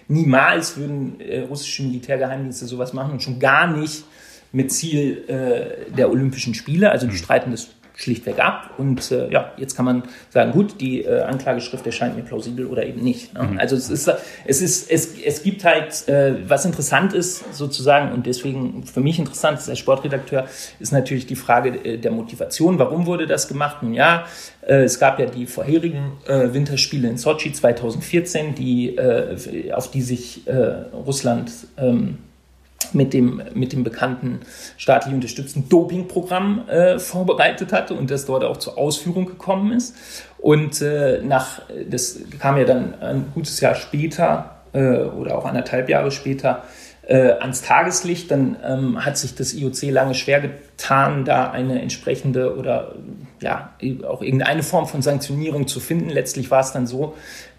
niemals 0.08 0.76
würden 0.76 1.22
äh, 1.22 1.42
russische 1.42 1.84
Militärgeheimdienste 1.84 2.66
sowas 2.66 2.94
machen 2.94 3.14
und 3.14 3.24
schon 3.24 3.40
gar 3.40 3.68
nicht 3.68 4.04
mit 4.52 4.72
Ziel 4.72 5.24
äh, 5.28 5.92
der 5.92 6.10
Olympischen 6.10 6.54
Spiele. 6.54 6.90
Also 6.92 7.06
die 7.06 7.14
mhm. 7.14 7.18
streiten 7.18 7.52
das 7.52 7.70
schlichtweg 7.98 8.40
ab. 8.40 8.76
Und 8.78 9.12
äh, 9.12 9.30
ja, 9.30 9.52
jetzt 9.58 9.76
kann 9.76 9.84
man 9.84 10.04
sagen, 10.30 10.52
gut, 10.52 10.80
die 10.80 11.04
äh, 11.04 11.24
Anklageschrift 11.24 11.86
erscheint 11.86 12.16
mir 12.16 12.22
plausibel 12.22 12.68
oder 12.68 12.86
eben 12.86 13.02
nicht. 13.04 13.34
Ne? 13.34 13.44
Mhm. 13.44 13.60
Also 13.60 13.76
es 13.76 13.90
ist, 13.90 14.10
es 14.46 14.62
ist, 14.62 14.92
es, 14.92 15.20
es 15.20 15.42
gibt 15.42 15.64
halt, 15.64 16.08
äh, 16.08 16.36
was 16.48 16.64
interessant 16.64 17.14
ist 17.14 17.56
sozusagen 17.56 18.14
und 18.14 18.28
deswegen 18.28 18.84
für 18.84 19.00
mich 19.02 19.18
interessant 19.18 19.58
als 19.68 19.80
Sportredakteur 19.80 20.46
ist 20.80 20.94
natürlich 20.94 21.26
die 21.26 21.36
Frage 21.36 21.70
äh, 21.84 21.98
der 21.98 22.12
Motivation. 22.12 22.78
Warum 22.78 23.08
wurde 23.08 23.26
das 23.26 23.48
gemacht? 23.48 23.82
Nun 23.82 23.96
ja, 23.96 24.26
äh, 24.62 24.84
es 24.84 25.00
gab 25.00 25.20
ja 25.20 25.26
die 25.26 25.48
vorherigen 25.48 26.12
äh, 26.28 26.54
Winterspiele 26.54 27.10
in 27.10 27.18
Sochi 27.18 27.52
2014, 27.52 28.54
die, 28.54 28.96
äh, 28.96 29.72
auf 29.74 29.90
die 29.90 30.04
sich 30.04 30.48
äh, 30.48 30.54
Russland 30.94 31.52
ähm, 31.78 32.20
mit 32.94 33.14
dem, 33.14 33.42
mit 33.54 33.74
dem 33.74 33.84
bekannten 33.84 34.40
staatlich 34.78 35.14
unterstützten 35.14 35.68
Dopingprogramm 35.70 36.68
äh, 36.68 37.00
vorbereitet 37.00 37.74
hatte 37.74 37.94
und 37.94 38.12
das 38.12 38.26
dort 38.26 38.44
auch 38.44 38.58
zur 38.58 38.78
Ausführung 38.78 39.26
gekommen 39.26 39.72
ist. 39.72 39.96
Und 40.38 40.82
äh, 40.82 41.22
nach, 41.24 41.62
das 41.90 42.20
kam 42.40 42.58
ja 42.58 42.64
dann 42.64 42.94
ein 43.02 43.26
gutes 43.34 43.60
Jahr 43.60 43.76
später 43.76 44.58
äh, 44.74 45.00
oder 45.00 45.38
auch 45.38 45.46
anderthalb 45.46 45.90
Jahre 45.90 46.12
später 46.12 46.64
äh, 47.08 47.32
ans 47.32 47.62
Tageslicht. 47.62 48.30
Dann 48.32 48.58
ähm, 48.64 49.04
hat 49.04 49.18
sich 49.18 49.36
das 49.36 49.54
IOC 49.54 49.84
lange 49.92 50.14
schwer 50.14 50.42
getan, 50.42 51.26
da 51.26 51.52
eine 51.52 51.82
entsprechende 51.82 52.56
oder 52.56 52.96
ja, 53.40 53.74
auch 54.08 54.22
irgendeine 54.22 54.64
Form 54.64 54.88
von 54.88 55.02
Sanktionierung 55.02 55.68
zu 55.68 55.80
finden. 55.80 56.10
Letztlich 56.10 56.52
war 56.52 56.62
es 56.62 56.72
dann 56.72 56.88
so, 56.88 57.16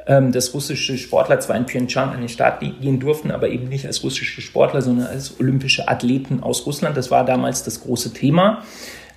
ähm, 0.09 0.33
dass 0.33 0.55
russische 0.55 0.97
Sportler 0.97 1.39
zwar 1.39 1.57
in 1.57 1.67
Pyeongchang 1.67 2.11
an 2.11 2.21
den 2.21 2.31
Start 2.31 2.61
gehen 2.61 2.99
durften, 2.99 3.31
aber 3.31 3.51
eben 3.51 3.69
nicht 3.69 3.87
als 3.87 4.03
russische 4.03 4.41
Sportler, 4.41 4.81
sondern 4.81 5.07
als 5.07 5.39
olympische 5.39 5.87
Athleten 5.87 6.43
aus 6.43 6.65
Russland. 6.67 6.97
Das 6.97 7.11
war 7.11 7.27
damals 7.27 7.63
das 7.63 7.83
große 7.83 8.15
Thema. 8.15 8.65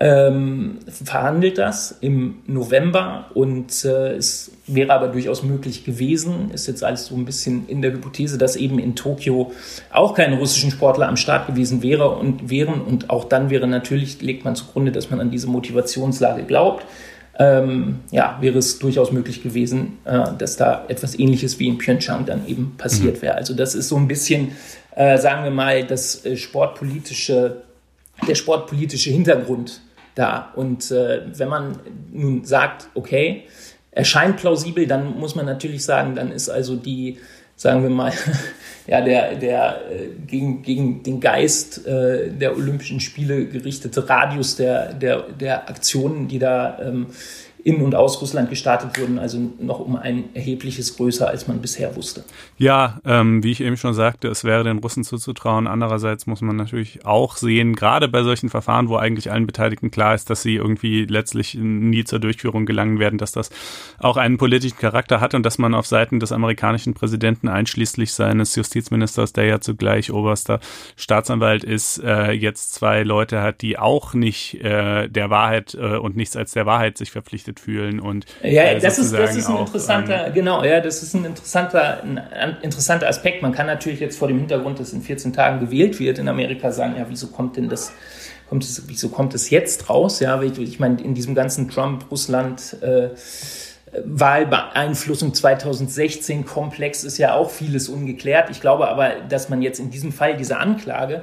ähm, 0.00 0.78
verhandelt 0.86 1.58
das 1.58 1.96
im 2.00 2.36
November 2.46 3.26
und 3.34 3.84
äh, 3.84 4.14
es 4.14 4.52
wäre 4.68 4.92
aber 4.92 5.08
durchaus 5.08 5.42
möglich 5.42 5.84
gewesen, 5.84 6.52
ist 6.52 6.68
jetzt 6.68 6.84
alles 6.84 7.06
so 7.06 7.16
ein 7.16 7.24
bisschen 7.24 7.66
in 7.66 7.82
der 7.82 7.92
Hypothese, 7.92 8.38
dass 8.38 8.54
eben 8.54 8.78
in 8.78 8.94
Tokio 8.94 9.50
auch 9.90 10.14
keine 10.14 10.38
russischen 10.38 10.70
Sportler 10.70 11.08
am 11.08 11.16
Start 11.16 11.48
gewesen 11.48 11.82
wäre 11.82 12.10
und 12.10 12.48
wären 12.48 12.80
und 12.80 13.10
auch 13.10 13.24
dann 13.24 13.50
wäre 13.50 13.66
natürlich, 13.66 14.22
legt 14.22 14.44
man 14.44 14.54
zugrunde, 14.54 14.92
dass 14.92 15.10
man 15.10 15.18
an 15.20 15.32
diese 15.32 15.48
Motivationslage 15.48 16.44
glaubt 16.44 16.86
ähm, 17.38 18.00
ja, 18.10 18.36
wäre 18.40 18.58
es 18.58 18.78
durchaus 18.78 19.12
möglich 19.12 19.42
gewesen, 19.42 19.98
äh, 20.04 20.20
dass 20.36 20.56
da 20.56 20.84
etwas 20.88 21.18
Ähnliches 21.18 21.58
wie 21.58 21.68
in 21.68 21.78
Pyeongchang 21.78 22.26
dann 22.26 22.46
eben 22.46 22.74
passiert 22.76 23.18
mhm. 23.18 23.22
wäre. 23.22 23.34
Also 23.36 23.54
das 23.54 23.74
ist 23.74 23.88
so 23.88 23.96
ein 23.96 24.08
bisschen, 24.08 24.52
äh, 24.96 25.18
sagen 25.18 25.44
wir 25.44 25.52
mal, 25.52 25.86
das 25.86 26.24
äh, 26.24 26.36
sportpolitische, 26.36 27.62
der 28.26 28.34
sportpolitische 28.34 29.10
Hintergrund 29.10 29.80
da. 30.16 30.52
Und 30.56 30.90
äh, 30.90 31.22
wenn 31.32 31.48
man 31.48 31.78
nun 32.12 32.44
sagt, 32.44 32.88
okay, 32.94 33.44
erscheint 33.92 34.36
plausibel, 34.36 34.86
dann 34.86 35.18
muss 35.18 35.36
man 35.36 35.46
natürlich 35.46 35.84
sagen, 35.84 36.16
dann 36.16 36.32
ist 36.32 36.48
also 36.48 36.74
die 36.74 37.18
sagen 37.58 37.82
wir 37.82 37.90
mal, 37.90 38.12
ja, 38.86 39.02
der, 39.02 39.34
der 39.34 39.80
äh, 39.90 40.08
gegen, 40.26 40.62
gegen 40.62 41.02
den 41.02 41.20
Geist 41.20 41.86
äh, 41.86 42.30
der 42.30 42.56
Olympischen 42.56 43.00
Spiele 43.00 43.46
gerichtete 43.46 44.08
Radius 44.08 44.56
der, 44.56 44.94
der, 44.94 45.24
der 45.24 45.68
Aktionen, 45.68 46.28
die 46.28 46.38
da 46.38 46.78
ähm, 46.80 47.08
in 47.64 47.82
und 47.82 47.94
aus 47.94 48.20
Russland 48.20 48.50
gestartet 48.50 48.98
wurden, 48.98 49.18
also 49.18 49.38
noch 49.58 49.80
um 49.80 49.96
ein 49.96 50.24
erhebliches 50.34 50.96
größer, 50.96 51.28
als 51.28 51.48
man 51.48 51.60
bisher 51.60 51.96
wusste. 51.96 52.24
Ja, 52.56 53.00
ähm, 53.04 53.42
wie 53.42 53.50
ich 53.50 53.60
eben 53.60 53.76
schon 53.76 53.94
sagte, 53.94 54.28
es 54.28 54.44
wäre 54.44 54.64
den 54.64 54.78
Russen 54.78 55.04
zuzutrauen. 55.04 55.66
Andererseits 55.66 56.26
muss 56.26 56.40
man 56.40 56.56
natürlich 56.56 57.04
auch 57.04 57.36
sehen, 57.36 57.74
gerade 57.74 58.08
bei 58.08 58.22
solchen 58.22 58.48
Verfahren, 58.48 58.88
wo 58.88 58.96
eigentlich 58.96 59.30
allen 59.30 59.46
Beteiligten 59.46 59.90
klar 59.90 60.14
ist, 60.14 60.30
dass 60.30 60.42
sie 60.42 60.54
irgendwie 60.54 61.04
letztlich 61.04 61.54
nie 61.54 62.04
zur 62.04 62.20
Durchführung 62.20 62.64
gelangen 62.64 62.98
werden, 63.00 63.18
dass 63.18 63.32
das 63.32 63.50
auch 63.98 64.16
einen 64.16 64.38
politischen 64.38 64.78
Charakter 64.78 65.20
hat 65.20 65.34
und 65.34 65.44
dass 65.44 65.58
man 65.58 65.74
auf 65.74 65.86
Seiten 65.86 66.20
des 66.20 66.32
amerikanischen 66.32 66.94
Präsidenten 66.94 67.48
einschließlich 67.48 68.12
seines 68.12 68.54
Justizministers, 68.54 69.32
der 69.32 69.44
ja 69.44 69.60
zugleich 69.60 70.12
oberster 70.12 70.60
Staatsanwalt 70.96 71.64
ist, 71.64 71.98
äh, 71.98 72.32
jetzt 72.32 72.74
zwei 72.74 73.02
Leute 73.02 73.42
hat, 73.42 73.62
die 73.62 73.78
auch 73.78 74.14
nicht 74.14 74.54
äh, 74.62 75.08
der 75.08 75.30
Wahrheit 75.30 75.74
äh, 75.74 75.96
und 75.96 76.16
nichts 76.16 76.36
als 76.36 76.52
der 76.52 76.66
Wahrheit 76.66 76.98
sich 76.98 77.10
verpflichtet 77.10 77.47
fühlen 77.56 78.00
und 78.00 78.26
ja, 78.42 78.64
äh, 78.64 78.78
das 78.78 78.98
ist 78.98 79.12
das 79.12 79.36
ist 79.36 79.48
ein 79.48 79.58
interessanter 79.58 80.28
ähm, 80.28 80.34
genau 80.34 80.64
ja 80.64 80.80
das 80.80 81.02
ist 81.02 81.14
ein 81.14 81.24
interessanter 81.24 82.02
ein 82.02 82.56
interessanter 82.62 83.08
Aspekt. 83.08 83.42
Man 83.42 83.52
kann 83.52 83.66
natürlich 83.66 84.00
jetzt 84.00 84.18
vor 84.18 84.28
dem 84.28 84.38
Hintergrund, 84.38 84.80
dass 84.80 84.92
in 84.92 85.02
14 85.02 85.32
Tagen 85.32 85.60
gewählt 85.60 85.98
wird 85.98 86.18
in 86.18 86.28
Amerika 86.28 86.72
sagen, 86.72 86.94
ja 86.98 87.06
wieso 87.08 87.28
kommt 87.28 87.56
denn 87.56 87.68
das 87.68 87.92
kommt 88.48 88.64
es, 88.64 88.84
wieso 88.86 89.08
kommt 89.08 89.34
es 89.34 89.50
jetzt 89.50 89.90
raus? 89.90 90.20
Ja, 90.20 90.40
ich, 90.42 90.58
ich 90.58 90.80
meine 90.80 91.00
in 91.02 91.14
diesem 91.14 91.34
ganzen 91.34 91.68
Trump 91.68 92.10
Russland 92.10 92.76
äh, 92.82 93.10
Wahlbeeinflussung 94.04 95.34
2016 95.34 96.44
Komplex 96.44 97.04
ist 97.04 97.18
ja 97.18 97.34
auch 97.34 97.50
vieles 97.50 97.88
ungeklärt. 97.88 98.50
Ich 98.50 98.60
glaube 98.60 98.88
aber, 98.88 99.14
dass 99.28 99.48
man 99.48 99.62
jetzt 99.62 99.80
in 99.80 99.90
diesem 99.90 100.12
Fall 100.12 100.36
diese 100.36 100.58
Anklage 100.58 101.22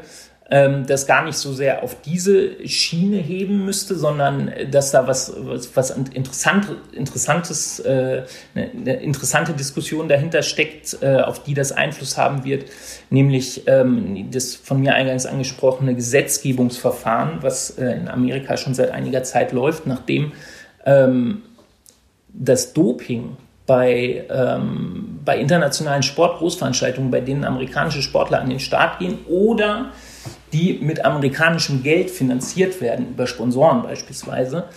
ähm, 0.51 0.85
das 0.85 1.07
gar 1.07 1.23
nicht 1.23 1.37
so 1.37 1.53
sehr 1.53 1.81
auf 1.81 2.01
diese 2.01 2.67
Schiene 2.67 3.17
heben 3.17 3.65
müsste, 3.65 3.95
sondern 3.95 4.47
äh, 4.49 4.67
dass 4.69 4.91
da 4.91 5.07
was, 5.07 5.33
was, 5.37 5.75
was 5.75 5.89
interessant, 5.89 6.67
Interessantes, 6.91 7.79
äh, 7.79 8.23
eine, 8.53 8.69
eine 8.71 8.93
interessante 8.97 9.53
Diskussion 9.53 10.07
dahinter 10.07 10.43
steckt, 10.43 10.97
äh, 11.01 11.17
auf 11.17 11.41
die 11.41 11.55
das 11.55 11.71
Einfluss 11.71 12.17
haben 12.17 12.43
wird, 12.43 12.65
nämlich 13.09 13.63
ähm, 13.67 14.29
das 14.31 14.55
von 14.55 14.79
mir 14.79 14.93
eingangs 14.93 15.25
angesprochene 15.25 15.95
Gesetzgebungsverfahren, 15.95 17.39
was 17.41 17.71
äh, 17.71 17.93
in 17.93 18.07
Amerika 18.07 18.55
schon 18.57 18.75
seit 18.75 18.91
einiger 18.91 19.23
Zeit 19.23 19.51
läuft, 19.51 19.87
nachdem 19.87 20.33
ähm, 20.85 21.41
das 22.33 22.73
Doping 22.73 23.37
bei, 23.65 24.25
ähm, 24.29 25.21
bei 25.25 25.39
internationalen 25.39 26.03
Sportgroßveranstaltungen, 26.03 27.09
bei 27.09 27.21
denen 27.21 27.45
amerikanische 27.45 28.03
Sportler 28.03 28.41
an 28.41 28.49
den 28.49 28.59
Start 28.59 28.99
gehen 28.99 29.17
oder 29.27 29.91
die 30.55 30.79
mit 30.81 31.03
amerikanischem 31.03 31.83
Geld 31.83 32.09
finanziert 32.09 32.79
werden, 32.79 33.09
über 33.09 33.27
Sponsoren 33.27 33.83
beispielsweise, 33.83 34.69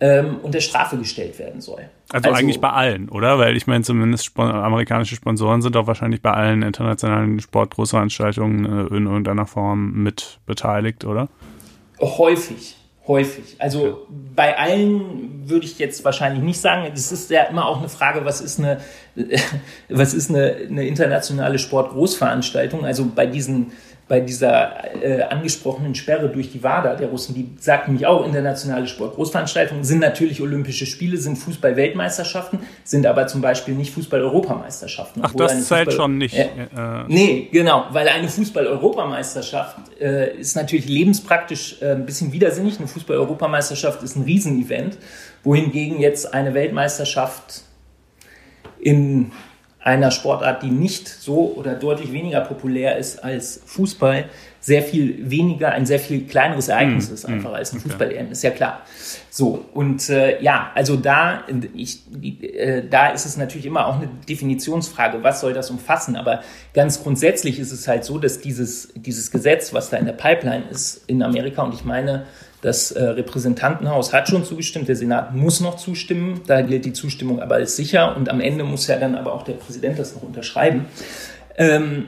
ähm, 0.00 0.36
unter 0.42 0.60
Strafe 0.60 0.98
gestellt 0.98 1.38
werden 1.38 1.60
soll. 1.60 1.88
Also, 2.12 2.28
also, 2.28 2.38
eigentlich 2.38 2.60
bei 2.60 2.70
allen, 2.70 3.08
oder? 3.08 3.38
Weil 3.38 3.56
ich 3.56 3.66
meine, 3.66 3.82
zumindest 3.82 4.26
Spon 4.26 4.50
amerikanische 4.50 5.14
Sponsoren 5.14 5.62
sind 5.62 5.76
auch 5.76 5.86
wahrscheinlich 5.86 6.20
bei 6.20 6.32
allen 6.32 6.62
internationalen 6.62 7.40
Sportgroßveranstaltungen 7.40 8.64
äh, 8.64 8.96
in 8.96 9.06
irgendeiner 9.06 9.46
Form 9.46 9.92
mit 10.02 10.38
beteiligt, 10.44 11.04
oder? 11.04 11.28
Häufig. 12.00 12.76
Häufig. 13.06 13.56
Also 13.58 13.86
ja. 13.86 13.94
bei 14.36 14.56
allen 14.58 15.48
würde 15.48 15.66
ich 15.66 15.78
jetzt 15.78 16.04
wahrscheinlich 16.04 16.42
nicht 16.42 16.60
sagen. 16.60 16.88
Das 16.94 17.10
ist 17.10 17.30
ja 17.30 17.44
immer 17.44 17.66
auch 17.66 17.78
eine 17.78 17.88
Frage, 17.88 18.24
was 18.24 18.40
ist 18.40 18.58
eine, 18.60 18.80
was 19.88 20.14
ist 20.14 20.30
eine, 20.30 20.56
eine 20.68 20.86
internationale 20.86 21.58
Sportgroßveranstaltung? 21.58 22.84
Also 22.84 23.06
bei 23.06 23.26
diesen 23.26 23.72
bei 24.12 24.20
dieser 24.20 25.02
äh, 25.02 25.22
angesprochenen 25.22 25.94
Sperre 25.94 26.28
durch 26.28 26.52
die 26.52 26.62
WADA 26.62 26.96
der 26.96 27.08
Russen, 27.08 27.34
die 27.34 27.48
sagt 27.58 27.88
nämlich 27.88 28.06
auch 28.06 28.26
internationale 28.26 28.86
Sportgroßveranstaltungen, 28.86 29.84
sind 29.84 30.00
natürlich 30.00 30.42
Olympische 30.42 30.84
Spiele, 30.84 31.16
sind 31.16 31.36
Fußball-Weltmeisterschaften, 31.38 32.58
sind 32.84 33.06
aber 33.06 33.26
zum 33.26 33.40
Beispiel 33.40 33.72
nicht 33.72 33.94
Fußball-Europameisterschaften. 33.94 35.22
Ach, 35.24 35.32
das 35.32 35.66
zählt 35.66 35.94
schon 35.94 36.18
nicht. 36.18 36.34
Äh, 36.34 36.42
äh, 36.42 37.04
nee, 37.08 37.48
genau, 37.50 37.86
weil 37.92 38.06
eine 38.06 38.28
Fußball-Europameisterschaft 38.28 39.78
äh, 39.98 40.36
ist 40.36 40.56
natürlich 40.56 40.90
lebenspraktisch 40.90 41.80
äh, 41.80 41.92
ein 41.92 42.04
bisschen 42.04 42.34
widersinnig. 42.34 42.76
Eine 42.80 42.88
Fußball-Europameisterschaft 42.88 44.02
ist 44.02 44.16
ein 44.16 44.24
Riesenevent, 44.24 44.98
wohingegen 45.42 45.98
jetzt 46.00 46.34
eine 46.34 46.52
Weltmeisterschaft 46.52 47.62
in 48.78 49.32
einer 49.82 50.12
Sportart, 50.12 50.62
die 50.62 50.70
nicht 50.70 51.08
so 51.08 51.54
oder 51.56 51.74
deutlich 51.74 52.12
weniger 52.12 52.40
populär 52.40 52.98
ist 52.98 53.22
als 53.22 53.60
Fußball, 53.66 54.26
sehr 54.60 54.82
viel 54.82 55.28
weniger, 55.28 55.72
ein 55.72 55.86
sehr 55.86 55.98
viel 55.98 56.24
kleineres 56.24 56.68
Ereignis 56.68 57.10
mm, 57.10 57.14
ist 57.14 57.24
einfach 57.24 57.50
mm, 57.50 57.54
als 57.54 57.72
ein 57.72 57.80
Fußball-EM, 57.80 58.30
ist 58.30 58.44
ja 58.44 58.50
klar. 58.50 58.82
So, 59.28 59.64
und 59.74 60.08
äh, 60.08 60.40
ja, 60.40 60.70
also 60.76 60.94
da, 60.94 61.42
ich, 61.74 62.02
äh, 62.22 62.82
da 62.88 63.08
ist 63.08 63.26
es 63.26 63.36
natürlich 63.36 63.66
immer 63.66 63.88
auch 63.88 63.96
eine 63.96 64.08
Definitionsfrage, 64.28 65.24
was 65.24 65.40
soll 65.40 65.52
das 65.52 65.68
umfassen, 65.70 66.14
aber 66.14 66.42
ganz 66.74 67.02
grundsätzlich 67.02 67.58
ist 67.58 67.72
es 67.72 67.88
halt 67.88 68.04
so, 68.04 68.18
dass 68.18 68.40
dieses, 68.40 68.92
dieses 68.94 69.32
Gesetz, 69.32 69.74
was 69.74 69.90
da 69.90 69.96
in 69.96 70.06
der 70.06 70.12
Pipeline 70.12 70.62
ist 70.70 71.02
in 71.08 71.24
Amerika, 71.24 71.62
und 71.62 71.74
ich 71.74 71.84
meine, 71.84 72.26
das 72.62 72.92
äh, 72.92 73.02
Repräsentantenhaus 73.02 74.12
hat 74.12 74.28
schon 74.28 74.44
zugestimmt, 74.44 74.88
der 74.88 74.94
Senat 74.96 75.34
muss 75.34 75.60
noch 75.60 75.76
zustimmen. 75.76 76.40
Da 76.46 76.62
gilt 76.62 76.84
die 76.84 76.92
Zustimmung 76.92 77.42
aber 77.42 77.56
als 77.56 77.76
sicher 77.76 78.16
und 78.16 78.30
am 78.30 78.40
Ende 78.40 78.64
muss 78.64 78.86
ja 78.86 78.96
dann 78.98 79.16
aber 79.16 79.34
auch 79.34 79.42
der 79.42 79.54
Präsident 79.54 79.98
das 79.98 80.14
noch 80.14 80.22
unterschreiben. 80.22 80.86
Ähm, 81.56 82.06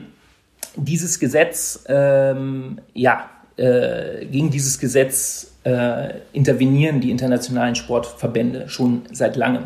dieses 0.77 1.19
Gesetz, 1.19 1.83
ähm, 1.87 2.79
ja, 2.93 3.29
äh, 3.57 4.25
gegen 4.25 4.49
dieses 4.49 4.79
Gesetz 4.79 5.51
äh, 5.65 6.19
intervenieren 6.31 7.01
die 7.01 7.11
internationalen 7.11 7.75
Sportverbände 7.75 8.69
schon 8.69 9.03
seit 9.11 9.35
langem. 9.35 9.63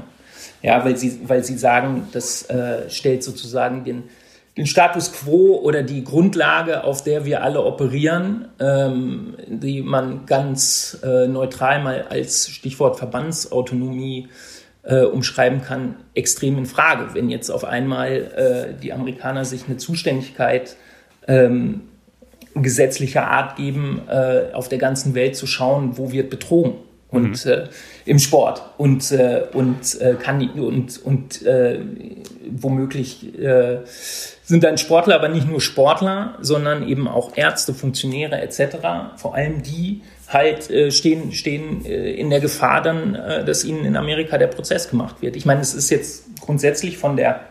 Ja, 0.63 0.83
weil 0.83 0.97
sie, 0.97 1.19
weil 1.23 1.43
sie 1.43 1.57
sagen, 1.57 2.07
das 2.11 2.49
äh, 2.49 2.89
stellt 2.89 3.23
sozusagen 3.23 3.83
den 3.83 4.03
den 4.57 4.65
Status 4.65 5.13
quo 5.13 5.59
oder 5.61 5.83
die 5.83 6.03
Grundlage, 6.03 6.83
auf 6.83 7.03
der 7.03 7.25
wir 7.25 7.43
alle 7.43 7.63
operieren, 7.63 8.49
ähm, 8.59 9.35
die 9.47 9.81
man 9.81 10.25
ganz 10.25 10.99
äh, 11.03 11.27
neutral 11.27 11.81
mal 11.81 12.05
als 12.09 12.49
Stichwort 12.49 12.97
Verbandsautonomie 12.97 14.27
äh, 14.83 15.03
umschreiben 15.03 15.61
kann, 15.61 15.95
extrem 16.13 16.57
in 16.57 16.65
Frage. 16.65 17.13
Wenn 17.13 17.29
jetzt 17.29 17.49
auf 17.49 17.63
einmal 17.63 18.73
äh, 18.75 18.81
die 18.81 18.91
Amerikaner 18.91 19.45
sich 19.45 19.65
eine 19.67 19.77
Zuständigkeit 19.77 20.75
ähm, 21.27 21.81
gesetzlicher 22.55 23.27
Art 23.27 23.55
geben, 23.55 24.01
äh, 24.09 24.53
auf 24.53 24.69
der 24.69 24.79
ganzen 24.79 25.15
Welt 25.15 25.35
zu 25.35 25.47
schauen, 25.47 25.97
wo 25.97 26.11
wird 26.11 26.29
betrogen 26.29 26.73
und 27.09 27.45
mhm. 27.45 27.51
äh, 27.51 27.67
im 28.05 28.19
Sport 28.19 28.63
und 28.77 29.11
äh, 29.11 29.43
und 29.53 29.99
kann 30.21 30.49
und 30.59 30.97
und 31.03 31.41
womöglich 32.51 33.37
äh, 33.39 33.79
sind 34.43 34.63
dann 34.63 34.77
Sportler 34.77 35.15
aber 35.15 35.29
nicht 35.29 35.47
nur 35.47 35.61
Sportler, 35.61 36.37
sondern 36.41 36.87
eben 36.87 37.07
auch 37.07 37.35
Ärzte, 37.35 37.73
Funktionäre 37.73 38.41
etc. 38.41 38.77
Vor 39.17 39.35
allem 39.35 39.61
die 39.61 40.01
halt 40.27 40.69
äh, 40.69 40.91
stehen 40.91 41.31
stehen 41.31 41.85
äh, 41.85 42.11
in 42.13 42.29
der 42.29 42.39
Gefahr 42.39 42.81
dann, 42.81 43.15
äh, 43.15 43.43
dass 43.43 43.63
ihnen 43.63 43.85
in 43.85 43.95
Amerika 43.95 44.37
der 44.37 44.47
Prozess 44.47 44.89
gemacht 44.89 45.21
wird. 45.21 45.35
Ich 45.35 45.45
meine, 45.45 45.61
es 45.61 45.73
ist 45.73 45.89
jetzt 45.89 46.25
grundsätzlich 46.39 46.97
von 46.97 47.15
der 47.15 47.41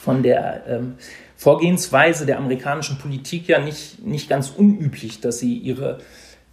von 0.00 0.22
der 0.22 0.62
ähm, 0.68 0.94
Vorgehensweise 1.36 2.26
der 2.26 2.38
amerikanischen 2.38 2.98
Politik 2.98 3.48
ja 3.48 3.58
nicht 3.58 4.04
nicht 4.04 4.28
ganz 4.28 4.50
unüblich, 4.50 5.20
dass 5.20 5.38
sie 5.38 5.54
ihre 5.54 5.98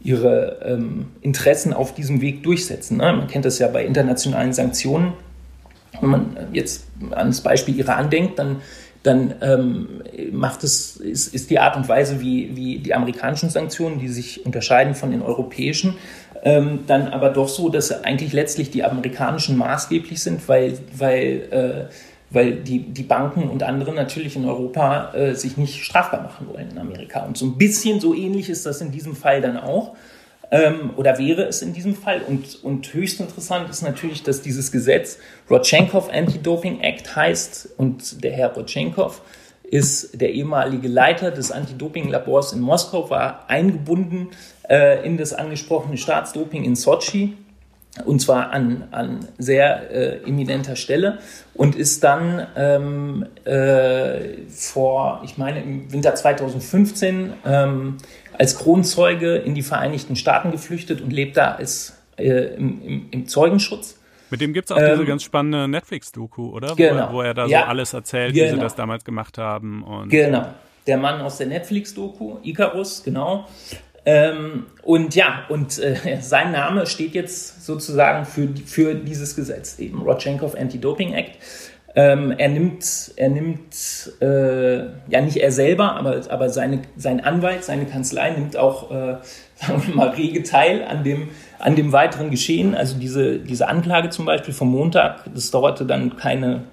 ihre 0.01 0.59
ähm, 0.63 1.07
Interessen 1.21 1.73
auf 1.73 1.93
diesem 1.93 2.21
Weg 2.21 2.43
durchsetzen. 2.43 2.97
Ne? 2.97 3.11
Man 3.13 3.27
kennt 3.27 3.45
das 3.45 3.59
ja 3.59 3.67
bei 3.67 3.85
internationalen 3.85 4.53
Sanktionen. 4.53 5.13
Wenn 5.99 6.09
man 6.09 6.37
jetzt 6.53 6.87
an 7.11 7.27
das 7.27 7.41
Beispiel 7.41 7.77
Iran 7.79 8.09
denkt, 8.09 8.39
dann, 8.39 8.57
dann 9.03 9.35
ähm, 9.41 10.03
macht 10.31 10.63
es, 10.63 10.97
ist, 10.97 11.33
ist 11.33 11.49
die 11.49 11.59
Art 11.59 11.75
und 11.75 11.87
Weise, 11.87 12.21
wie, 12.21 12.55
wie 12.55 12.79
die 12.79 12.93
amerikanischen 12.93 13.49
Sanktionen, 13.49 13.99
die 13.99 14.09
sich 14.09 14.45
unterscheiden 14.45 14.95
von 14.95 15.11
den 15.11 15.21
europäischen, 15.21 15.95
ähm, 16.43 16.79
dann 16.87 17.07
aber 17.07 17.29
doch 17.29 17.49
so, 17.49 17.69
dass 17.69 18.03
eigentlich 18.03 18.33
letztlich 18.33 18.71
die 18.71 18.83
amerikanischen 18.83 19.57
maßgeblich 19.57 20.21
sind, 20.21 20.47
weil, 20.47 20.77
weil 20.97 21.87
äh, 21.89 21.93
weil 22.31 22.55
die, 22.57 22.79
die 22.79 23.03
Banken 23.03 23.49
und 23.49 23.63
andere 23.63 23.93
natürlich 23.93 24.35
in 24.35 24.45
Europa 24.45 25.13
äh, 25.13 25.33
sich 25.33 25.57
nicht 25.57 25.83
strafbar 25.83 26.21
machen 26.21 26.47
wollen 26.47 26.69
in 26.71 26.77
Amerika. 26.77 27.21
Und 27.25 27.37
so 27.37 27.45
ein 27.45 27.57
bisschen 27.57 27.99
so 27.99 28.13
ähnlich 28.13 28.49
ist 28.49 28.65
das 28.65 28.81
in 28.81 28.91
diesem 28.91 29.15
Fall 29.15 29.41
dann 29.41 29.57
auch. 29.57 29.95
Ähm, 30.51 30.91
oder 30.95 31.17
wäre 31.17 31.43
es 31.43 31.61
in 31.61 31.73
diesem 31.73 31.95
Fall. 31.95 32.21
Und, 32.21 32.63
und 32.63 32.93
höchst 32.93 33.19
interessant 33.19 33.69
ist 33.69 33.81
natürlich, 33.81 34.23
dass 34.23 34.41
dieses 34.41 34.71
Gesetz 34.71 35.19
Rodchenkov 35.49 36.09
Anti-Doping 36.11 36.81
Act 36.81 37.15
heißt. 37.15 37.69
Und 37.77 38.23
der 38.23 38.31
Herr 38.31 38.53
Rodchenkov 38.53 39.21
ist 39.63 40.19
der 40.19 40.33
ehemalige 40.33 40.87
Leiter 40.87 41.29
des 41.29 41.51
Anti-Doping-Labors 41.51 42.53
in 42.53 42.61
Moskau, 42.61 43.09
war 43.09 43.49
eingebunden 43.49 44.29
äh, 44.67 45.05
in 45.05 45.17
das 45.17 45.33
angesprochene 45.33 45.97
Staatsdoping 45.97 46.63
in 46.63 46.75
Sochi. 46.75 47.37
Und 48.05 48.21
zwar 48.21 48.51
an, 48.51 48.87
an 48.91 49.27
sehr 49.37 49.91
äh, 49.91 50.27
eminenter 50.27 50.75
Stelle. 50.75 51.19
Und 51.53 51.75
ist 51.75 52.03
dann 52.03 52.47
ähm, 52.55 53.25
äh, 53.45 54.47
vor, 54.47 55.21
ich 55.25 55.37
meine, 55.37 55.61
im 55.61 55.91
Winter 55.91 56.15
2015 56.15 57.33
ähm, 57.45 57.97
als 58.39 58.57
Kronzeuge 58.57 59.35
in 59.35 59.53
die 59.53 59.61
Vereinigten 59.61 60.15
Staaten 60.15 60.51
geflüchtet 60.51 61.01
und 61.01 61.11
lebt 61.11 61.37
da 61.37 61.51
als, 61.51 61.93
äh, 62.17 62.55
im, 62.55 62.81
im, 62.81 63.07
im 63.11 63.27
Zeugenschutz. 63.27 63.99
Mit 64.31 64.41
dem 64.41 64.53
gibt 64.53 64.69
es 64.69 64.75
auch 64.75 64.79
ähm, 64.79 64.91
diese 64.93 65.05
ganz 65.05 65.23
spannende 65.23 65.67
Netflix-Doku, 65.67 66.49
oder? 66.49 66.75
Genau. 66.75 67.09
Wo, 67.09 67.17
wo, 67.17 67.21
er 67.21 67.33
da 67.33 67.45
ja, 67.47 67.61
so 67.61 67.65
alles 67.65 67.93
erzählt, 67.93 68.33
genau. 68.33 68.43
wie 68.43 68.47
sie 68.47 68.53
genau. 68.53 68.63
das 68.63 68.75
damals 68.75 69.03
gemacht 69.03 69.37
haben. 69.37 69.83
Und 69.83 70.09
genau. 70.09 70.53
Der 70.87 70.97
Mann 70.97 71.19
aus 71.21 71.37
der 71.37 71.47
Netflix-Doku, 71.47 72.37
Icarus, 72.43 73.03
genau. 73.03 73.47
Ähm, 74.05 74.67
und 74.83 75.15
ja, 75.15 75.45
und 75.49 75.77
äh, 75.77 76.19
sein 76.21 76.53
Name 76.53 76.87
steht 76.87 77.15
jetzt 77.15 77.65
sozusagen 77.65 78.25
für, 78.25 78.47
für 78.65 78.95
dieses 78.95 79.35
Gesetz, 79.35 79.79
eben 79.79 80.01
Rodchenkov 80.01 80.55
Anti-Doping 80.55 81.13
Act. 81.13 81.37
Ähm, 81.95 82.31
er 82.37 82.49
nimmt, 82.49 83.11
er 83.15 83.29
nimmt 83.29 84.13
äh, 84.21 84.77
ja 85.09 85.21
nicht 85.21 85.37
er 85.37 85.51
selber, 85.51 85.95
aber, 85.95 86.21
aber 86.29 86.49
seine, 86.49 86.81
sein 86.95 87.19
Anwalt, 87.19 87.63
seine 87.63 87.85
Kanzlei 87.85 88.31
nimmt 88.31 88.57
auch, 88.57 88.91
äh, 88.91 89.17
sagen 89.55 89.83
wir 89.87 89.95
mal, 89.95 90.09
rege 90.09 90.43
teil 90.43 90.83
an 90.83 91.03
dem, 91.03 91.29
an 91.57 91.75
dem 91.75 91.91
weiteren 91.91 92.29
Geschehen. 92.29 92.75
Also 92.75 92.97
diese, 92.97 93.39
diese 93.39 93.67
Anklage 93.67 94.09
zum 94.09 94.25
Beispiel 94.25 94.53
vom 94.53 94.69
Montag, 94.69 95.23
das 95.33 95.51
dauerte 95.51 95.85
dann 95.85 96.15
keine 96.15 96.65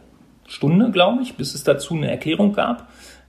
Stunde, 0.46 0.90
glaube 0.90 1.22
ich, 1.22 1.36
bis 1.36 1.54
es 1.54 1.64
dazu 1.64 1.94
eine 1.94 2.10
Erklärung 2.10 2.52
gab 2.52 2.86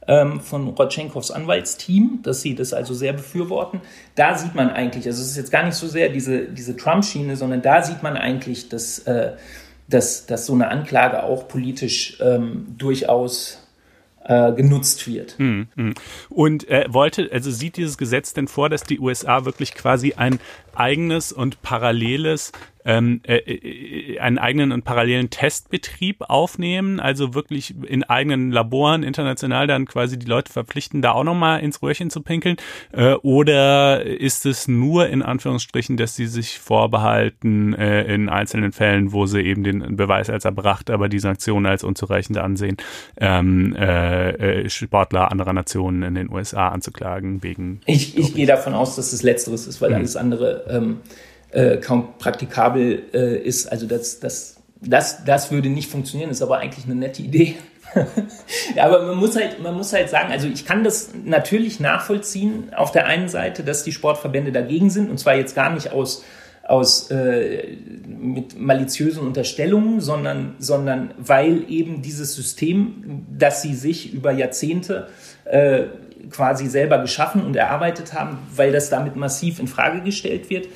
ähm, 0.08 0.40
von 0.40 0.70
Rodchenkovs 0.70 1.32
Anwaltsteam, 1.32 2.20
dass 2.24 2.42
sie 2.42 2.56
das 2.56 2.74
also 2.74 2.94
sehr 2.94 3.14
befürworten. 3.14 3.82
Da 4.16 4.38
sieht 4.38 4.56
man 4.56 4.70
eigentlich, 4.70 5.06
also 5.06 5.22
es 5.22 5.32
ist 5.32 5.38
jetzt 5.38 5.52
gar 5.52 5.64
nicht 5.64 5.76
so 5.76 5.88
sehr 5.88 6.10
diese, 6.10 6.46
diese 6.46 6.76
Trump-Schiene, 6.76 7.36
sondern 7.36 7.62
da 7.62 7.82
sieht 7.84 8.04
man 8.04 8.16
eigentlich, 8.18 8.70
dass, 8.70 9.00
äh, 9.00 9.34
dass, 9.88 10.26
dass 10.26 10.46
so 10.46 10.54
eine 10.54 10.70
Anklage 10.70 11.24
auch 11.24 11.48
politisch 11.48 12.18
ähm, 12.22 12.66
durchaus 12.78 13.68
äh, 14.28 14.52
genutzt 14.52 15.08
wird. 15.08 15.38
Hm, 15.38 15.68
hm. 15.76 15.94
Und 16.30 16.68
äh, 16.70 16.86
wollte, 16.90 17.30
also 17.32 17.50
sieht 17.50 17.78
dieses 17.78 17.98
Gesetz 17.98 18.34
denn 18.34 18.48
vor, 18.48 18.70
dass 18.70 18.84
die 18.84 19.00
USA 19.00 19.46
wirklich 19.46 19.74
quasi 19.74 20.14
ein 20.14 20.40
eigenes 20.78 21.32
und 21.32 21.62
paralleles 21.62 22.52
ähm, 22.88 23.20
äh, 23.28 23.36
äh, 23.36 24.20
einen 24.20 24.40
eigenen 24.40 24.72
und 24.72 24.84
parallelen 24.86 25.30
Testbetrieb 25.30 26.24
aufnehmen, 26.30 27.00
also 27.00 27.34
wirklich 27.36 27.76
in 27.86 28.04
eigenen 28.04 28.52
Laboren 28.52 29.04
international 29.04 29.68
dann 29.68 29.86
quasi 29.86 30.18
die 30.18 30.26
Leute 30.26 30.52
verpflichten, 30.52 31.02
da 31.02 31.12
auch 31.12 31.26
nochmal 31.26 31.60
ins 31.60 31.82
Röhrchen 31.84 32.10
zu 32.10 32.22
pinkeln? 32.22 32.56
Äh, 32.94 33.14
oder 33.16 34.06
ist 34.06 34.46
es 34.46 34.70
nur 34.70 35.10
in 35.10 35.22
Anführungsstrichen, 35.22 35.98
dass 35.98 36.16
sie 36.16 36.28
sich 36.28 36.60
vorbehalten 36.60 37.74
äh, 37.74 38.04
in 38.04 38.30
einzelnen 38.30 38.72
Fällen, 38.72 39.12
wo 39.12 39.26
sie 39.26 39.42
eben 39.42 39.64
den 39.66 39.98
Beweis 39.98 40.30
als 40.30 40.46
erbracht, 40.46 40.90
aber 40.90 41.10
die 41.10 41.20
Sanktionen 41.20 41.66
als 41.66 41.84
unzureichend 41.84 42.38
ansehen, 42.38 42.78
ähm, 43.18 43.76
äh, 43.76 44.64
äh 44.64 44.70
Sportler 44.70 45.30
anderer 45.32 45.52
Nationen 45.52 46.04
in 46.04 46.16
den 46.16 46.32
USA 46.32 46.70
anzuklagen 46.70 47.44
wegen. 47.44 47.82
Ich, 47.86 48.18
ich 48.18 48.34
gehe 48.34 48.46
davon 48.48 48.74
aus, 48.74 48.96
dass 48.96 49.12
es 49.12 49.24
letzteres 49.24 49.68
ist, 49.68 49.82
weil 49.82 49.90
mhm. 49.90 49.96
alles 49.98 50.16
andere 50.16 50.66
ähm, 50.70 51.02
äh, 51.52 51.78
kaum 51.78 52.18
praktikabel 52.18 53.04
äh, 53.14 53.38
ist. 53.38 53.72
Also 53.72 53.88
das, 53.88 54.20
das, 54.20 54.58
das, 54.82 55.24
das 55.26 55.52
würde 55.52 55.70
nicht 55.70 55.90
funktionieren, 55.90 56.30
ist 56.30 56.42
aber 56.42 56.60
eigentlich 56.60 56.86
eine 56.86 56.96
nette 56.96 57.22
Idee. 57.22 57.56
ja, 58.76 58.86
aber 58.86 59.06
man 59.06 59.18
muss 59.18 59.36
halt, 59.36 59.62
man 59.62 59.76
muss 59.76 59.94
halt 59.94 60.10
sagen, 60.10 60.32
also 60.32 60.48
ich 60.48 60.66
kann 60.66 60.84
das 60.84 61.12
natürlich 61.24 61.80
nachvollziehen 61.80 62.74
auf 62.76 62.92
der 62.92 63.06
einen 63.06 63.30
Seite, 63.30 63.64
dass 63.64 63.84
die 63.84 63.94
Sportverbände 63.94 64.52
dagegen 64.52 64.90
sind 64.90 65.10
und 65.10 65.20
zwar 65.20 65.36
jetzt 65.36 65.56
gar 65.56 65.74
nicht 65.74 65.92
aus 65.92 66.24
aus 66.68 67.10
äh, 67.12 67.78
mit 68.06 68.60
maliziösen 68.60 69.26
Unterstellungen, 69.26 70.02
sondern, 70.02 70.56
sondern 70.60 71.14
weil 71.18 71.64
eben 71.70 72.02
dieses 72.02 72.36
System, 72.36 73.26
das 73.38 73.62
sie 73.62 73.74
sich 73.74 74.14
über 74.14 74.32
Jahrzehnte 74.34 75.08
äh, 75.46 75.84
quasi 76.30 76.68
selber 76.68 77.00
geschaffen 77.00 77.44
und 77.46 77.56
erarbeitet 77.56 78.14
haben, 78.14 78.38
weil 78.56 78.72
das 78.72 78.90
damit 78.90 79.16
massiv 79.16 79.60
in 79.60 79.68
Frage 79.68 80.02
gestellt 80.02 80.50
wird. 80.50 80.68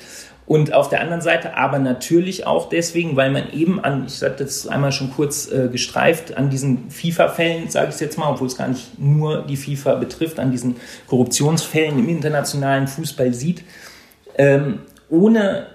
Und 0.44 0.72
auf 0.74 0.88
der 0.88 1.00
anderen 1.00 1.22
Seite 1.22 1.56
aber 1.56 1.78
natürlich 1.78 2.46
auch 2.46 2.68
deswegen, 2.68 3.16
weil 3.16 3.30
man 3.30 3.52
eben 3.52 3.82
an, 3.82 4.06
ich 4.06 4.20
hatte 4.22 4.44
das 4.44 4.66
einmal 4.66 4.90
schon 4.90 5.10
kurz 5.12 5.50
äh, 5.50 5.68
gestreift, 5.70 6.36
an 6.36 6.50
diesen 6.50 6.90
FIFA-Fällen, 6.90 7.70
sage 7.70 7.88
ich 7.88 7.94
es 7.94 8.00
jetzt 8.00 8.18
mal, 8.18 8.30
obwohl 8.30 8.48
es 8.48 8.56
gar 8.56 8.68
nicht 8.68 8.98
nur 8.98 9.42
die 9.42 9.56
FIFA 9.56 9.94
betrifft, 9.94 10.40
an 10.40 10.50
diesen 10.50 10.76
Korruptionsfällen 11.06 11.98
im 11.98 12.08
internationalen 12.08 12.88
Fußball 12.88 13.32
sieht, 13.32 13.64
ähm, 14.36 14.80
ohne 15.08 15.68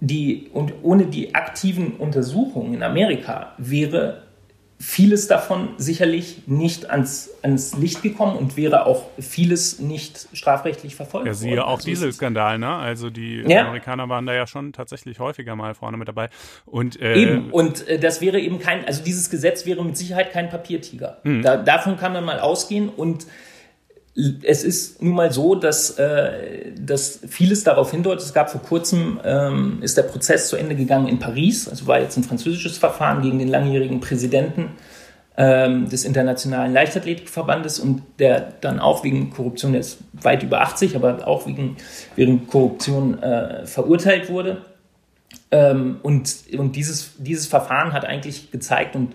die 0.00 0.48
und 0.52 0.74
ohne 0.82 1.06
die 1.06 1.34
aktiven 1.34 1.96
Untersuchungen 1.96 2.74
in 2.74 2.82
Amerika 2.82 3.52
wäre 3.58 4.22
vieles 4.82 5.28
davon 5.28 5.68
sicherlich 5.76 6.44
nicht 6.46 6.88
ans, 6.88 7.28
ans 7.42 7.76
Licht 7.76 8.02
gekommen 8.02 8.34
und 8.34 8.56
wäre 8.56 8.86
auch 8.86 9.04
vieles 9.18 9.78
nicht 9.78 10.26
strafrechtlich 10.32 10.96
verfolgt 10.96 11.26
ja, 11.26 11.34
siehe 11.34 11.50
worden. 11.50 11.60
auch 11.60 11.76
also 11.76 11.84
Dieselskandal, 11.84 12.58
ne? 12.58 12.76
Also 12.76 13.10
die 13.10 13.44
ja. 13.46 13.60
Amerikaner 13.60 14.08
waren 14.08 14.24
da 14.24 14.32
ja 14.32 14.46
schon 14.46 14.72
tatsächlich 14.72 15.18
häufiger 15.18 15.54
mal 15.54 15.74
vorne 15.74 15.98
mit 15.98 16.08
dabei. 16.08 16.30
Und, 16.64 16.98
äh, 16.98 17.14
eben, 17.14 17.50
und 17.50 17.86
äh, 17.88 17.98
das 17.98 18.22
wäre 18.22 18.40
eben 18.40 18.58
kein, 18.58 18.86
also 18.86 19.04
dieses 19.04 19.28
Gesetz 19.28 19.66
wäre 19.66 19.84
mit 19.84 19.98
Sicherheit 19.98 20.32
kein 20.32 20.48
Papiertiger. 20.48 21.18
Mhm. 21.24 21.42
Da, 21.42 21.58
davon 21.58 21.98
kann 21.98 22.14
man 22.14 22.24
mal 22.24 22.40
ausgehen 22.40 22.88
und 22.88 23.26
es 24.14 24.64
ist 24.64 25.02
nun 25.02 25.14
mal 25.14 25.32
so, 25.32 25.54
dass, 25.54 25.98
äh, 25.98 26.72
dass 26.76 27.20
vieles 27.28 27.62
darauf 27.64 27.92
hindeutet. 27.92 28.24
Es 28.24 28.34
gab 28.34 28.50
vor 28.50 28.62
kurzem, 28.62 29.20
ähm, 29.24 29.78
ist 29.82 29.96
der 29.96 30.02
Prozess 30.02 30.48
zu 30.48 30.56
Ende 30.56 30.74
gegangen 30.74 31.06
in 31.06 31.18
Paris. 31.18 31.68
Also 31.68 31.86
war 31.86 32.00
jetzt 32.00 32.16
ein 32.16 32.24
französisches 32.24 32.76
Verfahren 32.76 33.22
gegen 33.22 33.38
den 33.38 33.48
langjährigen 33.48 34.00
Präsidenten 34.00 34.70
ähm, 35.36 35.88
des 35.88 36.04
Internationalen 36.04 36.72
Leichtathletikverbandes 36.72 37.78
und 37.78 38.02
der 38.18 38.52
dann 38.60 38.80
auch 38.80 39.04
wegen 39.04 39.30
Korruption, 39.30 39.72
der 39.72 39.80
ist 39.80 39.98
weit 40.12 40.42
über 40.42 40.60
80, 40.60 40.96
aber 40.96 41.26
auch 41.26 41.46
wegen, 41.46 41.76
wegen 42.16 42.48
Korruption 42.48 43.22
äh, 43.22 43.64
verurteilt 43.64 44.28
wurde. 44.28 44.58
Ähm, 45.52 45.98
und 46.02 46.34
und 46.58 46.74
dieses, 46.74 47.12
dieses 47.18 47.46
Verfahren 47.46 47.92
hat 47.92 48.04
eigentlich 48.04 48.50
gezeigt 48.50 48.96
und 48.96 49.14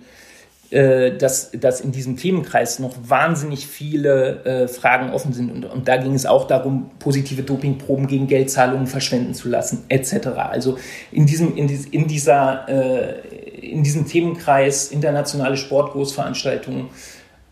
äh, 0.71 1.15
dass, 1.17 1.51
dass 1.51 1.79
in 1.79 1.91
diesem 1.91 2.17
Themenkreis 2.17 2.79
noch 2.79 2.95
wahnsinnig 3.01 3.67
viele 3.67 4.43
äh, 4.45 4.67
Fragen 4.67 5.11
offen 5.11 5.31
sind. 5.31 5.51
Und, 5.51 5.65
und 5.65 5.87
da 5.87 5.97
ging 5.97 6.13
es 6.13 6.25
auch 6.25 6.47
darum, 6.47 6.91
positive 6.99 7.43
Dopingproben 7.43 8.07
gegen 8.07 8.27
Geldzahlungen 8.27 8.87
verschwenden 8.87 9.33
zu 9.33 9.47
lassen, 9.47 9.83
etc. 9.89 10.27
Also 10.37 10.77
in 11.11 11.25
diesem, 11.25 11.55
in, 11.55 11.67
dies, 11.67 11.85
in 11.85 12.07
dieser, 12.07 12.67
äh, 12.67 13.59
in 13.59 13.83
diesem 13.83 14.07
Themenkreis 14.07 14.89
internationale 14.89 15.57
Sportgroßveranstaltungen 15.57 16.89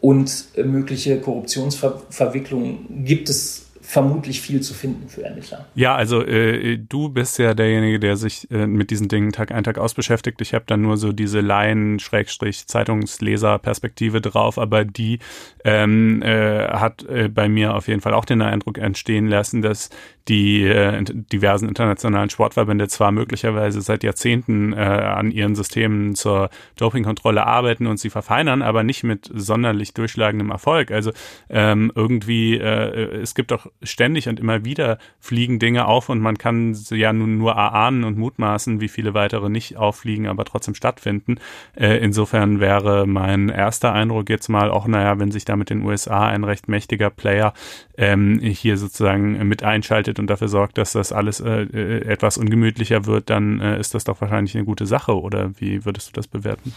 und 0.02 0.46
äh, 0.56 0.64
mögliche 0.64 1.20
Korruptionsverwicklungen 1.20 3.06
gibt 3.06 3.30
es 3.30 3.63
vermutlich 3.94 4.42
viel 4.42 4.60
zu 4.62 4.74
finden 4.74 5.08
für 5.08 5.24
Ermittler. 5.24 5.68
Ja, 5.76 5.96
also 5.96 6.24
äh, 6.24 6.80
du 6.80 7.10
bist 7.10 7.38
ja 7.38 7.54
derjenige, 7.54 8.00
der 8.00 8.18
sich 8.18 8.50
äh, 8.50 8.66
mit 8.66 8.90
diesen 8.90 9.08
Dingen 9.08 9.32
Tag 9.32 9.52
ein, 9.52 9.64
Tag 9.64 9.78
aus 9.78 9.94
beschäftigt. 9.94 10.42
Ich 10.42 10.56
habe 10.56 10.66
dann 10.66 10.82
nur 10.82 10.98
so 10.98 11.12
diese 11.12 11.42
Laien-Zeitungsleser-Perspektive 11.42 14.20
drauf, 14.20 14.58
aber 14.58 14.84
die 14.84 15.20
ähm, 15.64 16.24
äh, 16.24 16.70
hat 16.70 17.04
äh, 17.04 17.30
bei 17.30 17.48
mir 17.48 17.76
auf 17.76 17.88
jeden 17.88 18.02
Fall 18.02 18.16
auch 18.16 18.26
den 18.26 18.42
Eindruck 18.42 18.80
entstehen 18.80 19.28
lassen, 19.28 19.62
dass 19.62 19.92
die 20.30 20.64
äh, 20.64 21.04
diversen 21.04 21.68
internationalen 21.68 22.30
Sportverbände 22.30 22.88
zwar 22.88 23.12
möglicherweise 23.12 23.82
seit 23.82 24.04
Jahrzehnten 24.04 24.72
äh, 24.72 24.78
an 24.78 25.32
ihren 25.32 25.56
Systemen 25.56 26.16
zur 26.16 26.50
Dopingkontrolle 26.78 27.46
arbeiten 27.46 27.88
und 27.88 27.98
sie 27.98 28.10
verfeinern, 28.10 28.62
aber 28.62 28.84
nicht 28.84 29.04
mit 29.04 29.30
sonderlich 29.34 29.94
durchschlagendem 29.94 30.50
Erfolg. 30.50 30.92
Also 30.92 31.12
ähm, 31.50 31.92
irgendwie, 31.94 32.58
äh, 32.58 33.22
es 33.22 33.36
gibt 33.36 33.52
auch 33.52 33.68
ständig 33.82 34.30
und 34.30 34.40
immer 34.40 34.64
wieder 34.64 34.98
fliegen 35.20 35.60
Dinge 35.60 35.88
auf 35.88 36.08
und 36.08 36.22
man 36.22 36.38
kann 36.38 36.78
ja 36.92 37.12
nun 37.12 37.38
nur 37.38 37.54
erahnen 37.54 38.06
und 38.06 38.18
mutmaßen, 38.18 38.80
wie 38.80 38.88
viele 38.88 39.14
weitere 39.14 39.50
nicht 39.50 39.76
auffliegen, 39.76 40.28
aber 40.28 40.46
trotzdem 40.46 40.76
stattfinden. 40.76 41.36
Äh, 41.76 41.98
insofern 41.98 42.62
wäre 42.62 43.06
mein 43.08 43.50
erster 43.50 43.92
Eindruck 43.92 44.30
jetzt 44.30 44.48
mal 44.48 44.72
auch, 44.72 44.88
naja, 44.88 45.20
wenn 45.20 45.32
sich 45.32 45.44
da 45.44 45.58
mit 45.58 45.70
den 45.70 45.84
USA 45.84 46.28
ein 46.28 46.46
recht 46.46 46.70
mächtiger 46.70 47.10
Player 47.10 47.54
ähm, 47.98 48.40
hier 48.40 48.78
sozusagen 48.78 49.48
mit 49.48 49.64
einschaltet, 49.64 50.13
arbeitet 50.14 50.20
und 50.20 50.28
dafür 50.28 50.48
sorgt, 50.48 50.78
dass 50.78 50.94
das 50.94 51.12
alles 51.12 51.40
äh, 51.40 51.64
äh, 51.64 52.06
etwas 52.08 52.38
ungemütlicher 52.38 53.06
wird, 53.06 53.30
dann 53.30 53.60
äh, 53.60 53.80
ist 53.80 53.94
das 53.94 54.04
doch 54.04 54.22
wahrscheinlich 54.22 54.56
eine 54.56 54.66
gute 54.66 54.86
Sache. 54.86 55.14
Oder 55.20 55.52
wie 55.60 55.86
würdest 55.86 56.10
du 56.10 56.14
das 56.14 56.28
bewerten? 56.28 56.74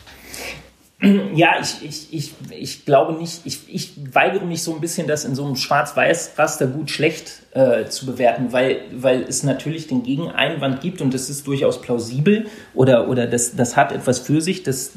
Ja, 1.34 1.60
ich, 1.60 1.84
ich, 1.84 2.14
ich, 2.14 2.32
ich 2.58 2.86
glaube 2.86 3.20
nicht, 3.20 3.42
ich, 3.44 3.58
ich 3.68 3.92
weigere 4.14 4.46
mich 4.46 4.62
so 4.62 4.74
ein 4.74 4.80
bisschen, 4.80 5.06
das 5.06 5.26
in 5.26 5.34
so 5.34 5.44
einem 5.44 5.56
Schwarz-Weiß-Raster 5.56 6.68
gut-schlecht 6.68 7.42
äh, 7.52 7.84
zu 7.84 8.06
bewerten, 8.06 8.50
weil, 8.52 8.80
weil 8.92 9.24
es 9.24 9.42
natürlich 9.42 9.88
den 9.88 10.04
Gegeneinwand 10.04 10.80
gibt 10.80 11.02
und 11.02 11.12
das 11.12 11.28
ist 11.28 11.46
durchaus 11.46 11.82
plausibel 11.82 12.46
oder, 12.72 13.08
oder 13.08 13.26
das, 13.26 13.54
das 13.54 13.76
hat 13.76 13.92
etwas 13.92 14.20
für 14.20 14.40
sich, 14.40 14.62
dass, 14.62 14.92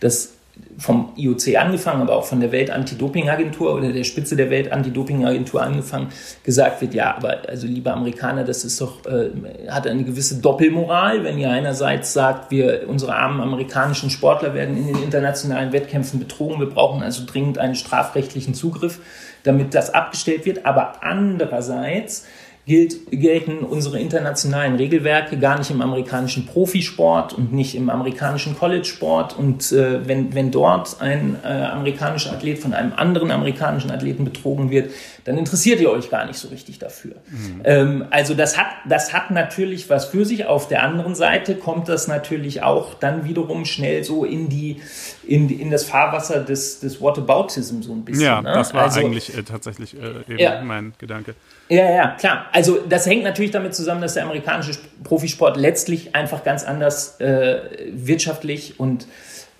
dass 0.00 0.35
vom 0.78 1.12
IOC 1.16 1.56
angefangen, 1.56 2.02
aber 2.02 2.16
auch 2.16 2.24
von 2.24 2.40
der 2.40 2.52
Welt-Anti-Doping-Agentur 2.52 3.74
oder 3.74 3.92
der 3.92 4.04
Spitze 4.04 4.36
der 4.36 4.50
Welt-Anti-Doping-Agentur 4.50 5.62
angefangen, 5.62 6.08
gesagt 6.44 6.82
wird, 6.82 6.92
ja, 6.94 7.16
aber 7.16 7.48
also 7.48 7.66
liebe 7.66 7.90
Amerikaner, 7.92 8.44
das 8.44 8.64
ist 8.64 8.80
doch, 8.80 9.04
äh, 9.06 9.30
hat 9.68 9.86
eine 9.86 10.04
gewisse 10.04 10.40
Doppelmoral, 10.40 11.24
wenn 11.24 11.38
ihr 11.38 11.50
einerseits 11.50 12.12
sagt, 12.12 12.50
wir, 12.50 12.84
unsere 12.88 13.14
armen 13.14 13.40
amerikanischen 13.40 14.10
Sportler 14.10 14.54
werden 14.54 14.76
in 14.76 14.86
den 14.86 15.02
internationalen 15.02 15.72
Wettkämpfen 15.72 16.18
betrogen, 16.18 16.60
wir 16.60 16.68
brauchen 16.68 17.02
also 17.02 17.22
dringend 17.26 17.58
einen 17.58 17.74
strafrechtlichen 17.74 18.52
Zugriff, 18.52 19.00
damit 19.44 19.74
das 19.74 19.94
abgestellt 19.94 20.44
wird, 20.44 20.66
aber 20.66 21.02
andererseits 21.02 22.26
gilt, 22.66 23.12
gelten 23.12 23.58
unsere 23.60 24.00
internationalen 24.00 24.74
Regelwerke 24.74 25.38
gar 25.38 25.56
nicht 25.56 25.70
im 25.70 25.80
amerikanischen 25.80 26.46
Profisport 26.46 27.32
und 27.32 27.52
nicht 27.52 27.76
im 27.76 27.88
amerikanischen 27.88 28.58
College-Sport. 28.58 29.38
Und 29.38 29.70
äh, 29.70 30.06
wenn, 30.08 30.34
wenn 30.34 30.50
dort 30.50 31.00
ein 31.00 31.36
äh, 31.44 31.46
amerikanischer 31.46 32.32
Athlet 32.32 32.58
von 32.58 32.74
einem 32.74 32.92
anderen 32.92 33.30
amerikanischen 33.30 33.92
Athleten 33.92 34.24
betrogen 34.24 34.70
wird, 34.70 34.90
dann 35.22 35.38
interessiert 35.38 35.80
ihr 35.80 35.90
euch 35.90 36.10
gar 36.10 36.26
nicht 36.26 36.38
so 36.38 36.48
richtig 36.48 36.80
dafür. 36.80 37.14
Mhm. 37.30 37.60
Ähm, 37.62 38.04
also 38.10 38.34
das 38.34 38.58
hat, 38.58 38.66
das 38.88 39.12
hat 39.12 39.30
natürlich 39.30 39.88
was 39.88 40.06
für 40.06 40.24
sich. 40.24 40.46
Auf 40.46 40.66
der 40.66 40.82
anderen 40.82 41.14
Seite 41.14 41.54
kommt 41.54 41.88
das 41.88 42.08
natürlich 42.08 42.64
auch 42.64 42.94
dann 42.94 43.24
wiederum 43.24 43.64
schnell 43.64 44.02
so 44.02 44.24
in 44.24 44.48
die, 44.48 44.82
in, 45.24 45.48
in 45.50 45.70
das 45.70 45.84
Fahrwasser 45.84 46.40
des, 46.40 46.80
des 46.80 47.00
Whataboutism 47.00 47.82
so 47.82 47.92
ein 47.92 48.04
bisschen. 48.04 48.24
Ja, 48.24 48.42
ne? 48.42 48.52
das 48.52 48.74
war 48.74 48.82
also, 48.82 48.98
eigentlich 48.98 49.38
äh, 49.38 49.44
tatsächlich 49.44 49.94
äh, 49.94 50.32
eben 50.32 50.38
ja. 50.40 50.60
mein 50.62 50.94
Gedanke. 50.98 51.36
Ja, 51.68 51.90
ja, 51.90 52.08
klar. 52.18 52.46
Also 52.52 52.78
das 52.88 53.06
hängt 53.06 53.24
natürlich 53.24 53.50
damit 53.50 53.74
zusammen, 53.74 54.00
dass 54.00 54.14
der 54.14 54.24
amerikanische 54.24 54.78
Profisport 55.02 55.56
letztlich 55.56 56.14
einfach 56.14 56.44
ganz 56.44 56.64
anders 56.64 57.20
äh, 57.20 57.58
wirtschaftlich 57.90 58.78
und, 58.78 59.08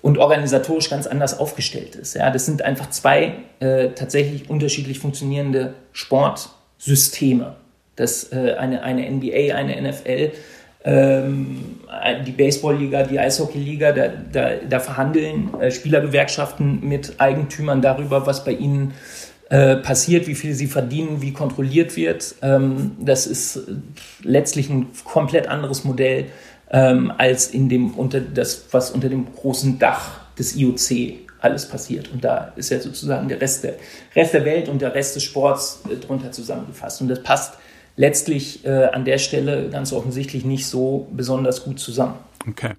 und 0.02 0.18
organisatorisch 0.18 0.88
ganz 0.88 1.06
anders 1.06 1.38
aufgestellt 1.38 1.96
ist. 1.96 2.14
Ja, 2.14 2.30
das 2.30 2.46
sind 2.46 2.62
einfach 2.62 2.90
zwei 2.90 3.34
äh, 3.58 3.88
tatsächlich 3.88 4.48
unterschiedlich 4.48 5.00
funktionierende 5.00 5.74
Sportsysteme. 5.92 7.56
Das 7.96 8.32
äh, 8.32 8.54
eine, 8.56 8.82
eine 8.82 9.10
NBA, 9.10 9.54
eine 9.54 9.90
NFL 9.90 10.32
ähm, 10.86 11.80
die 12.24 12.30
Baseballliga, 12.30 13.02
die 13.02 13.18
Eishockeyliga, 13.18 13.90
da, 13.90 14.08
da, 14.32 14.50
da 14.68 14.78
verhandeln 14.78 15.52
äh, 15.60 15.72
Spielergewerkschaften 15.72 16.86
mit 16.86 17.14
Eigentümern 17.18 17.82
darüber, 17.82 18.24
was 18.24 18.44
bei 18.44 18.52
ihnen 18.52 18.90
äh, 18.90 19.25
passiert, 19.48 20.26
wie 20.26 20.34
viel 20.34 20.54
sie 20.54 20.66
verdienen, 20.66 21.22
wie 21.22 21.32
kontrolliert 21.32 21.96
wird. 21.96 22.34
Ähm, 22.42 22.96
das 23.00 23.26
ist 23.26 23.60
letztlich 24.22 24.68
ein 24.70 24.88
komplett 25.04 25.46
anderes 25.46 25.84
Modell 25.84 26.26
ähm, 26.70 27.12
als 27.16 27.48
in 27.48 27.68
dem 27.68 27.94
unter 27.94 28.20
das, 28.20 28.66
was 28.72 28.90
unter 28.90 29.08
dem 29.08 29.32
großen 29.34 29.78
Dach 29.78 30.20
des 30.38 30.56
IOC 30.56 31.26
alles 31.40 31.68
passiert. 31.68 32.10
Und 32.12 32.24
da 32.24 32.52
ist 32.56 32.70
ja 32.70 32.80
sozusagen 32.80 33.28
der 33.28 33.40
Rest 33.40 33.64
der, 33.64 33.74
Rest 34.14 34.34
der 34.34 34.44
Welt 34.44 34.68
und 34.68 34.82
der 34.82 34.94
Rest 34.94 35.16
des 35.16 35.22
Sports 35.22 35.82
äh, 35.90 35.96
drunter 35.96 36.32
zusammengefasst. 36.32 37.00
Und 37.00 37.08
das 37.08 37.22
passt 37.22 37.54
letztlich 37.96 38.64
äh, 38.64 38.86
an 38.86 39.04
der 39.04 39.18
Stelle 39.18 39.68
ganz 39.70 39.92
offensichtlich 39.92 40.44
nicht 40.44 40.66
so 40.66 41.08
besonders 41.12 41.64
gut 41.64 41.78
zusammen. 41.78 42.16
Okay. 42.48 42.72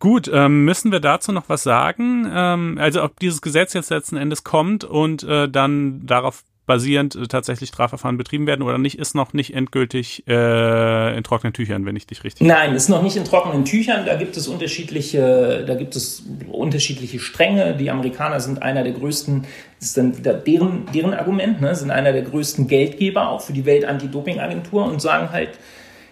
Gut, 0.00 0.30
ähm, 0.32 0.64
müssen 0.64 0.92
wir 0.92 1.00
dazu 1.00 1.32
noch 1.32 1.48
was 1.48 1.64
sagen? 1.64 2.30
Ähm, 2.32 2.78
also 2.80 3.02
ob 3.02 3.18
dieses 3.18 3.42
Gesetz 3.42 3.72
jetzt 3.72 3.90
letzten 3.90 4.16
Endes 4.16 4.44
kommt 4.44 4.84
und 4.84 5.24
äh, 5.24 5.48
dann 5.48 6.06
darauf 6.06 6.44
basierend 6.68 7.16
äh, 7.16 7.26
tatsächlich 7.26 7.70
Strafverfahren 7.70 8.16
betrieben 8.16 8.46
werden 8.46 8.62
oder 8.62 8.78
nicht, 8.78 8.96
ist 8.96 9.16
noch 9.16 9.32
nicht 9.32 9.54
endgültig 9.54 10.22
äh, 10.28 11.16
in 11.16 11.24
trockenen 11.24 11.52
Tüchern, 11.52 11.84
wenn 11.84 11.96
ich 11.96 12.06
dich 12.06 12.22
richtig. 12.22 12.46
Nein, 12.46 12.76
ist 12.76 12.88
noch 12.88 13.02
nicht 13.02 13.16
in 13.16 13.24
trockenen 13.24 13.64
Tüchern. 13.64 14.06
Da 14.06 14.14
gibt 14.14 14.36
es 14.36 14.46
unterschiedliche, 14.46 15.64
da 15.66 15.74
gibt 15.74 15.96
es 15.96 16.22
unterschiedliche 16.46 17.18
Stränge. 17.18 17.76
Die 17.76 17.90
Amerikaner 17.90 18.38
sind 18.38 18.62
einer 18.62 18.84
der 18.84 18.92
größten, 18.92 19.46
das 19.80 19.88
ist 19.88 19.96
dann 19.96 20.16
wieder 20.16 20.34
deren, 20.34 20.86
deren 20.94 21.14
Argument, 21.14 21.60
ne, 21.60 21.74
sind 21.74 21.90
einer 21.90 22.12
der 22.12 22.22
größten 22.22 22.68
Geldgeber 22.68 23.30
auch 23.30 23.40
für 23.40 23.52
die 23.52 23.64
Welt-Anti-Doping-Agentur 23.64 24.84
und 24.84 25.02
sagen 25.02 25.32
halt, 25.32 25.58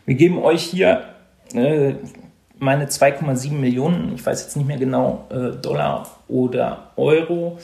wir 0.06 0.14
geben 0.16 0.38
euch 0.38 0.62
hier 0.62 1.04
äh, 1.54 1.94
meine 2.58 2.86
2,7 2.86 3.52
Millionen, 3.52 4.14
ich 4.14 4.24
weiß 4.24 4.42
jetzt 4.42 4.56
nicht 4.56 4.66
mehr 4.66 4.78
genau, 4.78 5.26
äh, 5.30 5.56
Dollar 5.60 6.06
oder 6.28 6.90
Euro 6.96 7.58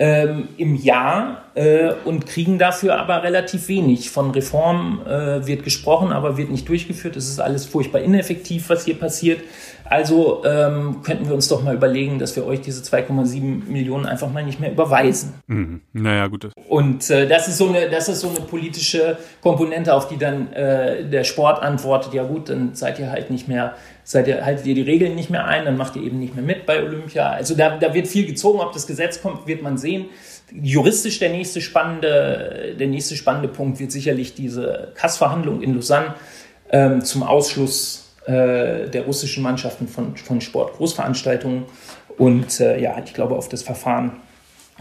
ähm, 0.00 0.48
im 0.56 0.76
Jahr 0.76 1.42
äh, 1.54 1.90
und 2.06 2.26
kriegen 2.26 2.58
dafür 2.58 2.98
aber 2.98 3.22
relativ 3.22 3.68
wenig. 3.68 4.10
Von 4.10 4.30
Reformen 4.30 5.06
äh, 5.06 5.46
wird 5.46 5.62
gesprochen, 5.62 6.10
aber 6.10 6.38
wird 6.38 6.50
nicht 6.50 6.66
durchgeführt. 6.66 7.16
Es 7.16 7.28
ist 7.28 7.38
alles 7.38 7.66
furchtbar 7.66 8.00
ineffektiv, 8.00 8.70
was 8.70 8.86
hier 8.86 8.98
passiert. 8.98 9.42
Also 9.84 10.42
ähm, 10.46 11.02
könnten 11.02 11.26
wir 11.26 11.34
uns 11.34 11.48
doch 11.48 11.62
mal 11.62 11.74
überlegen, 11.74 12.18
dass 12.18 12.34
wir 12.34 12.46
euch 12.46 12.62
diese 12.62 12.80
2,7 12.80 13.68
Millionen 13.68 14.06
einfach 14.06 14.32
mal 14.32 14.42
nicht 14.42 14.58
mehr 14.58 14.72
überweisen. 14.72 15.34
Mhm. 15.48 15.82
Naja, 15.92 16.28
gut. 16.28 16.48
Und 16.68 17.10
äh, 17.10 17.28
das, 17.28 17.48
ist 17.48 17.58
so 17.58 17.68
eine, 17.68 17.90
das 17.90 18.08
ist 18.08 18.20
so 18.20 18.30
eine 18.30 18.40
politische 18.40 19.18
Komponente, 19.42 19.92
auf 19.92 20.08
die 20.08 20.16
dann 20.16 20.50
äh, 20.54 21.04
der 21.04 21.24
Sport 21.24 21.62
antwortet, 21.62 22.14
ja 22.14 22.22
gut, 22.22 22.48
dann 22.48 22.74
seid 22.74 22.98
ihr 23.00 23.10
halt 23.10 23.30
nicht 23.30 23.48
mehr 23.48 23.74
seid 24.10 24.26
ihr, 24.26 24.44
haltet 24.44 24.66
ihr 24.66 24.74
die 24.74 24.82
Regeln 24.82 25.14
nicht 25.14 25.30
mehr 25.30 25.44
ein, 25.44 25.64
dann 25.64 25.76
macht 25.76 25.94
ihr 25.94 26.02
eben 26.02 26.18
nicht 26.18 26.34
mehr 26.34 26.42
mit 26.42 26.66
bei 26.66 26.82
Olympia. 26.82 27.30
Also 27.30 27.54
da, 27.54 27.76
da 27.76 27.94
wird 27.94 28.08
viel 28.08 28.26
gezogen. 28.26 28.58
Ob 28.58 28.72
das 28.72 28.88
Gesetz 28.88 29.22
kommt, 29.22 29.46
wird 29.46 29.62
man 29.62 29.78
sehen. 29.78 30.06
Juristisch 30.50 31.20
der 31.20 31.28
nächste 31.28 31.60
spannende, 31.60 32.74
der 32.76 32.88
nächste 32.88 33.14
spannende 33.14 33.46
Punkt 33.46 33.78
wird 33.78 33.92
sicherlich 33.92 34.34
diese 34.34 34.90
Kassverhandlung 34.96 35.62
in 35.62 35.74
Lausanne 35.74 36.16
ähm, 36.72 37.04
zum 37.04 37.22
Ausschluss 37.22 38.16
äh, 38.26 38.88
der 38.88 39.02
russischen 39.06 39.44
Mannschaften 39.44 39.86
von, 39.86 40.16
von 40.16 40.40
Sportgroßveranstaltungen. 40.40 41.66
Und 42.18 42.58
äh, 42.58 42.80
ja, 42.80 43.00
ich 43.04 43.14
glaube, 43.14 43.36
auf 43.36 43.48
das 43.48 43.62
Verfahren 43.62 44.16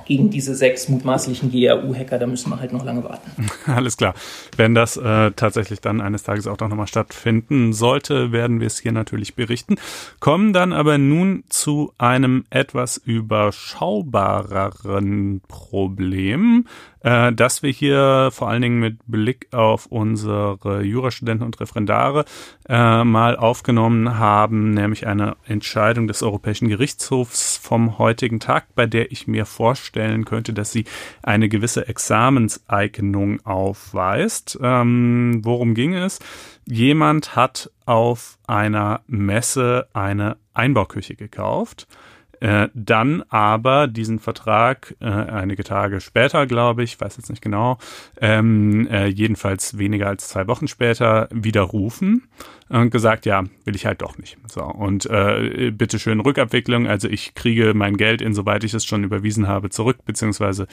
gegen 0.10 0.30
diese 0.32 0.56
sechs 0.56 0.90
mutmaßlichen 0.90 1.52
GRU-Hacker, 1.52 2.18
da 2.18 2.26
müssen 2.26 2.50
wir 2.50 2.60
halt 2.60 2.74
noch 2.74 2.84
lange 2.84 3.04
warten. 3.04 3.30
Alles 3.68 3.96
klar. 3.96 4.16
Wenn 4.58 4.74
das 4.74 4.98
äh, 4.98 5.30
tatsächlich 5.32 5.82
dann 5.82 6.02
eines 6.02 6.24
Tages 6.24 6.48
auch 6.48 6.58
noch 6.60 6.68
mal 6.70 6.88
stattfinden 6.88 7.74
sollte, 7.74 8.32
werden 8.32 8.60
wir 8.60 8.66
es 8.66 8.80
hier 8.80 8.92
natürlich 8.92 9.36
berichten. 9.36 9.76
Kommen 10.20 10.52
dann 10.52 10.74
aber 10.74 10.98
nun 10.98 11.44
zu 11.50 11.94
einem 12.00 12.46
etwas 12.50 12.98
überschaubareren 12.98 15.42
Problem 15.48 16.66
äh, 17.02 17.32
dass 17.34 17.64
wir 17.64 17.72
hier 17.72 18.30
vor 18.32 18.50
allen 18.50 18.62
Dingen 18.62 18.80
mit 18.80 19.00
Blick 19.08 19.48
auf 19.54 19.86
unsere 19.86 20.82
Jurastudenten 20.84 21.46
und 21.46 21.60
Referendare 21.60 22.26
äh, 22.68 23.04
mal 23.04 23.36
aufgenommen 23.38 24.18
haben, 24.18 24.72
nämlich 24.72 25.08
eine 25.08 25.38
Entscheidung 25.46 26.08
des 26.08 26.24
Europäischen 26.24 26.68
Gerichtshofs 26.68 27.58
vom 27.58 27.98
heutigen 27.98 28.40
Tag, 28.40 28.68
bei 28.76 28.86
der 28.86 29.12
ich 29.12 29.28
mir 29.28 29.46
vorstellen 29.46 30.26
könnte, 30.26 30.54
dass 30.54 30.72
sie 30.72 30.86
eine 31.24 31.50
gewisse 31.50 31.88
Examenseignung 31.88 33.46
aufweist. 33.46 34.60
Ähm, 34.62 35.42
worum 35.44 35.74
ging 35.74 35.94
es? 35.94 36.20
Jemand 36.66 37.36
hat 37.36 37.72
auf 37.86 38.38
einer 38.46 39.02
Messe 39.08 39.88
eine 39.94 40.38
Einbauküche 40.54 41.16
gekauft 41.16 41.88
äh, 42.40 42.70
dann 42.74 43.24
aber 43.30 43.88
diesen 43.88 44.20
Vertrag 44.20 44.96
äh, 45.00 45.06
einige 45.06 45.64
Tage 45.64 46.00
später, 46.00 46.48
glaube 46.48 46.84
ich, 46.84 47.00
weiß 47.00 47.18
jetzt 47.18 47.30
nicht 47.30 47.42
genau, 47.42 47.78
ähm, 48.22 48.88
äh, 48.88 49.08
jedenfalls 49.08 49.78
weniger 49.78 50.08
als 50.08 50.30
zwei 50.30 50.48
Wochen 50.48 50.68
später 50.68 51.28
widerrufen 51.32 52.28
und 52.70 52.92
gesagt, 52.92 53.26
ja, 53.26 53.44
will 53.66 53.76
ich 53.76 53.86
halt 53.86 54.02
doch 54.02 54.18
nicht. 54.18 54.38
So 54.48 54.64
und 54.64 55.06
äh, 55.08 55.72
bitteschön 55.72 56.20
Rückabwicklung. 56.20 56.88
Also 56.88 57.10
ich 57.10 57.34
kriege 57.34 57.74
mein 57.74 57.98
Geld, 57.98 58.22
insoweit 58.22 58.64
ich 58.64 58.74
es 58.74 58.86
schon 58.86 59.04
überwiesen 59.04 59.48
habe, 59.48 59.70
zurück, 59.70 59.98
beziehungsweise 60.06 60.68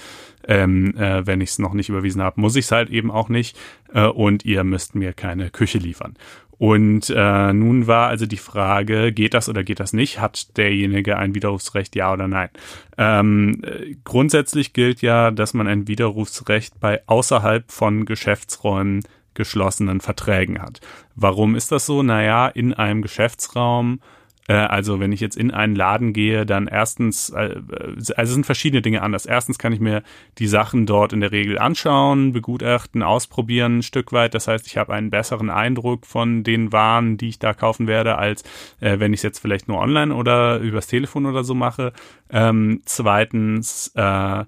ähm, 0.46 0.94
äh, 0.96 1.26
wenn 1.26 1.40
ich 1.40 1.50
es 1.50 1.58
noch 1.58 1.72
nicht 1.72 1.88
überwiesen 1.88 2.22
habe, 2.22 2.40
muss 2.40 2.56
ich 2.56 2.66
es 2.66 2.72
halt 2.72 2.90
eben 2.90 3.10
auch 3.10 3.28
nicht. 3.28 3.58
Äh, 3.92 4.06
und 4.06 4.44
ihr 4.44 4.62
müsst 4.64 4.94
mir 4.94 5.12
keine 5.12 5.50
Küche 5.50 5.78
liefern. 5.78 6.14
Und 6.58 7.12
äh, 7.14 7.52
nun 7.52 7.86
war 7.86 8.08
also 8.08 8.26
die 8.26 8.38
Frage, 8.38 9.12
geht 9.12 9.34
das 9.34 9.48
oder 9.48 9.62
geht 9.62 9.80
das 9.80 9.92
nicht? 9.92 10.20
Hat 10.20 10.56
derjenige 10.56 11.18
ein 11.18 11.34
Widerrufsrecht, 11.34 11.94
ja 11.96 12.12
oder 12.12 12.28
nein? 12.28 12.48
Ähm, 12.96 13.62
grundsätzlich 14.04 14.72
gilt 14.72 15.02
ja, 15.02 15.30
dass 15.30 15.52
man 15.52 15.66
ein 15.66 15.86
Widerrufsrecht 15.86 16.80
bei 16.80 17.02
außerhalb 17.06 17.70
von 17.70 18.06
Geschäftsräumen 18.06 19.02
geschlossenen 19.34 20.00
Verträgen 20.00 20.62
hat. 20.62 20.80
Warum 21.14 21.56
ist 21.56 21.70
das 21.72 21.84
so? 21.84 22.02
Naja, 22.02 22.48
in 22.48 22.72
einem 22.72 23.02
Geschäftsraum 23.02 24.00
äh, 24.00 24.15
also 24.54 25.00
wenn 25.00 25.12
ich 25.12 25.20
jetzt 25.20 25.36
in 25.36 25.50
einen 25.50 25.74
Laden 25.74 26.12
gehe, 26.12 26.46
dann 26.46 26.68
erstens, 26.68 27.30
äh, 27.30 27.56
also 27.90 28.12
es 28.16 28.30
sind 28.30 28.46
verschiedene 28.46 28.82
Dinge 28.82 29.02
anders. 29.02 29.26
Erstens 29.26 29.58
kann 29.58 29.72
ich 29.72 29.80
mir 29.80 30.02
die 30.38 30.46
Sachen 30.46 30.86
dort 30.86 31.12
in 31.12 31.20
der 31.20 31.32
Regel 31.32 31.58
anschauen, 31.58 32.32
begutachten, 32.32 33.02
ausprobieren 33.02 33.78
ein 33.78 33.82
Stück 33.82 34.12
weit. 34.12 34.34
Das 34.34 34.46
heißt, 34.46 34.66
ich 34.66 34.76
habe 34.76 34.94
einen 34.94 35.10
besseren 35.10 35.50
Eindruck 35.50 36.06
von 36.06 36.44
den 36.44 36.72
Waren, 36.72 37.16
die 37.16 37.28
ich 37.28 37.38
da 37.38 37.54
kaufen 37.54 37.86
werde, 37.86 38.18
als 38.18 38.42
äh, 38.80 38.98
wenn 39.00 39.12
ich 39.12 39.18
es 39.18 39.24
jetzt 39.24 39.40
vielleicht 39.40 39.68
nur 39.68 39.78
online 39.78 40.14
oder 40.14 40.58
übers 40.58 40.86
Telefon 40.86 41.26
oder 41.26 41.42
so 41.42 41.54
mache. 41.54 41.92
Ähm, 42.30 42.82
zweitens, 42.84 43.92
äh, 43.94 44.44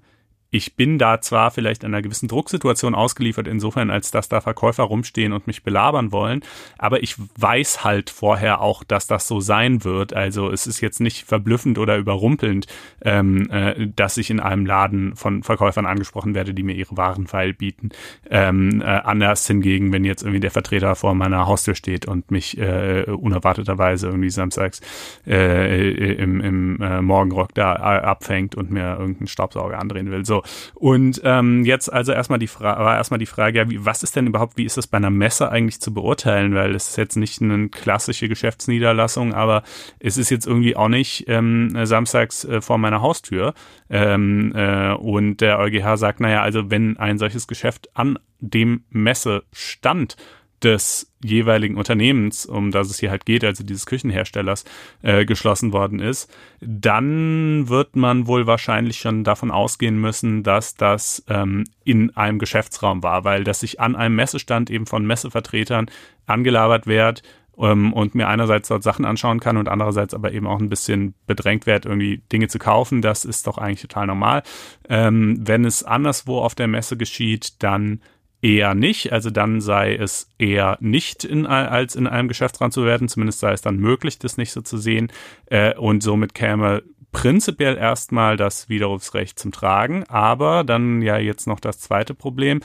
ich 0.51 0.77
bin 0.77 0.99
da 0.99 1.21
zwar 1.21 1.51
vielleicht 1.51 1.85
einer 1.85 2.01
gewissen 2.01 2.29
Drucksituation 2.29 2.95
ausgeliefert, 2.95 3.47
insofern, 3.47 3.91
als 3.91 4.11
dass 4.11 4.29
da 4.29 4.41
Verkäufer 4.41 4.85
rumstehen 4.85 5.33
und 5.33 5.47
mich 5.47 5.63
belabern 5.63 6.11
wollen, 6.11 6.43
aber 6.79 7.03
ich 7.03 7.17
weiß 7.39 7.85
halt 7.85 8.11
vorher 8.11 8.61
auch, 8.61 8.83
dass 8.85 9.07
das 9.07 9.29
so 9.29 9.41
sein 9.41 9.85
wird. 9.85 10.15
Also 10.15 10.51
es 10.51 10.67
ist 10.67 10.81
jetzt 10.81 11.01
nicht 11.01 11.27
verblüffend 11.27 11.79
oder 11.79 11.97
überrumpelnd, 11.99 12.67
ähm, 13.03 13.51
äh, 13.51 13.89
dass 13.95 14.17
ich 14.17 14.31
in 14.31 14.41
einem 14.41 14.65
Laden 14.65 15.17
von 15.17 15.43
Verkäufern 15.43 15.87
angesprochen 15.87 16.35
werde, 16.35 16.55
die 16.55 16.63
mir 16.63 16.75
ihre 16.75 16.97
Waren 16.97 17.27
feilbieten. 17.27 17.91
Ähm, 18.31 18.81
äh, 18.81 18.85
anders 18.85 19.47
hingegen, 19.47 19.93
wenn 19.93 20.05
jetzt 20.05 20.23
irgendwie 20.23 20.41
der 20.41 20.51
Vertreter 20.51 20.95
vor 20.95 21.15
meiner 21.15 21.47
Haustür 21.47 21.75
steht 21.75 22.07
und 22.07 22.31
mich 22.31 22.59
äh, 22.59 23.05
unerwarteterweise 23.05 24.07
irgendwie 24.07 24.31
samstags 24.31 24.81
äh, 25.27 26.15
im, 26.15 26.41
im 26.41 26.81
äh, 26.81 27.03
Morgenrock 27.03 27.55
da 27.55 27.75
äh, 27.75 28.01
abfängt 28.01 28.55
und 28.55 28.71
mir 28.71 28.97
irgendeinen 28.99 29.27
Staubsauger 29.27 29.79
andrehen 29.79 30.11
will. 30.11 30.25
So, 30.25 30.38
und 30.75 31.21
ähm, 31.25 31.65
jetzt 31.65 31.93
also 31.93 32.13
erstmal 32.13 32.39
die 32.39 32.47
Frage, 32.47 32.81
war 32.81 32.97
erstmal 32.97 33.19
die 33.19 33.27
Frage, 33.27 33.59
ja, 33.59 33.71
wie, 33.71 33.85
was 33.85 34.03
ist 34.03 34.17
denn 34.17 34.27
überhaupt, 34.27 34.57
wie 34.57 34.65
ist 34.65 34.77
das 34.77 34.87
bei 34.87 34.97
einer 34.97 35.11
Messe 35.11 35.51
eigentlich 35.51 35.81
zu 35.81 35.93
beurteilen? 35.93 36.55
Weil 36.55 36.75
es 36.75 36.89
ist 36.89 36.97
jetzt 36.97 37.17
nicht 37.17 37.41
eine 37.41 37.69
klassische 37.69 38.29
Geschäftsniederlassung, 38.29 39.35
aber 39.35 39.63
es 40.01 40.17
ist 40.17 40.31
jetzt 40.31 40.47
irgendwie 40.47 40.77
auch 40.77 40.89
nicht 40.89 41.25
ähm, 41.29 41.77
samstags 41.85 42.45
äh, 42.45 42.61
vor 42.61 42.79
meiner 42.79 43.03
Haustür. 43.03 43.55
Ähm, 43.91 44.53
äh, 44.55 44.93
und 44.93 45.41
der 45.41 45.59
EuGH 45.59 45.97
sagt, 45.97 46.21
naja, 46.21 46.43
also 46.43 46.71
wenn 46.71 46.97
ein 46.97 47.19
solches 47.19 47.47
Geschäft 47.47 47.89
an 47.95 48.19
dem 48.41 48.85
Messestand 48.91 50.17
des 50.63 51.13
jeweiligen 51.23 51.77
Unternehmens, 51.77 52.47
um 52.47 52.71
das 52.71 52.91
es 52.91 52.99
hier 52.99 53.11
halt 53.11 53.27
geht, 53.27 53.45
also 53.45 53.65
dieses 53.65 53.87
Küchenherstellers, 53.87 54.65
äh, 55.03 55.25
geschlossen 55.25 55.73
worden 55.73 56.01
ist, 56.01 56.33
dann 56.61 57.69
wird 57.69 57.97
man 57.97 58.27
wohl 58.27 58.47
wahrscheinlich 58.47 58.99
schon 58.99 59.25
davon 59.25 59.51
ausgehen 59.51 60.01
müssen, 60.01 60.43
dass 60.43 60.75
das 60.75 61.25
ähm, 61.29 61.65
in 61.85 62.17
einem 62.17 62.39
Geschäftsraum 62.39 63.03
war, 63.03 63.25
weil 63.25 63.45
das 63.45 63.61
sich 63.61 63.81
an 63.81 63.97
einem 63.97 64.17
Messestand 64.17 64.71
eben 64.71 64.87
von 64.87 65.07
Messevertretern 65.07 65.91
angelabert 66.27 66.87
wird 66.87 67.23
ähm, 67.59 67.93
und 67.93 68.15
mir 68.15 68.29
einerseits 68.29 68.69
dort 68.69 68.83
Sachen 68.83 69.05
anschauen 69.05 69.41
kann 69.41 69.57
und 69.57 69.69
andererseits 69.69 70.15
aber 70.15 70.33
eben 70.33 70.47
auch 70.47 70.61
ein 70.61 70.69
bisschen 70.69 71.15
bedrängt 71.27 71.67
wird, 71.67 71.87
irgendwie 71.87 72.23
Dinge 72.33 72.49
zu 72.49 72.59
kaufen, 72.59 73.03
das 73.03 73.25
ist 73.25 73.47
doch 73.47 73.59
eigentlich 73.59 73.83
total 73.83 74.07
normal. 74.07 74.43
Ähm, 74.89 75.39
wenn 75.41 75.65
es 75.65 75.83
anderswo 75.83 76.39
auf 76.39 76.55
der 76.55 76.69
Messe 76.69 76.97
geschieht, 76.97 77.63
dann 77.63 78.01
eher 78.43 78.75
nicht. 78.75 79.13
Also 79.13 79.31
dann 79.31 79.61
sei 79.61 79.95
es 79.95 80.31
eher 80.39 80.79
nicht 80.81 81.25
in, 81.25 81.47
als 81.47 81.97
in 81.97 82.07
einem 82.07 82.29
Geschäftsraum 82.29 82.71
zu 82.71 82.85
werden. 82.85 83.09
Zumindest 83.09 83.41
sei 83.41 83.53
es 83.53 83.63
dann 83.63 83.77
möglich, 83.77 84.19
das 84.19 84.37
nicht 84.37 84.53
so 84.53 84.61
zu 84.61 84.79
sehen. 84.79 85.11
Äh, 85.47 85.75
und 85.75 86.03
somit 86.03 86.35
käme 86.35 86.83
prinzipiell 87.13 87.77
erstmal 87.77 88.37
das 88.37 88.69
Widerrufsrecht 88.69 89.39
zum 89.39 89.53
Tragen. 89.53 90.05
Aber 90.05 90.65
dann 90.65 91.03
ja 91.03 91.19
jetzt 91.19 91.47
noch 91.47 91.61
das 91.61 91.81
zweite 91.81 92.15
Problem. 92.15 92.61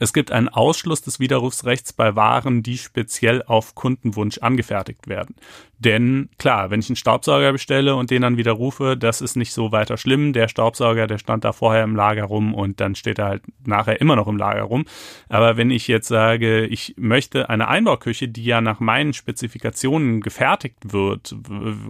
Es 0.00 0.12
gibt 0.12 0.32
einen 0.32 0.48
Ausschluss 0.48 1.00
des 1.02 1.20
Widerrufsrechts 1.20 1.92
bei 1.92 2.16
Waren, 2.16 2.64
die 2.64 2.76
speziell 2.76 3.44
auf 3.44 3.76
Kundenwunsch 3.76 4.38
angefertigt 4.38 5.06
werden. 5.06 5.36
Denn 5.78 6.30
klar, 6.38 6.70
wenn 6.70 6.80
ich 6.80 6.88
einen 6.88 6.96
Staubsauger 6.96 7.52
bestelle 7.52 7.96
und 7.96 8.10
den 8.10 8.22
dann 8.22 8.38
wieder 8.38 8.52
rufe, 8.52 8.96
das 8.96 9.20
ist 9.20 9.36
nicht 9.36 9.52
so 9.52 9.72
weiter 9.72 9.98
schlimm. 9.98 10.32
Der 10.32 10.48
Staubsauger, 10.48 11.06
der 11.06 11.18
stand 11.18 11.44
da 11.44 11.52
vorher 11.52 11.84
im 11.84 11.94
Lager 11.94 12.24
rum 12.24 12.54
und 12.54 12.80
dann 12.80 12.94
steht 12.94 13.18
er 13.18 13.26
halt 13.26 13.42
nachher 13.66 14.00
immer 14.00 14.16
noch 14.16 14.26
im 14.26 14.38
Lager 14.38 14.62
rum. 14.62 14.86
Aber 15.28 15.58
wenn 15.58 15.70
ich 15.70 15.86
jetzt 15.86 16.08
sage, 16.08 16.64
ich 16.64 16.94
möchte 16.96 17.50
eine 17.50 17.68
Einbauküche, 17.68 18.26
die 18.26 18.44
ja 18.44 18.62
nach 18.62 18.80
meinen 18.80 19.12
Spezifikationen 19.12 20.22
gefertigt 20.22 20.78
wird 20.92 21.36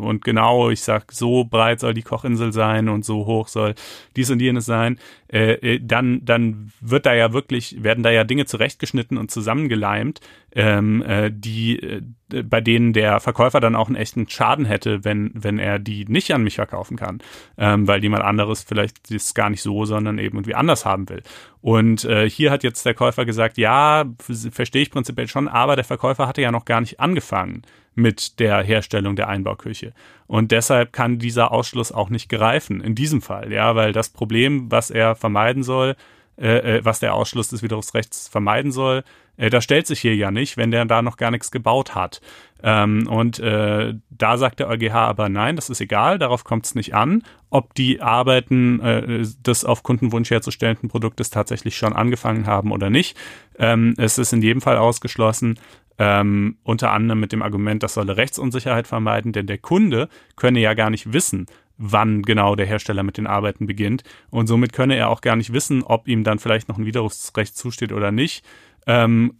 und 0.00 0.24
genau, 0.24 0.70
ich 0.70 0.82
sag, 0.82 1.12
so 1.12 1.44
breit 1.44 1.78
soll 1.78 1.94
die 1.94 2.02
Kochinsel 2.02 2.52
sein 2.52 2.88
und 2.88 3.04
so 3.04 3.24
hoch 3.26 3.46
soll 3.46 3.76
dies 4.16 4.30
und 4.30 4.40
jenes 4.40 4.66
sein, 4.66 4.98
äh, 5.32 5.52
äh 5.52 5.80
dann, 5.80 6.24
dann 6.24 6.72
wird 6.80 7.06
da 7.06 7.14
ja 7.14 7.32
wirklich, 7.32 7.84
werden 7.84 8.02
da 8.02 8.10
ja 8.10 8.24
Dinge 8.24 8.46
zurechtgeschnitten 8.46 9.16
und 9.16 9.30
zusammengeleimt, 9.30 10.20
ähm, 10.56 11.02
äh, 11.02 11.30
die, 11.30 11.78
äh, 11.82 12.00
bei 12.42 12.62
denen 12.62 12.94
der 12.94 13.20
Verkäufer 13.20 13.60
dann 13.60 13.76
auch 13.76 13.88
einen 13.88 13.96
echten 13.96 14.26
Schaden 14.26 14.64
hätte, 14.64 15.04
wenn, 15.04 15.30
wenn 15.34 15.58
er 15.58 15.78
die 15.78 16.06
nicht 16.06 16.32
an 16.32 16.42
mich 16.42 16.54
verkaufen 16.54 16.96
kann, 16.96 17.18
ähm, 17.58 17.86
weil 17.86 18.02
jemand 18.02 18.24
anderes 18.24 18.64
vielleicht 18.64 19.12
das 19.12 19.34
gar 19.34 19.50
nicht 19.50 19.60
so, 19.60 19.84
sondern 19.84 20.18
eben 20.18 20.38
irgendwie 20.38 20.54
anders 20.54 20.86
haben 20.86 21.10
will. 21.10 21.22
Und 21.60 22.06
äh, 22.06 22.28
hier 22.28 22.50
hat 22.50 22.64
jetzt 22.64 22.86
der 22.86 22.94
Käufer 22.94 23.26
gesagt, 23.26 23.58
ja, 23.58 24.06
verstehe 24.18 24.82
ich 24.82 24.90
prinzipiell 24.90 25.28
schon, 25.28 25.46
aber 25.46 25.76
der 25.76 25.84
Verkäufer 25.84 26.26
hatte 26.26 26.40
ja 26.40 26.50
noch 26.50 26.64
gar 26.64 26.80
nicht 26.80 27.00
angefangen 27.00 27.60
mit 27.94 28.40
der 28.40 28.62
Herstellung 28.62 29.14
der 29.14 29.28
Einbauküche. 29.28 29.92
Und 30.26 30.52
deshalb 30.52 30.94
kann 30.94 31.18
dieser 31.18 31.52
Ausschluss 31.52 31.92
auch 31.92 32.08
nicht 32.08 32.30
greifen, 32.30 32.80
in 32.80 32.94
diesem 32.94 33.20
Fall, 33.20 33.52
ja, 33.52 33.76
weil 33.76 33.92
das 33.92 34.08
Problem, 34.08 34.70
was 34.70 34.90
er 34.90 35.16
vermeiden 35.16 35.62
soll, 35.62 35.96
äh, 36.38 36.78
äh 36.78 36.84
was 36.84 37.00
der 37.00 37.14
Ausschluss 37.14 37.48
des 37.48 37.62
Widerrufsrechts 37.62 38.28
vermeiden 38.28 38.72
soll, 38.72 39.04
äh, 39.36 39.50
das 39.50 39.64
stellt 39.64 39.86
sich 39.86 40.00
hier 40.00 40.16
ja 40.16 40.30
nicht, 40.30 40.56
wenn 40.56 40.70
der 40.70 40.84
da 40.84 41.02
noch 41.02 41.16
gar 41.16 41.30
nichts 41.30 41.50
gebaut 41.50 41.94
hat. 41.94 42.20
Ähm, 42.62 43.06
und 43.06 43.38
äh, 43.38 43.94
da 44.10 44.38
sagt 44.38 44.60
der 44.60 44.68
EuGH 44.68 44.94
aber 44.94 45.28
nein, 45.28 45.56
das 45.56 45.70
ist 45.70 45.80
egal, 45.80 46.18
darauf 46.18 46.44
kommt 46.44 46.66
es 46.66 46.74
nicht 46.74 46.94
an, 46.94 47.22
ob 47.50 47.74
die 47.74 48.00
Arbeiten 48.00 48.80
äh, 48.80 49.24
des 49.40 49.64
auf 49.64 49.82
Kundenwunsch 49.82 50.30
herzustellenden 50.30 50.88
Produktes 50.88 51.30
tatsächlich 51.30 51.76
schon 51.76 51.92
angefangen 51.92 52.46
haben 52.46 52.72
oder 52.72 52.90
nicht. 52.90 53.16
Ähm, 53.58 53.94
es 53.98 54.18
ist 54.18 54.32
in 54.32 54.42
jedem 54.42 54.62
Fall 54.62 54.78
ausgeschlossen, 54.78 55.58
ähm, 55.98 56.56
unter 56.62 56.92
anderem 56.92 57.20
mit 57.20 57.32
dem 57.32 57.42
Argument, 57.42 57.82
das 57.82 57.94
solle 57.94 58.16
Rechtsunsicherheit 58.16 58.86
vermeiden, 58.86 59.32
denn 59.32 59.46
der 59.46 59.58
Kunde 59.58 60.08
könne 60.36 60.60
ja 60.60 60.74
gar 60.74 60.90
nicht 60.90 61.12
wissen, 61.12 61.46
wann 61.78 62.22
genau 62.22 62.54
der 62.56 62.66
Hersteller 62.66 63.02
mit 63.02 63.18
den 63.18 63.26
Arbeiten 63.26 63.66
beginnt. 63.66 64.02
Und 64.30 64.46
somit 64.46 64.72
könne 64.72 64.96
er 64.96 65.10
auch 65.10 65.20
gar 65.20 65.36
nicht 65.36 65.52
wissen, 65.52 65.82
ob 65.82 66.08
ihm 66.08 66.24
dann 66.24 66.38
vielleicht 66.38 66.68
noch 66.68 66.78
ein 66.78 66.86
Widerrufsrecht 66.86 67.56
zusteht 67.56 67.92
oder 67.92 68.12
nicht. 68.12 68.44
Ähm, 68.86 69.34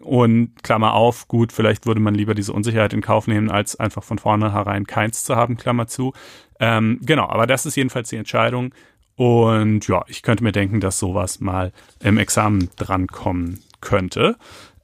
und 0.00 0.62
Klammer 0.62 0.94
auf, 0.94 1.28
gut, 1.28 1.52
vielleicht 1.52 1.86
würde 1.86 2.00
man 2.00 2.14
lieber 2.14 2.34
diese 2.34 2.52
Unsicherheit 2.52 2.92
in 2.92 3.02
Kauf 3.02 3.26
nehmen, 3.26 3.50
als 3.50 3.76
einfach 3.76 4.02
von 4.02 4.18
vornherein 4.18 4.86
keins 4.86 5.24
zu 5.24 5.36
haben, 5.36 5.56
Klammer 5.56 5.86
zu. 5.86 6.12
Ähm, 6.58 6.98
genau, 7.02 7.28
aber 7.28 7.46
das 7.46 7.66
ist 7.66 7.76
jedenfalls 7.76 8.08
die 8.08 8.16
Entscheidung. 8.16 8.74
Und 9.16 9.86
ja, 9.88 10.02
ich 10.08 10.22
könnte 10.22 10.42
mir 10.42 10.52
denken, 10.52 10.80
dass 10.80 10.98
sowas 10.98 11.40
mal 11.40 11.72
im 12.00 12.18
Examen 12.18 12.70
drankommen 12.76 13.60
könnte. 13.80 14.36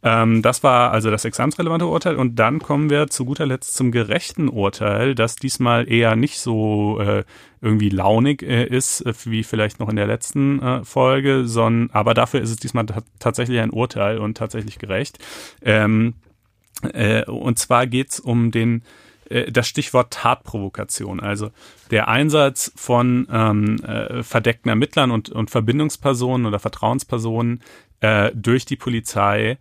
Ähm, 0.02 0.42
das 0.42 0.62
war 0.62 0.92
also 0.92 1.10
das 1.10 1.24
examensrelevante 1.24 1.86
Urteil 1.86 2.16
und 2.16 2.36
dann 2.36 2.60
kommen 2.60 2.88
wir 2.88 3.08
zu 3.08 3.24
guter 3.24 3.46
Letzt 3.46 3.74
zum 3.74 3.90
gerechten 3.90 4.48
Urteil, 4.48 5.14
das 5.14 5.36
diesmal 5.36 5.90
eher 5.90 6.14
nicht 6.14 6.38
so 6.38 7.00
äh, 7.00 7.24
irgendwie 7.60 7.88
launig 7.88 8.42
äh, 8.42 8.64
ist, 8.64 9.00
äh, 9.00 9.12
wie 9.24 9.42
vielleicht 9.42 9.80
noch 9.80 9.88
in 9.88 9.96
der 9.96 10.06
letzten 10.06 10.62
äh, 10.62 10.84
Folge, 10.84 11.46
sondern 11.46 11.90
aber 11.92 12.14
dafür 12.14 12.40
ist 12.40 12.50
es 12.50 12.56
diesmal 12.56 12.86
tatsächlich 13.18 13.58
ein 13.60 13.70
Urteil 13.70 14.18
und 14.18 14.36
tatsächlich 14.36 14.78
gerecht. 14.78 15.18
Ähm, 15.62 16.14
äh, 16.92 17.24
und 17.24 17.58
zwar 17.58 17.88
geht's 17.88 18.20
um 18.20 18.52
den 18.52 18.82
äh, 19.28 19.50
das 19.50 19.66
Stichwort 19.66 20.12
Tatprovokation, 20.12 21.18
also 21.18 21.50
der 21.90 22.06
Einsatz 22.06 22.72
von 22.76 23.26
ähm, 23.32 23.82
äh, 23.82 24.22
verdeckten 24.22 24.68
Ermittlern 24.68 25.10
und, 25.10 25.30
und 25.30 25.50
Verbindungspersonen 25.50 26.46
oder 26.46 26.60
Vertrauenspersonen 26.60 27.60
äh, 28.00 28.30
durch 28.34 28.64
die 28.64 28.76
Polizei 28.76 29.58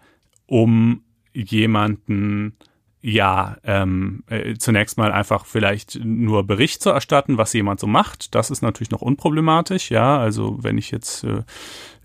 um 0.48 1.04
jemanden 1.34 2.58
ja, 3.02 3.58
ähm, 3.64 4.24
äh, 4.28 4.56
zunächst 4.56 4.98
mal 4.98 5.12
einfach 5.12 5.46
vielleicht 5.46 6.00
nur 6.04 6.46
Bericht 6.46 6.82
zu 6.82 6.90
erstatten, 6.90 7.38
was 7.38 7.54
jemand 7.54 7.80
so 7.80 7.88
macht. 7.88 8.34
Das 8.36 8.50
ist 8.50 8.62
natürlich 8.62 8.92
noch 8.92 9.02
unproblematisch, 9.02 9.92
ja. 9.92 10.18
Also 10.18 10.58
wenn 10.62 10.78
ich 10.78 10.92
jetzt 10.92 11.24
äh, 11.24 11.44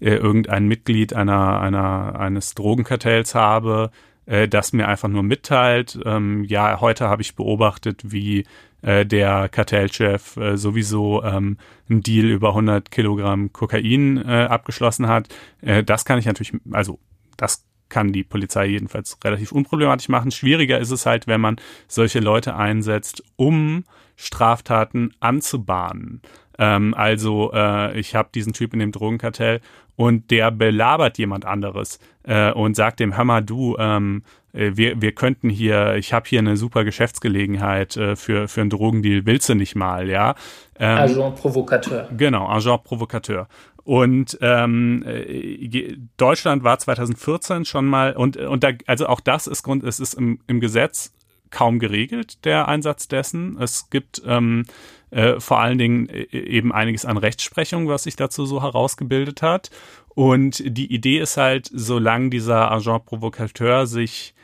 äh 0.01 0.17
irgendein 0.17 0.69
Mitglied 0.69 1.15
einer, 1.15 1.61
einer, 1.61 2.21
eines 2.21 2.55
Drogenkartells 2.55 3.35
habe, 3.35 3.91
äh, 4.27 4.47
das 4.49 4.73
mir 4.73 4.87
einfach 4.87 5.09
nur 5.09 5.23
mitteilt, 5.23 5.99
ähm, 6.05 6.45
ja, 6.45 6.81
heute 6.81 7.09
habe 7.09 7.23
ich 7.23 7.35
beobachtet, 7.35 8.03
wie 8.13 8.45
äh, 8.83 9.07
der 9.07 9.49
Kartellchef 9.49 10.37
äh, 10.37 10.57
sowieso 10.57 11.25
ähm, 11.25 11.57
einen 11.89 12.03
Deal 12.03 12.27
über 12.27 12.51
100 12.51 12.91
Kilogramm 12.91 13.53
Kokain 13.53 14.19
äh, 14.19 14.45
abgeschlossen 14.45 15.09
hat. 15.09 15.35
Äh, 15.63 15.83
das 15.83 16.05
kann 16.05 16.19
ich 16.19 16.27
natürlich, 16.27 16.53
also 16.71 16.99
das 17.37 17.65
kann 17.93 18.13
die 18.13 18.25
Polizei 18.25 18.67
jedenfalls 18.67 19.19
relativ 19.23 19.53
unproblematisch 19.53 20.09
machen. 20.09 20.31
Schwieriger 20.31 20.81
ist 20.81 20.91
es 20.91 21.07
halt, 21.07 21.27
wenn 21.27 21.41
man 21.41 21.57
solche 21.87 22.19
Leute 22.19 22.57
einsetzt, 22.57 23.23
um 23.37 23.85
Straftaten 24.17 25.13
anzubahnen. 25.21 26.23
Ähm, 26.59 26.95
also 26.95 27.53
äh, 27.53 27.99
ich 27.99 28.15
habe 28.15 28.31
diesen 28.35 28.53
Typ 28.55 28.73
in 28.73 28.81
dem 28.81 28.93
Drogenkartell 28.93 29.61
und 29.97 30.31
der 30.31 30.51
belabert 30.51 31.19
jemand 31.19 31.45
anderes 31.45 31.99
äh, 32.25 32.53
und 32.53 32.77
sagt 32.77 33.01
dem, 33.01 33.17
hör 33.17 33.25
mal 33.25 33.43
du, 33.43 33.77
ähm, 33.79 34.23
äh, 34.53 34.73
wir, 34.75 35.01
wir 35.01 35.13
könnten 35.13 35.49
hier, 35.49 35.97
ich 35.97 36.13
habe 36.13 36.29
hier 36.29 36.39
eine 36.39 36.57
super 36.57 36.85
Geschäftsgelegenheit 36.85 37.97
äh, 37.97 38.17
für, 38.17 38.49
für 38.49 38.61
einen 38.61 38.71
Drogendeal, 38.71 39.27
willst 39.27 39.49
du 39.49 39.55
nicht 39.55 39.75
mal, 39.75 40.09
ja? 40.09 40.35
Ähm, 40.79 40.99
Agent 40.99 41.37
Provocateur. 41.37 42.09
Genau, 42.17 42.49
Agent 42.49 42.85
Provocateur. 42.85 43.49
Und 43.85 44.39
ähm, 44.41 45.03
äh, 45.07 45.97
Deutschland 46.17 46.63
war 46.63 46.79
2014 46.79 47.65
schon 47.65 47.85
mal 47.87 48.13
und 48.13 48.37
und 48.37 48.63
da, 48.63 48.71
also 48.87 49.07
auch 49.07 49.19
das 49.21 49.49
ist 49.49 49.65
Grund, 49.65 49.83
es 49.83 49.99
ist 49.99 50.15
im, 50.15 50.39
im 50.47 50.61
Gesetz 50.61 51.13
kaum 51.51 51.81
geregelt 51.81 52.45
der 52.45 52.69
Einsatz 52.69 53.09
dessen. 53.09 53.57
Es 53.61 53.91
gibt 53.91 54.23
ähm, 54.25 54.65
äh, 55.13 55.41
vor 55.41 55.61
allen 55.61 55.79
Dingen 55.79 56.09
äh, 56.09 56.27
eben 56.33 56.73
einiges 56.73 57.05
an 57.05 57.19
Rechtsprechung, 57.19 57.87
was 57.87 58.05
sich 58.05 58.17
dazu 58.17 58.47
so 58.47 58.63
herausgebildet 58.63 59.43
hat. 59.43 59.71
Und 60.15 60.63
die 60.67 60.93
Idee 60.93 61.19
ist 61.19 61.37
halt, 61.37 61.71
solange 61.73 62.31
dieser 62.31 62.71
Agent 62.73 63.07
Provocateur 63.07 63.87
sich 63.87 64.35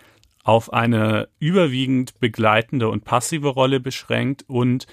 auf 0.44 0.72
eine 0.72 1.28
überwiegend 1.38 2.20
begleitende 2.20 2.88
und 2.88 3.04
passive 3.04 3.48
Rolle 3.48 3.80
beschränkt 3.80 4.44
und 4.46 4.86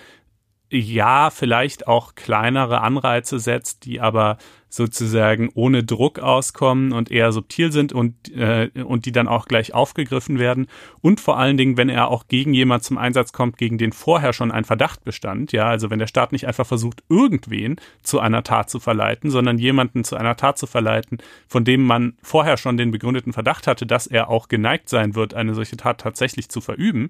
ja, 0.70 1.30
vielleicht 1.30 1.88
auch 1.88 2.16
kleinere 2.16 2.82
Anreize 2.82 3.40
setzt, 3.40 3.86
die 3.86 4.02
aber 4.02 4.38
sozusagen 4.76 5.50
ohne 5.54 5.84
Druck 5.84 6.20
auskommen 6.20 6.92
und 6.92 7.10
eher 7.10 7.32
subtil 7.32 7.72
sind 7.72 7.94
und, 7.94 8.32
äh, 8.36 8.70
und 8.84 9.06
die 9.06 9.12
dann 9.12 9.28
auch 9.28 9.46
gleich 9.46 9.74
aufgegriffen 9.74 10.38
werden. 10.38 10.68
Und 11.02 11.22
vor 11.22 11.38
allen 11.38 11.56
Dingen, 11.56 11.78
wenn 11.78 11.88
er 11.88 12.10
auch 12.10 12.28
gegen 12.28 12.54
jemand 12.54 12.84
zum 12.84 12.98
Einsatz 12.98 13.32
kommt, 13.32 13.58
gegen 13.58 13.78
den 13.78 13.94
vorher 13.94 14.34
schon 14.34 14.52
ein 14.52 14.66
Verdacht 14.66 15.04
bestand. 15.06 15.54
Ja, 15.54 15.68
also 15.68 15.90
wenn 15.90 16.00
der 16.00 16.08
Staat 16.08 16.34
nicht 16.34 16.48
einfach 16.48 16.68
versucht, 16.68 17.04
irgendwen 17.10 17.78
zu 18.04 18.20
einer 18.20 18.44
Tat 18.44 18.70
zu 18.70 18.80
verleiten, 18.80 19.30
sondern 19.30 19.58
jemanden 19.58 20.04
zu 20.04 20.18
einer 20.18 20.36
Tat 20.36 20.58
zu 20.58 20.68
verleiten, 20.68 21.20
von 21.48 21.64
dem 21.64 21.84
man 21.84 22.18
vorher 22.22 22.58
schon 22.58 22.76
den 22.76 22.92
begründeten 22.92 23.32
Verdacht 23.32 23.68
hatte, 23.68 23.86
dass 23.86 24.08
er 24.08 24.30
auch 24.30 24.50
geneigt 24.50 24.90
sein 24.90 25.16
wird, 25.16 25.36
eine 25.36 25.54
solche 25.54 25.78
Tat 25.78 26.02
tatsächlich 26.02 26.50
zu 26.50 26.60
verüben, 26.60 27.10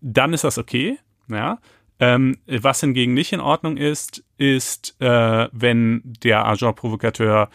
dann 0.00 0.32
ist 0.32 0.44
das 0.44 0.58
okay. 0.58 0.98
Ja, 1.28 1.58
ähm, 2.00 2.38
was 2.46 2.80
hingegen 2.80 3.14
nicht 3.14 3.32
in 3.32 3.40
Ordnung 3.40 3.76
ist, 3.76 4.24
ist, 4.36 4.96
äh, 5.00 5.48
wenn 5.52 6.02
der 6.04 6.46
Agent 6.46 6.76
Provocateur 6.76 7.48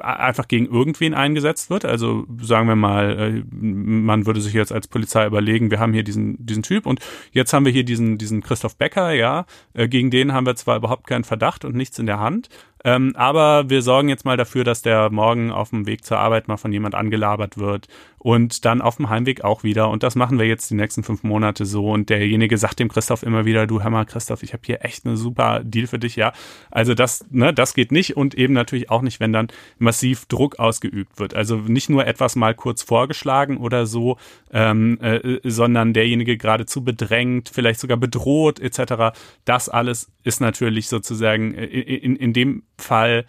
einfach 0.00 0.48
gegen 0.48 0.66
irgendwen 0.66 1.14
eingesetzt 1.14 1.70
wird. 1.70 1.86
Also 1.86 2.26
sagen 2.40 2.68
wir 2.68 2.76
mal, 2.76 3.18
äh, 3.18 3.42
man 3.50 4.26
würde 4.26 4.42
sich 4.42 4.52
jetzt 4.52 4.72
als 4.72 4.86
Polizei 4.86 5.26
überlegen, 5.26 5.70
wir 5.70 5.80
haben 5.80 5.94
hier 5.94 6.04
diesen, 6.04 6.44
diesen 6.44 6.62
Typ 6.62 6.84
und 6.84 7.00
jetzt 7.30 7.52
haben 7.54 7.64
wir 7.64 7.72
hier 7.72 7.84
diesen, 7.84 8.18
diesen 8.18 8.42
Christoph 8.42 8.76
Becker, 8.76 9.12
ja, 9.12 9.46
äh, 9.72 9.88
gegen 9.88 10.10
den 10.10 10.34
haben 10.34 10.44
wir 10.44 10.56
zwar 10.56 10.76
überhaupt 10.76 11.06
keinen 11.06 11.24
Verdacht 11.24 11.64
und 11.64 11.74
nichts 11.74 11.98
in 11.98 12.06
der 12.06 12.20
Hand, 12.20 12.50
ähm, 12.84 13.14
aber 13.16 13.70
wir 13.70 13.82
sorgen 13.82 14.08
jetzt 14.08 14.24
mal 14.24 14.36
dafür, 14.36 14.64
dass 14.64 14.82
der 14.82 15.10
morgen 15.10 15.50
auf 15.50 15.70
dem 15.70 15.86
Weg 15.86 16.04
zur 16.04 16.18
Arbeit 16.18 16.48
mal 16.48 16.56
von 16.56 16.72
jemand 16.72 16.94
angelabert 16.94 17.58
wird 17.58 17.88
und 18.22 18.64
dann 18.64 18.80
auf 18.80 18.96
dem 18.96 19.10
Heimweg 19.10 19.42
auch 19.42 19.64
wieder. 19.64 19.88
Und 19.90 20.04
das 20.04 20.14
machen 20.14 20.38
wir 20.38 20.46
jetzt 20.46 20.70
die 20.70 20.74
nächsten 20.74 21.02
fünf 21.02 21.24
Monate 21.24 21.64
so. 21.64 21.90
Und 21.90 22.08
derjenige 22.08 22.56
sagt 22.56 22.78
dem 22.78 22.88
Christoph 22.88 23.24
immer 23.24 23.44
wieder, 23.44 23.66
du 23.66 23.82
hör 23.82 23.90
mal, 23.90 24.04
Christoph, 24.04 24.44
ich 24.44 24.52
habe 24.52 24.62
hier 24.64 24.84
echt 24.84 25.04
eine 25.04 25.16
super 25.16 25.60
Deal 25.64 25.88
für 25.88 25.98
dich, 25.98 26.14
ja. 26.14 26.32
Also 26.70 26.94
das, 26.94 27.24
ne, 27.30 27.52
das 27.52 27.74
geht 27.74 27.90
nicht 27.90 28.16
und 28.16 28.34
eben 28.34 28.54
natürlich 28.54 28.90
auch 28.90 29.02
nicht, 29.02 29.18
wenn 29.18 29.32
dann 29.32 29.48
massiv 29.78 30.26
Druck 30.26 30.60
ausgeübt 30.60 31.18
wird. 31.18 31.34
Also 31.34 31.56
nicht 31.56 31.90
nur 31.90 32.06
etwas 32.06 32.36
mal 32.36 32.54
kurz 32.54 32.82
vorgeschlagen 32.82 33.56
oder 33.56 33.86
so, 33.86 34.18
ähm, 34.52 35.00
äh, 35.00 35.40
sondern 35.42 35.92
derjenige 35.92 36.36
geradezu 36.36 36.84
bedrängt, 36.84 37.50
vielleicht 37.52 37.80
sogar 37.80 37.96
bedroht 37.96 38.60
etc. 38.60 39.16
Das 39.44 39.68
alles 39.68 40.12
ist 40.22 40.40
natürlich 40.40 40.88
sozusagen 40.88 41.54
äh, 41.54 41.64
in, 41.64 42.14
in 42.14 42.32
dem 42.32 42.62
Fall, 42.82 43.24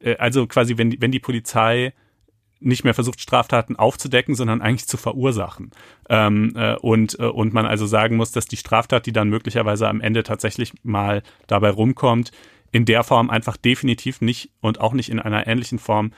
äh, 0.00 0.16
also 0.16 0.46
quasi, 0.46 0.78
wenn, 0.78 1.00
wenn 1.00 1.12
die 1.12 1.20
Polizei 1.20 1.92
nicht 2.64 2.84
mehr 2.84 2.94
versucht, 2.94 3.20
Straftaten 3.20 3.76
aufzudecken, 3.76 4.34
sondern 4.34 4.62
eigentlich 4.62 4.86
zu 4.86 4.96
verursachen. 4.96 5.70
Ähm, 6.08 6.52
äh, 6.56 6.76
und, 6.76 7.18
äh, 7.18 7.24
und 7.24 7.52
man 7.52 7.66
also 7.66 7.86
sagen 7.86 8.16
muss, 8.16 8.32
dass 8.32 8.46
die 8.46 8.56
Straftat, 8.56 9.06
die 9.06 9.12
dann 9.12 9.28
möglicherweise 9.28 9.88
am 9.88 10.00
Ende 10.00 10.22
tatsächlich 10.22 10.72
mal 10.82 11.22
dabei 11.46 11.70
rumkommt, 11.70 12.30
in 12.70 12.84
der 12.84 13.04
Form 13.04 13.30
einfach 13.30 13.56
definitiv 13.56 14.20
nicht 14.20 14.50
und 14.60 14.80
auch 14.80 14.94
nicht 14.94 15.10
in 15.10 15.18
einer 15.20 15.46
ähnlichen 15.46 15.78
Form 15.78 16.12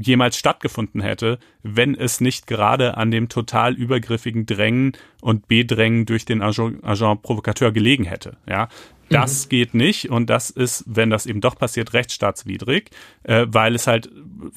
jemals 0.00 0.36
stattgefunden 0.36 1.00
hätte, 1.00 1.38
wenn 1.62 1.94
es 1.94 2.20
nicht 2.20 2.46
gerade 2.46 2.96
an 2.96 3.10
dem 3.10 3.28
total 3.28 3.74
übergriffigen 3.74 4.46
Drängen 4.46 4.92
und 5.20 5.48
Bedrängen 5.48 6.06
durch 6.06 6.24
den 6.24 6.42
Agent, 6.42 6.82
Agent 6.82 7.22
Provokateur 7.22 7.70
gelegen 7.70 8.04
hätte. 8.04 8.36
Ja, 8.48 8.68
das 9.10 9.44
mhm. 9.44 9.48
geht 9.50 9.74
nicht 9.74 10.08
und 10.08 10.30
das 10.30 10.50
ist, 10.50 10.84
wenn 10.86 11.10
das 11.10 11.26
eben 11.26 11.40
doch 11.40 11.56
passiert, 11.56 11.92
rechtsstaatswidrig, 11.92 12.90
äh, 13.24 13.46
weil 13.48 13.74
es 13.74 13.86
halt, 13.86 14.10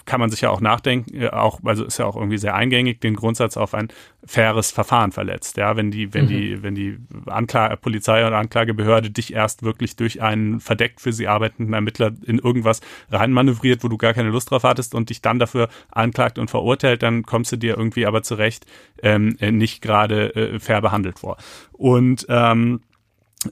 kann 0.06 0.20
man 0.20 0.30
sich 0.30 0.42
ja 0.42 0.52
auch 0.52 0.62
nachdenken, 0.62 1.16
äh, 1.16 1.30
auch, 1.30 1.60
also 1.64 1.84
ist 1.84 1.98
ja 1.98 2.06
auch 2.06 2.16
irgendwie 2.16 2.38
sehr 2.38 2.54
eingängig, 2.54 3.02
den 3.02 3.16
Grundsatz 3.16 3.58
auf 3.58 3.74
ein 3.74 3.90
faires 4.24 4.72
Verfahren 4.72 5.12
verletzt. 5.12 5.58
Ja, 5.58 5.76
wenn 5.76 5.90
die, 5.90 6.14
wenn 6.14 6.26
mhm. 6.26 6.30
die, 6.30 6.64
wenn 6.64 6.76
die 6.76 7.00
Anklage, 7.26 7.78
Polizei 7.78 8.26
oder 8.26 8.38
Anklagebehörde 8.38 9.10
dich 9.10 9.34
erst 9.34 9.64
wirklich 9.64 9.96
durch 9.96 10.22
einen 10.22 10.60
verdeckt 10.60 11.02
für 11.02 11.12
sie 11.12 11.28
arbeitenden 11.28 11.74
Ermittler 11.74 12.12
in 12.24 12.38
irgendwas 12.38 12.82
reinmanövriert, 13.12 13.84
wo 13.84 13.88
du 13.88 13.98
gar 13.98 14.14
keine 14.14 14.30
Lust 14.30 14.52
drauf 14.52 14.64
hattest 14.64 14.94
und 14.94 15.10
dich 15.10 15.22
dann 15.22 15.40
dafür 15.40 15.68
anklagt 15.92 16.38
und 16.38 16.52
verurteilt, 16.52 17.02
dann 17.02 17.24
kommst 17.24 17.52
du 17.52 17.58
dir 17.58 17.76
irgendwie 17.76 18.06
aber 18.06 18.22
zurecht 18.22 18.68
ähm, 19.02 19.36
nicht 19.40 19.82
gerade 19.82 20.36
äh, 20.36 20.60
fair 20.60 20.82
behandelt 20.82 21.20
vor. 21.20 21.38
Und 21.72 22.28
ähm, 22.30 22.82
äh, 22.84 22.93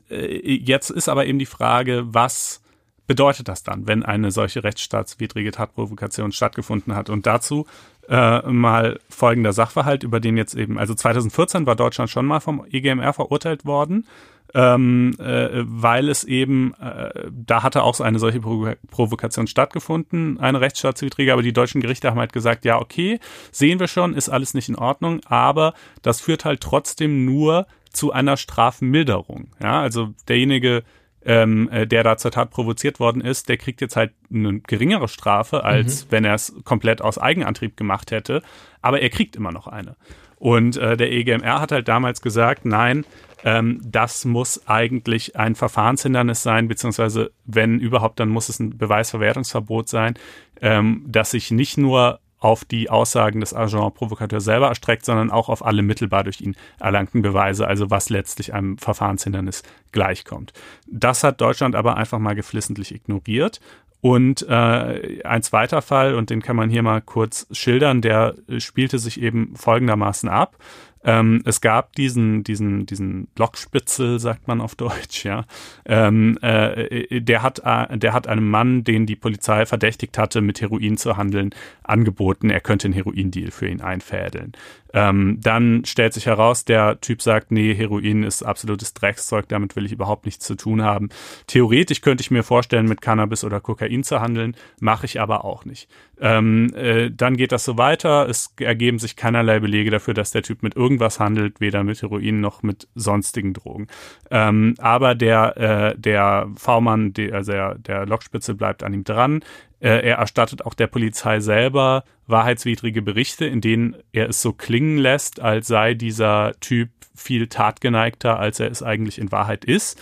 jetzt 0.10 0.90
ist 0.90 1.10
aber 1.10 1.26
eben 1.26 1.40
die 1.40 1.46
Frage, 1.46 2.04
was 2.06 2.62
bedeutet 3.08 3.48
das 3.48 3.64
dann, 3.64 3.88
wenn 3.88 4.04
eine 4.04 4.32
solche 4.32 4.64
rechtsstaatswidrige 4.64 5.52
Tatprovokation 5.52 6.32
stattgefunden 6.32 6.96
hat? 6.96 7.10
Und 7.10 7.26
dazu 7.26 7.66
äh, 8.08 8.42
mal 8.50 9.00
folgender 9.10 9.54
Sachverhalt, 9.54 10.04
über 10.04 10.20
den 10.20 10.38
jetzt 10.38 10.56
eben, 10.56 10.78
also 10.78 10.94
2014 10.94 11.66
war 11.66 11.76
Deutschland 11.76 12.10
schon 12.10 12.26
mal 12.26 12.40
vom 12.40 12.66
EGMR 12.70 13.14
verurteilt 13.14 13.66
worden, 13.66 14.06
ähm, 14.54 15.16
äh, 15.20 15.64
weil 15.64 16.10
es 16.10 16.24
eben, 16.24 16.74
äh, 16.82 17.30
da 17.30 17.64
hatte 17.64 17.84
auch 17.84 17.96
so 17.96 18.04
eine 18.04 18.20
solche 18.20 18.42
Provo 18.42 18.74
Provokation 18.90 19.48
stattgefunden, 19.48 20.40
eine 20.40 20.60
rechtsstaatswidrige, 20.62 21.32
aber 21.32 21.42
die 21.42 21.54
deutschen 21.54 21.82
Gerichte 21.82 22.10
haben 22.10 22.20
halt 22.20 22.34
gesagt, 22.34 22.66
ja, 22.66 22.80
okay, 22.80 23.20
sehen 23.52 23.80
wir 23.80 23.88
schon, 23.88 24.14
ist 24.14 24.30
alles 24.30 24.54
nicht 24.54 24.68
in 24.68 24.76
Ordnung, 24.76 25.22
aber 25.26 25.74
das 26.02 26.22
führt 26.22 26.44
halt 26.46 26.62
trotzdem 26.62 27.24
nur 27.26 27.66
zu 27.92 28.12
einer 28.12 28.38
Strafmilderung. 28.38 29.52
Ja, 29.62 29.82
also 29.82 30.14
derjenige, 30.28 30.84
ähm, 31.24 31.70
äh, 31.70 31.86
der 31.86 32.04
da 32.04 32.18
zur 32.18 32.32
Tat 32.32 32.50
provoziert 32.50 33.00
worden 33.00 33.22
ist, 33.22 33.50
der 33.50 33.58
kriegt 33.58 33.82
jetzt 33.82 33.96
halt 33.96 34.14
eine 34.34 34.60
geringere 34.62 35.08
Strafe, 35.08 35.64
als 35.64 36.06
mhm. 36.06 36.12
wenn 36.12 36.26
er 36.26 36.34
es 36.34 36.54
komplett 36.64 37.02
aus 37.02 37.18
Eigenantrieb 37.18 37.78
gemacht 37.78 38.12
hätte. 38.12 38.42
Aber 38.82 39.02
er 39.02 39.10
kriegt 39.10 39.36
immer 39.36 39.52
noch 39.52 39.68
eine. 39.68 39.96
Und 40.38 40.78
äh, 40.78 40.98
der 40.98 41.12
EGMR 41.12 41.62
hat 41.62 41.72
halt 41.72 41.88
damals 41.88 42.22
gesagt, 42.22 42.66
nein, 42.66 43.06
ähm, 43.44 43.80
das 43.86 44.26
muss 44.26 44.68
eigentlich 44.68 45.36
ein 45.36 45.54
Verfahrenshindernis 45.54 46.42
sein, 46.42 46.68
beziehungsweise 46.68 47.32
wenn 47.46 47.80
überhaupt, 47.80 48.20
dann 48.20 48.30
muss 48.30 48.50
es 48.50 48.60
ein 48.60 48.76
Beweisverwertungsverbot 48.76 49.88
sein, 49.88 50.16
ähm, 50.60 51.06
das 51.08 51.32
sich 51.32 51.52
nicht 51.52 51.78
nur 51.78 52.20
auf 52.42 52.66
die 52.66 52.90
Aussagen 52.90 53.40
des 53.40 53.54
Agent 53.54 53.94
Provocateur 53.94 54.42
selber 54.42 54.68
erstreckt, 54.68 55.06
sondern 55.06 55.30
auch 55.32 55.48
auf 55.48 55.64
alle 55.64 55.84
mittelbar 55.84 56.24
durch 56.24 56.42
ihn 56.42 56.56
erlangten 56.80 57.22
Beweise, 57.22 57.68
also 57.68 57.90
was 57.92 58.10
letztlich 58.10 58.54
einem 58.54 58.80
Verfahrenshindernis 58.80 59.62
gleichkommt. 59.92 60.52
Das 60.88 61.24
hat 61.24 61.40
Deutschland 61.40 61.76
aber 61.76 61.96
einfach 61.98 62.20
mal 62.20 62.36
geflissentlich 62.36 62.94
ignoriert. 62.94 63.62
Und 64.02 64.42
äh, 64.50 65.22
ein 65.24 65.44
zweiter 65.44 65.84
Fall, 65.84 66.16
und 66.16 66.32
den 66.32 66.42
kann 66.42 66.56
man 66.56 66.72
hier 66.72 66.82
mal 66.82 67.02
kurz 67.02 67.46
schildern, 67.52 68.02
der 68.02 68.34
spielte 68.58 68.98
sich 68.98 69.22
eben 69.22 69.56
folgendermaßen 69.56 70.28
ab. 70.28 70.58
Ähm, 71.04 71.42
es 71.46 71.62
gab 71.62 71.94
diesen, 71.96 72.44
diesen, 72.44 72.86
diesen 72.86 73.28
Lockspitzel, 73.38 74.20
sagt 74.20 74.48
man 74.48 74.62
auf 74.62 74.76
Deutsch, 74.76 75.26
ja. 75.26 75.46
Ähm, 75.86 76.38
äh, 76.42 77.22
der 77.22 77.42
hat, 77.42 77.62
äh, 77.66 77.98
der 77.98 78.14
hat 78.14 78.28
einem 78.28 78.50
Mann, 78.50 78.84
den 78.84 79.06
die 79.06 79.16
Polizei 79.16 79.66
verdächtigt 79.66 80.18
hatte, 80.18 80.42
mit 80.42 80.62
Heroin 80.62 80.98
zu 80.98 81.18
handeln, 81.18 81.52
angeboten, 81.84 82.50
er 82.50 82.60
könnte 82.60 82.86
einen 82.86 82.94
Heroindeal 82.94 83.52
für 83.52 83.68
ihn 83.68 83.82
einfädeln. 83.82 84.54
Ähm, 84.94 85.38
dann 85.42 85.86
stellt 85.86 86.14
sich 86.14 86.26
heraus, 86.26 86.66
der 86.66 87.00
Typ 87.02 87.22
sagt, 87.22 87.52
nee, 87.52 87.74
Heroin 87.74 88.24
ist 88.24 88.44
absolutes 88.44 88.94
Dreckszeug, 88.94 89.48
damit 89.48 89.76
will 89.76 89.86
ich 89.86 89.92
überhaupt 89.92 90.26
nichts 90.26 90.46
zu 90.46 90.56
tun 90.56 90.84
haben. 90.84 91.10
Theoretisch 91.48 92.02
könnte 92.02 92.22
ich 92.22 92.32
mir 92.32 92.44
vorstellen, 92.44 92.88
mit 92.88 93.02
Cannabis 93.02 93.44
oder 93.44 93.60
Kokain 93.62 94.04
zu 94.04 94.22
handeln, 94.22 94.56
mache 94.80 95.06
ich 95.06 95.20
aber 95.20 95.46
auch 95.46 95.66
nicht. 95.66 95.90
Ähm, 96.20 96.74
äh, 96.76 97.10
dann 97.10 97.36
geht 97.36 97.52
das 97.52 97.66
so 97.66 97.78
weiter, 97.78 98.30
es 98.30 98.54
ergeben 98.60 99.00
sich 99.00 99.16
keinerlei 99.16 99.60
Belege 99.60 99.90
dafür, 99.90 100.14
dass 100.14 100.32
der 100.32 100.44
Typ 100.44 100.62
mit 100.62 100.76
irgendwas 100.76 101.20
handelt, 101.20 101.60
weder 101.60 101.84
mit 101.84 102.02
Heroin 102.02 102.42
noch 102.42 102.62
mit 102.62 102.88
sonstigen 102.94 103.54
Drogen. 103.54 103.88
Ähm, 104.30 104.76
aber 104.78 105.16
der, 105.16 105.58
äh, 105.58 106.00
der 106.00 106.48
V-Mann, 106.56 107.14
also 107.32 107.52
der, 107.52 107.76
der 107.76 108.06
Lockspitze 108.06 108.54
bleibt 108.54 108.84
an 108.84 108.94
ihm 108.94 109.04
dran. 109.04 109.42
Äh, 109.80 110.08
er 110.08 110.18
erstattet 110.18 110.64
auch 110.64 110.76
der 110.76 110.88
Polizei 110.88 111.40
selber 111.40 112.04
wahrheitswidrige 112.32 113.02
Berichte, 113.02 113.46
in 113.46 113.62
denen 113.62 113.96
er 114.12 114.30
es 114.30 114.42
so 114.42 114.54
klingen 114.54 114.98
lässt, 114.98 115.40
als 115.40 115.68
sei 115.68 115.94
dieser 115.94 116.54
Typ 116.60 116.90
viel 117.16 117.48
tatgeneigter, 117.48 118.40
als 118.40 118.60
er 118.60 118.72
es 118.72 118.82
eigentlich 118.82 119.20
in 119.20 119.32
Wahrheit 119.32 119.66
ist. 119.66 120.02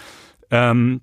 Ähm, 0.52 1.02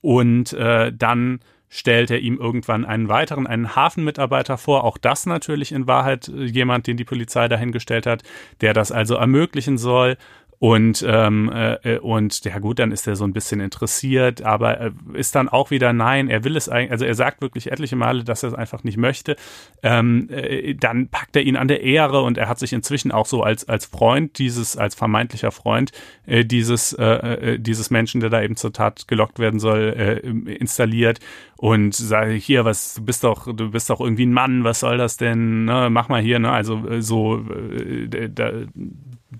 und 0.00 0.52
äh, 0.54 0.92
dann 0.92 1.40
stellt 1.68 2.10
er 2.10 2.20
ihm 2.20 2.38
irgendwann 2.38 2.84
einen 2.84 3.08
weiteren, 3.08 3.46
einen 3.46 3.76
Hafenmitarbeiter 3.76 4.56
vor, 4.56 4.84
auch 4.84 4.98
das 4.98 5.26
natürlich 5.26 5.72
in 5.72 5.86
Wahrheit 5.86 6.28
äh, 6.28 6.44
jemand, 6.44 6.86
den 6.86 6.96
die 6.96 7.04
Polizei 7.04 7.48
dahingestellt 7.48 8.06
hat, 8.06 8.22
der 8.60 8.72
das 8.72 8.92
also 8.92 9.16
ermöglichen 9.16 9.78
soll. 9.78 10.16
Und, 10.58 11.04
ähm, 11.06 11.52
äh, 11.52 11.98
und 11.98 12.44
ja 12.44 12.58
gut, 12.58 12.78
dann 12.78 12.90
ist 12.90 13.06
er 13.06 13.14
so 13.14 13.24
ein 13.24 13.34
bisschen 13.34 13.60
interessiert, 13.60 14.42
aber 14.42 14.80
äh, 14.80 14.90
ist 15.12 15.34
dann 15.34 15.50
auch 15.50 15.70
wieder 15.70 15.92
nein, 15.92 16.28
er 16.28 16.44
will 16.44 16.56
es 16.56 16.68
eigentlich, 16.68 16.92
also 16.92 17.04
er 17.04 17.14
sagt 17.14 17.42
wirklich 17.42 17.70
etliche 17.70 17.96
Male, 17.96 18.24
dass 18.24 18.42
er 18.42 18.50
es 18.50 18.54
einfach 18.54 18.82
nicht 18.82 18.96
möchte. 18.96 19.36
Ähm, 19.82 20.28
äh, 20.30 20.74
dann 20.74 21.08
packt 21.08 21.36
er 21.36 21.42
ihn 21.42 21.56
an 21.56 21.68
der 21.68 21.82
Ehre 21.82 22.22
und 22.22 22.38
er 22.38 22.48
hat 22.48 22.58
sich 22.58 22.72
inzwischen 22.72 23.12
auch 23.12 23.26
so 23.26 23.42
als, 23.42 23.68
als 23.68 23.84
Freund 23.84 24.38
dieses, 24.38 24.78
als 24.78 24.94
vermeintlicher 24.94 25.52
Freund 25.52 25.92
äh, 26.24 26.44
dieses, 26.44 26.94
äh, 26.94 27.04
äh 27.04 27.58
dieses 27.58 27.90
Menschen, 27.90 28.22
der 28.22 28.30
da 28.30 28.40
eben 28.40 28.56
zur 28.56 28.72
Tat 28.72 29.08
gelockt 29.08 29.38
werden 29.38 29.60
soll, 29.60 29.94
äh, 29.96 30.54
installiert 30.54 31.20
und 31.56 31.94
sage 31.94 32.32
hier, 32.32 32.64
was, 32.64 32.94
du 32.94 33.04
bist 33.04 33.24
doch, 33.24 33.52
du 33.54 33.70
bist 33.70 33.90
doch 33.90 34.00
irgendwie 34.00 34.26
ein 34.26 34.32
Mann, 34.32 34.64
was 34.64 34.80
soll 34.80 34.98
das 34.98 35.16
denn, 35.16 35.64
ne? 35.64 35.88
mach 35.90 36.08
mal 36.08 36.20
hier, 36.20 36.38
ne? 36.38 36.50
Also 36.50 36.86
äh, 36.86 37.02
so, 37.02 37.42
äh, 37.50 38.28
da, 38.28 38.50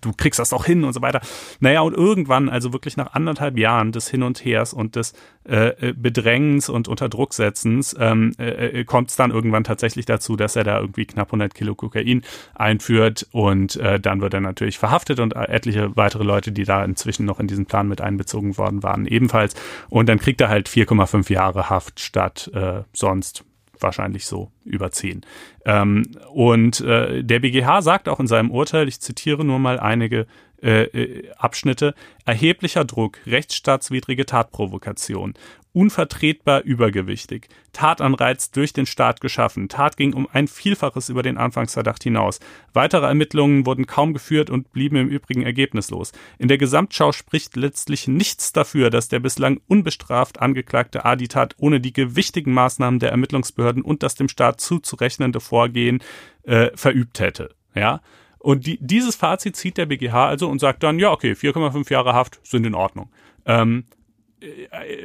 du 0.00 0.12
kriegst 0.12 0.38
das 0.38 0.50
doch 0.50 0.64
hin 0.64 0.84
und 0.84 0.92
so 0.92 1.02
weiter. 1.02 1.20
Naja, 1.60 1.80
und 1.80 1.94
irgendwann, 1.94 2.48
also 2.48 2.72
wirklich 2.72 2.96
nach 2.96 3.14
anderthalb 3.14 3.58
Jahren 3.58 3.92
des 3.92 4.08
Hin 4.08 4.22
und 4.22 4.44
Hers 4.44 4.72
und 4.72 4.96
des 4.96 5.12
äh, 5.48 5.88
äh 5.88 5.92
Bedrängens 5.92 6.68
und 6.68 6.88
Unterdrucksetzens, 6.88 7.96
ähm, 7.98 8.32
äh, 8.38 8.80
äh 8.80 8.84
kommt 8.84 9.10
es 9.10 9.16
dann 9.16 9.30
irgendwann 9.30 9.64
tatsächlich 9.64 10.06
dazu, 10.06 10.36
dass 10.36 10.56
er 10.56 10.64
da 10.64 10.80
irgendwie 10.80 11.06
knapp 11.06 11.28
100 11.28 11.54
Kilo 11.54 11.74
Kokain 11.74 12.22
einführt 12.54 13.26
und 13.32 13.76
äh, 13.76 14.00
dann 14.00 14.20
wird 14.20 14.34
er 14.34 14.40
natürlich 14.40 14.78
verhaftet 14.78 15.20
und 15.20 15.34
etliche 15.36 15.96
weitere 15.96 16.24
Leute, 16.24 16.52
die 16.52 16.64
da 16.64 16.84
inzwischen 16.84 17.26
noch 17.26 17.40
in 17.40 17.46
diesen 17.46 17.66
Plan 17.66 17.88
mit 17.88 18.00
einbezogen 18.00 18.58
worden 18.58 18.82
waren, 18.82 19.06
ebenfalls. 19.06 19.54
Und 19.88 20.08
dann 20.08 20.18
kriegt 20.18 20.40
er 20.40 20.48
halt 20.48 20.68
4,5 20.68 21.32
Jahre 21.32 21.70
Haft 21.70 22.00
statt 22.06 22.50
äh, 22.54 22.82
sonst 22.92 23.44
wahrscheinlich 23.80 24.26
so 24.26 24.50
über 24.64 24.90
zehn. 24.90 25.20
Ähm, 25.64 26.04
und 26.32 26.80
äh, 26.80 27.22
der 27.22 27.40
BGH 27.40 27.82
sagt 27.82 28.08
auch 28.08 28.20
in 28.20 28.26
seinem 28.26 28.50
Urteil, 28.50 28.88
ich 28.88 29.00
zitiere 29.00 29.44
nur 29.44 29.58
mal 29.58 29.78
einige 29.78 30.26
äh, 30.62 30.84
äh, 30.84 31.30
Abschnitte, 31.36 31.94
erheblicher 32.24 32.84
Druck, 32.84 33.18
rechtsstaatswidrige 33.26 34.24
Tatprovokation, 34.24 35.34
unvertretbar 35.76 36.62
übergewichtig. 36.62 37.48
Tatanreiz 37.74 38.50
durch 38.50 38.72
den 38.72 38.86
Staat 38.86 39.20
geschaffen. 39.20 39.68
Tat 39.68 39.98
ging 39.98 40.14
um 40.14 40.26
ein 40.32 40.48
Vielfaches 40.48 41.10
über 41.10 41.22
den 41.22 41.36
Anfangsverdacht 41.36 42.02
hinaus. 42.02 42.40
Weitere 42.72 43.04
Ermittlungen 43.04 43.66
wurden 43.66 43.86
kaum 43.86 44.14
geführt 44.14 44.48
und 44.48 44.72
blieben 44.72 44.96
im 44.96 45.08
Übrigen 45.08 45.42
ergebnislos. 45.42 46.12
In 46.38 46.48
der 46.48 46.56
Gesamtschau 46.56 47.12
spricht 47.12 47.56
letztlich 47.56 48.08
nichts 48.08 48.54
dafür, 48.54 48.88
dass 48.88 49.08
der 49.08 49.20
bislang 49.20 49.60
unbestraft 49.68 50.40
angeklagte 50.40 51.04
Adi 51.04 51.28
Tat 51.28 51.54
ohne 51.58 51.78
die 51.78 51.92
gewichtigen 51.92 52.54
Maßnahmen 52.54 52.98
der 52.98 53.10
Ermittlungsbehörden 53.10 53.82
und 53.82 54.02
das 54.02 54.14
dem 54.14 54.30
Staat 54.30 54.62
zuzurechnende 54.62 55.40
Vorgehen 55.40 56.02
äh, 56.44 56.70
verübt 56.74 57.20
hätte. 57.20 57.54
Ja, 57.74 58.00
und 58.38 58.66
die, 58.66 58.78
dieses 58.80 59.14
Fazit 59.14 59.56
zieht 59.56 59.76
der 59.76 59.84
BGH 59.84 60.26
also 60.26 60.48
und 60.48 60.58
sagt 60.58 60.82
dann, 60.84 60.98
ja, 60.98 61.10
okay, 61.10 61.32
4,5 61.32 61.92
Jahre 61.92 62.14
Haft 62.14 62.40
sind 62.46 62.64
in 62.64 62.74
Ordnung. 62.74 63.10
Ähm, 63.44 63.84
äh, 63.90 63.92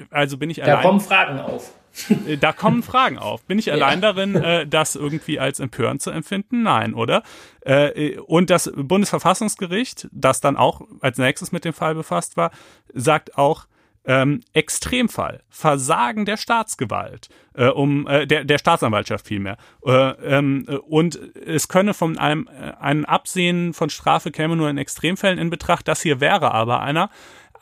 also 0.09 0.37
bin 0.37 0.49
ich 0.49 0.57
da 0.57 0.63
allein. 0.63 0.77
Da 0.77 0.81
kommen 0.81 0.99
Fragen 0.99 1.39
auf. 1.39 1.71
Äh, 2.27 2.37
da 2.37 2.53
kommen 2.53 2.83
Fragen 2.83 3.17
auf. 3.17 3.43
Bin 3.43 3.59
ich 3.59 3.67
ja. 3.67 3.73
allein 3.73 4.01
darin, 4.01 4.35
äh, 4.35 4.67
das 4.67 4.95
irgendwie 4.95 5.39
als 5.39 5.59
empörend 5.59 6.01
zu 6.01 6.11
empfinden? 6.11 6.63
Nein, 6.63 6.93
oder? 6.93 7.23
Äh, 7.61 8.17
und 8.19 8.49
das 8.49 8.71
Bundesverfassungsgericht, 8.75 10.07
das 10.11 10.41
dann 10.41 10.57
auch 10.57 10.81
als 11.01 11.17
nächstes 11.17 11.51
mit 11.51 11.65
dem 11.65 11.73
Fall 11.73 11.95
befasst 11.95 12.37
war, 12.37 12.51
sagt 12.93 13.37
auch, 13.37 13.67
ähm, 14.03 14.41
Extremfall, 14.53 15.43
Versagen 15.49 16.25
der 16.25 16.37
Staatsgewalt, 16.37 17.29
äh, 17.53 17.67
um 17.67 18.07
äh, 18.07 18.25
der, 18.25 18.45
der 18.45 18.57
Staatsanwaltschaft 18.57 19.27
vielmehr. 19.27 19.57
Äh, 19.85 19.91
ähm, 19.91 20.65
und 20.87 21.19
es 21.45 21.67
könne 21.67 21.93
von 21.93 22.17
einem, 22.17 22.47
äh, 22.47 22.71
einem 22.79 23.05
Absehen 23.05 23.73
von 23.73 23.91
Strafe 23.91 24.31
käme 24.31 24.55
nur 24.55 24.69
in 24.69 24.79
Extremfällen 24.79 25.37
in 25.37 25.51
Betracht. 25.51 25.87
Das 25.87 26.01
hier 26.01 26.19
wäre 26.19 26.51
aber 26.51 26.81
einer, 26.81 27.11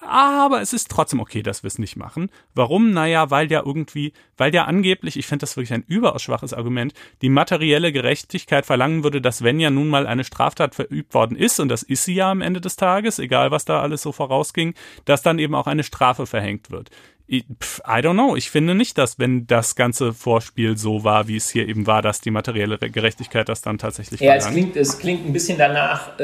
aber 0.02 0.62
es 0.62 0.74
ist 0.74 0.90
trotzdem 0.90 1.20
okay, 1.20 1.44
dass 1.44 1.64
wir 1.64 1.68
es 1.68 1.80
nicht 1.80 1.96
machen. 1.96 2.32
Warum? 2.54 2.92
Naja, 2.92 3.30
weil 3.32 3.52
ja 3.52 3.62
irgendwie, 3.66 4.14
weil 4.38 4.54
ja 4.54 4.66
angeblich, 4.66 5.18
ich 5.18 5.28
finde 5.28 5.44
das 5.44 5.58
wirklich 5.58 5.74
ein 5.74 5.84
überaus 5.88 6.22
schwaches 6.22 6.54
Argument, 6.54 6.94
die 7.22 7.30
materielle 7.30 7.92
Gerechtigkeit 7.92 8.66
verlangen 8.66 9.04
würde, 9.04 9.22
dass 9.22 9.44
wenn 9.44 9.60
ja 9.60 9.70
nun 9.70 9.90
mal 9.90 10.08
eine 10.08 10.24
Straftat 10.24 10.76
verübt 10.76 11.14
worden 11.14 11.36
ist, 11.36 11.60
und 11.60 11.70
das 11.70 11.84
ist 11.84 12.06
sie 12.06 12.16
ja 12.16 12.32
am 12.32 12.42
Ende 12.42 12.62
des 12.62 12.76
Tages, 12.76 13.20
egal 13.20 13.52
was 13.52 13.66
da 13.66 13.82
alles 13.82 14.02
so 14.02 14.12
vorausging, 14.12 14.74
dass 15.06 15.22
dann 15.22 15.40
eben 15.40 15.56
auch 15.56 15.68
eine 15.68 15.84
Strafe 15.84 16.26
verhängt 16.26 16.72
wird. 16.72 16.90
I 17.32 18.02
don't 18.02 18.14
know. 18.14 18.36
Ich 18.36 18.50
finde 18.50 18.74
nicht, 18.74 18.98
dass 18.98 19.20
wenn 19.20 19.46
das 19.46 19.76
ganze 19.76 20.14
Vorspiel 20.14 20.78
so 20.78 21.04
war, 21.04 21.28
wie 21.28 21.36
es 21.36 21.48
hier 21.50 21.68
eben 21.68 21.86
war, 21.86 22.02
dass 22.02 22.22
die 22.22 22.32
materielle 22.32 22.80
Gerechtigkeit 22.80 23.48
das 23.50 23.62
dann 23.62 23.78
tatsächlich 23.78 24.20
Ja, 24.20 24.34
es 24.34 24.50
klingt, 24.50 24.76
es 24.76 24.98
klingt 24.98 25.28
ein 25.28 25.34
bisschen 25.34 25.60
danach, 25.60 26.20
äh, 26.20 26.24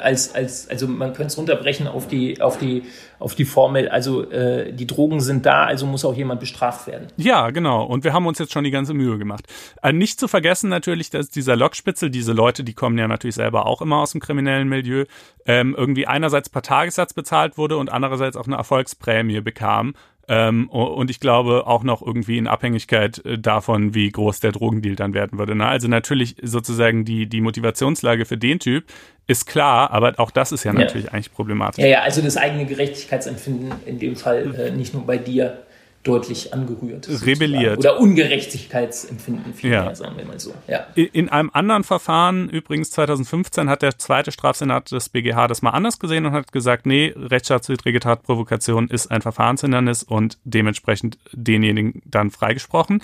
als, 0.00 0.32
als, 0.32 0.68
also 0.68 0.86
man 0.86 1.12
könnte 1.12 1.26
es 1.26 1.38
runterbrechen 1.38 1.88
auf 1.88 2.06
die, 2.06 2.40
auf 2.40 2.56
die, 2.58 2.84
auf 3.18 3.34
die 3.34 3.44
Formel, 3.44 3.88
also 3.88 4.30
äh, 4.30 4.72
die 4.72 4.86
Drogen 4.86 5.20
sind 5.20 5.44
da, 5.44 5.64
also 5.64 5.86
muss 5.86 6.04
auch 6.04 6.14
jemand 6.14 6.38
bestraft 6.38 6.86
werden. 6.86 7.08
Ja, 7.16 7.50
genau. 7.50 7.84
Und 7.84 8.04
wir 8.04 8.12
haben 8.12 8.26
uns 8.26 8.38
jetzt 8.38 8.52
schon 8.52 8.62
die 8.62 8.70
ganze 8.70 8.94
Mühe 8.94 9.18
gemacht. 9.18 9.46
Äh, 9.82 9.92
nicht 9.92 10.20
zu 10.20 10.28
vergessen 10.28 10.70
natürlich, 10.70 11.10
dass 11.10 11.30
dieser 11.30 11.56
Lockspitzel, 11.56 12.10
diese 12.10 12.32
Leute, 12.32 12.62
die 12.62 12.74
kommen 12.74 12.96
ja 12.96 13.08
natürlich 13.08 13.34
selber 13.34 13.66
auch 13.66 13.82
immer 13.82 13.98
aus 13.98 14.12
dem 14.12 14.20
kriminellen 14.20 14.68
Milieu, 14.68 15.04
ähm, 15.46 15.74
irgendwie 15.76 16.06
einerseits 16.06 16.48
per 16.48 16.62
Tagessatz 16.62 17.12
bezahlt 17.12 17.58
wurde 17.58 17.76
und 17.76 17.90
andererseits 17.90 18.36
auch 18.36 18.46
eine 18.46 18.56
Erfolgsprämie 18.56 19.40
bekam 19.40 19.94
ähm, 20.28 20.68
und 20.68 21.10
ich 21.10 21.20
glaube 21.20 21.66
auch 21.66 21.82
noch 21.82 22.00
irgendwie 22.00 22.38
in 22.38 22.46
Abhängigkeit 22.46 23.24
äh, 23.24 23.38
davon, 23.38 23.94
wie 23.94 24.10
groß 24.10 24.40
der 24.40 24.52
Drogendeal 24.52 24.96
dann 24.96 25.14
werden 25.14 25.38
würde. 25.38 25.54
Ne? 25.54 25.66
Also 25.66 25.88
natürlich 25.88 26.36
sozusagen 26.42 27.04
die, 27.04 27.26
die 27.26 27.40
Motivationslage 27.40 28.24
für 28.24 28.38
den 28.38 28.58
Typ 28.58 28.84
ist 29.26 29.46
klar, 29.46 29.90
aber 29.90 30.14
auch 30.18 30.30
das 30.30 30.52
ist 30.52 30.64
ja, 30.64 30.72
ja. 30.72 30.78
natürlich 30.78 31.12
eigentlich 31.12 31.32
problematisch. 31.32 31.82
Ja, 31.82 31.88
ja, 31.88 32.02
also 32.02 32.22
das 32.22 32.36
eigene 32.36 32.66
Gerechtigkeitsempfinden 32.66 33.72
in 33.86 33.98
dem 33.98 34.16
Fall 34.16 34.54
äh, 34.54 34.70
nicht 34.70 34.94
nur 34.94 35.06
bei 35.06 35.18
dir 35.18 35.64
deutlich 36.04 36.54
angerührt. 36.54 37.08
Rebelliert. 37.26 37.78
Oder 37.78 37.98
Ungerechtigkeitsempfinden 37.98 39.54
vielmehr, 39.54 39.84
ja. 39.84 39.94
sagen 39.94 40.16
wir 40.16 40.24
mal 40.24 40.38
so. 40.38 40.54
Ja. 40.68 40.86
In 40.94 41.30
einem 41.30 41.50
anderen 41.52 41.82
Verfahren, 41.82 42.48
übrigens 42.48 42.90
2015, 42.90 43.68
hat 43.68 43.82
der 43.82 43.98
zweite 43.98 44.30
Strafsenat 44.30 44.92
des 44.92 45.08
BGH 45.08 45.48
das 45.48 45.62
mal 45.62 45.70
anders 45.70 45.98
gesehen 45.98 46.26
und 46.26 46.32
hat 46.32 46.52
gesagt, 46.52 46.86
nee, 46.86 47.12
rechtsstaatswidrige 47.16 48.00
Tatprovokation 48.00 48.88
ist 48.88 49.10
ein 49.10 49.22
Verfahrenshindernis 49.22 50.02
und 50.02 50.38
dementsprechend 50.44 51.18
denjenigen 51.32 52.02
dann 52.04 52.30
freigesprochen. 52.30 53.02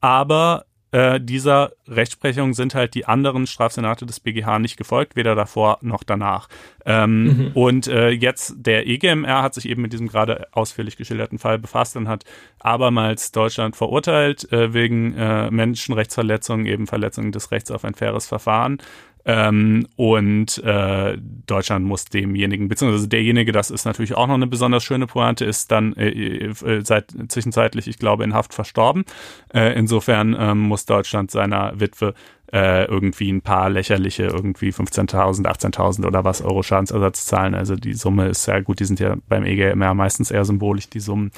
Aber 0.00 0.64
äh, 0.92 1.20
dieser 1.20 1.72
Rechtsprechung 1.86 2.54
sind 2.54 2.74
halt 2.74 2.94
die 2.94 3.06
anderen 3.06 3.46
Strafsenate 3.46 4.06
des 4.06 4.20
BGH 4.20 4.58
nicht 4.58 4.76
gefolgt, 4.76 5.16
weder 5.16 5.34
davor 5.34 5.78
noch 5.82 6.02
danach. 6.02 6.48
Ähm, 6.84 7.24
mhm. 7.24 7.50
Und 7.54 7.86
äh, 7.86 8.10
jetzt 8.10 8.54
der 8.56 8.86
EGMR 8.86 9.42
hat 9.42 9.54
sich 9.54 9.68
eben 9.68 9.82
mit 9.82 9.92
diesem 9.92 10.08
gerade 10.08 10.48
ausführlich 10.52 10.96
geschilderten 10.96 11.38
Fall 11.38 11.58
befasst 11.58 11.96
und 11.96 12.08
hat 12.08 12.24
abermals 12.58 13.32
Deutschland 13.32 13.76
verurteilt 13.76 14.50
äh, 14.52 14.74
wegen 14.74 15.14
äh, 15.16 15.50
Menschenrechtsverletzungen, 15.50 16.66
eben 16.66 16.86
Verletzungen 16.86 17.32
des 17.32 17.50
Rechts 17.50 17.70
auf 17.70 17.84
ein 17.84 17.94
faires 17.94 18.26
Verfahren. 18.26 18.78
Ähm, 19.24 19.86
und 19.96 20.58
äh, 20.64 21.18
Deutschland 21.46 21.84
muss 21.84 22.06
demjenigen, 22.06 22.68
beziehungsweise 22.68 23.08
derjenige, 23.08 23.52
das 23.52 23.70
ist 23.70 23.84
natürlich 23.84 24.14
auch 24.14 24.26
noch 24.26 24.34
eine 24.34 24.46
besonders 24.46 24.82
schöne 24.82 25.06
Pointe, 25.06 25.44
ist 25.44 25.70
dann 25.70 25.94
äh, 25.94 26.08
äh, 26.08 26.84
seit 26.84 27.14
zwischenzeitlich, 27.28 27.86
ich 27.86 27.98
glaube, 27.98 28.24
in 28.24 28.34
Haft 28.34 28.54
verstorben. 28.54 29.04
Äh, 29.52 29.78
insofern 29.78 30.34
ähm, 30.38 30.60
muss 30.60 30.86
Deutschland 30.86 31.30
seiner 31.30 31.78
Witwe 31.78 32.14
äh, 32.52 32.84
irgendwie 32.86 33.30
ein 33.30 33.42
paar 33.42 33.70
lächerliche, 33.70 34.24
irgendwie 34.24 34.70
15.000, 34.70 35.46
18.000 35.46 36.06
oder 36.06 36.24
was 36.24 36.42
Euro 36.42 36.62
Schadensersatz 36.62 37.26
zahlen. 37.26 37.54
Also 37.54 37.76
die 37.76 37.94
Summe 37.94 38.28
ist 38.28 38.44
sehr 38.44 38.62
gut, 38.62 38.80
die 38.80 38.84
sind 38.84 39.00
ja 39.00 39.16
beim 39.28 39.44
EGMR 39.44 39.94
meistens 39.94 40.30
eher 40.30 40.44
symbolisch, 40.44 40.88
die 40.88 41.00
Summen. 41.00 41.30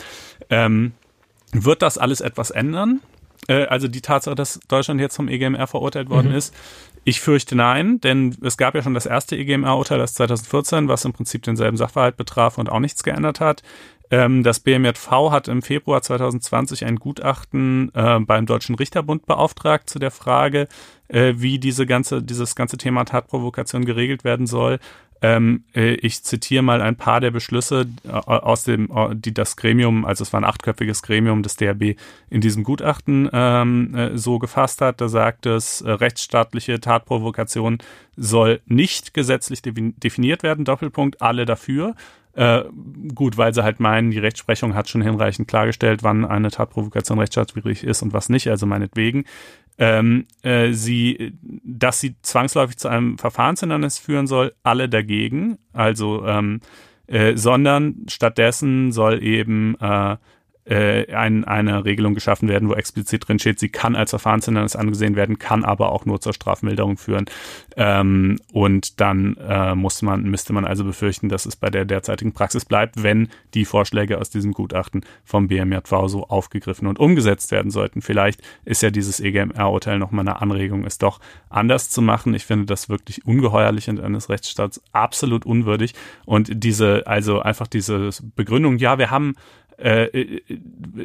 Ähm, 0.48 0.92
wird 1.52 1.82
das 1.82 1.98
alles 1.98 2.20
etwas 2.20 2.50
ändern? 2.50 3.00
Äh, 3.48 3.64
also 3.66 3.88
die 3.88 4.00
Tatsache, 4.00 4.34
dass 4.34 4.60
Deutschland 4.68 5.00
jetzt 5.00 5.16
vom 5.16 5.28
EGMR 5.28 5.66
verurteilt 5.66 6.08
worden 6.08 6.30
mhm. 6.30 6.36
ist, 6.36 6.54
ich 7.04 7.20
fürchte 7.20 7.56
nein, 7.56 8.00
denn 8.00 8.36
es 8.42 8.56
gab 8.56 8.74
ja 8.74 8.82
schon 8.82 8.94
das 8.94 9.06
erste 9.06 9.36
EGMR-Urteil, 9.36 9.98
das 9.98 10.14
2014, 10.14 10.88
was 10.88 11.04
im 11.04 11.12
Prinzip 11.12 11.42
denselben 11.42 11.76
Sachverhalt 11.76 12.16
betraf 12.16 12.58
und 12.58 12.70
auch 12.70 12.80
nichts 12.80 13.02
geändert 13.02 13.40
hat. 13.40 13.62
Ähm, 14.10 14.42
das 14.42 14.60
BMJV 14.60 15.30
hat 15.30 15.48
im 15.48 15.62
Februar 15.62 16.02
2020 16.02 16.84
ein 16.84 16.96
Gutachten 16.96 17.90
äh, 17.94 18.20
beim 18.20 18.46
Deutschen 18.46 18.74
Richterbund 18.74 19.26
beauftragt 19.26 19.88
zu 19.88 19.98
der 19.98 20.10
Frage, 20.10 20.68
äh, 21.08 21.34
wie 21.36 21.58
diese 21.58 21.86
ganze, 21.86 22.22
dieses 22.22 22.54
ganze 22.54 22.76
Thema 22.76 23.04
Tatprovokation 23.04 23.84
geregelt 23.84 24.22
werden 24.22 24.46
soll. 24.46 24.78
Ähm, 25.22 25.62
äh, 25.74 25.94
ich 25.94 26.24
zitiere 26.24 26.62
mal 26.62 26.82
ein 26.82 26.96
paar 26.96 27.20
der 27.20 27.30
Beschlüsse 27.30 27.86
äh, 28.04 28.10
aus 28.10 28.64
dem, 28.64 28.90
äh, 28.90 29.14
die 29.14 29.32
das 29.32 29.56
Gremium, 29.56 30.04
also 30.04 30.22
es 30.22 30.32
war 30.32 30.40
ein 30.40 30.44
achtköpfiges 30.44 31.02
Gremium 31.02 31.44
des 31.44 31.54
DRB, 31.54 31.96
in 32.28 32.40
diesem 32.40 32.64
Gutachten 32.64 33.30
ähm, 33.32 33.94
äh, 33.94 34.18
so 34.18 34.40
gefasst 34.40 34.80
hat. 34.80 35.00
Da 35.00 35.08
sagt 35.08 35.46
es, 35.46 35.84
rechtsstaatliche 35.86 36.80
Tatprovokation 36.80 37.78
soll 38.16 38.60
nicht 38.66 39.14
gesetzlich 39.14 39.62
definiert 39.62 40.42
werden. 40.42 40.64
Doppelpunkt, 40.64 41.22
alle 41.22 41.46
dafür. 41.46 41.94
Äh, 42.34 42.62
gut, 43.14 43.36
weil 43.36 43.52
sie 43.52 43.62
halt 43.62 43.78
meinen, 43.78 44.10
die 44.10 44.18
Rechtsprechung 44.18 44.74
hat 44.74 44.88
schon 44.88 45.02
hinreichend 45.02 45.48
klargestellt, 45.48 46.02
wann 46.02 46.24
eine 46.24 46.50
Tatprovokation 46.50 47.18
rechtsstaatswidrig 47.18 47.84
ist 47.84 48.00
und 48.02 48.14
was 48.14 48.30
nicht, 48.30 48.48
also 48.48 48.64
meinetwegen 48.64 49.24
ähm, 49.82 50.26
äh, 50.42 50.72
sie, 50.72 51.32
dass 51.42 51.98
sie 51.98 52.14
zwangsläufig 52.22 52.76
zu 52.76 52.86
einem 52.86 53.18
Verfahrenshindernis 53.18 53.98
führen 53.98 54.28
soll, 54.28 54.54
alle 54.62 54.88
dagegen. 54.88 55.58
Also, 55.72 56.24
ähm, 56.24 56.60
äh, 57.08 57.36
sondern 57.36 58.06
stattdessen 58.08 58.92
soll 58.92 59.24
eben 59.24 59.74
äh, 59.80 60.18
äh, 60.64 61.12
ein, 61.12 61.44
eine 61.44 61.84
Regelung 61.84 62.14
geschaffen 62.14 62.48
werden, 62.48 62.68
wo 62.68 62.74
explizit 62.74 63.26
drin 63.26 63.38
steht, 63.38 63.58
sie 63.58 63.68
kann 63.68 63.96
als 63.96 64.10
Verfahrenshindernis 64.10 64.76
angesehen 64.76 65.16
werden, 65.16 65.38
kann 65.38 65.64
aber 65.64 65.90
auch 65.90 66.06
nur 66.06 66.20
zur 66.20 66.32
Strafmilderung 66.32 66.96
führen. 66.96 67.26
Ähm, 67.76 68.38
und 68.52 69.00
dann 69.00 69.36
äh, 69.38 69.74
muss 69.74 70.02
man, 70.02 70.22
müsste 70.22 70.52
man 70.52 70.64
also 70.64 70.84
befürchten, 70.84 71.28
dass 71.28 71.46
es 71.46 71.56
bei 71.56 71.70
der 71.70 71.84
derzeitigen 71.84 72.32
Praxis 72.32 72.64
bleibt, 72.64 73.02
wenn 73.02 73.28
die 73.54 73.64
Vorschläge 73.64 74.18
aus 74.18 74.30
diesem 74.30 74.52
Gutachten 74.52 75.04
vom 75.24 75.48
BMJV 75.48 76.06
so 76.06 76.28
aufgegriffen 76.28 76.86
und 76.86 76.98
umgesetzt 76.98 77.50
werden 77.50 77.70
sollten. 77.70 78.02
Vielleicht 78.02 78.40
ist 78.64 78.82
ja 78.82 78.90
dieses 78.90 79.20
EGMR-Urteil 79.20 79.98
nochmal 79.98 80.28
eine 80.28 80.40
Anregung, 80.40 80.84
es 80.84 80.98
doch 80.98 81.20
anders 81.48 81.90
zu 81.90 82.02
machen. 82.02 82.34
Ich 82.34 82.46
finde 82.46 82.66
das 82.66 82.88
wirklich 82.88 83.26
ungeheuerlich 83.26 83.88
und 83.88 84.00
eines 84.00 84.28
Rechtsstaats 84.28 84.80
absolut 84.92 85.44
unwürdig. 85.44 85.94
Und 86.24 86.50
diese, 86.52 87.06
also 87.06 87.40
einfach 87.40 87.66
diese 87.66 88.10
Begründung, 88.36 88.78
ja, 88.78 88.98
wir 88.98 89.10
haben 89.10 89.34
äh, 89.82 90.04
äh, 90.04 90.42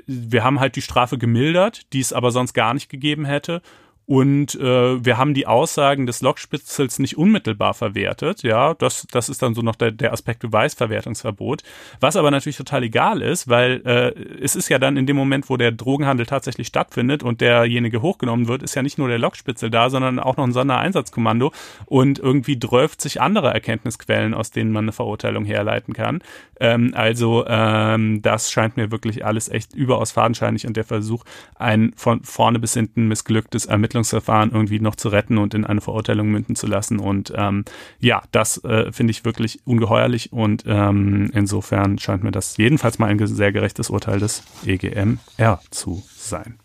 wir 0.05 0.43
haben 0.43 0.59
halt 0.59 0.75
die 0.75 0.81
Strafe 0.81 1.17
gemildert, 1.17 1.91
die 1.93 1.99
es 1.99 2.13
aber 2.13 2.31
sonst 2.31 2.53
gar 2.53 2.73
nicht 2.73 2.89
gegeben 2.89 3.25
hätte. 3.25 3.61
Und 4.09 4.55
äh, 4.55 5.03
wir 5.05 5.17
haben 5.17 5.33
die 5.33 5.47
Aussagen 5.47 6.05
des 6.05 6.21
Lokspitzels 6.21 6.97
nicht 6.99 7.17
unmittelbar 7.17 7.73
verwertet. 7.73 8.41
Ja, 8.41 8.73
das, 8.73 9.05
das 9.11 9.27
ist 9.27 9.41
dann 9.41 9.53
so 9.53 9.61
noch 9.61 9.75
der, 9.75 9.91
der 9.91 10.13
Aspekt 10.13 10.39
Beweisverwertungsverbot. 10.39 11.61
Was 11.99 12.15
aber 12.15 12.31
natürlich 12.31 12.55
total 12.55 12.83
egal 12.83 13.21
ist, 13.21 13.49
weil 13.49 13.81
äh, 13.85 14.13
es 14.41 14.55
ist 14.55 14.69
ja 14.69 14.79
dann 14.79 14.95
in 14.95 15.07
dem 15.07 15.17
Moment, 15.17 15.49
wo 15.49 15.57
der 15.57 15.73
Drogenhandel 15.73 16.25
tatsächlich 16.25 16.67
stattfindet 16.67 17.21
und 17.21 17.41
derjenige 17.41 18.01
hochgenommen 18.01 18.47
wird, 18.47 18.63
ist 18.63 18.75
ja 18.75 18.81
nicht 18.81 18.97
nur 18.97 19.09
der 19.09 19.19
Lokspitzel 19.19 19.69
da, 19.69 19.89
sondern 19.89 20.19
auch 20.19 20.37
noch 20.37 20.45
ein 20.45 20.53
Sondereinsatzkommando 20.53 21.51
und 21.85 22.17
irgendwie 22.17 22.57
dräuft 22.57 23.01
sich 23.01 23.19
andere 23.19 23.53
Erkenntnisquellen, 23.53 24.33
aus 24.33 24.51
denen 24.51 24.71
man 24.71 24.85
eine 24.85 24.93
Verurteilung 24.93 25.43
herleiten 25.43 25.93
kann. 25.93 26.21
Ähm, 26.61 26.93
also 26.95 27.43
ähm, 27.45 28.21
das 28.21 28.53
scheint 28.53 28.77
mir 28.77 28.89
wirklich 28.89 29.25
alles 29.25 29.49
echt 29.49 29.75
überaus 29.75 30.13
fadenscheinig 30.13 30.65
und 30.65 30.77
der 30.77 30.85
Versuch, 30.85 31.25
ein 31.55 31.91
von 31.97 32.23
vorne 32.23 32.59
bis 32.59 32.73
hinten 32.73 33.09
missglücktes 33.09 33.65
Ermittlungsverfahren 33.65 33.96
Ermittlungsverfahren 33.97 34.51
irgendwie 34.51 34.79
noch 34.79 34.95
zu 34.95 35.09
retten 35.09 35.37
und 35.37 35.53
in 35.53 35.65
eine 35.65 35.81
Verurteilung 35.81 36.29
münden 36.29 36.55
zu 36.55 36.67
lassen. 36.67 36.99
Und 36.99 37.33
ähm, 37.35 37.65
ja, 37.99 38.21
das 38.31 38.63
äh, 38.63 38.91
finde 38.91 39.11
ich 39.11 39.25
wirklich 39.25 39.59
ungeheuerlich 39.65 40.31
und 40.31 40.63
ähm, 40.67 41.31
insofern 41.33 41.97
scheint 41.99 42.23
mir 42.23 42.31
das 42.31 42.57
jedenfalls 42.57 42.99
mal 42.99 43.07
ein 43.07 43.27
sehr 43.27 43.51
gerechtes 43.51 43.89
Urteil 43.89 44.19
des 44.19 44.43
EGMR 44.65 45.59
zu 45.71 46.03
sein. 46.15 46.59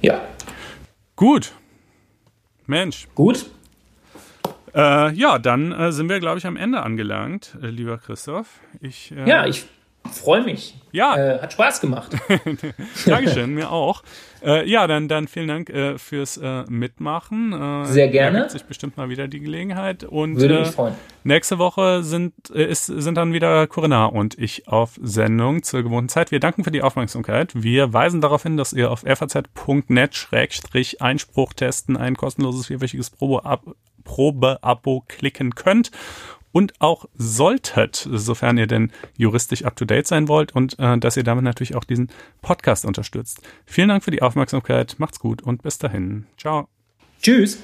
Ja. 0.00 0.20
Gut. 1.16 1.52
Mensch. 2.66 3.06
Gut. 3.14 3.46
Äh, 4.74 5.12
ja, 5.12 5.38
dann 5.38 5.72
äh, 5.72 5.92
sind 5.92 6.08
wir, 6.08 6.18
glaube 6.18 6.38
ich, 6.38 6.46
am 6.46 6.56
Ende 6.56 6.82
angelangt, 6.82 7.56
äh, 7.62 7.68
lieber 7.68 7.98
Christoph. 7.98 8.60
Ich, 8.80 9.12
äh, 9.12 9.28
ja, 9.28 9.46
ich 9.46 9.66
freue 10.10 10.42
mich. 10.42 10.74
Ja. 10.92 11.16
Äh, 11.16 11.40
hat 11.40 11.52
Spaß 11.52 11.80
gemacht. 11.80 12.12
Dankeschön, 13.06 13.52
mir 13.52 13.72
auch. 13.72 14.04
Äh, 14.44 14.70
ja, 14.70 14.86
dann, 14.86 15.08
dann 15.08 15.26
vielen 15.26 15.48
Dank 15.48 15.70
äh, 15.70 15.98
fürs 15.98 16.36
äh, 16.36 16.62
Mitmachen. 16.68 17.52
Äh, 17.52 17.86
Sehr 17.86 18.06
gerne. 18.08 18.42
Da 18.42 18.50
sich 18.50 18.62
bestimmt 18.64 18.96
mal 18.96 19.08
wieder 19.08 19.26
die 19.26 19.40
Gelegenheit. 19.40 20.04
Und, 20.04 20.36
Würde 20.36 20.60
mich 20.60 20.68
äh, 20.68 20.72
freuen. 20.72 20.94
Nächste 21.24 21.58
Woche 21.58 22.04
sind, 22.04 22.50
ist, 22.50 22.86
sind 22.86 23.16
dann 23.16 23.32
wieder 23.32 23.66
Corinna 23.66 24.06
und 24.06 24.38
ich 24.38 24.68
auf 24.68 24.92
Sendung 25.02 25.64
zur 25.64 25.82
gewohnten 25.82 26.10
Zeit. 26.10 26.30
Wir 26.30 26.38
danken 26.38 26.62
für 26.62 26.70
die 26.70 26.82
Aufmerksamkeit. 26.82 27.50
Wir 27.54 27.92
weisen 27.92 28.20
darauf 28.20 28.44
hin, 28.44 28.56
dass 28.56 28.72
ihr 28.72 28.92
auf 28.92 29.00
faz.net-einspruch 29.00 31.52
testen 31.54 31.96
ein 31.96 32.16
kostenloses 32.16 32.68
vierwöchiges 32.68 33.10
Probe-Abo 33.10 33.74
Probe 34.04 34.60
klicken 35.08 35.56
könnt 35.56 35.90
und 36.54 36.80
auch 36.80 37.06
solltet, 37.14 38.08
sofern 38.12 38.56
ihr 38.58 38.68
denn 38.68 38.92
juristisch 39.16 39.64
up-to-date 39.64 40.06
sein 40.06 40.28
wollt 40.28 40.54
und 40.54 40.78
äh, 40.78 40.96
dass 40.98 41.16
ihr 41.16 41.24
damit 41.24 41.42
natürlich 41.42 41.74
auch 41.74 41.82
diesen 41.82 42.10
Podcast 42.42 42.84
unterstützt. 42.84 43.42
Vielen 43.66 43.88
Dank 43.88 44.04
für 44.04 44.12
die 44.12 44.22
Aufmerksamkeit, 44.22 44.94
macht's 44.98 45.18
gut 45.18 45.42
und 45.42 45.62
bis 45.62 45.78
dahin. 45.78 46.26
Ciao. 46.38 46.68
Tschüss. 47.20 47.58